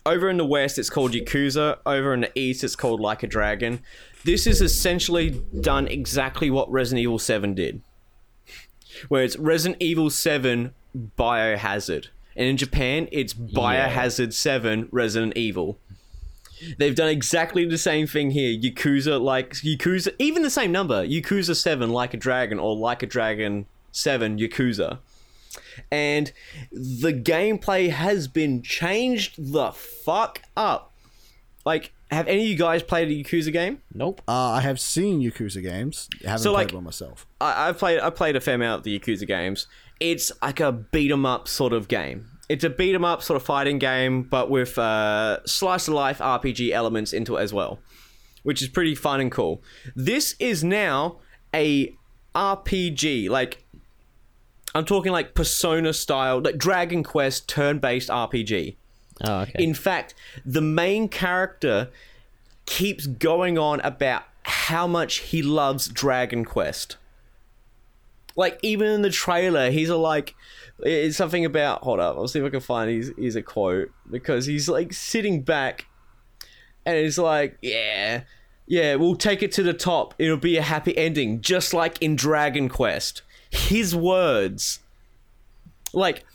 over 0.06 0.30
in 0.30 0.38
the 0.38 0.46
west 0.46 0.78
it's 0.78 0.90
called 0.90 1.12
Yakuza, 1.12 1.78
over 1.86 2.14
in 2.14 2.22
the 2.22 2.40
east 2.40 2.64
it's 2.64 2.76
called 2.76 3.00
Like 3.00 3.24
a 3.24 3.28
Dragon. 3.28 3.82
This 4.24 4.46
is 4.46 4.62
essentially 4.62 5.42
done 5.60 5.88
exactly 5.88 6.50
what 6.50 6.72
Resident 6.72 7.02
Evil 7.02 7.20
7 7.20 7.54
did. 7.54 7.82
Where 9.08 9.24
it's 9.24 9.38
Resident 9.38 9.82
Evil 9.82 10.10
7 10.10 10.74
Biohazard. 11.18 12.08
And 12.36 12.48
in 12.48 12.58
Japan 12.58 13.08
it's 13.12 13.34
Biohazard 13.34 14.34
7 14.34 14.90
Resident 14.92 15.36
Evil. 15.36 15.78
They've 16.78 16.96
done 16.96 17.10
exactly 17.10 17.66
the 17.66 17.78
same 17.78 18.06
thing 18.06 18.32
here. 18.32 18.58
Yakuza 18.58 19.20
like 19.20 19.54
Yakuza 19.56 20.14
even 20.20 20.44
the 20.44 20.50
same 20.50 20.72
number. 20.72 21.06
Yakuza 21.06 21.56
7 21.56 21.90
Like 21.90 22.14
a 22.14 22.18
Dragon 22.18 22.60
or 22.60 22.76
Like 22.76 23.02
a 23.02 23.08
Dragon 23.08 23.66
7 23.92 24.38
Yakuza 24.38 25.00
and 25.92 26.32
the 26.72 27.14
gameplay 27.14 27.90
has 27.90 28.28
been 28.28 28.62
changed 28.62 29.54
the 29.54 29.72
fuck 29.72 30.42
up. 30.58 30.94
Like, 31.66 31.94
have 32.10 32.28
any 32.28 32.42
of 32.44 32.48
you 32.50 32.58
guys 32.58 32.82
played 32.84 33.08
a 33.10 33.12
Yakuza 33.24 33.54
game? 33.54 33.82
Nope. 33.94 34.22
Uh, 34.28 34.32
I 34.32 34.62
have 34.62 34.80
seen 34.80 35.22
Yakuza 35.22 35.62
games. 35.62 36.10
I 36.26 36.32
haven't 36.32 36.44
So, 36.44 36.54
played 36.54 36.66
like- 36.68 36.74
one 36.74 36.84
myself. 36.84 37.28
I, 37.40 37.70
I've 37.70 37.78
played. 37.78 38.00
I 38.00 38.10
played 38.10 38.36
a 38.36 38.42
fair 38.42 38.56
amount 38.56 38.80
of 38.80 38.84
the 38.84 39.00
Yakuza 39.00 39.28
games. 39.28 39.68
It's 40.00 40.32
like 40.42 40.60
a 40.60 40.72
beat 40.72 41.12
'em 41.12 41.26
up 41.26 41.48
sort 41.48 41.72
of 41.74 41.88
game. 41.88 42.26
It's 42.50 42.64
a 42.64 42.70
beat 42.70 42.96
'em 42.96 43.06
up 43.06 43.22
sort 43.22 43.38
of 43.38 43.44
fighting 43.44 43.78
game, 43.80 44.24
but 44.24 44.50
with 44.50 44.78
uh, 44.80 45.46
slice 45.46 45.88
of 45.88 45.94
life 45.94 46.18
RPG 46.20 46.72
elements 46.72 47.14
into 47.14 47.38
it 47.38 47.42
as 47.42 47.54
well, 47.54 47.80
which 48.44 48.62
is 48.62 48.68
pretty 48.68 48.96
fun 48.96 49.22
and 49.22 49.32
cool. 49.32 49.64
This 49.96 50.36
is 50.40 50.64
now 50.64 51.20
a 51.54 51.96
RPG, 52.36 53.30
like 53.30 53.64
I'm 54.74 54.86
talking 54.86 55.12
like 55.12 55.34
Persona 55.34 55.94
style, 55.94 56.42
like 56.42 56.58
Dragon 56.58 57.04
Quest 57.04 57.48
turn 57.48 57.80
based 57.80 58.10
RPG. 58.10 58.76
Oh, 59.24 59.42
okay. 59.42 59.64
In 59.64 59.74
fact, 59.74 60.16
the 60.46 60.62
main 60.62 61.10
character 61.10 61.90
keeps 62.66 63.06
going 63.06 63.58
on 63.58 63.82
about 63.82 64.24
how 64.44 64.88
much 64.88 65.18
he 65.18 65.42
loves 65.42 65.88
Dragon 65.88 66.46
Quest. 66.46 66.98
Like 68.36 68.60
even 68.62 68.88
in 68.88 69.02
the 69.02 69.10
trailer, 69.10 69.72
he's 69.72 69.90
a 69.90 69.98
like 69.98 70.36
it's 70.80 71.18
something 71.18 71.46
about 71.46 71.84
hold 71.84 72.00
up, 72.00 72.16
I'll 72.16 72.28
see 72.28 72.40
if 72.40 72.46
I 72.46 72.50
can 72.50 72.62
find 72.62 72.90
his 72.90 73.12
his 73.18 73.36
a 73.36 73.42
quote 73.42 73.92
because 74.10 74.46
he's 74.46 74.70
like 74.70 74.94
sitting 74.94 75.42
back 75.42 75.86
and 76.86 76.96
it's 76.98 77.18
like, 77.18 77.58
yeah, 77.62 78.24
yeah, 78.68 78.96
we'll 78.96 79.16
take 79.16 79.44
it 79.44 79.52
to 79.54 79.64
the 79.64 79.74
top. 79.74 80.16
It'll 80.18 80.38
be 80.38 80.58
a 80.58 80.62
happy 80.62 80.98
ending, 80.98 81.42
just 81.42 81.74
like 81.74 82.02
in 82.02 82.16
Dragon 82.16 82.70
Quest. 82.70 83.22
His 83.52 83.96
words. 83.96 84.80
Like 85.94 86.26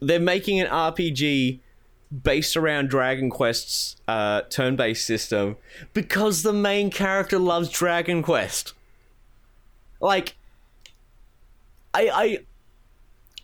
they're 0.00 0.18
making 0.18 0.60
an 0.60 0.66
RPG 0.66 1.60
based 2.22 2.56
around 2.56 2.88
Dragon 2.88 3.30
Quest's 3.30 3.96
uh, 4.08 4.42
turn-based 4.42 5.06
system 5.06 5.56
because 5.92 6.42
the 6.42 6.52
main 6.52 6.90
character 6.90 7.38
loves 7.38 7.68
Dragon 7.68 8.22
Quest. 8.22 8.74
Like, 10.00 10.34
I, 11.94 12.08
I, 12.08 12.38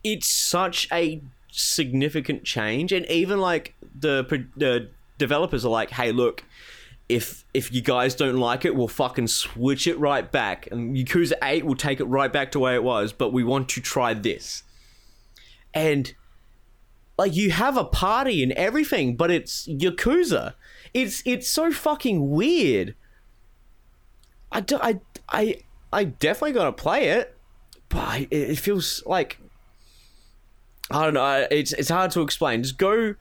it's 0.03 0.29
such 0.29 0.89
a 0.91 1.21
significant 1.51 2.45
change, 2.45 2.93
and 2.93 3.07
even 3.07 3.41
like 3.41 3.75
the 3.99 4.25
the 4.57 4.89
developers 5.19 5.65
are 5.65 5.71
like, 5.71 5.91
"Hey, 5.91 6.13
look, 6.13 6.45
if 7.09 7.45
if 7.55 7.73
you 7.73 7.81
guys 7.81 8.15
don't 8.15 8.39
like 8.39 8.65
it, 8.65 8.75
we'll 8.75 8.89
fucking 8.89 9.29
switch 9.29 9.87
it 9.87 9.99
right 9.99 10.31
back. 10.31 10.69
And 10.71 10.97
Yakuza 10.97 11.35
8 11.43 11.65
will 11.65 11.77
take 11.77 12.01
it 12.01 12.05
right 12.05 12.33
back 12.33 12.51
to 12.53 12.59
where 12.59 12.75
it 12.75 12.83
was, 12.83 13.13
but 13.13 13.33
we 13.33 13.45
want 13.45 13.69
to 13.71 13.81
try 13.81 14.13
this. 14.15 14.65
And 15.73 16.15
like 17.17 17.35
you 17.35 17.51
have 17.51 17.77
a 17.77 17.85
party 17.85 18.43
and 18.43 18.53
everything, 18.53 19.17
but 19.17 19.31
it's 19.31 19.67
Yakuza. 19.69 20.55
It's 20.93 21.23
it's 21.25 21.49
so 21.49 21.71
fucking 21.71 22.31
weird. 22.31 22.95
I, 24.51 24.61
do, 24.61 24.79
I, 24.81 25.01
I, 25.29 25.57
I 25.93 26.05
definitely 26.05 26.53
gotta 26.53 26.73
play 26.73 27.09
it, 27.09 27.37
but 27.89 28.27
it 28.31 28.59
feels 28.59 29.03
like 29.07 29.39
I 30.91 31.05
don't 31.05 31.15
know. 31.15 31.47
It's 31.51 31.73
it's 31.73 31.89
hard 31.89 32.11
to 32.13 32.23
explain. 32.23 32.63
Just 32.63 32.79
go 32.79 33.15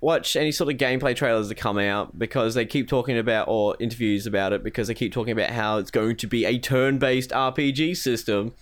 watch 0.00 0.34
any 0.34 0.50
sort 0.50 0.72
of 0.72 0.78
gameplay 0.78 1.14
trailers 1.14 1.48
that 1.48 1.56
come 1.56 1.78
out 1.78 2.18
because 2.18 2.54
they 2.54 2.64
keep 2.64 2.88
talking 2.88 3.18
about 3.18 3.48
or 3.48 3.76
interviews 3.78 4.26
about 4.26 4.52
it 4.52 4.62
because 4.62 4.88
they 4.88 4.94
keep 4.94 5.12
talking 5.12 5.32
about 5.32 5.50
how 5.50 5.76
it's 5.78 5.90
going 5.90 6.16
to 6.16 6.26
be 6.26 6.44
a 6.44 6.58
turn-based 6.58 7.30
RPG 7.30 7.96
system, 7.96 8.54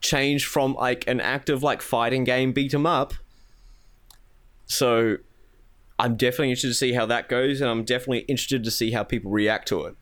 changed 0.00 0.46
from 0.46 0.74
like 0.74 1.06
an 1.08 1.20
active 1.20 1.62
like 1.62 1.82
fighting 1.82 2.24
game 2.24 2.52
beat 2.52 2.72
'em 2.72 2.86
up. 2.86 3.14
So, 4.66 5.16
I'm 5.98 6.16
definitely 6.16 6.50
interested 6.50 6.68
to 6.68 6.74
see 6.74 6.92
how 6.92 7.06
that 7.06 7.28
goes, 7.28 7.60
and 7.60 7.68
I'm 7.68 7.84
definitely 7.84 8.20
interested 8.20 8.62
to 8.62 8.70
see 8.70 8.92
how 8.92 9.02
people 9.02 9.30
react 9.32 9.66
to 9.68 9.86
it. 9.86 9.96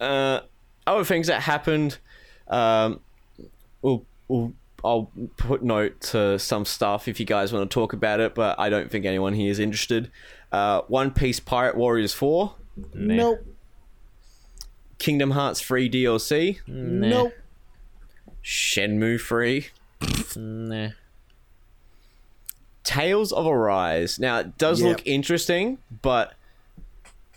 Uh, 0.00 0.40
other 0.86 1.04
things 1.04 1.26
that 1.26 1.42
happened, 1.42 1.98
um, 2.48 3.00
we'll, 3.80 4.04
we'll, 4.28 4.52
I'll 4.84 5.10
put 5.36 5.62
note 5.62 6.00
to 6.12 6.38
some 6.38 6.64
stuff 6.64 7.06
if 7.08 7.20
you 7.20 7.26
guys 7.26 7.52
want 7.52 7.70
to 7.70 7.72
talk 7.72 7.92
about 7.92 8.18
it, 8.20 8.34
but 8.34 8.58
I 8.58 8.68
don't 8.68 8.90
think 8.90 9.04
anyone 9.04 9.32
here 9.34 9.50
is 9.50 9.58
interested. 9.60 10.10
Uh, 10.50 10.82
One 10.88 11.10
Piece 11.12 11.38
Pirate 11.40 11.76
Warriors 11.76 12.12
4, 12.14 12.54
Nope. 12.94 13.46
Kingdom 14.98 15.32
Hearts 15.32 15.60
3 15.60 15.88
DLC, 15.88 16.58
Nah. 16.66 17.08
Nope. 17.08 17.32
Shenmue 18.44 19.20
3, 19.20 19.68
Nah. 20.36 20.88
Tales 22.84 23.32
of 23.32 23.46
Arise. 23.46 24.18
Now, 24.18 24.38
it 24.40 24.58
does 24.58 24.80
Yep. 24.80 24.88
look 24.88 25.06
interesting, 25.06 25.78
but 26.02 26.34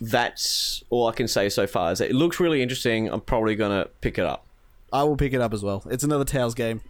that's 0.02 0.84
all 0.90 1.08
I 1.08 1.12
can 1.14 1.28
say 1.28 1.50
so 1.50 1.68
far. 1.68 1.92
Is 1.92 2.00
that 2.00 2.10
it 2.10 2.16
looks 2.16 2.40
really 2.40 2.62
interesting. 2.62 3.08
I'm 3.10 3.22
probably 3.22 3.56
going 3.56 3.72
to 3.84 3.90
pick 4.02 4.18
it 4.18 4.26
up. 4.26 4.46
I 4.92 5.04
will 5.04 5.16
pick 5.18 5.34
it 5.34 5.42
up 5.42 5.54
as 5.54 5.62
well. 5.64 5.84
It's 5.90 6.04
another 6.04 6.26
Tales 6.26 6.56
game. 6.56 6.82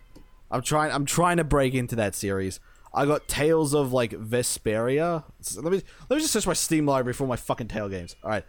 I'm 0.51 0.61
trying. 0.61 0.91
I'm 0.91 1.05
trying 1.05 1.37
to 1.37 1.43
break 1.43 1.73
into 1.73 1.95
that 1.95 2.15
series. 2.15 2.59
I 2.93 3.05
got 3.05 3.27
Tales 3.27 3.75
of 3.75 3.91
like 3.91 4.11
Vesperia. 4.11 5.23
Let 5.55 5.71
me 5.71 5.81
let 6.09 6.15
me 6.15 6.21
just 6.21 6.33
search 6.33 6.47
my 6.47 6.53
Steam 6.53 6.85
library 6.85 7.13
for 7.13 7.27
my 7.27 7.35
fucking 7.35 7.67
Tale 7.67 7.89
games. 7.89 8.15
All 8.23 8.29
right, 8.29 8.45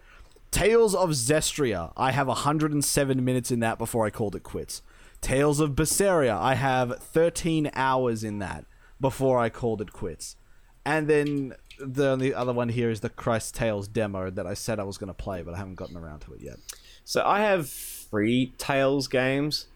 Tales 0.50 0.94
of 0.94 1.10
Zestiria. 1.10 1.92
I 1.96 2.12
have 2.12 2.28
107 2.28 3.24
minutes 3.24 3.50
in 3.50 3.60
that 3.60 3.78
before 3.78 4.06
I 4.06 4.10
called 4.10 4.36
it 4.36 4.42
quits. 4.42 4.82
Tales 5.20 5.60
of 5.60 5.70
Berseria. 5.72 6.38
I 6.38 6.54
have 6.54 6.98
13 6.98 7.70
hours 7.74 8.22
in 8.22 8.38
that 8.38 8.64
before 9.00 9.38
I 9.38 9.48
called 9.48 9.80
it 9.80 9.92
quits. 9.92 10.36
And 10.84 11.08
then 11.08 11.54
the 11.80 12.10
only 12.10 12.32
other 12.32 12.52
one 12.52 12.68
here 12.68 12.90
is 12.90 13.00
the 13.00 13.08
Christ 13.08 13.54
Tales 13.54 13.88
demo 13.88 14.30
that 14.30 14.46
I 14.46 14.54
said 14.54 14.78
I 14.78 14.84
was 14.84 14.98
going 14.98 15.08
to 15.08 15.14
play, 15.14 15.42
but 15.42 15.54
I 15.54 15.56
haven't 15.58 15.74
gotten 15.74 15.96
around 15.96 16.20
to 16.20 16.32
it 16.34 16.40
yet. 16.40 16.56
So 17.04 17.24
I 17.24 17.40
have 17.40 17.68
three 17.68 18.54
Tales 18.56 19.08
games. 19.08 19.66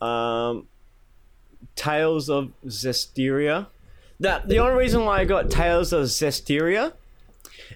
Um, 0.00 0.68
Tales 1.76 2.28
of 2.28 2.52
Zestiria. 2.66 3.68
That 4.18 4.48
the 4.48 4.58
only 4.58 4.76
reason 4.76 5.04
why 5.04 5.20
I 5.20 5.24
got 5.24 5.50
Tales 5.50 5.92
of 5.92 6.04
Zestiria 6.04 6.92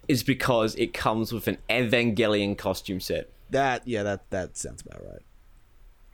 is 0.09 0.23
because 0.23 0.75
it 0.75 0.93
comes 0.93 1.33
with 1.33 1.49
an 1.49 1.59
Evangelion 1.71 2.59
costume 2.59 3.01
set 3.01 3.31
That 3.51 3.87
yeah, 3.87 4.03
that 4.03 4.31
that 4.31 4.57
sounds 4.57 4.83
about 4.83 5.03
right. 5.05 5.23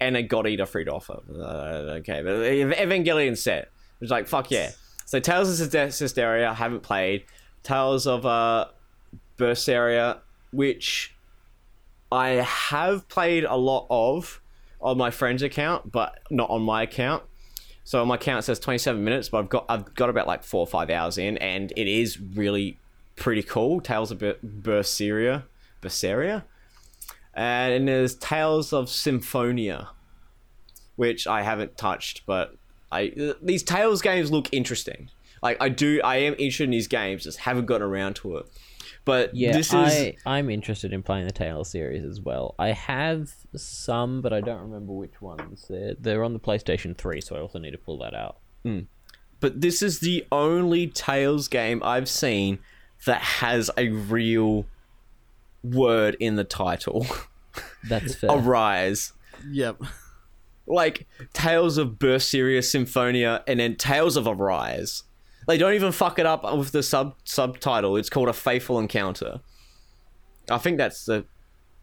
and 0.00 0.16
a 0.16 0.22
God 0.22 0.46
Eater 0.46 0.66
free 0.66 0.84
to 0.84 0.92
offer. 0.92 1.20
Uh, 1.32 1.98
okay, 1.98 2.22
but 2.22 2.38
the 2.38 2.74
Evangelion 2.76 3.36
set. 3.36 3.64
It 3.64 4.00
was 4.00 4.10
like, 4.10 4.28
fuck 4.28 4.50
yeah. 4.50 4.70
So 5.04 5.18
Tales 5.18 5.60
of 5.60 5.68
Zestiria, 5.70 6.48
I 6.48 6.54
haven't 6.54 6.82
played. 6.82 7.24
Tales 7.62 8.06
of 8.06 8.24
uh, 8.24 8.66
Berseria, 9.36 10.20
which 10.52 11.14
I 12.12 12.28
have 12.28 13.08
played 13.08 13.44
a 13.44 13.56
lot 13.56 13.86
of 13.90 14.40
on 14.80 14.96
my 14.96 15.10
friend's 15.10 15.42
account, 15.42 15.90
but 15.90 16.18
not 16.30 16.48
on 16.50 16.62
my 16.62 16.82
account. 16.82 17.24
So 17.90 18.06
my 18.06 18.16
count 18.16 18.44
says 18.44 18.60
27 18.60 19.02
minutes, 19.02 19.30
but 19.30 19.38
I've 19.38 19.48
got 19.48 19.64
I've 19.68 19.94
got 19.96 20.10
about 20.10 20.28
like 20.28 20.44
four 20.44 20.60
or 20.60 20.66
five 20.68 20.90
hours 20.90 21.18
in, 21.18 21.36
and 21.38 21.72
it 21.74 21.88
is 21.88 22.20
really 22.20 22.78
pretty 23.16 23.42
cool. 23.42 23.80
Tales 23.80 24.12
of 24.12 24.20
Ber- 24.20 24.36
Berseria, 24.44 25.42
Berseria, 25.82 26.44
and 27.34 27.88
there's 27.88 28.14
Tales 28.14 28.72
of 28.72 28.88
Symphonia, 28.88 29.88
which 30.94 31.26
I 31.26 31.42
haven't 31.42 31.76
touched, 31.76 32.24
but 32.26 32.54
I 32.92 33.34
these 33.42 33.64
Tales 33.64 34.02
games 34.02 34.30
look 34.30 34.48
interesting. 34.52 35.10
Like 35.42 35.56
I 35.60 35.68
do, 35.68 36.00
I 36.04 36.18
am 36.18 36.34
interested 36.34 36.64
in 36.66 36.70
these 36.70 36.86
games, 36.86 37.24
just 37.24 37.40
haven't 37.40 37.66
gotten 37.66 37.88
around 37.88 38.14
to 38.16 38.36
it. 38.36 38.46
But 39.04 39.34
Yeah, 39.34 39.52
this 39.52 39.68
is 39.68 39.74
I, 39.74 40.16
I'm 40.26 40.50
interested 40.50 40.92
in 40.92 41.02
playing 41.02 41.26
the 41.26 41.32
Tales 41.32 41.70
series 41.70 42.04
as 42.04 42.20
well. 42.20 42.54
I 42.58 42.68
have 42.68 43.32
some, 43.56 44.20
but 44.20 44.32
I 44.32 44.40
don't 44.40 44.60
remember 44.60 44.92
which 44.92 45.20
ones. 45.20 45.66
They're, 45.68 45.94
they're 45.98 46.24
on 46.24 46.32
the 46.32 46.40
PlayStation 46.40 46.96
3, 46.96 47.20
so 47.20 47.36
I 47.36 47.40
also 47.40 47.58
need 47.58 47.72
to 47.72 47.78
pull 47.78 47.98
that 47.98 48.14
out. 48.14 48.38
Hmm. 48.62 48.80
but 49.40 49.62
this 49.62 49.80
is 49.80 50.00
the 50.00 50.26
only 50.30 50.86
Tales 50.86 51.48
game 51.48 51.82
I've 51.82 52.10
seen 52.10 52.58
that 53.06 53.22
has 53.22 53.70
a 53.78 53.88
real 53.88 54.66
word 55.62 56.16
in 56.20 56.36
the 56.36 56.44
title. 56.44 57.06
That's 57.88 58.14
fair. 58.14 58.30
Arise. 58.30 59.12
Yep. 59.50 59.82
Like 60.66 61.06
Tales 61.32 61.78
of 61.78 61.92
Berseria 61.92 62.62
Symphonia 62.62 63.42
and 63.46 63.60
then 63.60 63.76
Tales 63.76 64.16
of 64.16 64.26
Arise. 64.26 65.04
They 65.46 65.58
don't 65.58 65.74
even 65.74 65.92
fuck 65.92 66.18
it 66.18 66.26
up 66.26 66.42
with 66.56 66.72
the 66.72 66.82
sub 66.82 67.14
subtitle. 67.24 67.96
It's 67.96 68.10
called 68.10 68.28
A 68.28 68.32
Faithful 68.32 68.78
Encounter. 68.78 69.40
I 70.50 70.58
think 70.58 70.78
that's 70.78 71.04
the 71.04 71.24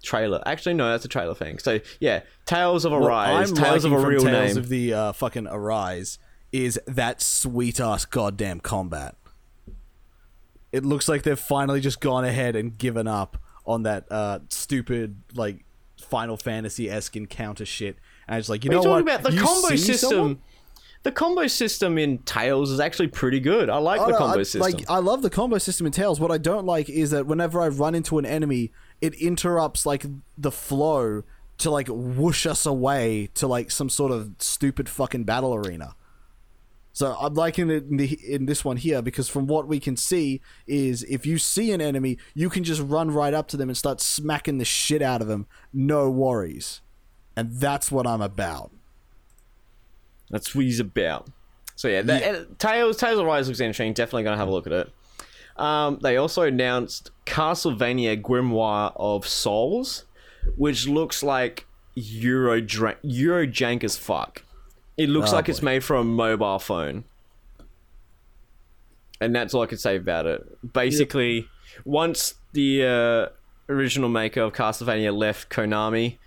trailer. 0.03 0.41
Actually, 0.45 0.75
no, 0.75 0.89
that's 0.89 1.05
a 1.05 1.09
trailer 1.09 1.33
thing. 1.33 1.57
So 1.59 1.79
yeah, 1.99 2.21
Tales 2.45 2.85
of 2.85 2.93
Arise, 2.93 3.49
I'm 3.51 3.55
Tales 3.55 3.83
of 3.85 3.91
a 3.93 3.99
real 3.99 4.21
Tales 4.21 4.55
name. 4.55 4.57
of 4.57 4.69
the 4.69 4.93
uh, 4.93 5.11
fucking 5.13 5.47
Arise 5.47 6.19
is 6.51 6.79
that 6.87 7.21
sweet 7.21 7.79
ass 7.79 8.05
goddamn 8.05 8.59
combat. 8.61 9.15
It 10.71 10.85
looks 10.85 11.07
like 11.07 11.23
they've 11.23 11.39
finally 11.39 11.79
just 11.81 11.99
gone 12.01 12.25
ahead 12.25 12.55
and 12.55 12.77
given 12.77 13.07
up 13.07 13.37
on 13.65 13.83
that 13.83 14.05
uh, 14.11 14.39
stupid 14.49 15.17
like 15.33 15.63
Final 15.99 16.37
Fantasy 16.37 16.89
esque 16.89 17.15
encounter 17.15 17.65
shit, 17.65 17.97
and 18.27 18.37
it's 18.37 18.49
like 18.49 18.63
you 18.63 18.69
know 18.71 18.77
What 18.79 18.83
know 18.85 18.89
what? 18.91 19.05
talking 19.05 19.15
about? 19.15 19.31
The 19.31 19.35
You 19.37 19.41
combo 19.43 19.75
system. 19.75 20.09
someone- 20.09 20.41
The 21.07 21.13
combo 21.13 21.47
system 21.47 21.97
in 21.97 22.17
Tales 22.17 22.69
is 22.69 22.81
actually 22.81 23.07
pretty 23.07 23.39
good. 23.39 23.69
I 23.69 23.77
like 23.77 24.01
Oh, 24.01 24.07
the 24.07 24.17
combo 24.17 24.41
I, 24.41 24.43
system. 24.43 24.59
Like 24.59 24.89
I 24.89 24.97
love 24.97 25.21
the 25.21 25.29
combo 25.29 25.57
system 25.57 25.85
in 25.85 25.93
Tales. 25.93 26.19
What 26.19 26.31
I 26.31 26.37
don't 26.37 26.65
like 26.65 26.89
is 26.89 27.11
that 27.11 27.25
whenever 27.25 27.61
I 27.61 27.69
run 27.69 27.95
into 27.95 28.17
an 28.19 28.25
enemy, 28.25 28.73
it 28.99 29.13
interrupts 29.13 29.85
like 29.85 30.05
the 30.37 30.51
flow 30.51 31.23
to 31.59 31.71
like 31.71 31.87
whoosh 31.87 32.45
us 32.45 32.65
away 32.65 33.29
to 33.35 33.47
like 33.47 33.71
some 33.71 33.89
sort 33.89 34.11
of 34.11 34.31
stupid 34.39 34.89
fucking 34.89 35.23
battle 35.23 35.55
arena. 35.55 35.95
So 36.91 37.15
I'm 37.17 37.35
liking 37.35 37.69
it 37.69 37.85
in, 37.85 37.95
the, 37.95 38.19
in 38.29 38.45
this 38.45 38.65
one 38.65 38.75
here 38.75 39.01
because 39.01 39.29
from 39.29 39.47
what 39.47 39.65
we 39.65 39.79
can 39.79 39.95
see 39.95 40.41
is 40.67 41.03
if 41.03 41.25
you 41.25 41.37
see 41.37 41.71
an 41.71 41.79
enemy, 41.79 42.17
you 42.33 42.49
can 42.49 42.65
just 42.65 42.81
run 42.81 43.11
right 43.11 43.33
up 43.33 43.47
to 43.47 43.55
them 43.55 43.69
and 43.69 43.77
start 43.77 44.01
smacking 44.01 44.57
the 44.57 44.65
shit 44.65 45.01
out 45.01 45.21
of 45.21 45.29
them, 45.29 45.47
no 45.71 46.09
worries, 46.09 46.81
and 47.33 47.53
that's 47.53 47.93
what 47.93 48.05
I'm 48.05 48.21
about. 48.21 48.71
That's 50.29 50.53
what 50.55 50.65
he's 50.65 50.79
about. 50.79 51.27
So 51.75 51.87
yeah, 51.87 52.01
that, 52.03 52.23
uh, 52.35 52.43
Tales 52.57 52.97
Tales 52.97 53.19
of 53.19 53.25
Arise 53.25 53.47
looks 53.47 53.59
interesting. 53.59 53.93
Definitely 53.93 54.23
gonna 54.23 54.37
have 54.37 54.47
a 54.47 54.51
look 54.51 54.67
at 54.67 54.73
it. 54.73 54.91
Um, 55.57 55.99
they 56.01 56.17
also 56.17 56.43
announced 56.43 57.11
Castlevania 57.25 58.21
Grimoire 58.21 58.93
of 58.95 59.27
Souls, 59.27 60.05
which 60.55 60.87
looks 60.87 61.23
like 61.23 61.65
Euro 61.95 62.61
dra- 62.61 62.97
Euro 63.01 63.45
jank 63.47 63.83
as 63.83 63.97
fuck. 63.97 64.43
It 64.97 65.09
looks 65.09 65.31
Oh, 65.31 65.35
like 65.35 65.49
it's 65.49 65.61
made 65.61 65.83
for 65.83 65.95
a 65.95 66.03
mobile 66.03 66.59
phone, 66.59 67.05
and 69.19 69.35
that's 69.35 69.53
all 69.53 69.61
I 69.61 69.65
could 69.67 69.79
say 69.79 69.95
about 69.95 70.25
it. 70.25 70.73
Basically, 70.73 71.47
once 71.85 72.35
the 72.53 72.83
uh, 72.85 73.71
original 73.71 74.09
maker 74.09 74.41
of 74.41 74.53
Castlevania 74.53 75.15
left 75.15 75.49
Konami, 75.49 76.17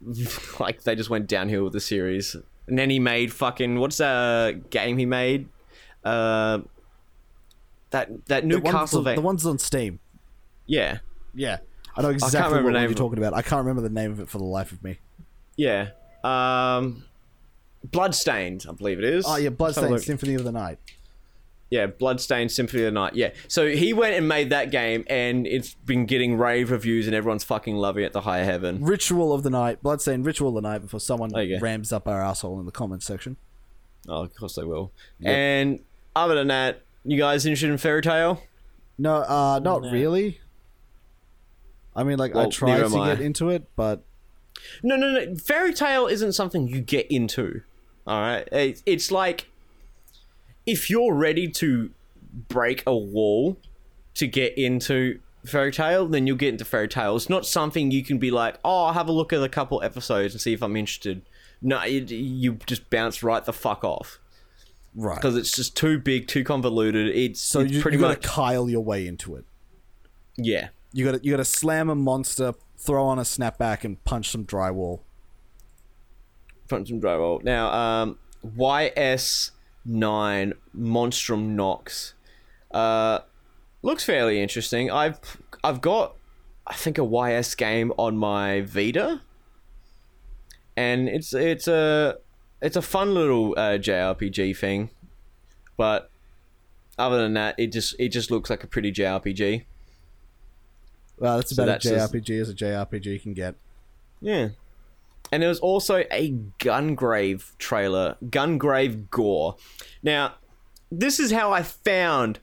like 0.60 0.82
they 0.82 0.94
just 0.94 1.10
went 1.10 1.26
downhill 1.26 1.64
with 1.64 1.72
the 1.72 1.80
series. 1.80 2.36
And 2.68 2.78
then 2.78 2.90
he 2.90 2.98
made 2.98 3.32
fucking 3.32 3.78
what's 3.78 3.98
that 3.98 4.70
game 4.70 4.98
he 4.98 5.06
made? 5.06 5.48
Uh, 6.04 6.58
that 7.90 8.26
that 8.26 8.44
new 8.44 8.56
The 8.56 8.60
ones, 8.62 8.90
Castlevania. 8.92 9.14
the 9.14 9.20
ones 9.20 9.46
on 9.46 9.58
Steam. 9.58 10.00
yeah, 10.66 10.98
Yeah, 11.34 11.58
I 11.96 12.02
know 12.02 12.10
exactly 12.10 12.40
remember 12.58 12.72
what 12.72 12.80
name 12.80 12.90
you're 12.90 12.96
talking 12.96 13.18
about. 13.18 13.34
I 13.34 13.42
can't 13.42 13.60
remember 13.64 13.82
the 13.82 13.94
name 13.94 14.10
of 14.12 14.20
it 14.20 14.28
for 14.28 14.38
the 14.38 14.44
life 14.44 14.72
of 14.72 14.82
me. 14.82 14.98
yeah. 15.56 15.90
Um, 16.24 17.04
Bloodstained, 17.84 18.66
I 18.68 18.72
believe 18.72 18.98
it 18.98 19.04
is. 19.04 19.24
Oh 19.28 19.36
yeah, 19.36 19.50
Bloodstained. 19.50 20.02
Symphony 20.02 20.34
of 20.34 20.42
the 20.42 20.50
Night. 20.50 20.78
Yeah, 21.68 21.86
Bloodstained 21.86 22.52
Symphony 22.52 22.82
of 22.84 22.86
the 22.86 22.90
Night. 22.92 23.14
Yeah. 23.16 23.32
So 23.48 23.66
he 23.68 23.92
went 23.92 24.14
and 24.14 24.28
made 24.28 24.50
that 24.50 24.70
game, 24.70 25.04
and 25.08 25.46
it's 25.48 25.74
been 25.74 26.06
getting 26.06 26.38
rave 26.38 26.70
reviews, 26.70 27.06
and 27.06 27.14
everyone's 27.16 27.42
fucking 27.42 27.74
loving 27.74 28.04
it 28.04 28.12
to 28.12 28.20
high 28.20 28.44
heaven. 28.44 28.84
Ritual 28.84 29.32
of 29.32 29.42
the 29.42 29.50
night, 29.50 29.82
Bloodstained 29.82 30.24
Ritual 30.24 30.50
of 30.56 30.62
the 30.62 30.68
night 30.68 30.78
before 30.82 31.00
someone 31.00 31.30
There 31.32 31.42
you 31.42 31.56
go. 31.58 31.62
rams 31.62 31.92
up 31.92 32.06
our 32.06 32.22
asshole 32.22 32.60
in 32.60 32.66
the 32.66 32.72
comments 32.72 33.04
section. 33.06 33.36
Oh, 34.08 34.22
of 34.22 34.34
course 34.36 34.54
they 34.54 34.62
will. 34.62 34.92
And 35.24 35.80
other 36.14 36.36
than 36.36 36.46
that, 36.48 36.82
you 37.04 37.18
guys 37.18 37.44
interested 37.44 37.70
in 37.70 37.78
Fairy 37.78 38.00
Tail? 38.02 38.40
No, 38.96 39.16
uh, 39.16 39.58
not 39.60 39.82
really. 39.82 40.40
I 41.94 42.04
mean, 42.04 42.18
like 42.18 42.32
I 42.34 42.38
Well, 42.38 42.50
tried 42.52 42.68
neither 42.78 42.88
to 42.90 42.94
am 42.94 43.00
I. 43.00 43.14
get 43.14 43.20
into 43.24 43.48
it, 43.48 43.64
but 43.74 44.04
No, 44.82 44.96
no, 44.96 45.10
no. 45.10 45.34
Fairy 45.36 45.74
Tail 45.74 46.06
isn't 46.06 46.32
something 46.32 46.68
you 46.68 46.80
get 46.80 47.10
into. 47.10 47.62
All 48.06 48.20
right, 48.20 48.46
It- 48.52 48.82
it's 48.86 49.10
like 49.10 49.48
if 50.66 50.90
you're 50.90 51.14
ready 51.14 51.48
to 51.48 51.90
break 52.48 52.82
a 52.86 52.96
wall 52.96 53.56
to 54.14 54.26
get 54.26 54.56
into 54.58 55.20
Fairy 55.44 55.72
Tail, 55.72 56.06
then 56.06 56.26
you'll 56.26 56.36
get 56.36 56.48
into 56.48 56.64
Fairy 56.64 56.88
Tail. 56.88 57.16
It's 57.16 57.30
not 57.30 57.46
something 57.46 57.90
you 57.90 58.02
can 58.04 58.18
be 58.18 58.30
like, 58.30 58.56
oh, 58.64 58.86
I'll 58.86 58.92
have 58.94 59.08
a 59.08 59.12
look 59.12 59.32
at 59.32 59.42
a 59.42 59.48
couple 59.48 59.82
episodes 59.82 60.34
and 60.34 60.40
see 60.40 60.52
if 60.52 60.62
I'm 60.62 60.76
interested. 60.76 61.22
No, 61.62 61.82
you, 61.84 62.00
you 62.04 62.52
just 62.66 62.90
bounce 62.90 63.22
right 63.22 63.44
the 63.44 63.52
fuck 63.52 63.84
off 63.84 64.18
right. 64.94 65.14
because 65.16 65.36
it's 65.36 65.52
just 65.52 65.76
too 65.76 65.98
big, 65.98 66.26
too 66.28 66.44
convoluted. 66.44 67.14
It's 67.14 67.40
So 67.40 67.60
it's 67.60 67.72
you, 67.72 67.80
pretty 67.80 67.96
you 67.96 68.02
got 68.02 68.08
much 68.08 68.22
to 68.22 68.28
Kyle 68.28 68.68
your 68.68 68.82
way 68.82 69.06
into 69.06 69.36
it. 69.36 69.44
yeah. 70.36 70.68
You 70.92 71.04
got 71.04 71.12
to 71.12 71.20
you 71.22 71.30
got 71.32 71.38
to 71.38 71.44
slam 71.44 71.90
a 71.90 71.94
monster, 71.94 72.54
throw 72.78 73.04
on 73.04 73.18
a 73.18 73.22
snapback, 73.22 73.84
and 73.84 74.02
punch 74.04 74.30
some 74.30 74.46
drywall. 74.46 75.00
Punch 76.68 76.90
and 76.90 77.02
drywall. 77.02 77.42
Now, 77.44 77.70
um, 77.72 78.18
YS9 79.88 80.52
Monstrum 80.76 81.54
Nox 81.54 82.14
uh, 82.72 83.20
looks 83.82 84.04
fairly 84.04 84.40
interesting. 84.42 84.90
I've 84.90 85.18
I've 85.62 85.80
got 85.80 86.16
I 86.66 86.74
think 86.74 86.98
a 86.98 87.04
YS 87.04 87.54
game 87.54 87.92
on 87.96 88.16
my 88.16 88.62
Vita, 88.62 89.20
and 90.76 91.08
it's 91.08 91.32
it's 91.32 91.68
a 91.68 92.18
it's 92.60 92.76
a 92.76 92.82
fun 92.82 93.14
little 93.14 93.54
uh, 93.56 93.78
JRPG 93.78 94.56
thing, 94.56 94.90
but 95.76 96.10
other 96.98 97.18
than 97.22 97.34
that, 97.34 97.54
it 97.58 97.72
just 97.72 97.94
it 97.98 98.08
just 98.08 98.30
looks 98.30 98.50
like 98.50 98.64
a 98.64 98.66
pretty 98.66 98.92
JRPG. 98.92 99.64
Well, 101.18 101.36
that's 101.36 101.54
So 101.54 101.62
about 101.62 101.72
that's 101.82 101.86
a 101.86 101.90
just- 101.90 102.12
JRPG 102.12 102.40
as 102.40 102.48
a 102.50 102.54
JRPG 102.54 103.22
can 103.22 103.34
get. 103.34 103.54
Yeah. 104.20 104.48
And 105.32 105.42
there 105.42 105.48
was 105.48 105.58
also 105.60 106.04
a 106.10 106.32
Gungrave 106.58 107.56
trailer, 107.58 108.16
Gungrave 108.24 109.10
Gore. 109.10 109.56
Now, 110.02 110.34
this 110.90 111.18
is 111.18 111.32
how 111.32 111.52
I 111.52 111.62
found 111.62 112.38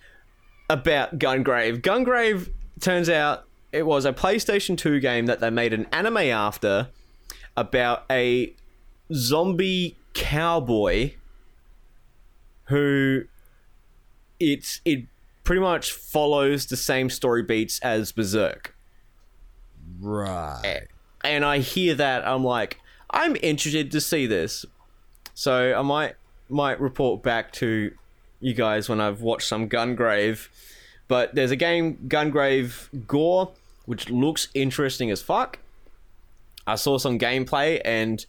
about 0.69 1.17
Gungrave. 1.17 1.81
Gungrave 1.81 2.51
turns 2.81 3.09
out 3.09 3.45
it 3.71 3.85
was 3.85 4.05
a 4.05 4.13
PlayStation 4.13 4.77
2 4.77 4.99
game 4.99 5.25
that 5.27 5.39
they 5.39 5.49
made 5.49 5.73
an 5.73 5.87
anime 5.91 6.17
after 6.17 6.89
about 7.55 8.03
a 8.09 8.53
zombie 9.13 9.97
cowboy 10.13 11.13
who 12.65 13.23
it's 14.39 14.81
it 14.85 15.05
pretty 15.43 15.61
much 15.61 15.91
follows 15.91 16.67
the 16.67 16.77
same 16.77 17.09
story 17.09 17.43
beats 17.43 17.79
as 17.79 18.11
Berserk 18.11 18.73
Right. 19.99 20.87
And 21.23 21.45
I 21.45 21.59
hear 21.59 21.95
that, 21.95 22.27
I'm 22.27 22.43
like, 22.43 22.79
I'm 23.09 23.35
interested 23.41 23.91
to 23.91 24.01
see 24.01 24.25
this. 24.25 24.65
So 25.33 25.73
I 25.77 25.81
might 25.81 26.15
might 26.49 26.79
report 26.79 27.23
back 27.23 27.51
to 27.53 27.91
you 28.39 28.53
guys 28.53 28.89
when 28.89 29.01
I've 29.01 29.21
watched 29.21 29.47
some 29.47 29.69
Gungrave. 29.69 30.49
But 31.07 31.35
there's 31.35 31.51
a 31.51 31.55
game, 31.55 31.97
Gungrave 32.07 32.89
Gore, 33.07 33.51
which 33.85 34.09
looks 34.09 34.49
interesting 34.53 35.09
as 35.11 35.21
fuck. 35.21 35.59
I 36.65 36.75
saw 36.75 36.97
some 36.97 37.19
gameplay 37.19 37.81
and 37.83 38.25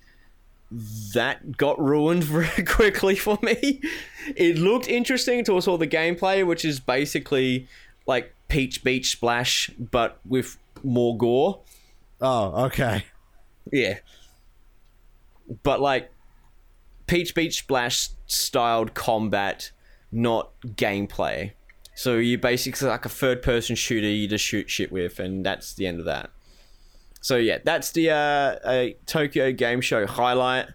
that 1.15 1.57
got 1.57 1.79
ruined 1.81 2.25
very 2.25 2.65
quickly 2.65 3.15
for 3.15 3.39
me. 3.43 3.81
It 4.37 4.59
looked 4.59 4.89
interesting 4.89 5.41
until 5.41 5.57
I 5.57 5.61
saw 5.61 5.77
the 5.77 5.87
gameplay, 5.87 6.47
which 6.47 6.65
is 6.65 6.81
basically 6.81 7.69
like 8.07 8.35
Peach 8.49 8.83
Beach 8.83 9.11
Splash, 9.11 9.71
but 9.79 10.19
with 10.27 10.57
more 10.83 11.17
gore. 11.17 11.61
Oh, 12.25 12.65
okay. 12.65 13.05
Yeah. 13.71 13.99
But 15.63 15.81
like 15.81 16.11
Peach 17.07 17.35
Beach 17.35 17.59
Splash 17.59 18.09
styled 18.27 18.95
combat, 18.95 19.71
not 20.11 20.53
gameplay. 20.65 21.53
So 21.95 22.17
you 22.17 22.39
basically 22.39 22.89
like 22.89 23.05
a 23.05 23.11
third 23.11 23.43
person 23.43 23.77
shooter 23.77 24.09
you 24.09 24.27
just 24.27 24.43
shoot 24.43 24.71
shit 24.71 24.91
with, 24.91 25.21
and 25.21 25.45
that's 25.45 25.75
the 25.75 25.87
end 25.87 26.01
of 26.01 26.07
that. 26.07 26.31
So 27.21 27.37
yeah, 27.37 27.59
that's 27.63 27.93
the 27.93 28.11
uh, 28.11 28.57
a 28.67 28.97
Tokyo 29.05 29.53
Game 29.53 29.83
Show 29.83 30.07
highlight. 30.07 30.69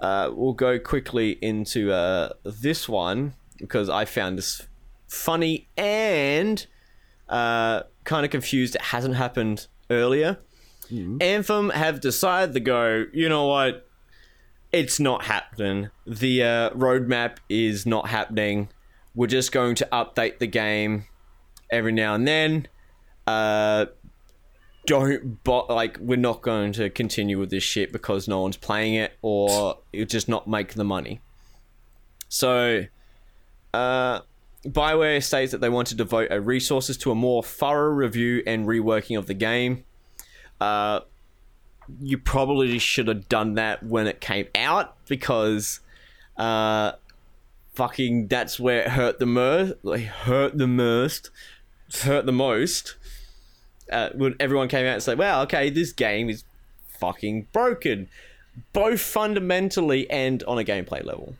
Uh, 0.00 0.30
we'll 0.34 0.52
go 0.52 0.80
quickly 0.80 1.38
into 1.40 1.92
uh, 1.92 2.30
this 2.42 2.88
one 2.88 3.34
because 3.58 3.88
I 3.88 4.04
found 4.04 4.36
this 4.36 4.66
funny 5.06 5.68
and 5.76 6.66
uh, 7.28 7.82
kind 8.02 8.24
of 8.24 8.32
confused. 8.32 8.74
It 8.74 8.82
hasn't 8.82 9.14
happened 9.14 9.68
earlier. 9.88 10.38
Anthem 11.20 11.70
have 11.70 12.00
decided 12.00 12.54
to 12.54 12.60
go, 12.60 13.06
you 13.12 13.28
know 13.28 13.46
what? 13.46 13.88
It's 14.72 14.98
not 14.98 15.24
happening. 15.24 15.90
The 16.06 16.42
uh, 16.42 16.70
roadmap 16.70 17.36
is 17.48 17.84
not 17.86 18.08
happening. 18.08 18.68
We're 19.14 19.26
just 19.26 19.52
going 19.52 19.74
to 19.76 19.88
update 19.92 20.38
the 20.38 20.46
game 20.46 21.04
every 21.70 21.92
now 21.92 22.14
and 22.14 22.26
then. 22.26 22.68
Uh, 23.26 23.86
don't 24.86 25.38
like 25.46 25.96
we're 26.00 26.16
not 26.16 26.42
going 26.42 26.72
to 26.72 26.90
continue 26.90 27.38
with 27.38 27.50
this 27.50 27.62
shit 27.62 27.92
because 27.92 28.26
no 28.26 28.40
one's 28.40 28.56
playing 28.56 28.94
it 28.94 29.12
or 29.22 29.78
it 29.92 30.08
just 30.08 30.28
not 30.28 30.48
make 30.48 30.74
the 30.74 30.84
money. 30.84 31.20
So, 32.28 32.86
uh, 33.74 34.20
Bioware 34.64 35.22
states 35.22 35.52
that 35.52 35.60
they 35.60 35.68
want 35.68 35.88
to 35.88 35.94
devote 35.94 36.30
resources 36.30 36.96
to 36.98 37.10
a 37.10 37.14
more 37.14 37.42
thorough 37.42 37.92
review 37.92 38.42
and 38.46 38.66
reworking 38.66 39.18
of 39.18 39.26
the 39.26 39.34
game. 39.34 39.84
Uh, 40.62 41.00
you 42.00 42.16
probably 42.16 42.78
should 42.78 43.08
have 43.08 43.28
done 43.28 43.54
that 43.54 43.82
when 43.82 44.06
it 44.06 44.20
came 44.20 44.46
out 44.54 44.94
because, 45.08 45.80
uh, 46.36 46.92
fucking 47.74 48.28
that's 48.28 48.60
where 48.60 48.82
it 48.82 48.88
hurt 48.90 49.18
the 49.18 49.26
most. 49.26 49.74
Like 49.82 50.04
hurt 50.04 50.56
the 50.56 50.68
most, 50.68 51.30
hurt 52.02 52.26
the 52.26 52.32
most. 52.32 52.94
Uh, 53.90 54.10
when 54.14 54.36
everyone 54.38 54.68
came 54.68 54.86
out 54.86 54.94
and 54.94 55.02
said, 55.02 55.18
"Well, 55.18 55.42
okay, 55.42 55.68
this 55.68 55.92
game 55.92 56.30
is 56.30 56.44
fucking 57.00 57.48
broken, 57.52 58.08
both 58.72 59.00
fundamentally 59.00 60.08
and 60.10 60.44
on 60.44 60.60
a 60.60 60.64
gameplay 60.64 61.04
level." 61.04 61.34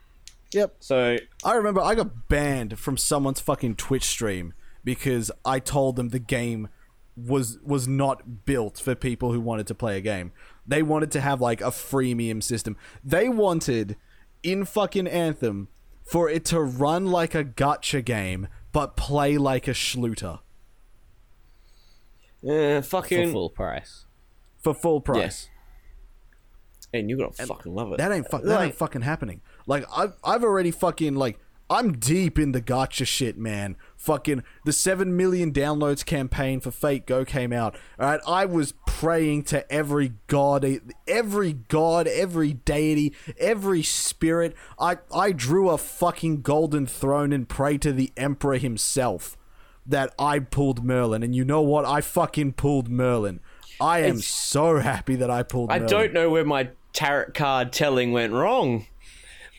Yep. 0.53 0.74
So 0.81 1.19
I 1.44 1.55
remember 1.55 1.81
I 1.81 1.94
got 1.94 2.28
banned 2.28 2.77
from 2.77 2.97
someone's 2.97 3.40
fucking 3.40 3.77
Twitch 3.77 4.05
stream 4.05 4.53
because 4.82 5.31
I 5.44 5.61
told 5.61 5.94
them 5.94 6.09
the 6.09 6.19
game 6.19 6.69
was 7.16 7.59
was 7.62 7.86
not 7.86 8.44
built 8.44 8.78
for 8.78 8.94
people 8.94 9.32
who 9.32 9.40
wanted 9.40 9.66
to 9.66 9.74
play 9.74 9.97
a 9.97 10.01
game. 10.01 10.32
They 10.66 10.82
wanted 10.82 11.10
to 11.12 11.20
have 11.20 11.40
like 11.40 11.60
a 11.60 11.66
freemium 11.70 12.43
system. 12.43 12.76
They 13.05 13.28
wanted 13.28 13.97
in 14.43 14.64
fucking 14.64 15.06
Anthem 15.06 15.68
for 16.05 16.28
it 16.28 16.44
to 16.47 16.60
run 16.60 17.06
like 17.06 17.34
a 17.34 17.44
gacha 17.44 18.05
game 18.05 18.48
but 18.72 18.97
play 18.97 19.36
like 19.39 19.68
a 19.68 19.72
schluter 19.72 20.40
uh, 22.48 22.80
for 22.82 23.02
full 23.02 23.51
price. 23.51 24.05
for 24.59 24.74
full 24.74 25.01
price. 25.01 25.48
and 26.93 27.09
you're 27.09 27.18
gonna 27.18 27.32
fucking 27.32 27.74
love 27.74 27.93
it. 27.93 27.98
That 27.98 28.12
ain't 28.12 28.28
fuck. 28.28 28.43
That 28.43 28.48
Like- 28.56 28.66
ain't 28.66 28.74
fucking 28.74 29.02
happening. 29.02 29.40
Like 29.66 29.84
I've 29.94 30.14
I've 30.24 30.43
already 30.44 30.70
fucking 30.70 31.14
like 31.14 31.39
I'm 31.73 31.93
deep 31.93 32.39
in 32.39 32.53
the 32.53 32.61
gacha 32.61 33.07
shit, 33.07 33.39
man. 33.39 33.77
Fucking 33.97 34.43
the 34.65 34.73
seven 34.73 35.16
million 35.16 35.53
downloads 35.53 36.05
campaign 36.05 36.61
for 36.61 36.70
Fate 36.70 37.07
Go 37.07 37.24
came 37.24 37.53
out. 37.53 37.77
All 37.99 38.07
right, 38.11 38.20
I 38.27 38.44
was 38.44 38.74
praying 38.86 39.44
to 39.44 39.70
every 39.73 40.12
god, 40.27 40.66
every 41.09 41.53
god, 41.55 42.07
every 42.07 42.53
deity, 42.53 43.15
every 43.39 43.82
spirit. 43.82 44.55
I 44.78 44.99
I 45.15 45.32
drew 45.32 45.70
a 45.70 45.78
fucking 45.78 46.43
golden 46.43 46.86
throne 46.86 47.32
and 47.32 47.49
prayed 47.49 47.81
to 47.82 47.93
the 47.93 48.12
emperor 48.16 48.59
himself 48.59 49.39
that 49.86 50.12
I 50.19 50.40
pulled 50.40 50.85
Merlin. 50.85 51.23
And 51.23 51.35
you 51.35 51.44
know 51.44 51.62
what? 51.62 51.85
I 51.85 52.01
fucking 52.03 52.53
pulled 52.53 52.89
Merlin. 52.90 53.40
I 53.81 54.01
am 54.01 54.05
It's- 54.19 54.27
so 54.27 54.78
happy 54.78 55.16
that 55.16 55.31
I 55.31 55.43
pulled. 55.43 55.70
I 55.73 55.78
Merlin. 55.78 55.90
don't 55.90 56.12
know 56.12 56.28
where 56.31 56.44
my 56.44 56.69
tarot 56.93 57.31
card 57.35 57.73
telling 57.73 58.12
went 58.12 58.32
wrong. 58.32 58.86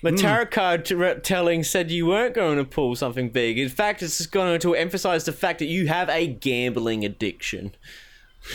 My 0.03 0.09
Hmm. 0.11 0.17
tarot 0.17 0.45
card 0.47 0.85
t- 0.85 0.95
telling 1.23 1.63
said 1.63 1.89
you 1.89 2.05
weren't 2.05 2.35
going 2.35 2.57
to 2.57 2.65
pull 2.65 2.95
something 2.95 3.29
big. 3.29 3.57
In 3.57 3.69
fact, 3.69 4.03
it's 4.03 4.17
just 4.19 4.31
going 4.31 4.59
to 4.59 4.75
emphasize 4.75 5.23
the 5.25 5.31
fact 5.31 5.59
that 5.59 5.65
you 5.65 5.87
have 5.87 6.09
a 6.09 6.27
gambling 6.27 7.03
addiction. 7.05 7.73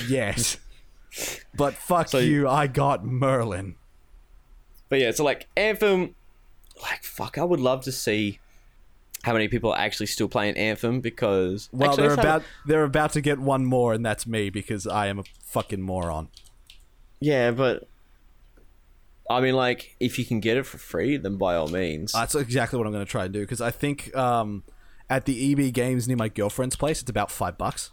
Yes. 0.08 0.58
But 1.56 1.74
fuck 1.74 2.08
So- 2.08 2.18
you, 2.18 2.46
I 2.46 2.66
got 2.68 3.04
Merlin. 3.04 3.74
But 4.90 5.00
yeah, 5.00 5.10
so 5.10 5.24
like 5.24 5.48
Anthem, 5.56 6.14
like 6.82 7.02
fuck, 7.02 7.38
I 7.38 7.44
would 7.44 7.58
love 7.60 7.82
to 7.84 7.92
see 7.92 8.38
how 9.22 9.32
many 9.32 9.48
people 9.48 9.72
are 9.72 9.78
actually 9.78 10.06
still 10.06 10.28
playing 10.28 10.56
Anthem 10.56 11.00
because 11.00 11.68
Well, 11.72 11.90
Actually, 11.90 12.02
they're 12.02 12.10
let's 12.10 12.18
a- 12.18 12.28
about 12.28 12.42
they're 12.66 12.84
about 12.84 13.12
to 13.14 13.20
get 13.22 13.38
one 13.40 13.64
more, 13.64 13.94
and 13.94 14.04
that's 14.06 14.26
me 14.26 14.50
because 14.50 14.86
I 14.86 15.06
am 15.08 15.18
a 15.18 15.24
fucking 15.42 15.80
moron. 15.80 16.28
yeah, 17.20 17.50
but 17.50 17.88
I 19.30 19.40
mean, 19.40 19.54
like, 19.54 19.94
if 20.00 20.18
you 20.18 20.24
can 20.24 20.40
get 20.40 20.56
it 20.56 20.64
for 20.66 20.78
free, 20.78 21.16
then 21.18 21.36
by 21.36 21.54
all 21.54 21.68
means. 21.68 22.12
That's 22.12 22.34
exactly 22.34 22.78
what 22.78 22.86
I'm 22.86 22.92
going 22.92 23.04
to 23.04 23.10
try 23.10 23.24
and 23.24 23.32
do 23.32 23.40
because 23.40 23.60
I 23.60 23.70
think 23.70 24.14
um, 24.16 24.62
at 25.10 25.24
the 25.26 25.52
EB 25.52 25.72
Games 25.74 26.08
near 26.08 26.16
my 26.16 26.28
girlfriend's 26.28 26.76
place, 26.76 27.00
it's 27.02 27.10
about 27.10 27.30
five 27.30 27.58
bucks. 27.58 27.90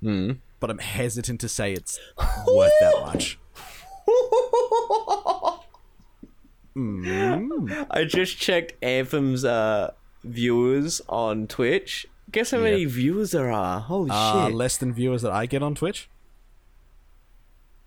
Hmm. 0.00 0.32
But 0.60 0.70
I'm 0.70 0.78
hesitant 0.78 1.40
to 1.40 1.48
say 1.48 1.72
it's 1.72 1.98
worth 2.46 2.72
that 2.80 3.00
much. 3.04 3.38
I 6.78 8.04
just 8.06 8.38
checked 8.38 8.74
Anthem's 8.82 9.44
uh, 9.44 9.92
viewers 10.24 11.00
on 11.08 11.46
Twitch. 11.46 12.06
Guess 12.32 12.50
how 12.50 12.58
many 12.58 12.84
viewers 12.84 13.30
there 13.30 13.50
are? 13.50 13.80
Holy 13.80 14.10
Uh, 14.12 14.46
shit! 14.46 14.54
less 14.54 14.76
than 14.76 14.92
viewers 14.92 15.22
that 15.22 15.32
I 15.32 15.46
get 15.46 15.62
on 15.62 15.74
Twitch. 15.74 16.08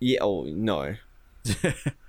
yeah. 0.00 0.18
Oh 0.20 0.44
no. 0.44 0.96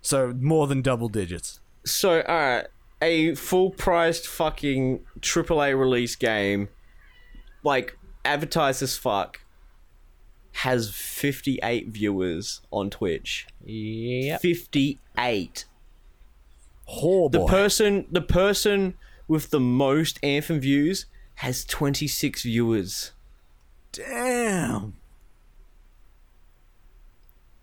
So 0.00 0.34
more 0.38 0.66
than 0.66 0.82
double 0.82 1.08
digits. 1.08 1.60
So, 1.84 2.20
alright, 2.20 2.66
a 3.00 3.34
full 3.34 3.70
priced 3.70 4.26
fucking 4.26 5.00
AAA 5.20 5.78
release 5.78 6.16
game, 6.16 6.68
like 7.62 7.96
advertised 8.24 8.82
as 8.82 8.96
fuck, 8.96 9.40
has 10.52 10.90
58 10.90 11.88
viewers 11.88 12.60
on 12.70 12.90
Twitch. 12.90 13.46
Yep. 13.64 14.40
58. 14.40 15.64
Oh 16.88 17.28
The 17.28 17.44
person, 17.46 18.06
the 18.10 18.22
person 18.22 18.94
with 19.28 19.50
the 19.50 19.60
most 19.60 20.18
Anthem 20.22 20.58
views 20.58 21.06
has 21.36 21.64
26 21.64 22.42
viewers. 22.42 23.12
Damn. 23.92 24.94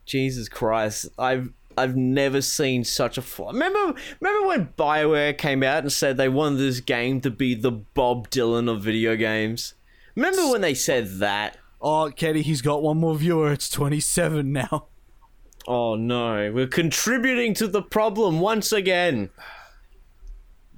Jesus 0.06 0.48
Christ, 0.48 1.08
I've 1.18 1.52
I've 1.78 1.96
never 1.96 2.42
seen 2.42 2.84
such 2.84 3.18
a 3.18 3.22
fl- 3.22 3.48
remember 3.48 4.00
remember 4.20 4.48
when 4.48 4.70
Bioware 4.78 5.38
came 5.38 5.64
out 5.64 5.84
and 5.84 5.92
said 5.92 6.18
they 6.18 6.30
wanted 6.30 6.58
this 6.58 6.80
game 6.80 7.22
to 7.22 7.32
be 7.32 7.56
the 7.56 7.72
Bob 7.72 8.30
Dylan 8.30 8.70
of 8.70 8.82
video 8.82 9.16
games. 9.16 9.74
Remember 10.16 10.50
when 10.50 10.62
they 10.62 10.74
said 10.74 11.20
that? 11.20 11.58
Oh, 11.82 12.12
Katie, 12.16 12.42
he's 12.42 12.62
got 12.62 12.82
one 12.82 12.98
more 12.98 13.16
viewer. 13.16 13.52
It's 13.52 13.70
27 13.70 14.52
now. 14.52 14.88
Oh 15.68 15.96
no, 15.96 16.52
we're 16.54 16.68
contributing 16.68 17.54
to 17.56 17.68
the 17.68 17.82
problem 17.82 18.40
once 18.40 18.72
again. 18.72 19.30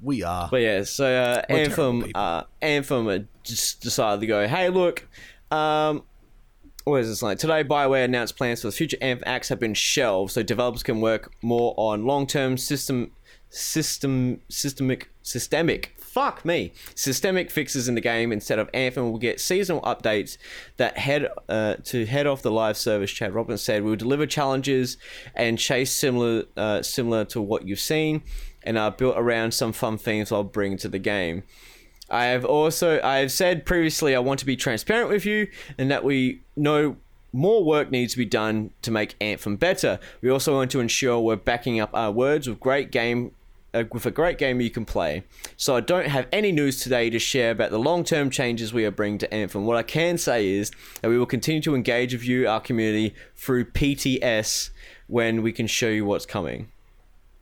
We 0.01 0.23
are. 0.23 0.47
But 0.49 0.61
yeah, 0.61 0.83
so 0.83 1.05
uh, 1.05 1.41
Anthem, 1.49 2.11
uh, 2.13 2.43
Anthem 2.61 3.27
just 3.43 3.81
decided 3.81 4.21
to 4.21 4.27
go, 4.27 4.47
hey, 4.47 4.69
look, 4.69 5.07
um, 5.51 6.03
what 6.87 7.01
is 7.01 7.09
this 7.09 7.21
like? 7.21 7.37
Today, 7.37 7.63
Bioware 7.63 8.05
announced 8.05 8.37
plans 8.37 8.61
for 8.61 8.67
the 8.67 8.71
future 8.71 8.97
Anthem 9.01 9.23
acts 9.27 9.49
have 9.49 9.59
been 9.59 9.73
shelved, 9.73 10.31
so 10.31 10.41
developers 10.41 10.83
can 10.83 11.01
work 11.01 11.33
more 11.41 11.73
on 11.77 12.05
long-term 12.05 12.57
system, 12.57 13.11
system, 13.49 14.39
systemic, 14.47 15.09
systemic. 15.21 15.95
Fuck 15.99 16.45
me, 16.45 16.71
systemic 16.95 17.51
fixes 17.51 17.89
in 17.89 17.95
the 17.95 18.01
game 18.01 18.31
instead 18.31 18.57
of 18.57 18.69
Anthem. 18.73 19.11
will 19.11 19.19
get 19.19 19.41
seasonal 19.41 19.81
updates 19.81 20.37
that 20.77 20.97
head 20.97 21.27
uh, 21.49 21.75
to 21.83 22.05
head 22.05 22.25
off 22.25 22.41
the 22.41 22.51
live 22.51 22.77
service. 22.77 23.11
Chad 23.11 23.33
Robertson 23.33 23.57
said, 23.57 23.83
"We'll 23.83 23.97
deliver 23.97 24.25
challenges 24.25 24.97
and 25.35 25.59
chase 25.59 25.91
similar, 25.91 26.45
uh, 26.55 26.81
similar 26.81 27.25
to 27.25 27.41
what 27.41 27.67
you've 27.67 27.79
seen." 27.79 28.23
and 28.63 28.77
are 28.77 28.91
built 28.91 29.15
around 29.17 29.53
some 29.53 29.71
fun 29.71 29.97
themes 29.97 30.29
I'll 30.29 30.43
bring 30.43 30.75
to 30.79 30.89
the 30.89 30.99
game. 30.99 31.43
I 32.09 32.25
have 32.25 32.45
also 32.45 33.01
I 33.01 33.17
have 33.17 33.31
said 33.31 33.65
previously 33.65 34.15
I 34.15 34.19
want 34.19 34.39
to 34.39 34.45
be 34.45 34.55
transparent 34.55 35.09
with 35.09 35.25
you 35.25 35.47
and 35.77 35.91
that 35.91 36.03
we 36.03 36.41
know 36.55 36.97
more 37.33 37.63
work 37.63 37.91
needs 37.91 38.13
to 38.13 38.17
be 38.17 38.25
done 38.25 38.71
to 38.81 38.91
make 38.91 39.15
Anthem 39.19 39.57
better. 39.57 39.99
We 40.21 40.29
also 40.29 40.55
want 40.55 40.71
to 40.71 40.79
ensure 40.79 41.19
we're 41.19 41.35
backing 41.35 41.79
up 41.79 41.89
our 41.93 42.11
words 42.11 42.47
with 42.47 42.59
great 42.59 42.91
game 42.91 43.31
uh, 43.73 43.83
with 43.91 44.05
a 44.05 44.11
great 44.11 44.37
game 44.37 44.61
you 44.61 44.69
can 44.69 44.85
play. 44.85 45.23
So 45.57 45.75
I 45.75 45.81
don't 45.81 46.07
have 46.07 46.27
any 46.31 46.51
news 46.51 46.81
today 46.81 47.09
to 47.09 47.19
share 47.19 47.51
about 47.51 47.71
the 47.71 47.77
long-term 47.77 48.29
changes 48.29 48.73
we 48.73 48.85
are 48.85 48.91
bringing 48.91 49.19
to 49.19 49.33
Anthem. 49.33 49.65
What 49.65 49.77
I 49.77 49.83
can 49.83 50.17
say 50.17 50.47
is 50.47 50.71
that 51.01 51.09
we 51.09 51.19
will 51.19 51.25
continue 51.25 51.61
to 51.61 51.75
engage 51.75 52.13
with 52.13 52.23
you, 52.23 52.47
our 52.47 52.61
community, 52.61 53.13
through 53.35 53.65
PTS 53.65 54.69
when 55.07 55.41
we 55.41 55.51
can 55.51 55.67
show 55.67 55.89
you 55.89 56.05
what's 56.05 56.25
coming. 56.25 56.69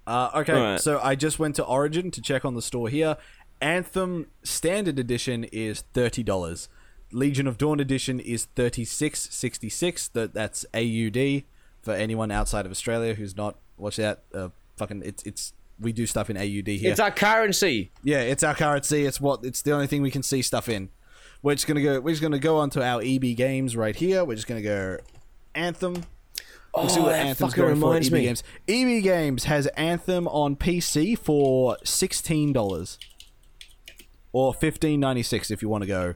Uh, 0.08 0.30
okay, 0.36 0.54
Alright. 0.54 0.82
so 0.82 1.00
I 1.02 1.16
just 1.16 1.40
went 1.40 1.56
to 1.56 1.64
Origin 1.64 2.12
to 2.12 2.22
check 2.22 2.46
on 2.46 2.54
the 2.54 2.62
store 2.62 2.90
here. 2.90 3.18
Anthem 3.66 4.28
Standard 4.44 5.00
Edition 5.00 5.44
is 5.46 5.82
thirty 5.94 6.22
dollars. 6.22 6.70
Legion 7.12 7.48
of 7.48 7.58
Dawn 7.58 7.80
Edition 7.80 8.20
is 8.20 8.46
thirty 8.56 8.86
six 8.86 9.28
sixty 9.32 9.70
six. 9.70 10.08
That 10.10 10.36
that's 10.36 10.68
AUD 10.76 11.44
for 11.82 11.94
anyone 11.94 12.30
outside 12.30 12.68
of 12.68 12.72
Australia 12.72 13.16
who's 13.16 13.36
not. 13.36 13.58
Watch 13.78 13.96
that. 13.96 14.24
Uh, 14.34 14.50
fucking 14.78 15.02
it's 15.04 15.24
it's 15.24 15.54
we 15.80 15.92
do 15.92 16.06
stuff 16.06 16.30
in 16.30 16.38
AUD 16.38 16.68
here. 16.68 16.92
It's 16.92 17.00
our 17.00 17.10
currency. 17.10 17.92
yeah, 18.04 18.20
it's 18.22 18.44
our 18.44 18.54
currency. 18.54 19.04
It's 19.04 19.20
what 19.20 19.44
it's 19.44 19.64
the 19.64 19.72
only 19.72 19.88
thing 19.88 20.04
we 20.04 20.12
can 20.12 20.22
see 20.22 20.44
stuff 20.44 20.70
in. 20.70 20.90
We're 21.42 21.56
just 21.56 21.66
gonna 21.66 21.82
go. 21.82 22.00
We're 22.00 22.12
just 22.12 22.22
gonna 22.22 22.38
go 22.38 22.58
onto 22.58 22.84
our 22.84 23.02
EB 23.04 23.36
games 23.36 23.76
right 23.76 23.96
here. 23.96 24.24
We're 24.24 24.36
just 24.36 24.48
gonna 24.48 24.62
go 24.62 25.00
Anthem. 25.56 26.04
We'll 26.76 26.88
see 26.90 27.00
Oh, 27.00 27.04
what 27.04 27.10
that 27.14 27.26
Anthem's 27.26 27.54
fucking 27.54 27.64
going 27.64 27.80
for. 27.80 27.88
reminds 27.88 28.08
EB 28.10 28.14
me. 28.14 28.22
Games. 28.26 28.44
EB 28.68 29.04
Games 29.04 29.46
has 29.46 29.66
Anthem 29.76 30.28
on 30.28 30.56
PC 30.56 31.18
for 31.18 31.78
sixteen 31.84 32.52
dollars, 32.54 32.98
or 34.36 34.54
fifteen 34.54 35.00
ninety 35.00 35.24
six 35.24 35.50
if 35.50 35.62
you 35.62 35.70
want 35.70 35.82
to 35.84 35.88
go 35.88 36.16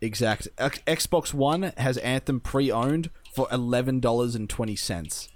exact. 0.00 0.48
X- 0.56 0.78
Xbox 0.86 1.34
One 1.34 1.72
has 1.76 1.98
Anthem 1.98 2.40
pre-owned 2.40 3.10
for 3.34 3.46
eleven 3.52 4.00
dollars 4.00 4.34
and 4.34 4.48
twenty 4.48 4.76
cents. 4.76 5.28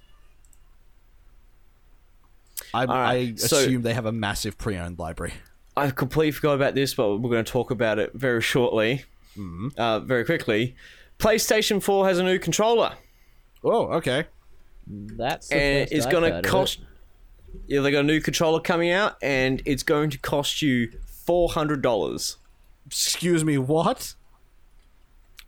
I, 2.72 2.82
Alright, 2.86 3.32
I 3.32 3.34
so- 3.36 3.58
assume 3.58 3.82
they 3.82 3.92
have 3.94 4.06
a 4.06 4.12
massive 4.12 4.56
pre-owned 4.58 4.98
library. 4.98 5.34
I 5.76 5.90
completely 5.90 6.30
forgot 6.32 6.54
about 6.54 6.74
this, 6.74 6.94
but 6.94 7.18
we're 7.18 7.30
going 7.30 7.44
to 7.44 7.50
talk 7.52 7.70
about 7.70 7.98
it 7.98 8.12
very 8.14 8.40
shortly, 8.40 9.04
uh, 9.76 9.98
very 10.00 10.24
quickly. 10.24 10.76
PlayStation 11.18 11.82
4 11.82 12.06
has 12.06 12.18
a 12.18 12.22
new 12.22 12.38
controller, 12.38 12.94
Oh, 13.64 13.86
okay. 13.94 14.24
That's 14.86 15.50
and 15.50 15.88
it's 15.90 16.06
going 16.06 16.30
to 16.30 16.38
of 16.38 16.44
it. 16.44 16.48
cost. 16.48 16.78
Yeah, 17.66 17.80
they 17.80 17.90
got 17.90 18.00
a 18.00 18.02
new 18.06 18.20
controller 18.20 18.60
coming 18.60 18.90
out, 18.90 19.16
and 19.22 19.62
it's 19.64 19.82
going 19.82 20.10
to 20.10 20.18
cost 20.18 20.62
you 20.62 20.92
four 21.24 21.50
hundred 21.50 21.82
dollars. 21.82 22.36
Excuse 22.86 23.44
me, 23.44 23.58
what? 23.58 24.14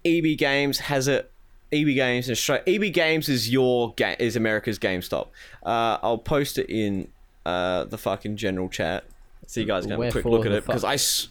EB 0.05 0.39
Games 0.39 0.79
has 0.79 1.09
it. 1.09 1.31
EB 1.73 1.89
Games 1.89 2.29
in 2.29 2.33
Australia. 2.33 2.63
EB 2.67 2.93
Games 2.93 3.29
is 3.29 3.51
your 3.51 3.93
ga- 3.97 4.17
is 4.19 4.37
America's 4.37 4.79
GameStop. 4.79 5.29
Uh, 5.65 5.99
I'll 6.03 6.19
post 6.19 6.59
it 6.59 6.71
in 6.71 7.09
uh, 7.45 7.85
the 7.85 7.99
fucking 7.99 8.37
general 8.37 8.69
chat, 8.69 9.05
so 9.47 9.61
you 9.61 9.67
guys 9.67 9.83
can 9.85 9.91
have 9.91 10.01
a 10.01 10.11
quick 10.13 10.25
look 10.25 10.47
at 10.47 10.53
the 10.53 10.59
it 10.59 10.67
because 10.67 10.83
fuck? 10.83 10.91
I. 10.91 10.95
S- 10.95 11.29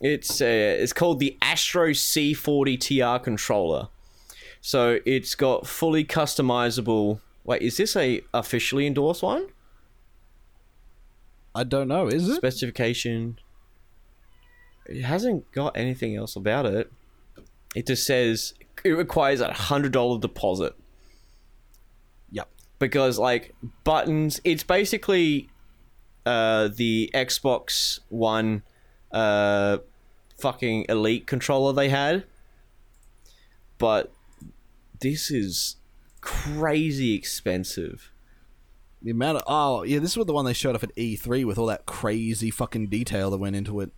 it's 0.00 0.40
uh, 0.40 0.44
it's 0.44 0.92
called 0.92 1.18
the 1.20 1.36
Astro 1.42 1.90
C40 1.90 2.78
TR 3.18 3.22
controller. 3.22 3.88
So 4.60 4.98
it's 5.06 5.34
got 5.34 5.66
fully 5.66 6.04
customizable. 6.04 7.20
Wait, 7.44 7.62
is 7.62 7.76
this 7.76 7.96
a 7.96 8.22
officially 8.34 8.86
endorsed 8.86 9.22
one? 9.22 9.46
I 11.58 11.64
don't 11.64 11.88
know. 11.88 12.06
Is 12.06 12.28
it? 12.28 12.36
specification. 12.36 13.38
It 14.86 15.02
hasn't 15.02 15.50
got 15.52 15.76
anything 15.76 16.14
else 16.16 16.36
about 16.36 16.64
it. 16.66 16.90
It 17.74 17.86
just 17.86 18.06
says 18.06 18.54
it 18.84 18.90
requires 18.90 19.40
a 19.40 19.52
hundred 19.52 19.92
dollar 19.92 20.18
deposit 20.20 20.74
Yep. 22.30 22.48
because 22.78 23.18
like 23.18 23.54
buttons. 23.84 24.40
It's 24.44 24.62
basically 24.62 25.50
uh, 26.24 26.68
the 26.74 27.10
Xbox 27.12 28.00
One 28.08 28.62
uh, 29.12 29.78
fucking 30.40 30.86
elite 30.88 31.26
controller 31.26 31.72
they 31.72 31.88
had, 31.88 32.24
but 33.78 34.12
this 35.00 35.30
is 35.30 35.76
crazy 36.20 37.14
expensive. 37.14 38.10
The 39.02 39.10
amount 39.12 39.36
of 39.38 39.42
oh 39.46 39.82
yeah, 39.84 39.98
this 40.00 40.16
was 40.16 40.26
the 40.26 40.32
one 40.32 40.44
they 40.44 40.52
showed 40.52 40.74
off 40.74 40.82
at 40.82 40.94
E3 40.96 41.44
with 41.44 41.58
all 41.58 41.66
that 41.66 41.86
crazy 41.86 42.50
fucking 42.50 42.88
detail 42.88 43.30
that 43.30 43.38
went 43.38 43.56
into 43.56 43.80
it 43.80 43.90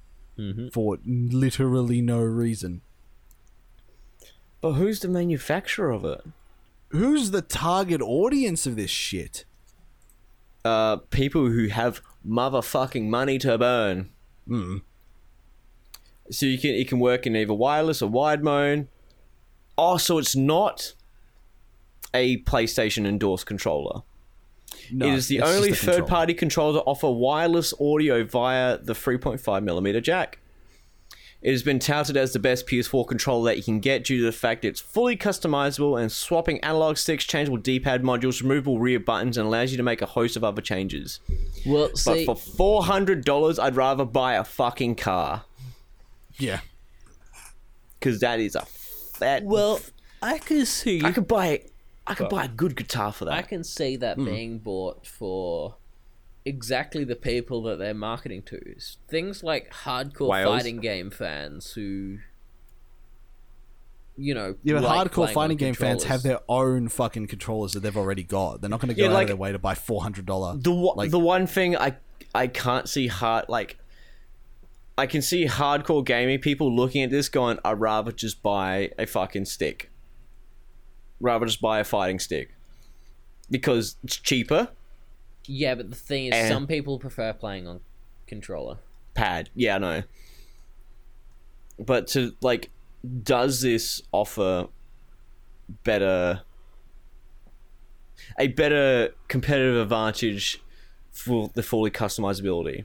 for 0.72 0.98
literally 1.04 2.00
no 2.00 2.20
reason. 2.20 2.80
But 4.60 4.72
who's 4.72 5.00
the 5.00 5.08
manufacturer 5.08 5.90
of 5.90 6.04
it? 6.04 6.22
Who's 6.88 7.30
the 7.30 7.42
target 7.42 8.00
audience 8.02 8.66
of 8.66 8.76
this 8.76 8.90
shit? 8.90 9.44
uh, 10.64 10.96
people 11.10 11.46
who 11.46 11.68
have 11.68 12.02
motherfucking 12.26 13.08
money 13.08 13.38
to 13.38 13.56
burn. 13.56 14.10
So 16.30 16.46
you 16.46 16.58
can 16.58 16.70
it 16.72 16.88
can 16.88 16.98
work 17.00 17.26
in 17.26 17.34
either 17.36 17.54
wireless 17.54 18.02
or 18.02 18.10
wide 18.10 18.42
mode. 18.44 18.88
Oh, 19.78 19.96
so 19.96 20.18
it's 20.18 20.36
not 20.36 20.94
a 22.12 22.42
PlayStation 22.42 23.06
endorsed 23.06 23.46
controller. 23.46 24.02
No, 24.92 25.06
it 25.08 25.14
is 25.14 25.28
the 25.28 25.42
only 25.42 25.70
a 25.70 25.74
third-party 25.74 26.34
controller 26.34 26.80
to 26.80 26.84
offer 26.84 27.08
wireless 27.10 27.72
audio 27.80 28.24
via 28.24 28.78
the 28.78 28.92
3.5mm 28.92 30.02
jack. 30.02 30.38
It 31.42 31.52
has 31.52 31.62
been 31.62 31.78
touted 31.78 32.18
as 32.18 32.34
the 32.34 32.38
best 32.38 32.66
PS4 32.66 33.06
controller 33.08 33.50
that 33.50 33.56
you 33.56 33.62
can 33.62 33.80
get 33.80 34.04
due 34.04 34.18
to 34.18 34.24
the 34.24 34.32
fact 34.32 34.62
it's 34.62 34.78
fully 34.78 35.16
customizable 35.16 35.98
and 35.98 36.12
swapping 36.12 36.60
analog 36.60 36.98
sticks, 36.98 37.24
changeable 37.24 37.56
D-pad 37.56 38.02
modules, 38.02 38.42
removable 38.42 38.78
rear 38.78 39.00
buttons, 39.00 39.38
and 39.38 39.46
allows 39.46 39.70
you 39.70 39.78
to 39.78 39.82
make 39.82 40.02
a 40.02 40.06
host 40.06 40.36
of 40.36 40.44
other 40.44 40.60
changes. 40.60 41.20
Well, 41.64 41.90
But 42.04 42.26
for 42.26 42.36
four 42.36 42.84
hundred 42.84 43.24
dollars, 43.24 43.58
I'd 43.58 43.74
rather 43.74 44.04
buy 44.04 44.34
a 44.34 44.44
fucking 44.44 44.96
car 44.96 45.44
Yeah. 46.38 46.60
because 47.98 48.20
that 48.20 48.38
is 48.38 48.54
a 48.54 48.66
that. 49.18 49.42
well, 49.44 49.80
I 50.22 50.36
can 50.38 50.66
see. 50.66 51.02
I 51.02 51.10
could 51.12 51.26
buy, 51.28 51.62
I 52.10 52.14
could 52.14 52.28
buy 52.28 52.44
a 52.44 52.48
good 52.48 52.76
guitar 52.76 53.12
for 53.12 53.24
that. 53.26 53.34
I 53.34 53.42
can 53.42 53.62
see 53.64 53.96
that 53.96 54.16
Hmm. 54.16 54.24
being 54.24 54.58
bought 54.58 55.06
for 55.06 55.76
exactly 56.44 57.04
the 57.04 57.16
people 57.16 57.62
that 57.64 57.78
they're 57.78 57.94
marketing 57.94 58.42
to. 58.42 58.60
Things 59.08 59.42
like 59.42 59.70
hardcore 59.72 60.28
whales. 60.28 60.48
fighting 60.58 60.80
game 60.80 61.10
fans 61.10 61.72
who, 61.72 62.18
you 64.16 64.34
know, 64.34 64.56
Yeah, 64.62 64.74
but 64.74 64.82
like 64.82 65.10
hardcore 65.10 65.32
fighting 65.32 65.56
game 65.56 65.74
fans 65.74 66.04
have 66.04 66.22
their 66.22 66.40
own 66.48 66.88
fucking 66.88 67.26
controllers 67.28 67.72
that 67.72 67.80
they've 67.80 67.96
already 67.96 68.22
got. 68.22 68.60
They're 68.60 68.70
not 68.70 68.80
going 68.80 68.88
to 68.88 68.94
go 68.94 69.04
Yeah, 69.04 69.14
out 69.16 69.22
of 69.22 69.28
their 69.28 69.36
way 69.36 69.52
to 69.52 69.58
buy 69.58 69.74
four 69.74 70.02
hundred 70.02 70.26
dollar. 70.26 70.56
the 70.56 70.72
one, 70.72 70.96
like- 70.96 71.10
the 71.10 71.18
one 71.18 71.46
thing 71.46 71.76
I 71.76 71.96
I 72.34 72.46
can't 72.46 72.88
see 72.88 73.06
hard 73.08 73.46
like 73.48 73.76
I 74.98 75.06
can 75.06 75.22
see 75.22 75.46
hardcore 75.46 76.04
gaming 76.04 76.40
people 76.40 76.74
looking 76.74 77.02
at 77.02 77.10
this 77.10 77.28
going, 77.30 77.58
I'd 77.64 77.80
rather 77.80 78.12
just 78.12 78.42
buy 78.42 78.90
a 78.98 79.06
fucking 79.06 79.46
stick. 79.46 79.89
Rather 81.20 81.46
just 81.46 81.60
buy 81.60 81.80
a 81.80 81.84
fighting 81.84 82.18
stick. 82.18 82.50
Because 83.50 83.96
it's 84.04 84.16
cheaper. 84.16 84.68
Yeah, 85.46 85.74
but 85.74 85.90
the 85.90 85.96
thing 85.96 86.26
is, 86.26 86.32
And- 86.34 86.48
some 86.48 86.66
people 86.66 86.98
prefer 86.98 87.32
playing 87.32 87.66
on 87.66 87.80
controller. 88.26 88.78
Pad. 89.14 89.50
Yeah, 89.54 89.74
I 89.74 89.78
know. 89.78 90.02
But 91.78 92.06
to 92.08 92.34
like 92.40 92.70
does 93.22 93.62
this 93.62 94.02
offer 94.12 94.68
better 95.84 96.42
a 98.38 98.48
better 98.48 99.14
competitive 99.28 99.80
advantage 99.80 100.62
for 101.10 101.50
the 101.54 101.62
fully 101.62 101.90
customizability? 101.90 102.84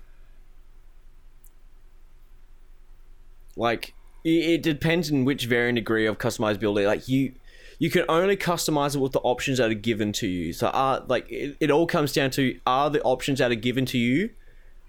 Like 3.55 3.93
it, 4.23 4.29
it 4.29 4.63
depends 4.63 5.11
on 5.11 5.25
which 5.25 5.45
varying 5.45 5.75
degree 5.75 6.05
of 6.05 6.17
customizability. 6.17 6.85
Like 6.87 7.07
you 7.07 7.33
you 7.79 7.89
can 7.89 8.05
only 8.09 8.37
customize 8.37 8.95
it 8.95 8.99
with 8.99 9.11
the 9.11 9.19
options 9.19 9.57
that 9.57 9.69
are 9.69 9.73
given 9.73 10.11
to 10.13 10.27
you. 10.27 10.53
So 10.53 10.67
are 10.67 11.03
like 11.07 11.29
it, 11.31 11.57
it 11.59 11.71
all 11.71 11.87
comes 11.87 12.13
down 12.13 12.31
to 12.31 12.59
are 12.65 12.89
the 12.89 13.01
options 13.03 13.39
that 13.39 13.51
are 13.51 13.55
given 13.55 13.85
to 13.87 13.97
you 13.97 14.29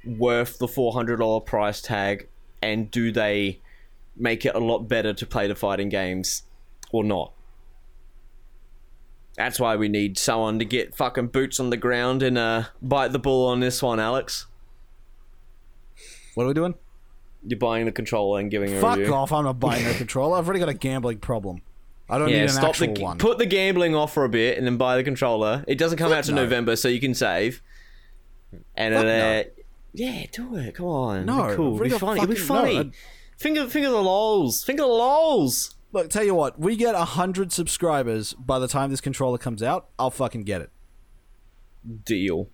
worth 0.04 0.58
the 0.58 0.68
four 0.68 0.92
hundred 0.92 1.16
dollar 1.18 1.40
price 1.40 1.80
tag, 1.80 2.28
and 2.62 2.90
do 2.90 3.10
they 3.12 3.60
make 4.16 4.46
it 4.46 4.54
a 4.54 4.58
lot 4.60 4.88
better 4.88 5.12
to 5.12 5.26
play 5.26 5.46
the 5.46 5.54
fighting 5.54 5.88
games 5.88 6.44
or 6.92 7.04
not? 7.04 7.32
That's 9.36 9.60
why 9.60 9.76
we 9.76 9.88
need 9.88 10.16
someone 10.16 10.58
to 10.60 10.64
get 10.64 10.96
fucking 10.96 11.26
boots 11.26 11.60
on 11.60 11.68
the 11.68 11.76
ground 11.76 12.22
and 12.22 12.38
uh, 12.38 12.64
bite 12.80 13.12
the 13.12 13.18
bull 13.18 13.48
on 13.48 13.60
this 13.60 13.82
one, 13.82 14.00
Alex. 14.00 14.46
What 16.34 16.44
are 16.44 16.46
we 16.46 16.54
doing? 16.54 16.74
You're 17.46 17.58
buying 17.58 17.84
the 17.84 17.92
controller 17.92 18.40
and 18.40 18.50
giving 18.50 18.72
a 18.72 18.80
Fuck 18.80 18.96
review. 18.96 19.12
off! 19.12 19.32
I'm 19.32 19.44
not 19.44 19.60
buying 19.60 19.84
no 19.84 19.92
controller. 19.92 20.38
I've 20.38 20.46
already 20.46 20.60
got 20.60 20.70
a 20.70 20.74
gambling 20.74 21.18
problem. 21.18 21.60
I 22.08 22.18
don't 22.18 22.28
need 22.28 22.36
Yeah, 22.36 22.42
an 22.42 22.48
stop 22.50 22.70
actual 22.70 22.94
the 22.94 23.02
one. 23.02 23.18
put 23.18 23.38
the 23.38 23.46
gambling 23.46 23.94
off 23.94 24.12
for 24.14 24.24
a 24.24 24.28
bit 24.28 24.58
and 24.58 24.66
then 24.66 24.76
buy 24.76 24.96
the 24.96 25.02
controller. 25.04 25.64
It 25.66 25.76
doesn't 25.78 25.98
come 25.98 26.10
Fuck 26.10 26.18
out 26.18 26.24
to 26.24 26.32
no. 26.32 26.42
November, 26.42 26.76
so 26.76 26.88
you 26.88 27.00
can 27.00 27.14
save. 27.14 27.62
And 28.76 28.94
Fuck 28.94 29.02
uh, 29.04 29.06
no. 29.06 29.44
yeah, 29.94 30.26
do 30.32 30.56
it. 30.56 30.74
Come 30.76 30.86
on. 30.86 31.26
No, 31.26 31.32
It'll 31.34 31.48
be 31.50 31.56
cool. 31.56 31.74
It'll 31.74 31.84
be 31.84 31.98
funny. 31.98 32.20
It'll 32.22 32.34
be 32.34 32.40
fucking- 32.40 32.72
no, 32.74 32.78
funny. 32.82 32.92
Finger, 33.38 33.68
finger 33.68 33.90
the 33.90 34.00
lols. 34.02 34.62
Finger 34.64 34.82
the 34.84 34.88
lols. 34.88 35.74
Look, 35.92 36.10
tell 36.10 36.24
you 36.24 36.34
what, 36.34 36.58
we 36.58 36.76
get 36.76 36.94
hundred 36.94 37.52
subscribers 37.52 38.34
by 38.34 38.58
the 38.58 38.68
time 38.68 38.90
this 38.90 39.00
controller 39.00 39.38
comes 39.38 39.62
out. 39.62 39.86
I'll 39.98 40.10
fucking 40.10 40.42
get 40.44 40.60
it. 40.60 40.70
Deal. 42.04 42.48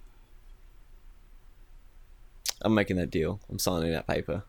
I'm 2.62 2.74
making 2.74 2.96
that 2.96 3.10
deal. 3.10 3.40
I'm 3.50 3.58
signing 3.58 3.90
that 3.92 4.06
paper. 4.06 4.44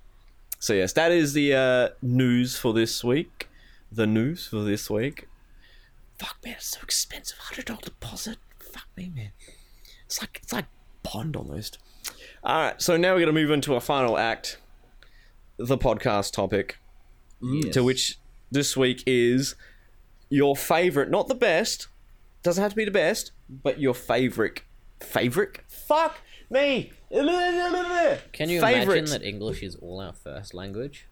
So 0.60 0.74
yes, 0.74 0.94
that 0.94 1.12
is 1.12 1.34
the 1.34 1.54
uh, 1.56 1.90
news 2.02 2.56
for 2.58 2.74
this 2.74 3.04
week. 3.04 3.48
The 3.96 4.08
news 4.08 4.48
for 4.48 4.64
this 4.64 4.90
week. 4.90 5.28
Fuck 6.18 6.38
man, 6.44 6.56
it's 6.58 6.68
so 6.68 6.80
expensive. 6.82 7.38
Hundred 7.38 7.66
dollar 7.66 7.82
deposit. 7.84 8.38
Fuck 8.60 8.88
me, 8.98 9.12
man. 9.16 9.32
It's 10.06 10.20
like 10.20 10.40
it's 10.42 10.52
like 10.52 10.66
bond 11.04 11.36
almost. 11.36 11.78
All 12.44 12.56
right, 12.60 12.82
so 12.82 12.98
now 12.98 13.14
we're 13.14 13.20
gonna 13.20 13.32
move 13.34 13.52
into 13.52 13.74
our 13.76 13.80
final 13.80 14.18
act, 14.18 14.58
the 15.58 15.78
podcast 15.78 16.34
topic, 16.34 16.80
to 17.72 17.84
which 17.84 18.18
this 18.52 18.76
week 18.76 19.04
is 19.06 19.54
your 20.30 20.56
favorite, 20.56 21.12
not 21.12 21.28
the 21.28 21.36
best. 21.36 21.88
Doesn't 22.42 22.62
have 22.62 22.72
to 22.72 22.76
be 22.76 22.86
the 22.86 22.92
best, 22.92 23.32
but 23.48 23.80
your 23.80 23.94
favorite. 23.94 24.62
Favorite? 25.02 25.60
Fuck 25.68 26.20
me. 26.50 26.92
Can 27.12 28.50
you 28.50 28.60
Favorite. 28.60 28.98
imagine 28.98 29.06
that 29.06 29.24
English 29.24 29.62
is 29.62 29.76
all 29.76 30.02
our 30.02 30.14
first 30.14 30.54
language? 30.56 31.08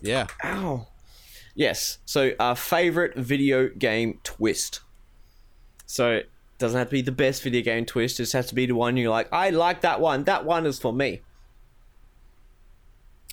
Yeah. 0.00 0.26
Ow. 0.44 0.88
Yes. 1.54 1.98
So 2.04 2.32
our 2.40 2.56
favorite 2.56 3.14
video 3.16 3.68
game 3.68 4.18
twist. 4.24 4.80
So 5.86 6.10
it 6.12 6.30
doesn't 6.58 6.78
have 6.78 6.88
to 6.88 6.92
be 6.92 7.02
the 7.02 7.12
best 7.12 7.42
video 7.42 7.62
game 7.62 7.84
twist. 7.86 8.18
It 8.18 8.24
just 8.24 8.32
has 8.32 8.46
to 8.48 8.54
be 8.54 8.66
the 8.66 8.74
one 8.74 8.96
you're 8.96 9.10
like, 9.10 9.32
I 9.32 9.50
like 9.50 9.82
that 9.82 10.00
one. 10.00 10.24
That 10.24 10.44
one 10.44 10.66
is 10.66 10.78
for 10.78 10.92
me. 10.92 11.20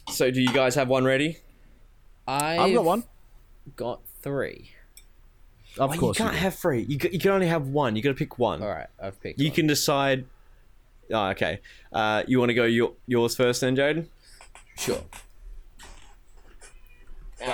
So 0.10 0.30
do 0.32 0.42
you 0.42 0.52
guys 0.54 0.76
have 0.76 0.88
one 0.88 1.04
ready? 1.06 1.38
I've, 2.28 2.60
I've 2.60 2.74
got 2.74 2.86
one. 2.86 3.04
Got 3.76 4.02
three. 4.22 4.72
Of 5.78 5.92
Oh, 5.92 5.98
course. 5.98 6.20
you 6.20 6.26
you 6.26 6.30
can't 6.30 6.34
do. 6.34 6.44
have 6.44 6.56
three. 6.56 6.82
You, 6.84 6.98
you 7.12 7.20
can 7.20 7.32
only 7.32 7.48
have 7.48 7.68
one. 7.68 7.96
You 7.96 8.02
got 8.02 8.10
to 8.10 8.16
pick 8.16 8.38
one. 8.38 8.62
All 8.62 8.68
right, 8.68 8.88
I've 9.02 9.20
picked. 9.22 9.40
You 9.40 9.48
one. 9.48 9.56
can 9.56 9.68
decide. 9.68 10.26
Oh, 11.14 11.28
okay. 11.30 11.60
Uh, 11.94 12.24
you 12.28 12.40
want 12.40 12.50
to 12.50 12.54
go 12.54 12.66
your, 12.66 12.94
yours 13.08 13.36
first 13.36 13.62
then, 13.62 13.76
Jaden? 13.76 14.08
sure. 14.78 15.02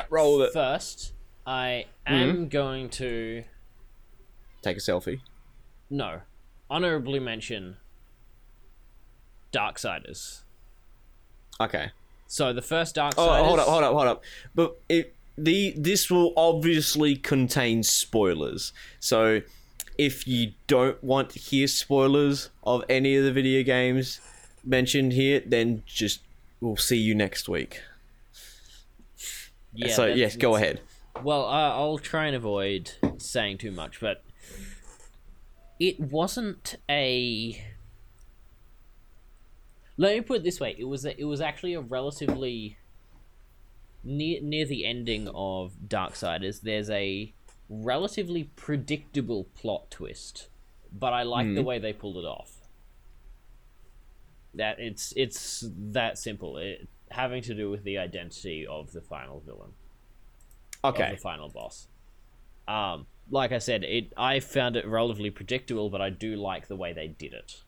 Roll 0.09 0.41
it. 0.41 0.53
First, 0.53 1.14
I 1.45 1.85
am 2.05 2.34
Mm-hmm. 2.35 2.45
going 2.47 2.89
to 2.89 3.43
Take 4.61 4.77
a 4.77 4.80
selfie. 4.81 5.22
no 5.89 6.22
honorably 6.69 7.19
mention 7.19 7.77
Darksiders. 9.53 10.41
Okay. 11.59 11.91
So 12.27 12.51
the 12.53 12.61
first 12.61 12.95
Darksiders. 12.95 13.14
Oh, 13.18 13.43
hold 13.43 13.59
up, 13.59 13.68
hold 13.68 13.84
up, 13.84 13.93
hold 13.93 14.07
up. 14.07 14.23
But 14.53 14.77
it 14.89 15.14
the 15.38 15.73
this 15.77 16.09
will 16.11 16.34
obviously 16.35 17.15
contain 17.15 17.84
spoilers. 17.84 18.73
So 18.99 19.41
if 19.97 20.27
you 20.27 20.51
don't 20.68 21.01
want 21.03 21.30
to 21.31 21.39
hear 21.39 21.68
spoilers 21.68 22.49
of 22.64 22.84
any 22.89 23.15
of 23.15 23.23
the 23.23 23.31
video 23.31 23.64
games 23.64 24.19
mentioned 24.64 25.14
here, 25.14 25.41
then 25.45 25.84
just 25.85 26.19
we'll 26.59 26.76
see 26.77 26.97
you 26.97 27.15
next 27.15 27.47
week. 27.47 27.81
Yeah, 29.78 29.94
so 29.94 30.08
yes, 30.08 30.36
go 30.36 30.56
ahead. 30.56 30.82
Well, 31.24 31.45
uh, 31.45 31.70
I'll 31.70 31.99
try 31.99 32.26
and 32.26 32.36
avoid 32.36 32.91
saying 33.18 33.60
too 33.60 33.72
much, 33.72 33.99
but 33.99 34.24
it 35.80 35.99
wasn't 35.99 36.78
a. 36.90 37.64
Let 39.98 40.16
me 40.16 40.22
put 40.22 40.38
it 40.38 40.44
this 40.44 40.60
way: 40.60 40.76
it 40.80 40.86
was 40.86 41.06
a, 41.06 41.20
it 41.20 41.26
was 41.26 41.41
actually 41.41 41.76
a 41.76 41.82
relatively 41.82 42.78
near 44.04 44.41
near 44.41 44.66
the 44.66 44.84
ending 44.84 45.30
of 45.36 45.74
Darksiders. 45.88 46.62
There's 46.62 46.90
a 46.90 47.32
relatively 47.70 48.45
predictable 48.56 49.44
plot 49.56 49.91
twist, 49.91 50.48
but 50.91 51.14
I 51.14 51.22
like 51.22 51.54
the 51.54 51.62
way 51.62 51.78
they 51.78 51.94
pulled 51.94 52.18
it 52.18 52.26
off. 52.26 52.62
That 54.56 54.80
it's 54.80 55.14
it's 55.16 55.64
that 55.70 56.18
simple. 56.18 56.58
It 56.58 56.88
having 57.12 57.42
to 57.44 57.54
do 57.56 57.70
with 57.70 57.84
the 57.84 57.98
identity 57.98 58.66
of 58.68 58.92
the 58.92 59.02
final 59.02 59.40
villain 59.40 59.72
Okay. 60.84 61.12
the 61.12 61.18
final 61.18 61.50
boss. 61.50 61.88
Um, 62.68 63.08
like 63.30 63.52
I 63.52 63.58
said, 63.60 63.84
it 63.84 64.14
I 64.18 64.40
found 64.40 64.76
it 64.76 64.86
relatively 64.88 65.30
predictable, 65.30 65.90
but 65.90 66.02
I 66.02 66.10
do 66.10 66.36
like 66.36 66.68
the 66.68 66.76
way 66.76 66.94
they 66.94 67.08
did 67.08 67.34
it. 67.34 67.64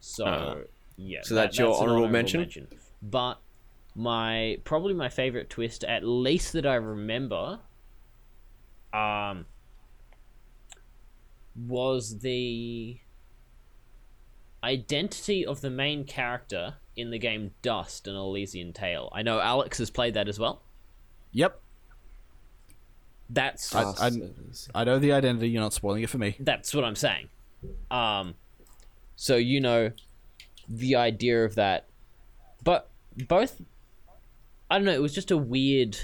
So 0.00 0.26
Uh, 0.26 0.54
yeah, 0.96 1.22
so 1.22 1.34
that's 1.34 1.58
your 1.58 1.74
an 1.74 1.90
honorable 1.90 2.12
mention? 2.12 2.68
But 3.02 3.40
my 3.94 4.58
probably 4.64 4.94
my 4.94 5.08
favorite 5.08 5.50
twist, 5.50 5.84
at 5.84 6.04
least 6.04 6.52
that 6.52 6.66
I 6.66 6.74
remember, 6.76 7.60
um, 8.92 9.46
was 11.56 12.18
the 12.20 13.00
identity 14.64 15.44
of 15.44 15.60
the 15.60 15.70
main 15.70 16.04
character 16.04 16.74
in 16.96 17.10
the 17.10 17.18
game 17.18 17.52
Dust 17.62 18.08
and 18.08 18.16
Elysian 18.16 18.72
Tail. 18.72 19.10
I 19.12 19.22
know 19.22 19.40
Alex 19.40 19.78
has 19.78 19.90
played 19.90 20.14
that 20.14 20.28
as 20.28 20.38
well. 20.38 20.62
Yep. 21.32 21.60
That's 23.30 23.74
I, 23.74 23.82
I, 23.82 24.10
I 24.74 24.84
know 24.84 24.98
the 24.98 25.12
identity. 25.12 25.48
You're 25.48 25.62
not 25.62 25.72
spoiling 25.72 26.02
it 26.02 26.10
for 26.10 26.18
me. 26.18 26.36
that's 26.38 26.74
what 26.74 26.84
I'm 26.84 26.94
saying. 26.94 27.28
Um, 27.90 28.34
so 29.16 29.36
you 29.36 29.60
know 29.60 29.92
the 30.68 30.96
idea 30.96 31.44
of 31.44 31.54
that, 31.54 31.86
but 32.62 32.90
both. 33.26 33.60
I 34.70 34.76
don't 34.76 34.84
know. 34.84 34.92
It 34.92 35.02
was 35.02 35.14
just 35.14 35.30
a 35.30 35.36
weird. 35.36 35.96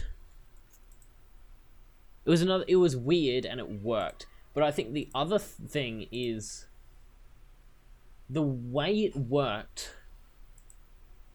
It 2.24 2.30
was 2.30 2.42
another. 2.42 2.64
It 2.66 2.76
was 2.76 2.96
weird 2.96 3.44
and 3.44 3.60
it 3.60 3.82
worked, 3.82 4.26
but 4.54 4.62
I 4.62 4.70
think 4.70 4.92
the 4.92 5.08
other 5.14 5.38
th- 5.38 5.70
thing 5.70 6.06
is 6.10 6.66
the 8.30 8.42
way 8.42 9.04
it 9.04 9.16
worked. 9.16 9.90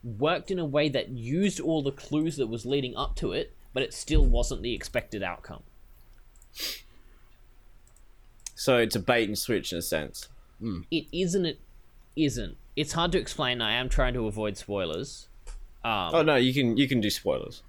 Worked 0.03 0.49
in 0.51 0.59
a 0.59 0.65
way 0.65 0.87
that 0.89 1.09
used 1.09 1.59
all 1.59 1.81
the 1.83 1.91
clues 1.91 2.37
that 2.37 2.47
was 2.47 2.65
leading 2.65 2.95
up 2.95 3.15
to 3.17 3.31
it, 3.31 3.53
but 3.73 3.83
it 3.83 3.93
still 3.93 4.23
wasn't 4.25 4.61
the 4.61 4.73
expected 4.73 5.21
outcome. 5.23 5.63
So 8.55 8.77
it's 8.77 8.95
a 8.95 8.99
bait 8.99 9.27
and 9.27 9.37
switch 9.37 9.71
in 9.71 9.79
a 9.79 9.81
sense. 9.81 10.29
it 10.91 11.05
isn't 11.11 11.45
it 11.45 11.59
isn't 12.15 12.55
it's 12.77 12.93
hard 12.93 13.11
to 13.11 13.17
explain 13.19 13.61
i 13.61 13.73
am 13.73 13.89
trying 13.89 14.13
to 14.13 14.25
avoid 14.25 14.55
spoilers 14.55 15.27
um, 15.83 16.11
Oh 16.15 16.21
no, 16.23 16.35
you 16.37 16.53
can 16.53 16.77
you 16.77 16.87
can 16.87 17.01
do 17.01 17.09
spoilers. 17.09 17.61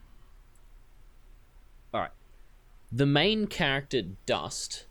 all 1.92 2.02
right 2.02 2.10
the 2.92 3.06
main 3.06 3.48
character 3.48 4.02
dust 4.24 4.84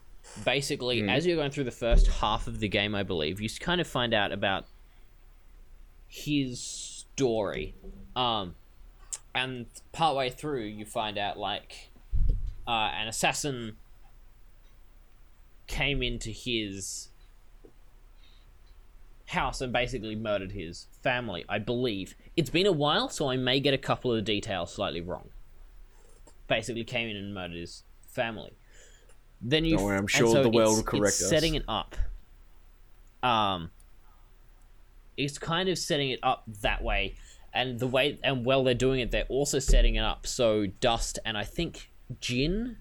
basically 0.44 1.08
as 1.08 1.26
you're 1.26 1.38
going 1.38 1.52
through 1.52 1.64
the 1.64 1.72
first 1.72 2.08
half 2.08 2.48
of 2.48 2.60
the 2.60 2.68
game 2.68 2.94
i 2.94 3.04
believe 3.04 3.40
you 3.40 3.50
kind 3.60 3.80
of 3.80 3.88
find 3.88 4.14
out 4.14 4.32
about 4.32 4.66
his 6.08 6.60
story. 7.16 7.76
Um 8.16 8.56
and 9.34 9.66
partway 9.92 10.30
through 10.30 10.64
you 10.64 10.86
find 10.86 11.18
out 11.18 11.38
like 11.38 11.90
uh, 12.66 12.90
an 12.98 13.08
assassin 13.08 13.76
came 15.68 16.02
into 16.02 16.30
his 16.30 17.10
house 19.28 19.60
and 19.60 19.74
basically 19.74 20.16
murdered 20.16 20.54
his 20.54 20.88
family 21.02 21.44
i 21.50 21.60
believe. 21.60 22.16
It's 22.38 22.50
been 22.50 22.66
a 22.66 22.72
while 22.72 23.10
so 23.10 23.30
i 23.30 23.36
may 23.36 23.60
get 23.60 23.74
a 23.74 23.78
couple 23.78 24.12
of 24.12 24.18
the 24.18 24.22
details 24.22 24.74
slightly 24.74 25.02
wrong. 25.02 25.30
Basically 26.48 26.84
came 26.84 27.10
in 27.10 27.18
and 27.18 27.34
murdered 27.34 27.58
his 27.58 27.84
family 28.08 28.54
then 29.48 29.64
you 29.64 29.78
Don't 29.78 29.86
worry, 29.86 29.98
I'm 29.98 30.08
sure 30.08 30.28
so 30.28 30.44
the 30.44 30.50
world 30.50 30.78
will 30.78 30.84
correct 30.84 31.14
it's 31.16 31.24
us. 31.24 31.30
setting 31.30 31.56
it 31.56 31.64
up. 31.68 31.96
Um 33.24 33.72
it's 35.18 35.38
kind 35.38 35.70
of 35.70 35.78
setting 35.78 36.10
it 36.10 36.20
up 36.24 36.44
that 36.62 36.84
way 36.84 37.16
and 37.54 37.80
the 37.80 37.88
way 37.88 38.20
and 38.24 38.46
while 38.46 38.64
they're 38.66 38.74
doing 38.74 39.00
it 39.00 39.12
they're 39.12 39.24
also 39.30 39.60
setting 39.60 39.96
it 39.96 40.04
up 40.04 40.28
so 40.28 40.66
dust 40.66 41.20
and 41.24 41.38
i 41.38 41.44
think 41.46 41.90
jin 42.20 42.76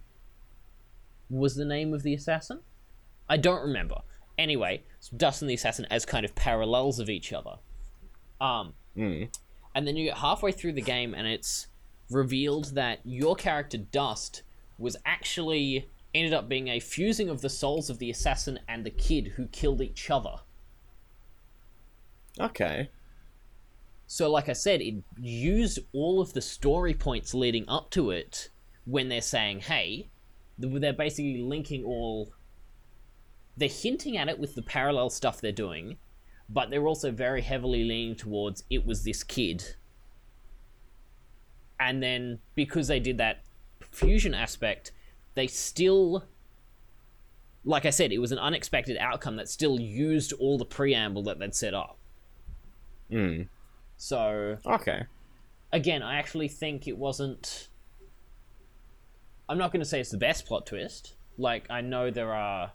was 1.31 1.55
the 1.55 1.65
name 1.65 1.95
of 1.95 2.03
the 2.03 2.13
assassin? 2.15 2.61
I 3.29 3.39
don't 3.39 3.63
remember. 3.63 4.03
Anyway 4.37 4.83
so 5.01 5.17
dust 5.17 5.43
and 5.43 5.51
the 5.51 5.55
assassin 5.55 5.87
as 5.91 6.05
kind 6.05 6.25
of 6.25 6.35
parallels 6.35 6.99
of 6.99 7.09
each 7.09 7.33
other. 7.33 7.57
Um 8.41 8.75
and 8.97 9.87
then 9.87 9.97
you 9.97 10.07
get 10.07 10.19
halfway 10.19 10.53
through 10.53 10.73
the 10.73 10.83
game 10.83 11.15
and 11.15 11.27
it's 11.27 11.69
revealed 12.11 12.75
that 12.75 12.99
your 13.05 13.35
character 13.37 13.79
dust 13.79 14.43
was 14.79 14.97
actually 15.07 15.89
ended 16.15 16.33
up 16.33 16.49
being 16.49 16.69
a 16.69 16.81
fusing 16.81 17.29
of 17.29 17.41
the 17.41 17.49
souls 17.49 17.91
of 17.91 17.99
the 17.99 18.11
assassin 18.11 18.59
and 18.69 18.85
the 18.85 18.91
kid 18.91 19.33
who 19.37 19.47
killed 19.47 19.81
each 19.81 20.11
other 20.11 20.37
Okay. 22.41 22.91
So, 24.07 24.31
like 24.31 24.49
I 24.49 24.53
said, 24.53 24.81
it 24.81 25.03
used 25.21 25.79
all 25.93 26.21
of 26.21 26.33
the 26.33 26.43
story 26.43 26.95
points 26.95 27.35
leading 27.35 27.65
up 27.69 27.91
to 27.91 28.11
it 28.11 28.51
when 28.85 29.09
they're 29.09 29.21
saying, 29.21 29.61
hey, 29.61 30.11
they're 30.59 30.93
basically 30.93 31.43
linking 31.43 31.85
all. 31.85 32.33
They're 33.57 33.69
hinting 33.69 34.17
at 34.17 34.29
it 34.29 34.39
with 34.39 34.55
the 34.55 34.63
parallel 34.63 35.11
stuff 35.11 35.41
they're 35.41 35.53
doing, 35.53 35.97
but 36.49 36.71
they're 36.71 36.87
also 36.87 37.11
very 37.11 37.41
heavily 37.41 37.85
leaning 37.85 38.17
towards 38.17 38.65
it 38.69 38.85
was 38.85 39.05
this 39.05 39.23
kid. 39.23 39.77
And 41.79 42.03
then, 42.03 42.41
because 42.55 42.89
they 42.89 43.01
did 43.01 43.19
that 43.19 43.45
fusion 43.91 44.35
aspect, 44.35 44.93
they 45.35 45.47
still. 45.47 46.25
Like 47.67 47.87
I 47.87 47.91
said, 47.91 48.13
it 48.13 48.19
was 48.19 48.31
an 48.31 48.39
unexpected 48.39 48.99
outcome 48.99 49.37
that 49.37 49.49
still 49.49 49.81
used 49.81 50.35
all 50.35 50.59
the 50.59 50.67
preamble 50.67 51.23
that 51.25 51.39
they'd 51.39 51.55
set 51.55 51.73
up. 51.73 51.97
Mm. 53.11 53.49
So 53.97 54.59
Okay. 54.67 55.05
again, 55.73 56.03
I 56.03 56.17
actually 56.19 56.49
think 56.49 56.87
it 56.87 56.99
wasn't. 56.99 57.69
I'm 59.49 59.57
not 59.57 59.73
going 59.73 59.81
to 59.81 59.87
say 59.87 59.99
it's 60.01 60.11
the 60.11 60.19
best 60.19 60.45
plot 60.47 60.67
twist. 60.67 61.15
Like 61.39 61.71
I 61.71 61.81
know 61.81 62.11
there 62.11 62.35
are 62.35 62.73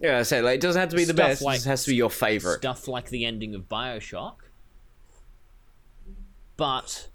Yeah, 0.00 0.18
I 0.18 0.22
say 0.22 0.42
like 0.42 0.56
it 0.56 0.60
doesn't 0.60 0.80
have 0.80 0.88
to 0.90 0.96
be 0.96 1.04
the 1.04 1.14
best. 1.14 1.42
like- 1.42 1.60
it 1.60 1.64
has 1.64 1.84
to 1.84 1.90
be 1.90 1.96
your 1.96 2.10
favorite. 2.10 2.58
stuff 2.58 2.88
like 2.88 3.08
the 3.08 3.24
ending 3.24 3.54
of 3.54 3.68
Bioshock, 3.68 4.36
but 6.56 7.08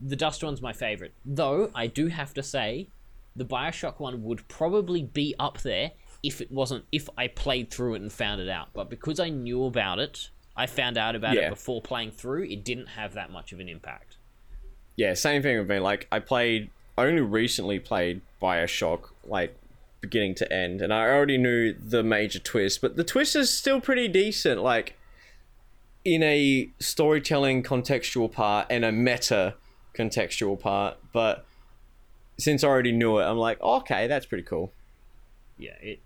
the 0.00 0.16
Dust 0.16 0.42
one's 0.42 0.62
my 0.62 0.72
favorite. 0.72 1.12
Though 1.24 1.70
I 1.74 1.86
do 1.86 2.08
have 2.08 2.32
to 2.34 2.42
say, 2.42 2.88
the 3.36 3.44
Bioshock 3.44 4.00
one 4.00 4.22
would 4.24 4.46
probably 4.48 5.02
be 5.02 5.34
up 5.38 5.60
there 5.60 5.92
if 6.22 6.40
it 6.40 6.50
wasn't 6.50 6.84
if 6.92 7.08
I 7.16 7.28
played 7.28 7.70
through 7.70 7.94
it 7.94 8.02
and 8.02 8.12
found 8.12 8.40
it 8.40 8.48
out. 8.48 8.68
But 8.72 8.90
because 8.90 9.20
I 9.20 9.28
knew 9.30 9.64
about 9.64 9.98
it, 9.98 10.30
I 10.56 10.66
found 10.66 10.98
out 10.98 11.14
about 11.14 11.34
Yeah. 11.36 11.46
it 11.46 11.50
before 11.50 11.80
playing 11.80 12.10
through. 12.12 12.44
It 12.44 12.64
didn't 12.64 12.88
have 12.88 13.14
that 13.14 13.30
much 13.30 13.52
of 13.52 13.60
an 13.60 13.68
impact. 13.68 14.16
Yeah, 14.96 15.14
same 15.14 15.42
thing 15.42 15.58
with 15.58 15.68
me. 15.68 15.78
Like 15.78 16.06
I 16.12 16.18
played 16.18 16.70
only 16.98 17.22
recently 17.22 17.78
played 17.78 18.20
Bioshock, 18.42 19.10
like 19.24 19.56
beginning 20.00 20.34
to 20.34 20.52
end, 20.52 20.82
and 20.82 20.92
I 20.92 21.06
already 21.08 21.38
knew 21.38 21.72
the 21.72 22.02
major 22.02 22.38
twist, 22.38 22.80
but 22.80 22.96
the 22.96 23.04
twist 23.04 23.36
is 23.36 23.56
still 23.56 23.80
pretty 23.80 24.08
decent, 24.08 24.62
like 24.62 24.94
in 26.04 26.22
a 26.22 26.70
storytelling 26.78 27.62
contextual 27.62 28.30
part 28.30 28.66
and 28.70 28.84
a 28.84 28.92
meta 28.92 29.54
contextual 29.94 30.58
part, 30.58 30.96
but 31.12 31.44
since 32.38 32.64
I 32.64 32.68
already 32.68 32.92
knew 32.92 33.18
it, 33.18 33.24
I'm 33.24 33.36
like, 33.38 33.58
oh, 33.60 33.76
okay, 33.78 34.06
that's 34.06 34.26
pretty 34.26 34.44
cool. 34.44 34.72
yeah, 35.58 35.72
it. 35.82 36.00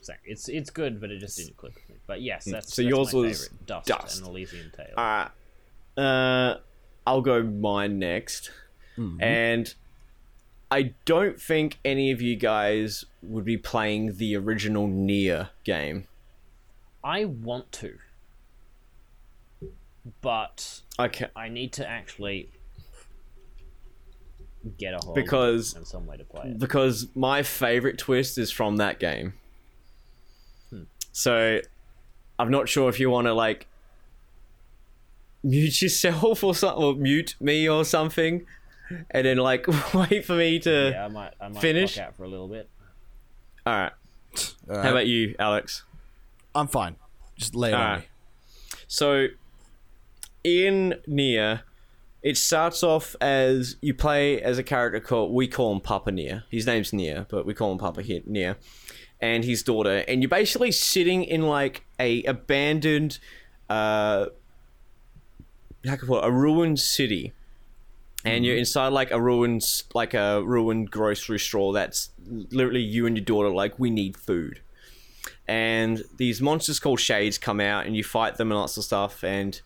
sorry, 0.00 0.18
It's 0.24 0.48
it's 0.48 0.70
good, 0.70 1.00
but 1.00 1.10
it 1.10 1.18
just 1.18 1.36
didn't 1.38 1.56
click 1.56 1.74
with 1.74 1.88
me. 1.88 1.96
But 2.06 2.22
yes, 2.22 2.44
that's 2.44 2.70
Mm. 2.70 2.74
So 2.74 2.82
that's 2.82 2.90
yours 2.90 3.14
my 3.14 3.20
was 3.20 3.44
favorite. 3.44 3.66
Dust, 3.66 3.86
Dust. 3.86 4.18
and 4.18 4.26
Elysian 4.28 4.72
Tail. 4.76 4.94
Alright. 4.98 5.30
Uh, 5.96 6.58
I'll 7.06 7.20
go 7.22 7.42
mine 7.42 7.98
next. 7.98 8.50
And 9.20 9.74
I 10.70 10.94
don't 11.04 11.40
think 11.40 11.78
any 11.84 12.10
of 12.12 12.20
you 12.22 12.36
guys 12.36 13.04
would 13.22 13.44
be 13.44 13.56
playing 13.56 14.16
the 14.18 14.36
original 14.36 14.86
Nier 14.86 15.50
game. 15.64 16.06
I 17.02 17.24
want 17.24 17.70
to, 17.72 17.98
but 20.20 20.80
Okay. 20.98 21.26
I 21.34 21.48
need 21.48 21.72
to 21.74 21.88
actually 21.88 22.50
get 24.78 24.94
a 24.94 24.98
hold 24.98 25.14
Because- 25.14 25.72
of 25.72 25.78
and 25.78 25.86
some 25.86 26.06
way 26.06 26.16
to 26.16 26.24
play 26.24 26.50
it. 26.50 26.58
Because 26.58 27.08
my 27.14 27.42
favorite 27.42 27.98
twist 27.98 28.38
is 28.38 28.50
from 28.50 28.76
that 28.76 28.98
game. 28.98 29.34
So 31.12 31.60
I'm 32.38 32.50
not 32.50 32.68
sure 32.68 32.88
if 32.88 32.98
you 32.98 33.08
want 33.10 33.26
to 33.26 33.34
like 33.34 33.68
mute 35.42 35.80
yourself 35.82 36.42
or 36.42 36.54
something, 36.54 36.82
or 36.82 36.94
mute 36.94 37.36
me 37.40 37.68
or 37.68 37.84
something, 37.84 38.46
and 39.10 39.26
then 39.26 39.36
like 39.36 39.66
wait 39.94 40.24
for 40.24 40.34
me 40.34 40.58
to. 40.60 40.90
Yeah, 40.90 41.04
I 41.04 41.08
might 41.08 41.32
I 41.40 41.48
might 41.48 41.60
Finish? 41.60 41.98
out 41.98 42.16
for 42.16 42.24
a 42.24 42.28
little 42.28 42.48
bit. 42.48 42.68
All 43.66 43.72
right. 43.74 43.92
Uh, 44.68 44.82
How 44.82 44.90
about 44.90 45.06
you, 45.06 45.34
Alex? 45.38 45.84
I'm 46.54 46.66
fine. 46.66 46.96
Just 47.36 47.54
lay 47.54 47.70
it 47.70 47.74
on 47.74 47.80
Alright. 47.80 48.00
me. 48.00 48.06
So, 48.88 49.26
in 50.42 50.96
Nier, 51.06 51.62
it 52.24 52.38
starts 52.38 52.82
off 52.82 53.14
as 53.20 53.76
you 53.82 53.92
play 53.92 54.40
as 54.40 54.56
a 54.56 54.62
character 54.62 54.98
called 54.98 55.30
we 55.30 55.46
call 55.46 55.70
him 55.70 55.80
Papa 55.80 56.10
Nier. 56.10 56.44
His 56.50 56.66
name's 56.66 56.90
Nier, 56.90 57.26
but 57.28 57.44
we 57.44 57.52
call 57.52 57.70
him 57.70 57.76
Papa 57.76 58.02
Hi- 58.02 58.22
Nier, 58.24 58.56
and 59.20 59.44
his 59.44 59.62
daughter. 59.62 60.02
And 60.08 60.22
you're 60.22 60.30
basically 60.30 60.72
sitting 60.72 61.22
in 61.22 61.42
like 61.42 61.84
a 62.00 62.22
abandoned, 62.24 63.18
uh, 63.68 64.26
how 65.86 65.96
can 65.96 66.04
I 66.04 66.06
put 66.06 66.24
it, 66.24 66.28
a 66.28 66.32
ruined 66.32 66.80
city. 66.80 67.34
And 68.26 68.42
you're 68.46 68.56
inside 68.56 68.88
like 68.88 69.10
a 69.10 69.20
ruined, 69.20 69.62
like 69.92 70.14
a 70.14 70.42
ruined 70.42 70.90
grocery 70.90 71.38
store. 71.38 71.74
That's 71.74 72.08
literally 72.26 72.80
you 72.80 73.04
and 73.04 73.18
your 73.18 73.24
daughter. 73.24 73.50
Like 73.50 73.78
we 73.78 73.90
need 73.90 74.16
food 74.16 74.60
and 75.46 76.02
these 76.16 76.40
monsters 76.40 76.80
called 76.80 76.98
shades 77.00 77.36
come 77.36 77.60
out 77.60 77.84
and 77.84 77.94
you 77.94 78.02
fight 78.02 78.36
them 78.36 78.50
and 78.50 78.58
lots 78.58 78.78
of 78.78 78.84
stuff 78.84 79.22
and 79.22 79.60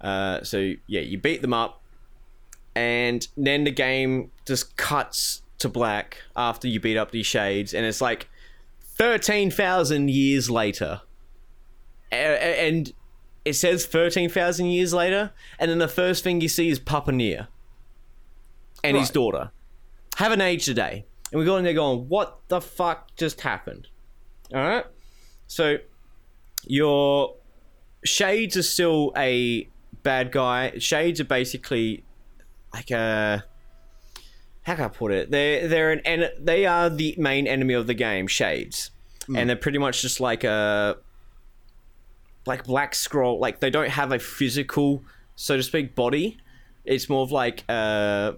uh, 0.00 0.42
so 0.42 0.72
yeah 0.88 1.00
you 1.00 1.16
beat 1.18 1.40
them 1.40 1.54
up 1.54 1.79
and 2.80 3.28
then 3.36 3.64
the 3.64 3.70
game 3.70 4.30
just 4.46 4.74
cuts 4.76 5.42
to 5.58 5.68
black 5.68 6.16
after 6.34 6.66
you 6.66 6.80
beat 6.80 6.96
up 6.96 7.10
these 7.10 7.26
shades 7.26 7.74
and 7.74 7.84
it's 7.84 8.00
like 8.00 8.28
13,000 8.80 10.08
years 10.08 10.48
later 10.48 11.02
and 12.10 12.92
it 13.44 13.52
says 13.52 13.84
13,000 13.84 14.66
years 14.66 14.94
later 14.94 15.32
and 15.58 15.70
then 15.70 15.78
the 15.78 15.88
first 15.88 16.24
thing 16.24 16.40
you 16.40 16.48
see 16.48 16.70
is 16.70 16.78
Papa 16.78 17.12
Nier 17.12 17.48
and 18.82 18.96
his 18.96 19.10
daughter 19.10 19.50
haven't 20.16 20.40
aged 20.40 20.68
a 20.68 20.74
day. 20.74 21.04
And 21.32 21.38
we 21.38 21.44
go 21.44 21.56
in 21.56 21.64
there 21.64 21.74
going, 21.74 22.08
what 22.08 22.40
the 22.48 22.60
fuck 22.60 23.14
just 23.16 23.40
happened? 23.40 23.88
All 24.52 24.60
right. 24.60 24.84
So 25.46 25.76
your 26.66 27.34
Shades 28.04 28.56
are 28.56 28.62
still 28.62 29.12
a 29.16 29.68
bad 30.02 30.32
guy. 30.32 30.78
Shades 30.78 31.20
are 31.20 31.24
basically 31.24 32.04
like 32.72 32.90
a 32.90 33.44
how 34.62 34.74
can 34.74 34.84
I 34.84 34.88
put 34.88 35.12
it? 35.12 35.30
They're 35.30 35.66
they're 35.68 35.92
an 35.92 36.00
en- 36.04 36.30
they 36.38 36.66
are 36.66 36.90
the 36.90 37.14
main 37.18 37.46
enemy 37.46 37.74
of 37.74 37.86
the 37.86 37.94
game, 37.94 38.26
Shades, 38.26 38.90
and 39.36 39.48
they're 39.48 39.56
pretty 39.56 39.78
much 39.78 40.02
just 40.02 40.20
like 40.20 40.44
a 40.44 40.96
like 42.46 42.64
Black 42.64 42.94
Scroll. 42.94 43.38
Like 43.38 43.60
they 43.60 43.70
don't 43.70 43.90
have 43.90 44.12
a 44.12 44.18
physical, 44.18 45.04
so 45.36 45.56
to 45.56 45.62
speak, 45.62 45.94
body. 45.94 46.38
It's 46.84 47.08
more 47.08 47.22
of 47.22 47.32
like 47.32 47.64
uh 47.68 48.32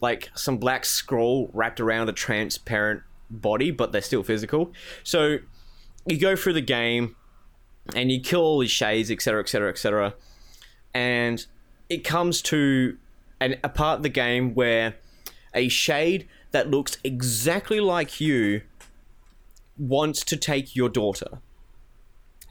like 0.00 0.30
some 0.34 0.58
black 0.58 0.84
scroll 0.84 1.50
wrapped 1.52 1.80
around 1.80 2.08
a 2.08 2.12
transparent 2.12 3.02
body, 3.30 3.70
but 3.70 3.92
they're 3.92 4.02
still 4.02 4.22
physical. 4.22 4.72
So 5.02 5.38
you 6.06 6.18
go 6.18 6.36
through 6.36 6.54
the 6.54 6.60
game 6.60 7.16
and 7.94 8.10
you 8.10 8.20
kill 8.20 8.40
all 8.40 8.58
these 8.58 8.70
shades, 8.70 9.10
etc., 9.10 9.40
etc., 9.40 9.70
etc., 9.70 10.14
and 10.94 11.46
it 11.88 12.04
comes 12.04 12.42
to 12.42 12.96
an, 13.40 13.56
a 13.62 13.68
part 13.68 13.98
of 13.98 14.02
the 14.02 14.08
game 14.08 14.54
where 14.54 14.96
a 15.54 15.68
shade 15.68 16.28
that 16.52 16.70
looks 16.70 16.98
exactly 17.04 17.80
like 17.80 18.20
you 18.20 18.62
wants 19.78 20.24
to 20.24 20.36
take 20.36 20.74
your 20.74 20.88
daughter. 20.88 21.38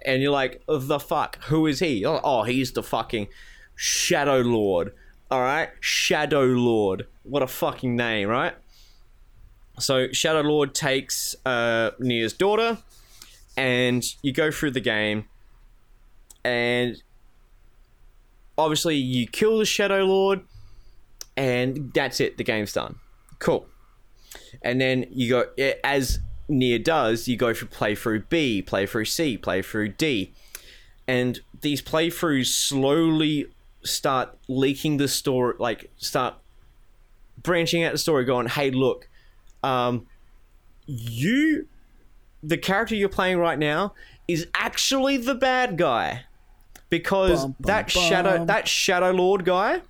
And 0.05 0.21
you're 0.21 0.31
like, 0.31 0.61
the 0.67 0.99
fuck? 0.99 1.43
Who 1.45 1.65
is 1.65 1.79
he? 1.79 2.05
Oh, 2.05 2.19
oh, 2.23 2.43
he's 2.43 2.71
the 2.73 2.83
fucking 2.83 3.27
Shadow 3.75 4.41
Lord. 4.41 4.93
Alright? 5.31 5.69
Shadow 5.79 6.43
Lord. 6.43 7.07
What 7.23 7.41
a 7.41 7.47
fucking 7.47 7.95
name, 7.95 8.29
right? 8.29 8.53
So, 9.79 10.11
Shadow 10.11 10.41
Lord 10.41 10.73
takes 10.73 11.35
uh, 11.45 11.91
Nier's 11.99 12.33
daughter, 12.33 12.77
and 13.57 14.05
you 14.21 14.31
go 14.31 14.51
through 14.51 14.71
the 14.71 14.79
game, 14.79 15.25
and 16.45 17.01
obviously 18.57 18.95
you 18.95 19.27
kill 19.27 19.57
the 19.57 19.65
Shadow 19.65 20.05
Lord, 20.05 20.41
and 21.37 21.91
that's 21.93 22.19
it. 22.19 22.37
The 22.37 22.43
game's 22.43 22.73
done. 22.73 22.95
Cool. 23.39 23.67
And 24.61 24.79
then 24.79 25.05
you 25.09 25.29
go 25.29 25.45
as 25.83 26.19
Nier 26.47 26.79
does. 26.79 27.27
You 27.27 27.37
go 27.37 27.53
for 27.53 27.65
playthrough 27.65 28.29
B, 28.29 28.63
playthrough 28.65 29.07
C, 29.07 29.37
playthrough 29.37 29.97
D, 29.97 30.33
and 31.07 31.39
these 31.61 31.81
playthroughs 31.81 32.47
slowly 32.47 33.47
start 33.83 34.37
leaking 34.47 34.97
the 34.97 35.07
story. 35.07 35.55
Like 35.59 35.91
start 35.97 36.35
branching 37.41 37.83
out 37.83 37.91
the 37.91 37.97
story, 37.97 38.25
going, 38.25 38.47
"Hey, 38.47 38.71
look, 38.71 39.07
um, 39.63 40.07
you, 40.85 41.67
the 42.43 42.57
character 42.57 42.95
you're 42.95 43.09
playing 43.09 43.37
right 43.37 43.59
now, 43.59 43.93
is 44.27 44.47
actually 44.53 45.17
the 45.17 45.35
bad 45.35 45.77
guy." 45.77 46.25
Because 46.89 47.41
Bum, 47.41 47.55
bum, 47.59 47.67
that 47.67 47.91
shadow, 47.91 48.45
that 48.45 48.67
shadow 48.67 49.11
lord 49.11 49.43
guy, 49.43 49.81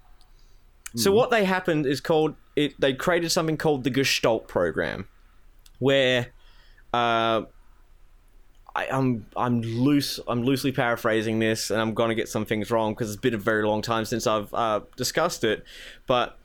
so 0.95 1.11
what 1.11 1.29
they 1.29 1.45
happened 1.45 1.85
is 1.85 1.99
called 2.01 2.35
it. 2.55 2.79
They 2.79 2.93
created 2.93 3.29
something 3.31 3.57
called 3.57 3.83
the 3.83 3.89
Gestalt 3.89 4.47
program, 4.47 5.07
where 5.79 6.27
uh, 6.93 7.43
I, 8.75 8.87
I'm 8.91 9.25
I'm 9.35 9.61
loose. 9.61 10.19
I'm 10.27 10.43
loosely 10.43 10.71
paraphrasing 10.71 11.39
this, 11.39 11.69
and 11.69 11.81
I'm 11.81 11.93
gonna 11.93 12.15
get 12.15 12.29
some 12.29 12.45
things 12.45 12.71
wrong 12.71 12.93
because 12.93 13.09
it's 13.09 13.21
been 13.21 13.33
a 13.33 13.39
very 13.39 13.65
long 13.65 13.81
time 13.81 14.05
since 14.05 14.25
I've 14.27 14.53
uh, 14.53 14.81
discussed 14.95 15.43
it. 15.43 15.63
But 16.07 16.37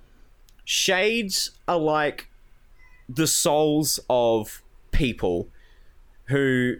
shades 0.64 1.52
are 1.66 1.78
like 1.78 2.28
the 3.08 3.26
souls 3.26 3.98
of 4.08 4.62
people 4.92 5.48
who 6.26 6.76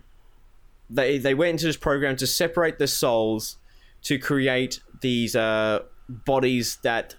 they 0.89 1.19
they 1.19 1.35
went 1.35 1.53
into 1.53 1.67
this 1.67 1.77
program 1.77 2.17
to 2.17 2.27
separate 2.27 2.79
the 2.79 2.87
souls 2.87 3.59
to 4.03 4.19
create 4.19 4.81
these 5.01 5.37
uh, 5.37 5.81
bodies 6.09 6.79
that 6.83 7.17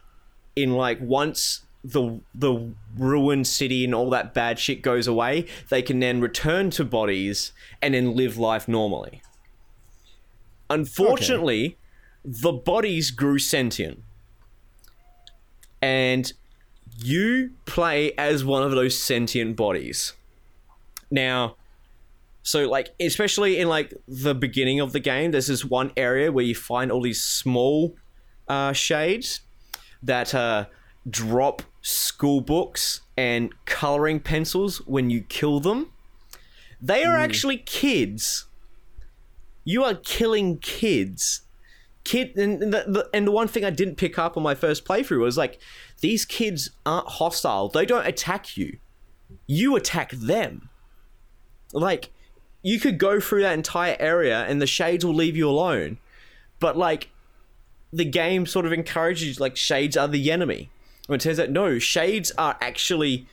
in 0.55 0.73
like 0.75 0.99
once 1.01 1.61
the 1.83 2.19
the 2.35 2.73
ruined 2.97 3.47
city 3.47 3.83
and 3.83 3.95
all 3.95 4.09
that 4.09 4.33
bad 4.33 4.59
shit 4.59 4.81
goes 4.81 5.07
away, 5.07 5.47
they 5.69 5.81
can 5.81 5.99
then 5.99 6.21
return 6.21 6.69
to 6.71 6.85
bodies 6.85 7.53
and 7.81 7.93
then 7.93 8.15
live 8.15 8.37
life 8.37 8.67
normally. 8.67 9.21
Unfortunately, 10.69 11.77
the 12.23 12.51
bodies 12.51 13.11
grew 13.11 13.39
sentient. 13.39 14.03
And 15.81 16.31
you 17.03 17.51
play 17.65 18.13
as 18.13 18.45
one 18.45 18.61
of 18.61 18.71
those 18.71 18.97
sentient 18.97 19.55
bodies. 19.55 20.13
Now, 21.09 21.55
so 22.43 22.69
like 22.69 22.93
especially 22.99 23.57
in 23.57 23.67
like 23.67 23.93
the 24.07 24.35
beginning 24.35 24.79
of 24.79 24.93
the 24.93 24.99
game, 24.99 25.31
there's 25.31 25.47
this 25.47 25.65
one 25.65 25.91
area 25.97 26.31
where 26.31 26.45
you 26.45 26.55
find 26.55 26.91
all 26.91 27.01
these 27.01 27.21
small 27.23 27.95
uh, 28.47 28.73
shades 28.73 29.41
that 30.03 30.33
uh, 30.33 30.65
drop 31.09 31.61
school 31.81 32.41
books 32.41 33.01
and 33.17 33.53
coloring 33.65 34.19
pencils 34.19 34.77
when 34.87 35.09
you 35.09 35.21
kill 35.21 35.59
them. 35.59 35.91
They 36.81 37.03
are 37.03 37.15
actually 37.15 37.57
kids. 37.57 38.45
You 39.63 39.83
are 39.83 39.95
killing 39.95 40.57
kids. 40.57 41.41
Kid, 42.03 42.35
and 42.35 42.59
the, 42.59 42.67
the 42.87 43.09
and 43.13 43.27
the 43.27 43.31
one 43.31 43.47
thing 43.47 43.63
I 43.63 43.69
didn't 43.69 43.95
pick 43.95 44.17
up 44.17 44.35
on 44.35 44.41
my 44.41 44.55
first 44.55 44.85
playthrough 44.85 45.19
was 45.19 45.37
like 45.37 45.59
these 45.99 46.25
kids 46.25 46.71
aren't 46.83 47.07
hostile. 47.07 47.69
They 47.69 47.85
don't 47.85 48.07
attack 48.07 48.57
you. 48.57 48.79
You 49.45 49.75
attack 49.75 50.09
them. 50.11 50.69
Like 51.73 52.09
you 52.63 52.79
could 52.79 52.97
go 52.97 53.19
through 53.19 53.43
that 53.43 53.53
entire 53.53 53.95
area 53.99 54.43
and 54.45 54.59
the 54.59 54.67
shades 54.67 55.05
will 55.05 55.13
leave 55.13 55.37
you 55.37 55.47
alone. 55.47 55.99
But 56.59 56.75
like 56.75 57.10
the 57.93 58.05
game 58.05 58.45
sort 58.45 58.65
of 58.65 58.73
encourages 58.73 59.39
like 59.39 59.55
shades 59.55 59.97
are 59.97 60.07
the 60.07 60.31
enemy. 60.31 60.69
When 61.07 61.17
it 61.17 61.21
turns 61.23 61.39
out 61.39 61.49
no, 61.49 61.79
shades 61.79 62.31
are 62.37 62.57
actually 62.61 63.27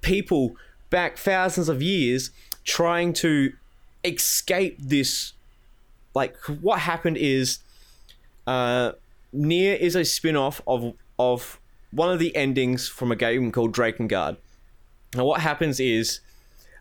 people 0.00 0.56
back 0.90 1.16
thousands 1.16 1.68
of 1.68 1.82
years 1.82 2.30
trying 2.64 3.12
to 3.12 3.52
escape 4.04 4.76
this 4.78 5.32
like 6.14 6.36
what 6.60 6.80
happened 6.80 7.16
is 7.16 7.58
uh 8.46 8.92
Nier 9.32 9.74
is 9.74 9.96
a 9.96 10.04
spin-off 10.04 10.60
of 10.66 10.94
of 11.18 11.58
one 11.90 12.10
of 12.10 12.18
the 12.18 12.34
endings 12.36 12.86
from 12.86 13.10
a 13.10 13.16
game 13.16 13.50
called 13.50 13.72
Drakengard. 13.72 14.36
And 15.14 15.24
what 15.24 15.40
happens 15.40 15.80
is 15.80 16.20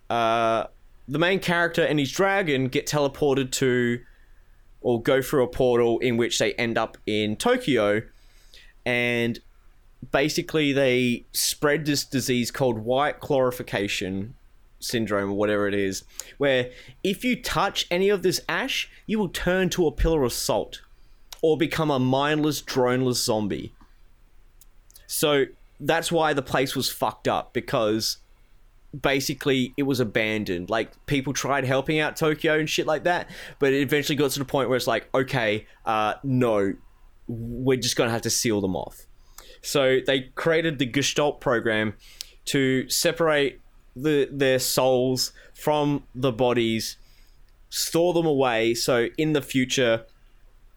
uh 0.10 0.66
the 1.08 1.20
main 1.20 1.40
character 1.40 1.84
and 1.84 2.00
his 2.00 2.12
dragon 2.12 2.68
get 2.68 2.86
teleported 2.86 3.52
to 3.54 4.02
or 4.84 5.02
go 5.02 5.22
through 5.22 5.44
a 5.44 5.48
portal 5.48 6.00
in 6.00 6.18
which 6.18 6.40
they 6.40 6.54
end 6.54 6.78
up 6.78 6.98
in 7.06 7.36
Tokyo. 7.36 8.02
And 8.86 9.40
basically 10.12 10.74
they 10.74 11.26
spread 11.32 11.86
this 11.86 12.04
disease 12.04 12.52
called 12.52 12.80
white 12.80 13.20
chlorination 13.20 14.34
syndrome 14.80 15.32
or 15.32 15.38
whatever 15.38 15.66
it 15.66 15.74
is 15.74 16.04
where 16.38 16.70
if 17.06 17.24
you 17.24 17.42
touch 17.42 17.88
any 17.90 18.10
of 18.10 18.22
this 18.22 18.42
ash 18.50 18.90
you 19.08 19.18
will 19.18 19.30
turn 19.30 19.70
to 19.70 19.88
a 19.88 19.92
pillar 19.94 20.24
of 20.24 20.34
salt 20.34 20.82
or 21.44 21.58
become 21.58 21.92
a 21.92 22.00
mindless 22.00 22.62
droneless 22.62 23.24
zombie. 23.24 23.74
So 25.06 25.46
that's 25.80 26.12
why 26.12 26.34
the 26.34 26.42
place 26.42 26.76
was 26.76 26.90
fucked 26.90 27.28
up 27.28 27.54
because 27.54 28.18
basically 29.00 29.74
it 29.78 29.84
was 29.84 30.00
abandoned. 30.00 30.70
Like 30.70 31.06
people 31.06 31.34
tried 31.34 31.66
helping 31.66 32.00
out 32.00 32.16
Tokyo 32.16 32.60
and 32.60 32.70
shit 32.70 32.86
like 32.86 33.04
that, 33.04 33.30
but 33.60 33.74
it 33.74 33.82
eventually 33.82 34.16
got 34.16 34.32
to 34.32 34.40
the 34.40 34.46
point 34.46 34.70
where 34.70 34.78
it's 34.78 34.88
like, 34.88 35.10
okay, 35.14 35.66
uh, 35.86 36.16
no, 36.24 36.74
we're 37.28 37.80
just 37.80 37.96
gonna 37.96 38.12
have 38.12 38.22
to 38.24 38.30
seal 38.30 38.62
them 38.62 38.76
off. 38.76 39.06
So 39.62 40.00
they 40.06 40.32
created 40.36 40.80
the 40.80 40.86
Gestalt 40.86 41.40
program 41.40 41.96
to 42.46 42.88
separate 42.90 43.62
the 43.96 44.28
their 44.32 44.60
souls 44.60 45.32
from 45.54 46.04
the 46.14 46.32
bodies, 46.32 46.98
store 47.70 48.14
them 48.14 48.26
away, 48.26 48.74
so 48.74 49.08
in 49.18 49.34
the 49.34 49.42
future 49.42 50.06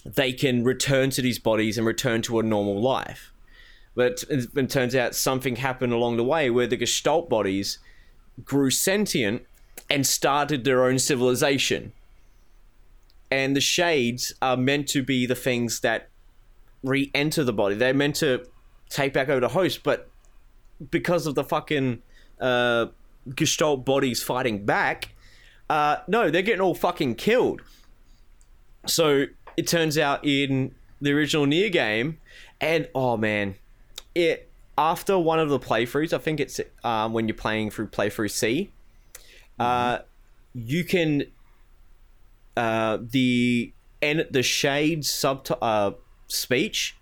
they 0.05 0.33
can 0.33 0.63
return 0.63 1.11
to 1.11 1.21
these 1.21 1.39
bodies 1.39 1.77
and 1.77 1.87
return 1.87 2.23
to 2.23 2.39
a 2.39 2.43
normal 2.43 2.81
life. 2.81 3.33
But 3.97 4.23
it, 4.31 4.47
it 4.55 4.71
turns 4.71 4.95
out 4.95 5.17
something 5.17 5.57
happened 5.57 5.93
along 5.93 6.17
the 6.17 6.25
way 6.25 6.49
where 6.49 6.67
the 6.69 6.77
Gestalt 6.77 7.29
bodies 7.29 7.79
grew 8.45 8.71
sentient 8.71 9.47
and 9.89 10.07
started 10.07 10.65
their 10.65 10.85
own 10.85 10.99
civilization. 10.99 11.93
And 13.31 13.57
the 13.57 13.61
shades 13.61 14.35
are 14.41 14.57
meant 14.57 14.89
to 14.89 15.03
be 15.03 15.27
the 15.27 15.35
things 15.35 15.81
that 15.81 16.09
re 16.83 17.11
enter 17.15 17.45
the 17.45 17.53
body. 17.53 17.75
They're 17.75 17.95
meant 17.95 18.17
to 18.17 18.47
take 18.89 19.13
back 19.13 19.29
over 19.29 19.41
the 19.41 19.49
host, 19.49 19.83
but 19.83 20.09
because 20.91 21.27
of 21.27 21.35
the 21.35 21.45
fucking 21.45 22.03
uh, 22.41 22.87
Gestalt 23.35 23.85
bodies 23.85 24.23
fighting 24.23 24.65
back, 24.65 25.15
uh, 25.69 25.97
no, 26.07 26.31
they're 26.31 26.43
getting 26.43 26.61
all 26.61 26.75
fucking 26.75 27.17
killed. 27.17 27.63
So 28.87 29.27
it 29.57 29.67
turns 29.67 29.99
out 29.99 30.25
in 30.25 30.75
the 31.01 31.13
original 31.13 31.47
Nier 31.47 31.71
game, 31.71 32.19
and 32.61 32.89
oh 32.95 33.17
man, 33.17 33.57
it 34.15 34.46
after 34.79 35.19
one 35.19 35.39
of 35.39 35.49
the 35.49 35.59
playthroughs, 35.59 36.13
I 36.13 36.19
think 36.19 36.41
it's 36.41 36.61
um, 36.85 37.13
when 37.13 37.29
you're 37.29 37.37
playing 37.37 37.71
through 37.71 37.89
playthrough 37.89 38.31
C, 38.31 38.71
uh, 39.59 39.99
you 40.55 40.85
can 40.85 41.25
uh, 42.57 42.99
the 43.01 43.73
and 44.03 44.27
the 44.31 44.43
shade 44.43 45.05
sub 45.05 45.47
uh, 45.63 45.93
speech 46.29 46.97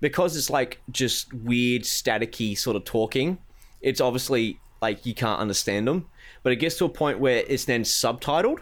because 0.00 0.36
it's 0.36 0.50
like 0.50 0.80
just 0.90 1.32
weird 1.32 1.82
staticky 1.82 2.56
sort 2.56 2.76
of 2.76 2.84
talking. 2.84 3.38
It's 3.80 4.00
obviously 4.00 4.58
like 4.82 5.06
you 5.06 5.14
can't 5.14 5.40
understand 5.40 5.86
them, 5.86 6.06
but 6.42 6.52
it 6.52 6.56
gets 6.56 6.76
to 6.78 6.84
a 6.84 6.88
point 6.88 7.20
where 7.20 7.44
it's 7.46 7.64
then 7.64 7.82
subtitled. 7.82 8.60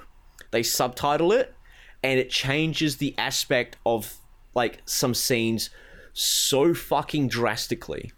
They 0.51 0.63
subtitle 0.63 1.33
it, 1.33 1.55
and 2.03 2.19
it 2.19 2.31
changes 2.31 2.97
the 2.97 3.15
aspect 3.19 3.77
of 3.87 4.15
like 4.55 4.81
some 4.85 5.15
scenes 5.15 5.71
so 6.13 6.75
fucking 6.75 7.29
drastically. 7.29 8.13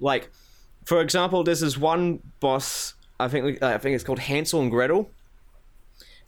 Like, 0.00 0.30
for 0.84 1.00
example, 1.00 1.44
there's 1.44 1.60
this 1.60 1.76
one 1.76 2.20
boss. 2.40 2.94
I 3.18 3.28
think 3.28 3.62
I 3.62 3.78
think 3.78 3.94
it's 3.94 4.04
called 4.04 4.18
Hansel 4.18 4.60
and 4.60 4.70
Gretel, 4.70 5.10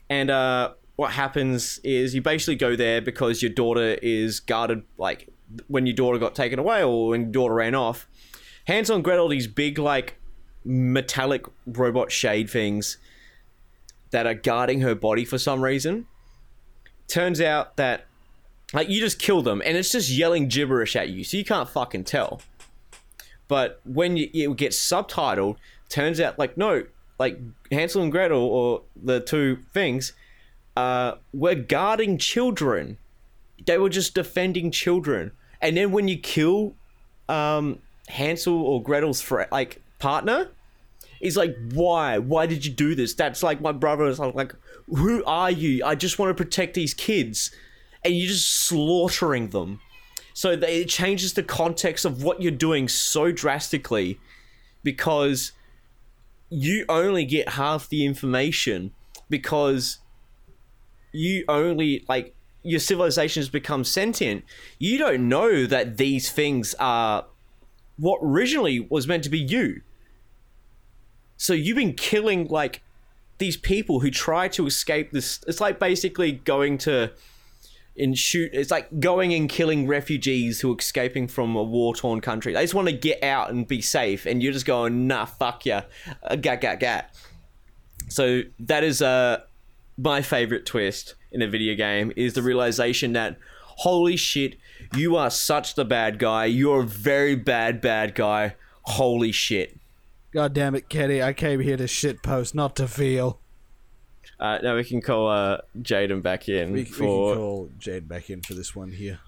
and 0.09 0.31
uh, 0.31 0.73
what 0.97 1.13
happens 1.13 1.79
is 1.85 2.15
you 2.15 2.23
basically 2.23 2.57
go 2.57 2.77
there 2.77 3.01
because 3.01 3.43
your 3.43 3.53
daughter 3.53 3.99
is 4.03 4.41
guarded. 4.41 4.83
Like 4.99 5.29
when 5.69 5.87
your 5.87 5.95
daughter 5.95 6.19
got 6.19 6.35
taken 6.35 6.59
away 6.59 6.83
or 6.83 7.09
when 7.09 7.23
your 7.23 7.33
daughter 7.33 7.55
ran 7.55 7.75
off, 7.75 8.09
Hansel 8.67 8.97
and 8.97 9.05
Gretel, 9.05 9.29
these 9.29 9.47
big 9.47 9.79
like 9.79 10.17
metallic 10.65 11.47
robot 11.67 12.11
shade 12.11 12.51
things 12.51 12.99
that 14.11 14.27
are 14.27 14.35
guarding 14.35 14.81
her 14.81 14.95
body 14.95 15.25
for 15.25 15.39
some 15.39 15.63
reason. 15.63 16.07
Turns 17.09 17.41
out 17.41 17.77
that 17.77 18.07
like 18.73 18.89
you 18.89 19.01
just 19.01 19.19
kill 19.19 19.43
them 19.43 19.63
and 19.65 19.77
it's 19.77 19.93
just 19.93 20.11
yelling 20.11 20.49
gibberish 20.49 20.97
at 20.97 21.11
you, 21.11 21.25
so 21.25 21.37
you 21.37 21.45
can't 21.45 21.69
fucking 21.69 22.05
tell. 22.05 22.41
But 23.49 23.81
when 23.85 24.17
you, 24.17 24.29
it 24.33 24.57
gets 24.57 24.79
subtitled, 24.79 25.57
turns 25.89 26.21
out 26.21 26.39
like 26.39 26.57
no, 26.57 26.85
like 27.19 27.39
Hansel 27.71 28.03
and 28.03 28.13
Gretel 28.13 28.39
or 28.43 28.83
the 29.01 29.21
two 29.21 29.59
things, 29.73 30.13
uh, 30.77 31.15
were 31.33 31.55
guarding 31.55 32.19
children. 32.19 32.99
They 33.65 33.79
were 33.79 33.89
just 33.89 34.15
defending 34.15 34.71
children. 34.71 35.33
And 35.61 35.77
then 35.77 35.93
when 35.93 36.09
you 36.09 36.19
kill 36.19 36.75
um, 37.29 37.79
Hansel 38.09 38.61
or 38.61 38.83
Gretel's 38.83 39.21
fr- 39.21 39.43
like 39.51 39.83
partner, 39.99 40.49
he's 41.21 41.37
like, 41.37 41.57
"Why? 41.73 42.19
Why 42.19 42.47
did 42.47 42.67
you 42.67 42.73
do 42.73 42.95
this?" 42.95 43.15
That's 43.15 43.43
like 43.43 43.61
my 43.61 43.73
brother 43.73 44.05
is 44.07 44.19
like, 44.19 44.55
"Who 44.89 45.25
are 45.25 45.51
you? 45.51 45.85
I 45.85 45.95
just 45.95 46.19
want 46.19 46.37
to 46.37 46.45
protect 46.45 46.75
these 46.75 46.95
kids," 46.95 47.51
and 48.05 48.15
you're 48.15 48.29
just 48.29 48.67
slaughtering 48.67 49.49
them. 49.51 49.81
So 50.37 50.55
they, 50.55 50.83
it 50.83 50.91
changes 50.91 51.33
the 51.33 51.43
context 51.43 52.05
of 52.05 52.23
what 52.23 52.43
you're 52.43 52.51
doing 52.51 52.89
so 52.89 53.33
drastically 53.33 54.21
because 54.83 55.53
you 56.51 56.85
only 56.91 57.25
get 57.25 57.49
half 57.49 57.89
the 57.89 58.05
information 58.05 58.93
because 59.31 60.01
you 61.11 61.47
only 61.49 62.05
like 62.07 62.35
your 62.63 62.81
civilization 62.81 63.41
has 63.41 63.49
become 63.49 63.83
sentient. 63.83 64.45
You 64.79 64.99
don't 64.99 65.27
know 65.27 65.65
that 65.65 65.97
these 65.97 66.31
things 66.31 66.75
are 66.79 67.25
what 67.97 68.19
originally 68.23 68.79
was 68.79 69.09
meant 69.09 69.25
to 69.25 69.31
be 69.31 69.39
you. 69.39 69.81
So 71.39 71.55
you've 71.55 71.79
been 71.79 71.95
killing 71.95 72.47
like 72.49 72.83
these 73.39 73.57
people 73.57 74.01
who 74.01 74.11
try 74.11 74.49
to 74.49 74.67
escape 74.67 75.13
this. 75.13 75.41
It's 75.49 75.63
like 75.63 75.81
basically 75.81 76.33
going 76.33 76.77
to 76.79 77.13
and 77.99 78.17
shoot. 78.17 78.51
It's 78.53 78.71
like 78.71 79.01
going 79.01 79.35
and 79.35 79.49
killing 79.49 79.87
refugees 79.87 80.61
who 80.61 80.73
are 80.73 80.79
escaping 80.79 81.29
from 81.29 81.57
a 81.57 81.63
war 81.63 81.95
torn 81.95 82.21
country. 82.21 82.53
They 82.53 82.63
just 82.63 82.75
want 82.75 82.89
to 82.89 82.95
get 82.95 83.23
out 83.23 83.51
and 83.51 83.67
be 83.67 83.81
safe, 83.81 84.27
and 84.27 84.43
you're 84.43 84.53
just 84.53 84.67
going, 84.67 85.07
nah, 85.07 85.25
fuck 85.25 85.67
ya, 85.67 85.83
uh, 86.23 86.37
gat 86.37 86.61
gat 86.61 86.81
gat. 86.81 87.15
So 88.09 88.43
that 88.61 88.85
is 88.85 89.03
uh 89.03 89.41
my 89.99 90.23
favorite 90.23 90.67
twist 90.67 91.15
in 91.33 91.43
a 91.43 91.49
video 91.49 91.75
game 91.75 92.13
is 92.17 92.35
the 92.35 92.43
realization 92.43 93.13
that 93.15 93.39
holy 93.79 94.17
shit, 94.17 94.57
you 94.95 95.17
are 95.17 95.31
such 95.31 95.75
the 95.75 95.85
bad 95.85 96.19
guy. 96.19 96.45
You're 96.45 96.83
a 96.83 96.87
very 96.87 97.35
bad 97.35 97.81
bad 97.81 98.15
guy. 98.15 98.57
Holy 98.83 99.33
shit. 99.33 99.79
God 100.33 100.53
damn 100.53 100.75
it, 100.75 100.89
Kenny! 100.89 101.23
I 101.23 101.33
came 101.33 101.61
here 101.61 101.77
to 101.77 101.89
shit 101.89 102.23
post, 102.23 102.55
not 102.55 102.77
to 102.77 102.87
feel. 102.87 103.41
Uh, 104.39 104.59
now 104.63 104.77
we 104.77 104.85
can 104.85 105.01
call 105.01 105.29
uh, 105.29 105.59
Jaden 105.81 106.23
back 106.23 106.49
in 106.49 106.73
We, 106.73 106.81
we 106.81 106.85
for 106.85 107.33
can 107.33 107.39
call 107.41 107.71
Jade 107.79 108.07
back 108.09 108.29
in 108.31 108.43
for 108.43 108.55
this 108.55 108.75
one 108.77 108.93
here. 108.93 109.19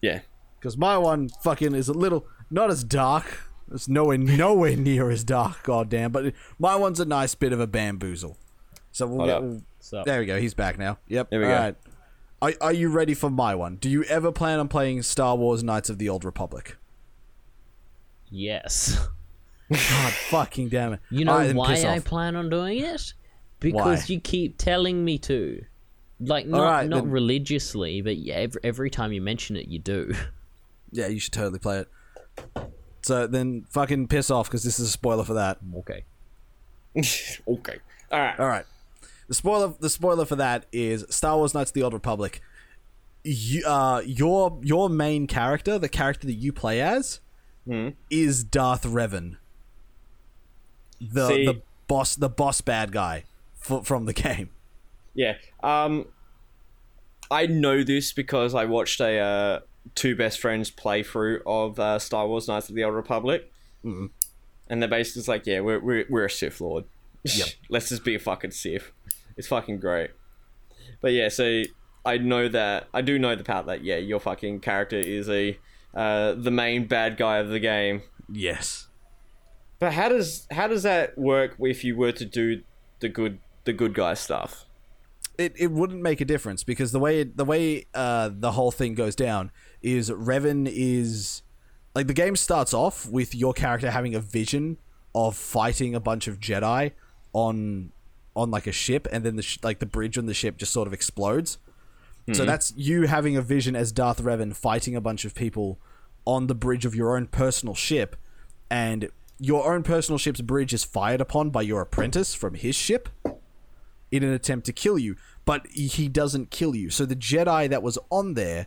yeah. 0.00 0.20
Because 0.58 0.76
my 0.76 0.96
one 0.96 1.28
fucking 1.42 1.74
is 1.74 1.88
a 1.88 1.92
little 1.92 2.26
not 2.50 2.70
as 2.70 2.84
dark. 2.84 3.40
It's 3.72 3.88
nowhere 3.88 4.18
nowhere 4.18 4.76
near 4.76 5.10
as 5.10 5.24
dark, 5.24 5.62
goddamn. 5.64 6.12
But 6.12 6.34
my 6.58 6.76
one's 6.76 7.00
a 7.00 7.04
nice 7.04 7.34
bit 7.34 7.52
of 7.52 7.58
a 7.60 7.66
bamboozle. 7.66 8.36
So 8.92 9.06
we'll 9.06 9.26
get. 9.26 9.42
we'll- 9.42 9.62
there 10.04 10.20
we 10.20 10.26
go. 10.26 10.38
He's 10.40 10.54
back 10.54 10.78
now. 10.78 10.98
Yep. 11.08 11.30
There 11.30 11.40
we 11.40 11.46
go. 11.46 11.52
alright. 11.52 11.76
Are, 12.40 12.52
are 12.60 12.72
you 12.72 12.88
ready 12.90 13.14
for 13.14 13.30
my 13.30 13.54
one? 13.56 13.76
Do 13.76 13.88
you 13.90 14.04
ever 14.04 14.30
plan 14.30 14.60
on 14.60 14.68
playing 14.68 15.02
Star 15.02 15.34
Wars 15.36 15.64
Knights 15.64 15.90
of 15.90 15.98
the 15.98 16.08
Old 16.08 16.24
Republic? 16.24 16.76
yes. 18.30 19.08
God 19.70 20.12
fucking 20.12 20.68
damn 20.68 20.92
it! 20.94 21.00
You 21.10 21.24
know 21.24 21.32
Alright, 21.32 21.54
why 21.54 21.74
I 21.82 21.96
off. 21.98 22.04
plan 22.04 22.36
on 22.36 22.50
doing 22.50 22.78
it? 22.80 23.14
Because 23.62 24.00
Why? 24.08 24.14
you 24.14 24.20
keep 24.20 24.58
telling 24.58 25.02
me 25.04 25.16
to. 25.18 25.64
Like 26.20 26.46
not 26.46 26.60
Alright, 26.60 26.88
not 26.88 27.02
then- 27.04 27.10
religiously, 27.10 28.00
but 28.02 28.16
yeah, 28.16 28.34
every, 28.34 28.60
every 28.62 28.90
time 28.90 29.12
you 29.12 29.20
mention 29.22 29.56
it, 29.56 29.68
you 29.68 29.78
do. 29.78 30.12
Yeah, 30.94 31.06
you 31.06 31.18
should 31.18 31.32
totally 31.32 31.58
play 31.58 31.78
it. 31.78 31.88
So 33.00 33.26
then, 33.26 33.64
fucking 33.70 34.08
piss 34.08 34.30
off 34.30 34.48
because 34.48 34.62
this 34.62 34.78
is 34.78 34.88
a 34.88 34.90
spoiler 34.90 35.24
for 35.24 35.32
that. 35.32 35.56
okay. 35.78 36.04
okay. 37.48 37.78
All 38.12 38.18
right. 38.20 38.38
All 38.38 38.46
right. 38.46 38.66
The 39.26 39.32
spoiler 39.34 39.72
the 39.80 39.88
spoiler 39.88 40.26
for 40.26 40.36
that 40.36 40.66
is 40.70 41.06
Star 41.08 41.38
Wars 41.38 41.54
Knights 41.54 41.70
of 41.70 41.74
the 41.74 41.82
Old 41.82 41.94
Republic. 41.94 42.42
You, 43.24 43.64
uh, 43.66 44.02
your 44.04 44.58
your 44.62 44.90
main 44.90 45.26
character, 45.26 45.78
the 45.78 45.88
character 45.88 46.26
that 46.26 46.34
you 46.34 46.52
play 46.52 46.82
as, 46.82 47.20
Hmm. 47.66 47.88
is 48.10 48.44
Darth 48.44 48.82
Revan. 48.84 49.36
The 51.00 51.28
See- 51.28 51.46
the 51.46 51.62
boss 51.88 52.16
the 52.16 52.28
boss 52.28 52.60
bad 52.60 52.92
guy 52.92 53.24
f- 53.68 53.86
from 53.86 54.06
the 54.06 54.12
game. 54.12 54.50
Yeah. 55.14 55.36
Um, 55.62 56.06
I 57.30 57.46
know 57.46 57.82
this 57.82 58.12
because 58.12 58.54
I 58.54 58.64
watched 58.64 59.00
a 59.00 59.18
uh, 59.18 59.60
two 59.94 60.14
best 60.16 60.40
friends 60.40 60.70
playthrough 60.70 61.40
of 61.46 61.78
uh, 61.80 61.98
Star 61.98 62.26
Wars: 62.26 62.48
Knights 62.48 62.68
of 62.68 62.74
the 62.74 62.84
Old 62.84 62.94
Republic, 62.94 63.50
Mm-hmm. 63.84 64.06
and 64.68 64.80
they're 64.82 64.88
basically 64.88 65.30
like, 65.32 65.46
"Yeah, 65.46 65.60
we're 65.60 65.80
we're, 65.80 66.04
we're 66.08 66.24
a 66.26 66.30
Sith 66.30 66.60
Lord. 66.60 66.84
Yep. 67.24 67.48
Let's 67.70 67.88
just 67.88 68.04
be 68.04 68.14
a 68.16 68.18
fucking 68.18 68.50
Sith. 68.52 68.90
It's 69.36 69.48
fucking 69.48 69.78
great." 69.80 70.10
But 71.00 71.12
yeah, 71.12 71.28
so 71.28 71.62
I 72.04 72.18
know 72.18 72.48
that 72.48 72.88
I 72.92 73.00
do 73.02 73.18
know 73.18 73.34
the 73.36 73.44
part 73.44 73.66
that 73.66 73.82
yeah, 73.84 73.96
your 73.96 74.20
fucking 74.20 74.60
character 74.60 74.96
is 74.96 75.28
a 75.28 75.58
uh, 75.94 76.32
the 76.34 76.50
main 76.50 76.86
bad 76.86 77.16
guy 77.16 77.38
of 77.38 77.48
the 77.48 77.60
game. 77.60 78.02
Yes. 78.30 78.88
But 79.78 79.92
how 79.94 80.08
does 80.08 80.46
how 80.50 80.68
does 80.68 80.82
that 80.84 81.16
work 81.18 81.56
if 81.60 81.82
you 81.84 81.96
were 81.96 82.12
to 82.12 82.24
do 82.24 82.62
the 83.00 83.08
good 83.08 83.38
the 83.64 83.72
good 83.72 83.94
guy 83.94 84.14
stuff? 84.14 84.66
it, 85.38 85.54
it 85.56 85.70
wouldn't 85.70 86.02
make 86.02 86.20
a 86.20 86.24
difference 86.24 86.64
because 86.64 86.92
the 86.92 86.98
way 86.98 87.24
the 87.24 87.44
way 87.44 87.86
uh, 87.94 88.30
the 88.32 88.52
whole 88.52 88.70
thing 88.70 88.94
goes 88.94 89.14
down 89.14 89.50
is 89.80 90.10
Revan 90.10 90.70
is 90.70 91.42
like 91.94 92.06
the 92.06 92.14
game 92.14 92.36
starts 92.36 92.74
off 92.74 93.08
with 93.08 93.34
your 93.34 93.52
character 93.52 93.90
having 93.90 94.14
a 94.14 94.20
vision 94.20 94.78
of 95.14 95.36
fighting 95.36 95.94
a 95.94 96.00
bunch 96.00 96.28
of 96.28 96.38
Jedi 96.38 96.92
on 97.32 97.92
on 98.34 98.50
like 98.50 98.66
a 98.66 98.72
ship, 98.72 99.06
and 99.12 99.24
then 99.24 99.36
the 99.36 99.42
sh- 99.42 99.58
like 99.62 99.78
the 99.78 99.86
bridge 99.86 100.16
on 100.16 100.26
the 100.26 100.34
ship 100.34 100.56
just 100.56 100.72
sort 100.72 100.86
of 100.86 100.94
explodes. 100.94 101.58
So 102.32 102.44
that's 102.44 102.72
you 102.76 103.08
having 103.08 103.36
a 103.36 103.42
vision 103.42 103.74
as 103.74 103.90
Darth 103.90 104.22
Revan 104.22 104.54
fighting 104.54 104.94
a 104.94 105.00
bunch 105.00 105.24
of 105.24 105.34
people 105.34 105.80
on 106.24 106.46
the 106.46 106.54
bridge 106.54 106.84
of 106.84 106.94
your 106.94 107.16
own 107.16 107.26
personal 107.26 107.74
ship, 107.74 108.14
and 108.70 109.08
your 109.40 109.72
own 109.72 109.82
personal 109.82 110.18
ship's 110.18 110.40
bridge 110.40 110.72
is 110.72 110.84
fired 110.84 111.20
upon 111.20 111.50
by 111.50 111.62
your 111.62 111.80
apprentice 111.80 112.32
from 112.32 112.54
his 112.54 112.76
ship 112.76 113.08
in 114.12 114.22
an 114.22 114.32
attempt 114.32 114.66
to 114.66 114.72
kill 114.72 114.98
you, 114.98 115.16
but 115.44 115.66
he 115.68 116.06
doesn't 116.08 116.50
kill 116.50 116.76
you. 116.76 116.90
So 116.90 117.04
the 117.04 117.16
Jedi 117.16 117.68
that 117.70 117.82
was 117.82 117.98
on 118.10 118.34
there, 118.34 118.66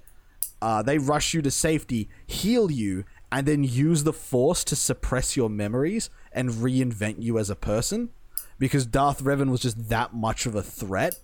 uh, 0.61 0.81
they 0.81 0.97
rush 0.97 1.33
you 1.33 1.41
to 1.43 1.51
safety, 1.51 2.09
heal 2.27 2.69
you, 2.71 3.05
and 3.31 3.47
then 3.47 3.63
use 3.63 4.03
the 4.03 4.11
Force 4.13 4.63
to 4.65 4.75
suppress 4.75 5.37
your 5.37 5.49
memories 5.49 6.09
and 6.33 6.49
reinvent 6.49 7.21
you 7.21 7.37
as 7.37 7.49
a 7.49 7.55
person. 7.55 8.09
Because 8.57 8.85
Darth 8.85 9.21
Revan 9.23 9.49
was 9.51 9.61
just 9.61 9.89
that 9.89 10.13
much 10.13 10.45
of 10.45 10.55
a 10.55 10.61
threat. 10.63 11.19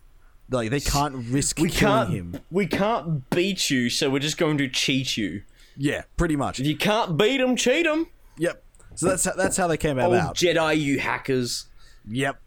Like 0.49 0.69
they 0.69 0.81
can't 0.81 1.15
risk 1.29 1.59
We 1.59 1.69
killing 1.69 1.95
can't 2.07 2.09
him. 2.09 2.41
we 2.51 2.67
can't 2.67 3.29
beat 3.29 3.69
you, 3.69 3.89
so 3.89 4.09
we're 4.09 4.19
just 4.19 4.37
going 4.37 4.57
to 4.57 4.67
cheat 4.67 5.15
you. 5.15 5.43
Yeah, 5.77 6.01
pretty 6.17 6.35
much. 6.35 6.59
If 6.59 6.67
you 6.67 6.75
can't 6.75 7.17
beat 7.17 7.37
them, 7.37 7.55
cheat 7.55 7.85
them. 7.85 8.07
Yep. 8.37 8.61
So 8.95 9.07
that's 9.07 9.23
how, 9.23 9.33
that's 9.33 9.55
how 9.55 9.67
they 9.67 9.77
came 9.77 9.97
about. 9.97 10.35
Jedi, 10.35 10.77
you 10.77 10.99
hackers. 10.99 11.67
Yep. 12.09 12.37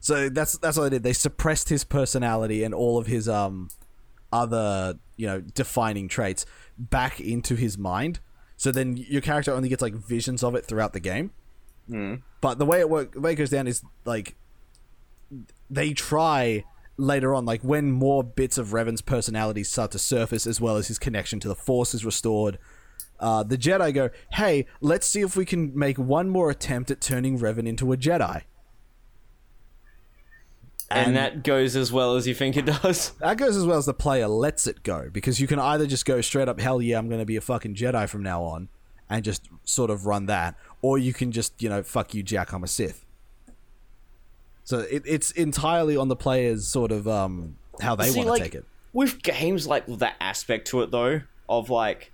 So 0.00 0.28
that's 0.28 0.58
that's 0.58 0.76
what 0.76 0.84
they 0.84 0.90
did. 0.96 1.02
They 1.02 1.12
suppressed 1.12 1.68
his 1.68 1.84
personality 1.84 2.64
and 2.64 2.74
all 2.74 2.98
of 2.98 3.06
his 3.06 3.28
um 3.28 3.68
other 4.32 4.98
you 5.16 5.26
know 5.26 5.40
defining 5.40 6.08
traits 6.08 6.46
back 6.78 7.20
into 7.20 7.54
his 7.54 7.76
mind. 7.76 8.20
So 8.56 8.72
then 8.72 8.96
your 8.96 9.20
character 9.22 9.52
only 9.52 9.68
gets 9.68 9.82
like 9.82 9.94
visions 9.94 10.42
of 10.42 10.54
it 10.54 10.66
throughout 10.66 10.92
the 10.92 11.00
game. 11.00 11.30
But 12.40 12.58
the 12.58 12.66
way 12.66 12.80
it 12.80 12.88
work, 12.90 13.12
the 13.12 13.20
way 13.20 13.32
it 13.32 13.36
goes 13.36 13.50
down 13.50 13.66
is 13.66 13.82
like 14.04 14.36
they 15.68 15.92
try 15.92 16.64
later 16.96 17.34
on, 17.34 17.44
like 17.44 17.62
when 17.62 17.90
more 17.90 18.22
bits 18.22 18.58
of 18.58 18.68
Revan's 18.68 19.00
personality 19.00 19.64
start 19.64 19.90
to 19.92 19.98
surface, 19.98 20.46
as 20.46 20.60
well 20.60 20.76
as 20.76 20.88
his 20.88 20.98
connection 20.98 21.40
to 21.40 21.48
the 21.48 21.54
Force 21.54 21.94
is 21.94 22.04
restored. 22.04 22.58
Uh, 23.18 23.42
the 23.42 23.58
Jedi 23.58 23.92
go, 23.94 24.10
"Hey, 24.32 24.66
let's 24.80 25.06
see 25.06 25.20
if 25.20 25.36
we 25.36 25.44
can 25.44 25.76
make 25.78 25.98
one 25.98 26.28
more 26.30 26.50
attempt 26.50 26.90
at 26.90 27.00
turning 27.00 27.38
Revan 27.38 27.66
into 27.66 27.92
a 27.92 27.96
Jedi." 27.96 28.42
And, 30.90 31.08
And- 31.08 31.16
that 31.16 31.42
goes 31.44 31.76
as 31.76 31.92
well 31.92 32.16
as 32.16 32.26
you 32.26 32.34
think 32.34 32.56
it 32.56 32.66
does. 32.66 33.12
That 33.20 33.36
goes 33.36 33.56
as 33.56 33.64
well 33.64 33.78
as 33.78 33.86
the 33.86 33.94
player 33.94 34.26
lets 34.28 34.66
it 34.66 34.82
go 34.82 35.08
because 35.12 35.40
you 35.40 35.46
can 35.46 35.58
either 35.58 35.86
just 35.86 36.04
go 36.04 36.20
straight 36.20 36.48
up, 36.48 36.60
hell 36.60 36.82
yeah, 36.82 36.98
I'm 36.98 37.08
going 37.08 37.20
to 37.20 37.26
be 37.26 37.36
a 37.36 37.40
fucking 37.40 37.74
Jedi 37.74 38.08
from 38.08 38.22
now 38.22 38.42
on, 38.42 38.68
and 39.08 39.24
just 39.24 39.48
sort 39.64 39.90
of 39.90 40.06
run 40.06 40.26
that, 40.26 40.56
or 40.82 40.98
you 40.98 41.12
can 41.12 41.30
just, 41.32 41.62
you 41.62 41.68
know, 41.68 41.82
fuck 41.82 42.14
you, 42.14 42.22
Jack, 42.22 42.52
I'm 42.52 42.64
a 42.64 42.66
Sith. 42.68 43.04
So 44.64 44.80
it, 44.80 45.02
it's 45.06 45.30
entirely 45.32 45.96
on 45.96 46.08
the 46.08 46.16
players, 46.16 46.66
sort 46.66 46.92
of, 46.92 47.06
um, 47.08 47.56
how 47.80 47.96
they 47.96 48.10
want 48.10 48.26
to 48.26 48.30
like, 48.30 48.42
take 48.42 48.54
it. 48.54 48.64
With 48.92 49.22
games 49.22 49.66
like 49.66 49.86
that 49.86 50.16
aspect 50.20 50.68
to 50.68 50.82
it 50.82 50.90
though, 50.90 51.22
of 51.48 51.70
like, 51.70 52.12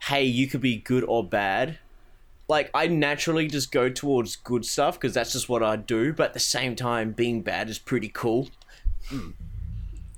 hey, 0.00 0.24
you 0.24 0.46
could 0.46 0.60
be 0.60 0.76
good 0.76 1.04
or 1.04 1.24
bad. 1.24 1.78
Like 2.48 2.70
I 2.72 2.86
naturally 2.86 3.46
just 3.46 3.70
go 3.70 3.88
towards 3.90 4.36
good 4.36 4.64
stuff 4.64 4.98
because 4.98 5.14
that's 5.14 5.32
just 5.32 5.48
what 5.48 5.62
I 5.62 5.76
do. 5.76 6.12
But 6.12 6.28
at 6.28 6.34
the 6.34 6.40
same 6.40 6.74
time, 6.74 7.12
being 7.12 7.42
bad 7.42 7.68
is 7.68 7.78
pretty 7.78 8.08
cool. 8.08 8.48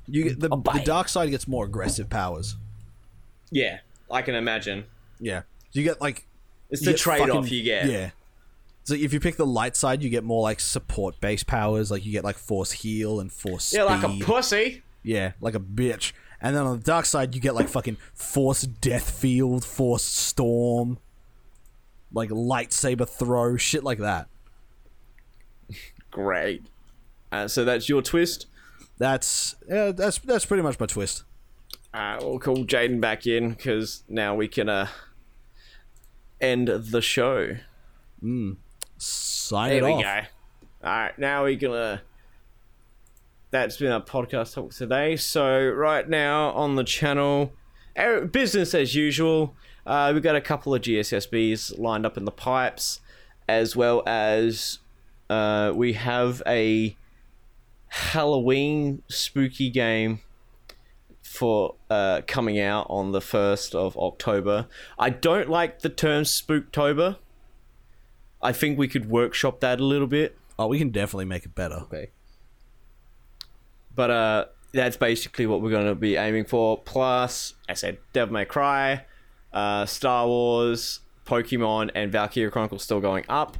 You 0.06 0.34
the, 0.34 0.48
the 0.48 0.82
dark 0.84 1.08
side 1.08 1.30
gets 1.30 1.46
more 1.46 1.64
aggressive 1.64 2.08
powers. 2.08 2.56
Yeah, 3.50 3.80
I 4.10 4.22
can 4.22 4.34
imagine. 4.34 4.84
Yeah, 5.18 5.42
you 5.72 5.82
get 5.82 6.00
like 6.00 6.26
It's 6.70 6.84
the 6.84 6.94
trade 6.94 7.28
off 7.30 7.50
you 7.50 7.62
get. 7.62 7.86
Yeah. 7.86 8.10
So 8.84 8.94
if 8.94 9.12
you 9.12 9.20
pick 9.20 9.36
the 9.36 9.46
light 9.46 9.76
side, 9.76 10.02
you 10.02 10.08
get 10.08 10.24
more 10.24 10.42
like 10.42 10.58
support 10.58 11.20
based 11.20 11.46
powers, 11.46 11.90
like 11.90 12.04
you 12.04 12.12
get 12.12 12.24
like 12.24 12.36
force 12.36 12.72
heal 12.72 13.20
and 13.20 13.30
force 13.32 13.72
Yeah, 13.72 13.84
like 13.84 14.02
a 14.02 14.24
pussy. 14.24 14.82
Yeah, 15.02 15.32
like 15.40 15.54
a 15.54 15.60
bitch. 15.60 16.12
And 16.40 16.56
then 16.56 16.64
on 16.64 16.78
the 16.78 16.84
dark 16.84 17.04
side, 17.04 17.34
you 17.34 17.40
get 17.40 17.54
like 17.54 17.68
fucking 17.68 17.98
Force 18.14 18.62
Death 18.62 19.10
Field, 19.10 19.64
Force 19.64 20.02
Storm, 20.02 20.98
like 22.12 22.30
lightsaber 22.30 23.08
throw, 23.08 23.56
shit 23.56 23.84
like 23.84 23.98
that. 23.98 24.28
Great. 26.10 26.62
Uh, 27.30 27.46
so 27.48 27.64
that's 27.64 27.88
your 27.88 28.02
twist. 28.02 28.46
That's 28.98 29.54
yeah, 29.68 29.92
that's 29.92 30.18
that's 30.18 30.44
pretty 30.44 30.62
much 30.62 30.78
my 30.80 30.86
twist. 30.86 31.24
Uh, 31.94 32.18
we'll 32.20 32.38
call 32.38 32.64
Jaden 32.64 33.00
back 33.00 33.26
in 33.26 33.50
because 33.50 34.04
now 34.08 34.34
we 34.34 34.46
can 34.48 34.68
uh, 34.68 34.88
end 36.40 36.68
the 36.68 37.00
show. 37.00 37.56
Sign 38.98 39.70
There 39.70 39.84
we 39.84 39.92
off. 39.92 40.02
go. 40.02 40.20
All 40.82 40.90
right, 40.92 41.18
now 41.18 41.44
we're 41.44 41.56
gonna. 41.56 42.02
That's 43.50 43.76
been 43.78 43.90
our 43.90 44.02
podcast 44.02 44.54
talk 44.54 44.72
today. 44.72 45.16
So 45.16 45.68
right 45.70 46.08
now 46.08 46.50
on 46.50 46.76
the 46.76 46.84
channel, 46.84 47.52
business 48.30 48.74
as 48.74 48.94
usual. 48.94 49.54
Uh, 49.86 50.10
we've 50.12 50.22
got 50.22 50.36
a 50.36 50.40
couple 50.40 50.74
of 50.74 50.82
GSSBs 50.82 51.78
lined 51.78 52.06
up 52.06 52.16
in 52.16 52.24
the 52.24 52.30
pipes, 52.30 53.00
as 53.48 53.74
well 53.74 54.02
as 54.06 54.78
uh, 55.28 55.72
we 55.74 55.94
have 55.94 56.42
a 56.46 56.96
Halloween 57.88 59.02
spooky 59.08 59.70
game 59.70 60.20
for 61.22 61.76
uh, 61.88 62.20
coming 62.26 62.58
out 62.58 62.86
on 62.90 63.12
the 63.12 63.20
first 63.20 63.74
of 63.74 63.96
October. 63.96 64.66
I 64.98 65.10
don't 65.10 65.48
like 65.48 65.80
the 65.80 65.88
term 65.88 66.24
Spooktober. 66.24 67.16
I 68.42 68.52
think 68.52 68.78
we 68.78 68.88
could 68.88 69.08
workshop 69.08 69.60
that 69.60 69.80
a 69.80 69.84
little 69.84 70.06
bit. 70.06 70.36
Oh, 70.58 70.66
we 70.66 70.78
can 70.78 70.90
definitely 70.90 71.26
make 71.26 71.44
it 71.44 71.54
better. 71.54 71.76
Okay. 71.76 72.10
But 73.94 74.10
uh, 74.10 74.44
that's 74.72 74.96
basically 74.96 75.46
what 75.46 75.62
we're 75.62 75.70
going 75.70 75.86
to 75.86 75.94
be 75.94 76.16
aiming 76.16 76.44
for. 76.44 76.78
Plus, 76.78 77.54
I 77.68 77.74
said 77.74 77.98
Devil 78.12 78.34
May 78.34 78.44
Cry, 78.44 79.04
uh, 79.52 79.86
Star 79.86 80.26
Wars, 80.26 81.00
Pokemon, 81.26 81.90
and 81.94 82.12
Valkyria 82.12 82.50
Chronicles 82.50 82.82
still 82.82 83.00
going 83.00 83.24
up. 83.28 83.56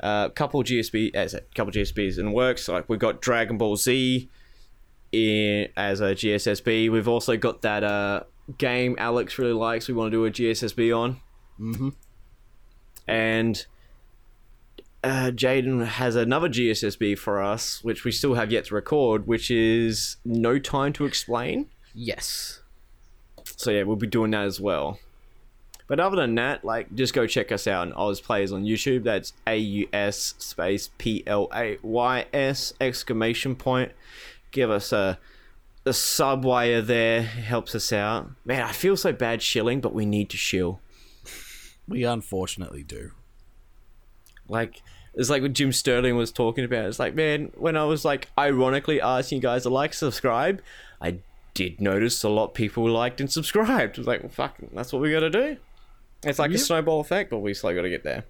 A 0.00 0.06
uh, 0.06 0.28
couple 0.30 0.62
GSB, 0.62 1.14
as 1.14 1.34
a 1.34 1.40
couple 1.54 1.72
GSBs 1.72 2.18
in 2.18 2.32
works. 2.32 2.68
Like 2.68 2.88
we've 2.88 2.98
got 2.98 3.22
Dragon 3.22 3.56
Ball 3.56 3.76
Z 3.76 4.28
in 5.12 5.68
as 5.76 6.00
a 6.00 6.14
GSSB. 6.14 6.90
We've 6.90 7.08
also 7.08 7.36
got 7.36 7.62
that 7.62 7.84
uh, 7.84 8.24
game 8.58 8.96
Alex 8.98 9.38
really 9.38 9.52
likes. 9.52 9.88
We 9.88 9.94
want 9.94 10.12
to 10.12 10.16
do 10.16 10.24
a 10.26 10.30
GSSB 10.30 10.96
on. 10.96 11.20
Mm-hmm. 11.58 11.90
And 13.06 13.66
uh, 15.02 15.30
Jaden 15.34 15.86
has 15.86 16.16
another 16.16 16.48
GSSB 16.48 17.18
for 17.18 17.42
us, 17.42 17.82
which 17.84 18.04
we 18.04 18.10
still 18.10 18.34
have 18.34 18.50
yet 18.50 18.66
to 18.66 18.74
record, 18.74 19.26
which 19.26 19.50
is 19.50 20.16
No 20.24 20.58
Time 20.58 20.92
to 20.94 21.04
Explain. 21.04 21.68
Yes. 21.94 22.60
So 23.56 23.70
yeah, 23.70 23.82
we'll 23.82 23.96
be 23.96 24.06
doing 24.06 24.30
that 24.32 24.44
as 24.44 24.60
well. 24.60 24.98
But 25.86 26.00
other 26.00 26.16
than 26.16 26.34
that, 26.36 26.64
like, 26.64 26.94
just 26.94 27.12
go 27.12 27.26
check 27.26 27.52
us 27.52 27.66
out 27.66 27.82
on 27.82 27.92
Oz 27.92 28.20
Players 28.20 28.52
on 28.52 28.64
YouTube. 28.64 29.04
That's 29.04 29.34
A 29.46 29.56
U 29.56 29.88
S 29.92 30.34
space 30.38 30.90
P 30.96 31.22
L 31.26 31.48
A 31.54 31.78
Y 31.82 32.24
S 32.32 32.72
exclamation 32.80 33.54
point. 33.54 33.92
Give 34.50 34.70
us 34.70 34.92
a 34.92 35.18
a 35.86 35.92
sub 35.92 36.44
you're 36.44 36.80
there. 36.80 37.20
It 37.20 37.24
helps 37.24 37.74
us 37.74 37.92
out. 37.92 38.30
Man, 38.46 38.62
I 38.62 38.72
feel 38.72 38.96
so 38.96 39.12
bad 39.12 39.42
shilling, 39.42 39.82
but 39.82 39.92
we 39.92 40.06
need 40.06 40.30
to 40.30 40.38
shill. 40.38 40.80
We 41.86 42.04
unfortunately 42.04 42.82
do. 42.82 43.10
Like 44.48 44.82
it's 45.14 45.30
like 45.30 45.42
what 45.42 45.52
Jim 45.52 45.72
Sterling 45.72 46.16
was 46.16 46.32
talking 46.32 46.64
about. 46.64 46.86
It's 46.86 46.98
like, 46.98 47.14
man, 47.14 47.52
when 47.56 47.76
I 47.76 47.84
was 47.84 48.04
like 48.04 48.28
ironically 48.38 49.00
asking 49.00 49.36
you 49.36 49.42
guys 49.42 49.62
to 49.64 49.70
like, 49.70 49.94
subscribe, 49.94 50.62
I 51.00 51.18
did 51.54 51.80
notice 51.80 52.22
a 52.24 52.28
lot 52.28 52.46
of 52.46 52.54
people 52.54 52.88
liked 52.90 53.20
and 53.20 53.30
subscribed. 53.32 53.92
It 53.92 53.98
was 53.98 54.06
like, 54.06 54.22
well, 54.22 54.28
fuck, 54.30 54.56
that's 54.72 54.92
what 54.92 55.00
we 55.02 55.12
gotta 55.12 55.30
do. 55.30 55.56
It's 56.24 56.38
like 56.38 56.50
a 56.50 56.58
snowball 56.58 57.00
effect, 57.00 57.30
but 57.30 57.38
we 57.38 57.54
still 57.54 57.72
gotta 57.74 57.90
get 57.90 58.02
there. 58.04 58.24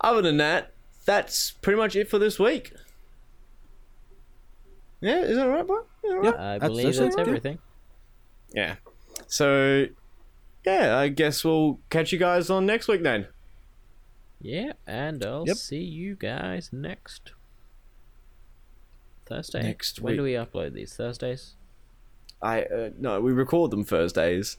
Other 0.00 0.22
than 0.22 0.36
that, 0.38 0.72
that's 1.04 1.52
pretty 1.52 1.76
much 1.76 1.94
it 1.96 2.08
for 2.08 2.18
this 2.18 2.38
week. 2.38 2.72
Yeah, 5.00 5.20
is 5.20 5.36
that 5.36 5.44
right, 5.48 5.66
bro? 5.66 5.80
Is 5.80 5.84
that 6.04 6.14
right? 6.16 6.24
Yep. 6.24 6.34
I 6.34 6.38
That's- 6.58 6.68
believe 6.68 6.84
that's 6.86 6.98
that's, 6.98 7.14
it, 7.14 7.18
yeah. 7.18 7.26
everything. 7.26 7.58
Yeah. 8.54 8.74
So, 9.28 9.86
yeah, 10.64 10.96
I 10.98 11.08
guess 11.08 11.44
we'll 11.44 11.78
catch 11.90 12.12
you 12.12 12.18
guys 12.18 12.48
on 12.50 12.64
next 12.66 12.88
week 12.88 13.02
then. 13.02 13.26
Yeah, 14.40 14.72
and 14.86 15.24
I'll 15.24 15.46
Yep. 15.46 15.56
see 15.56 15.82
you 15.82 16.14
guys 16.16 16.70
next 16.72 17.32
Thursday. 19.26 19.62
Next 19.62 19.98
week. 20.00 20.04
When 20.04 20.16
do 20.16 20.22
we 20.22 20.32
upload 20.32 20.72
these? 20.74 20.94
Thursdays? 20.94 21.54
I 22.42 22.62
uh, 22.62 22.90
no, 22.98 23.20
we 23.20 23.32
record 23.32 23.70
them 23.70 23.84
Thursdays 23.84 24.56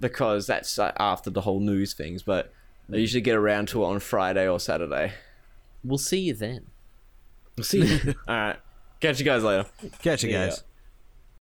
because 0.00 0.46
that's 0.46 0.78
uh, 0.78 0.92
after 0.98 1.30
the 1.30 1.40
whole 1.42 1.60
news 1.60 1.94
things. 1.94 2.22
But 2.22 2.52
I 2.92 2.96
usually 2.96 3.20
get 3.22 3.36
around 3.36 3.68
to 3.68 3.82
it 3.82 3.86
on 3.86 4.00
Friday 4.00 4.48
or 4.48 4.60
Saturday. 4.60 5.12
We'll 5.84 5.98
see 5.98 6.20
you 6.20 6.34
then. 6.34 6.66
We'll 7.56 7.64
see. 7.64 7.84
You. 7.84 8.14
All 8.28 8.34
right, 8.34 8.56
catch 9.00 9.18
you 9.18 9.24
guys 9.24 9.42
later. 9.42 9.66
Catch 10.02 10.22
you 10.24 10.30
Yeah. 10.30 10.46
guys. 10.46 10.62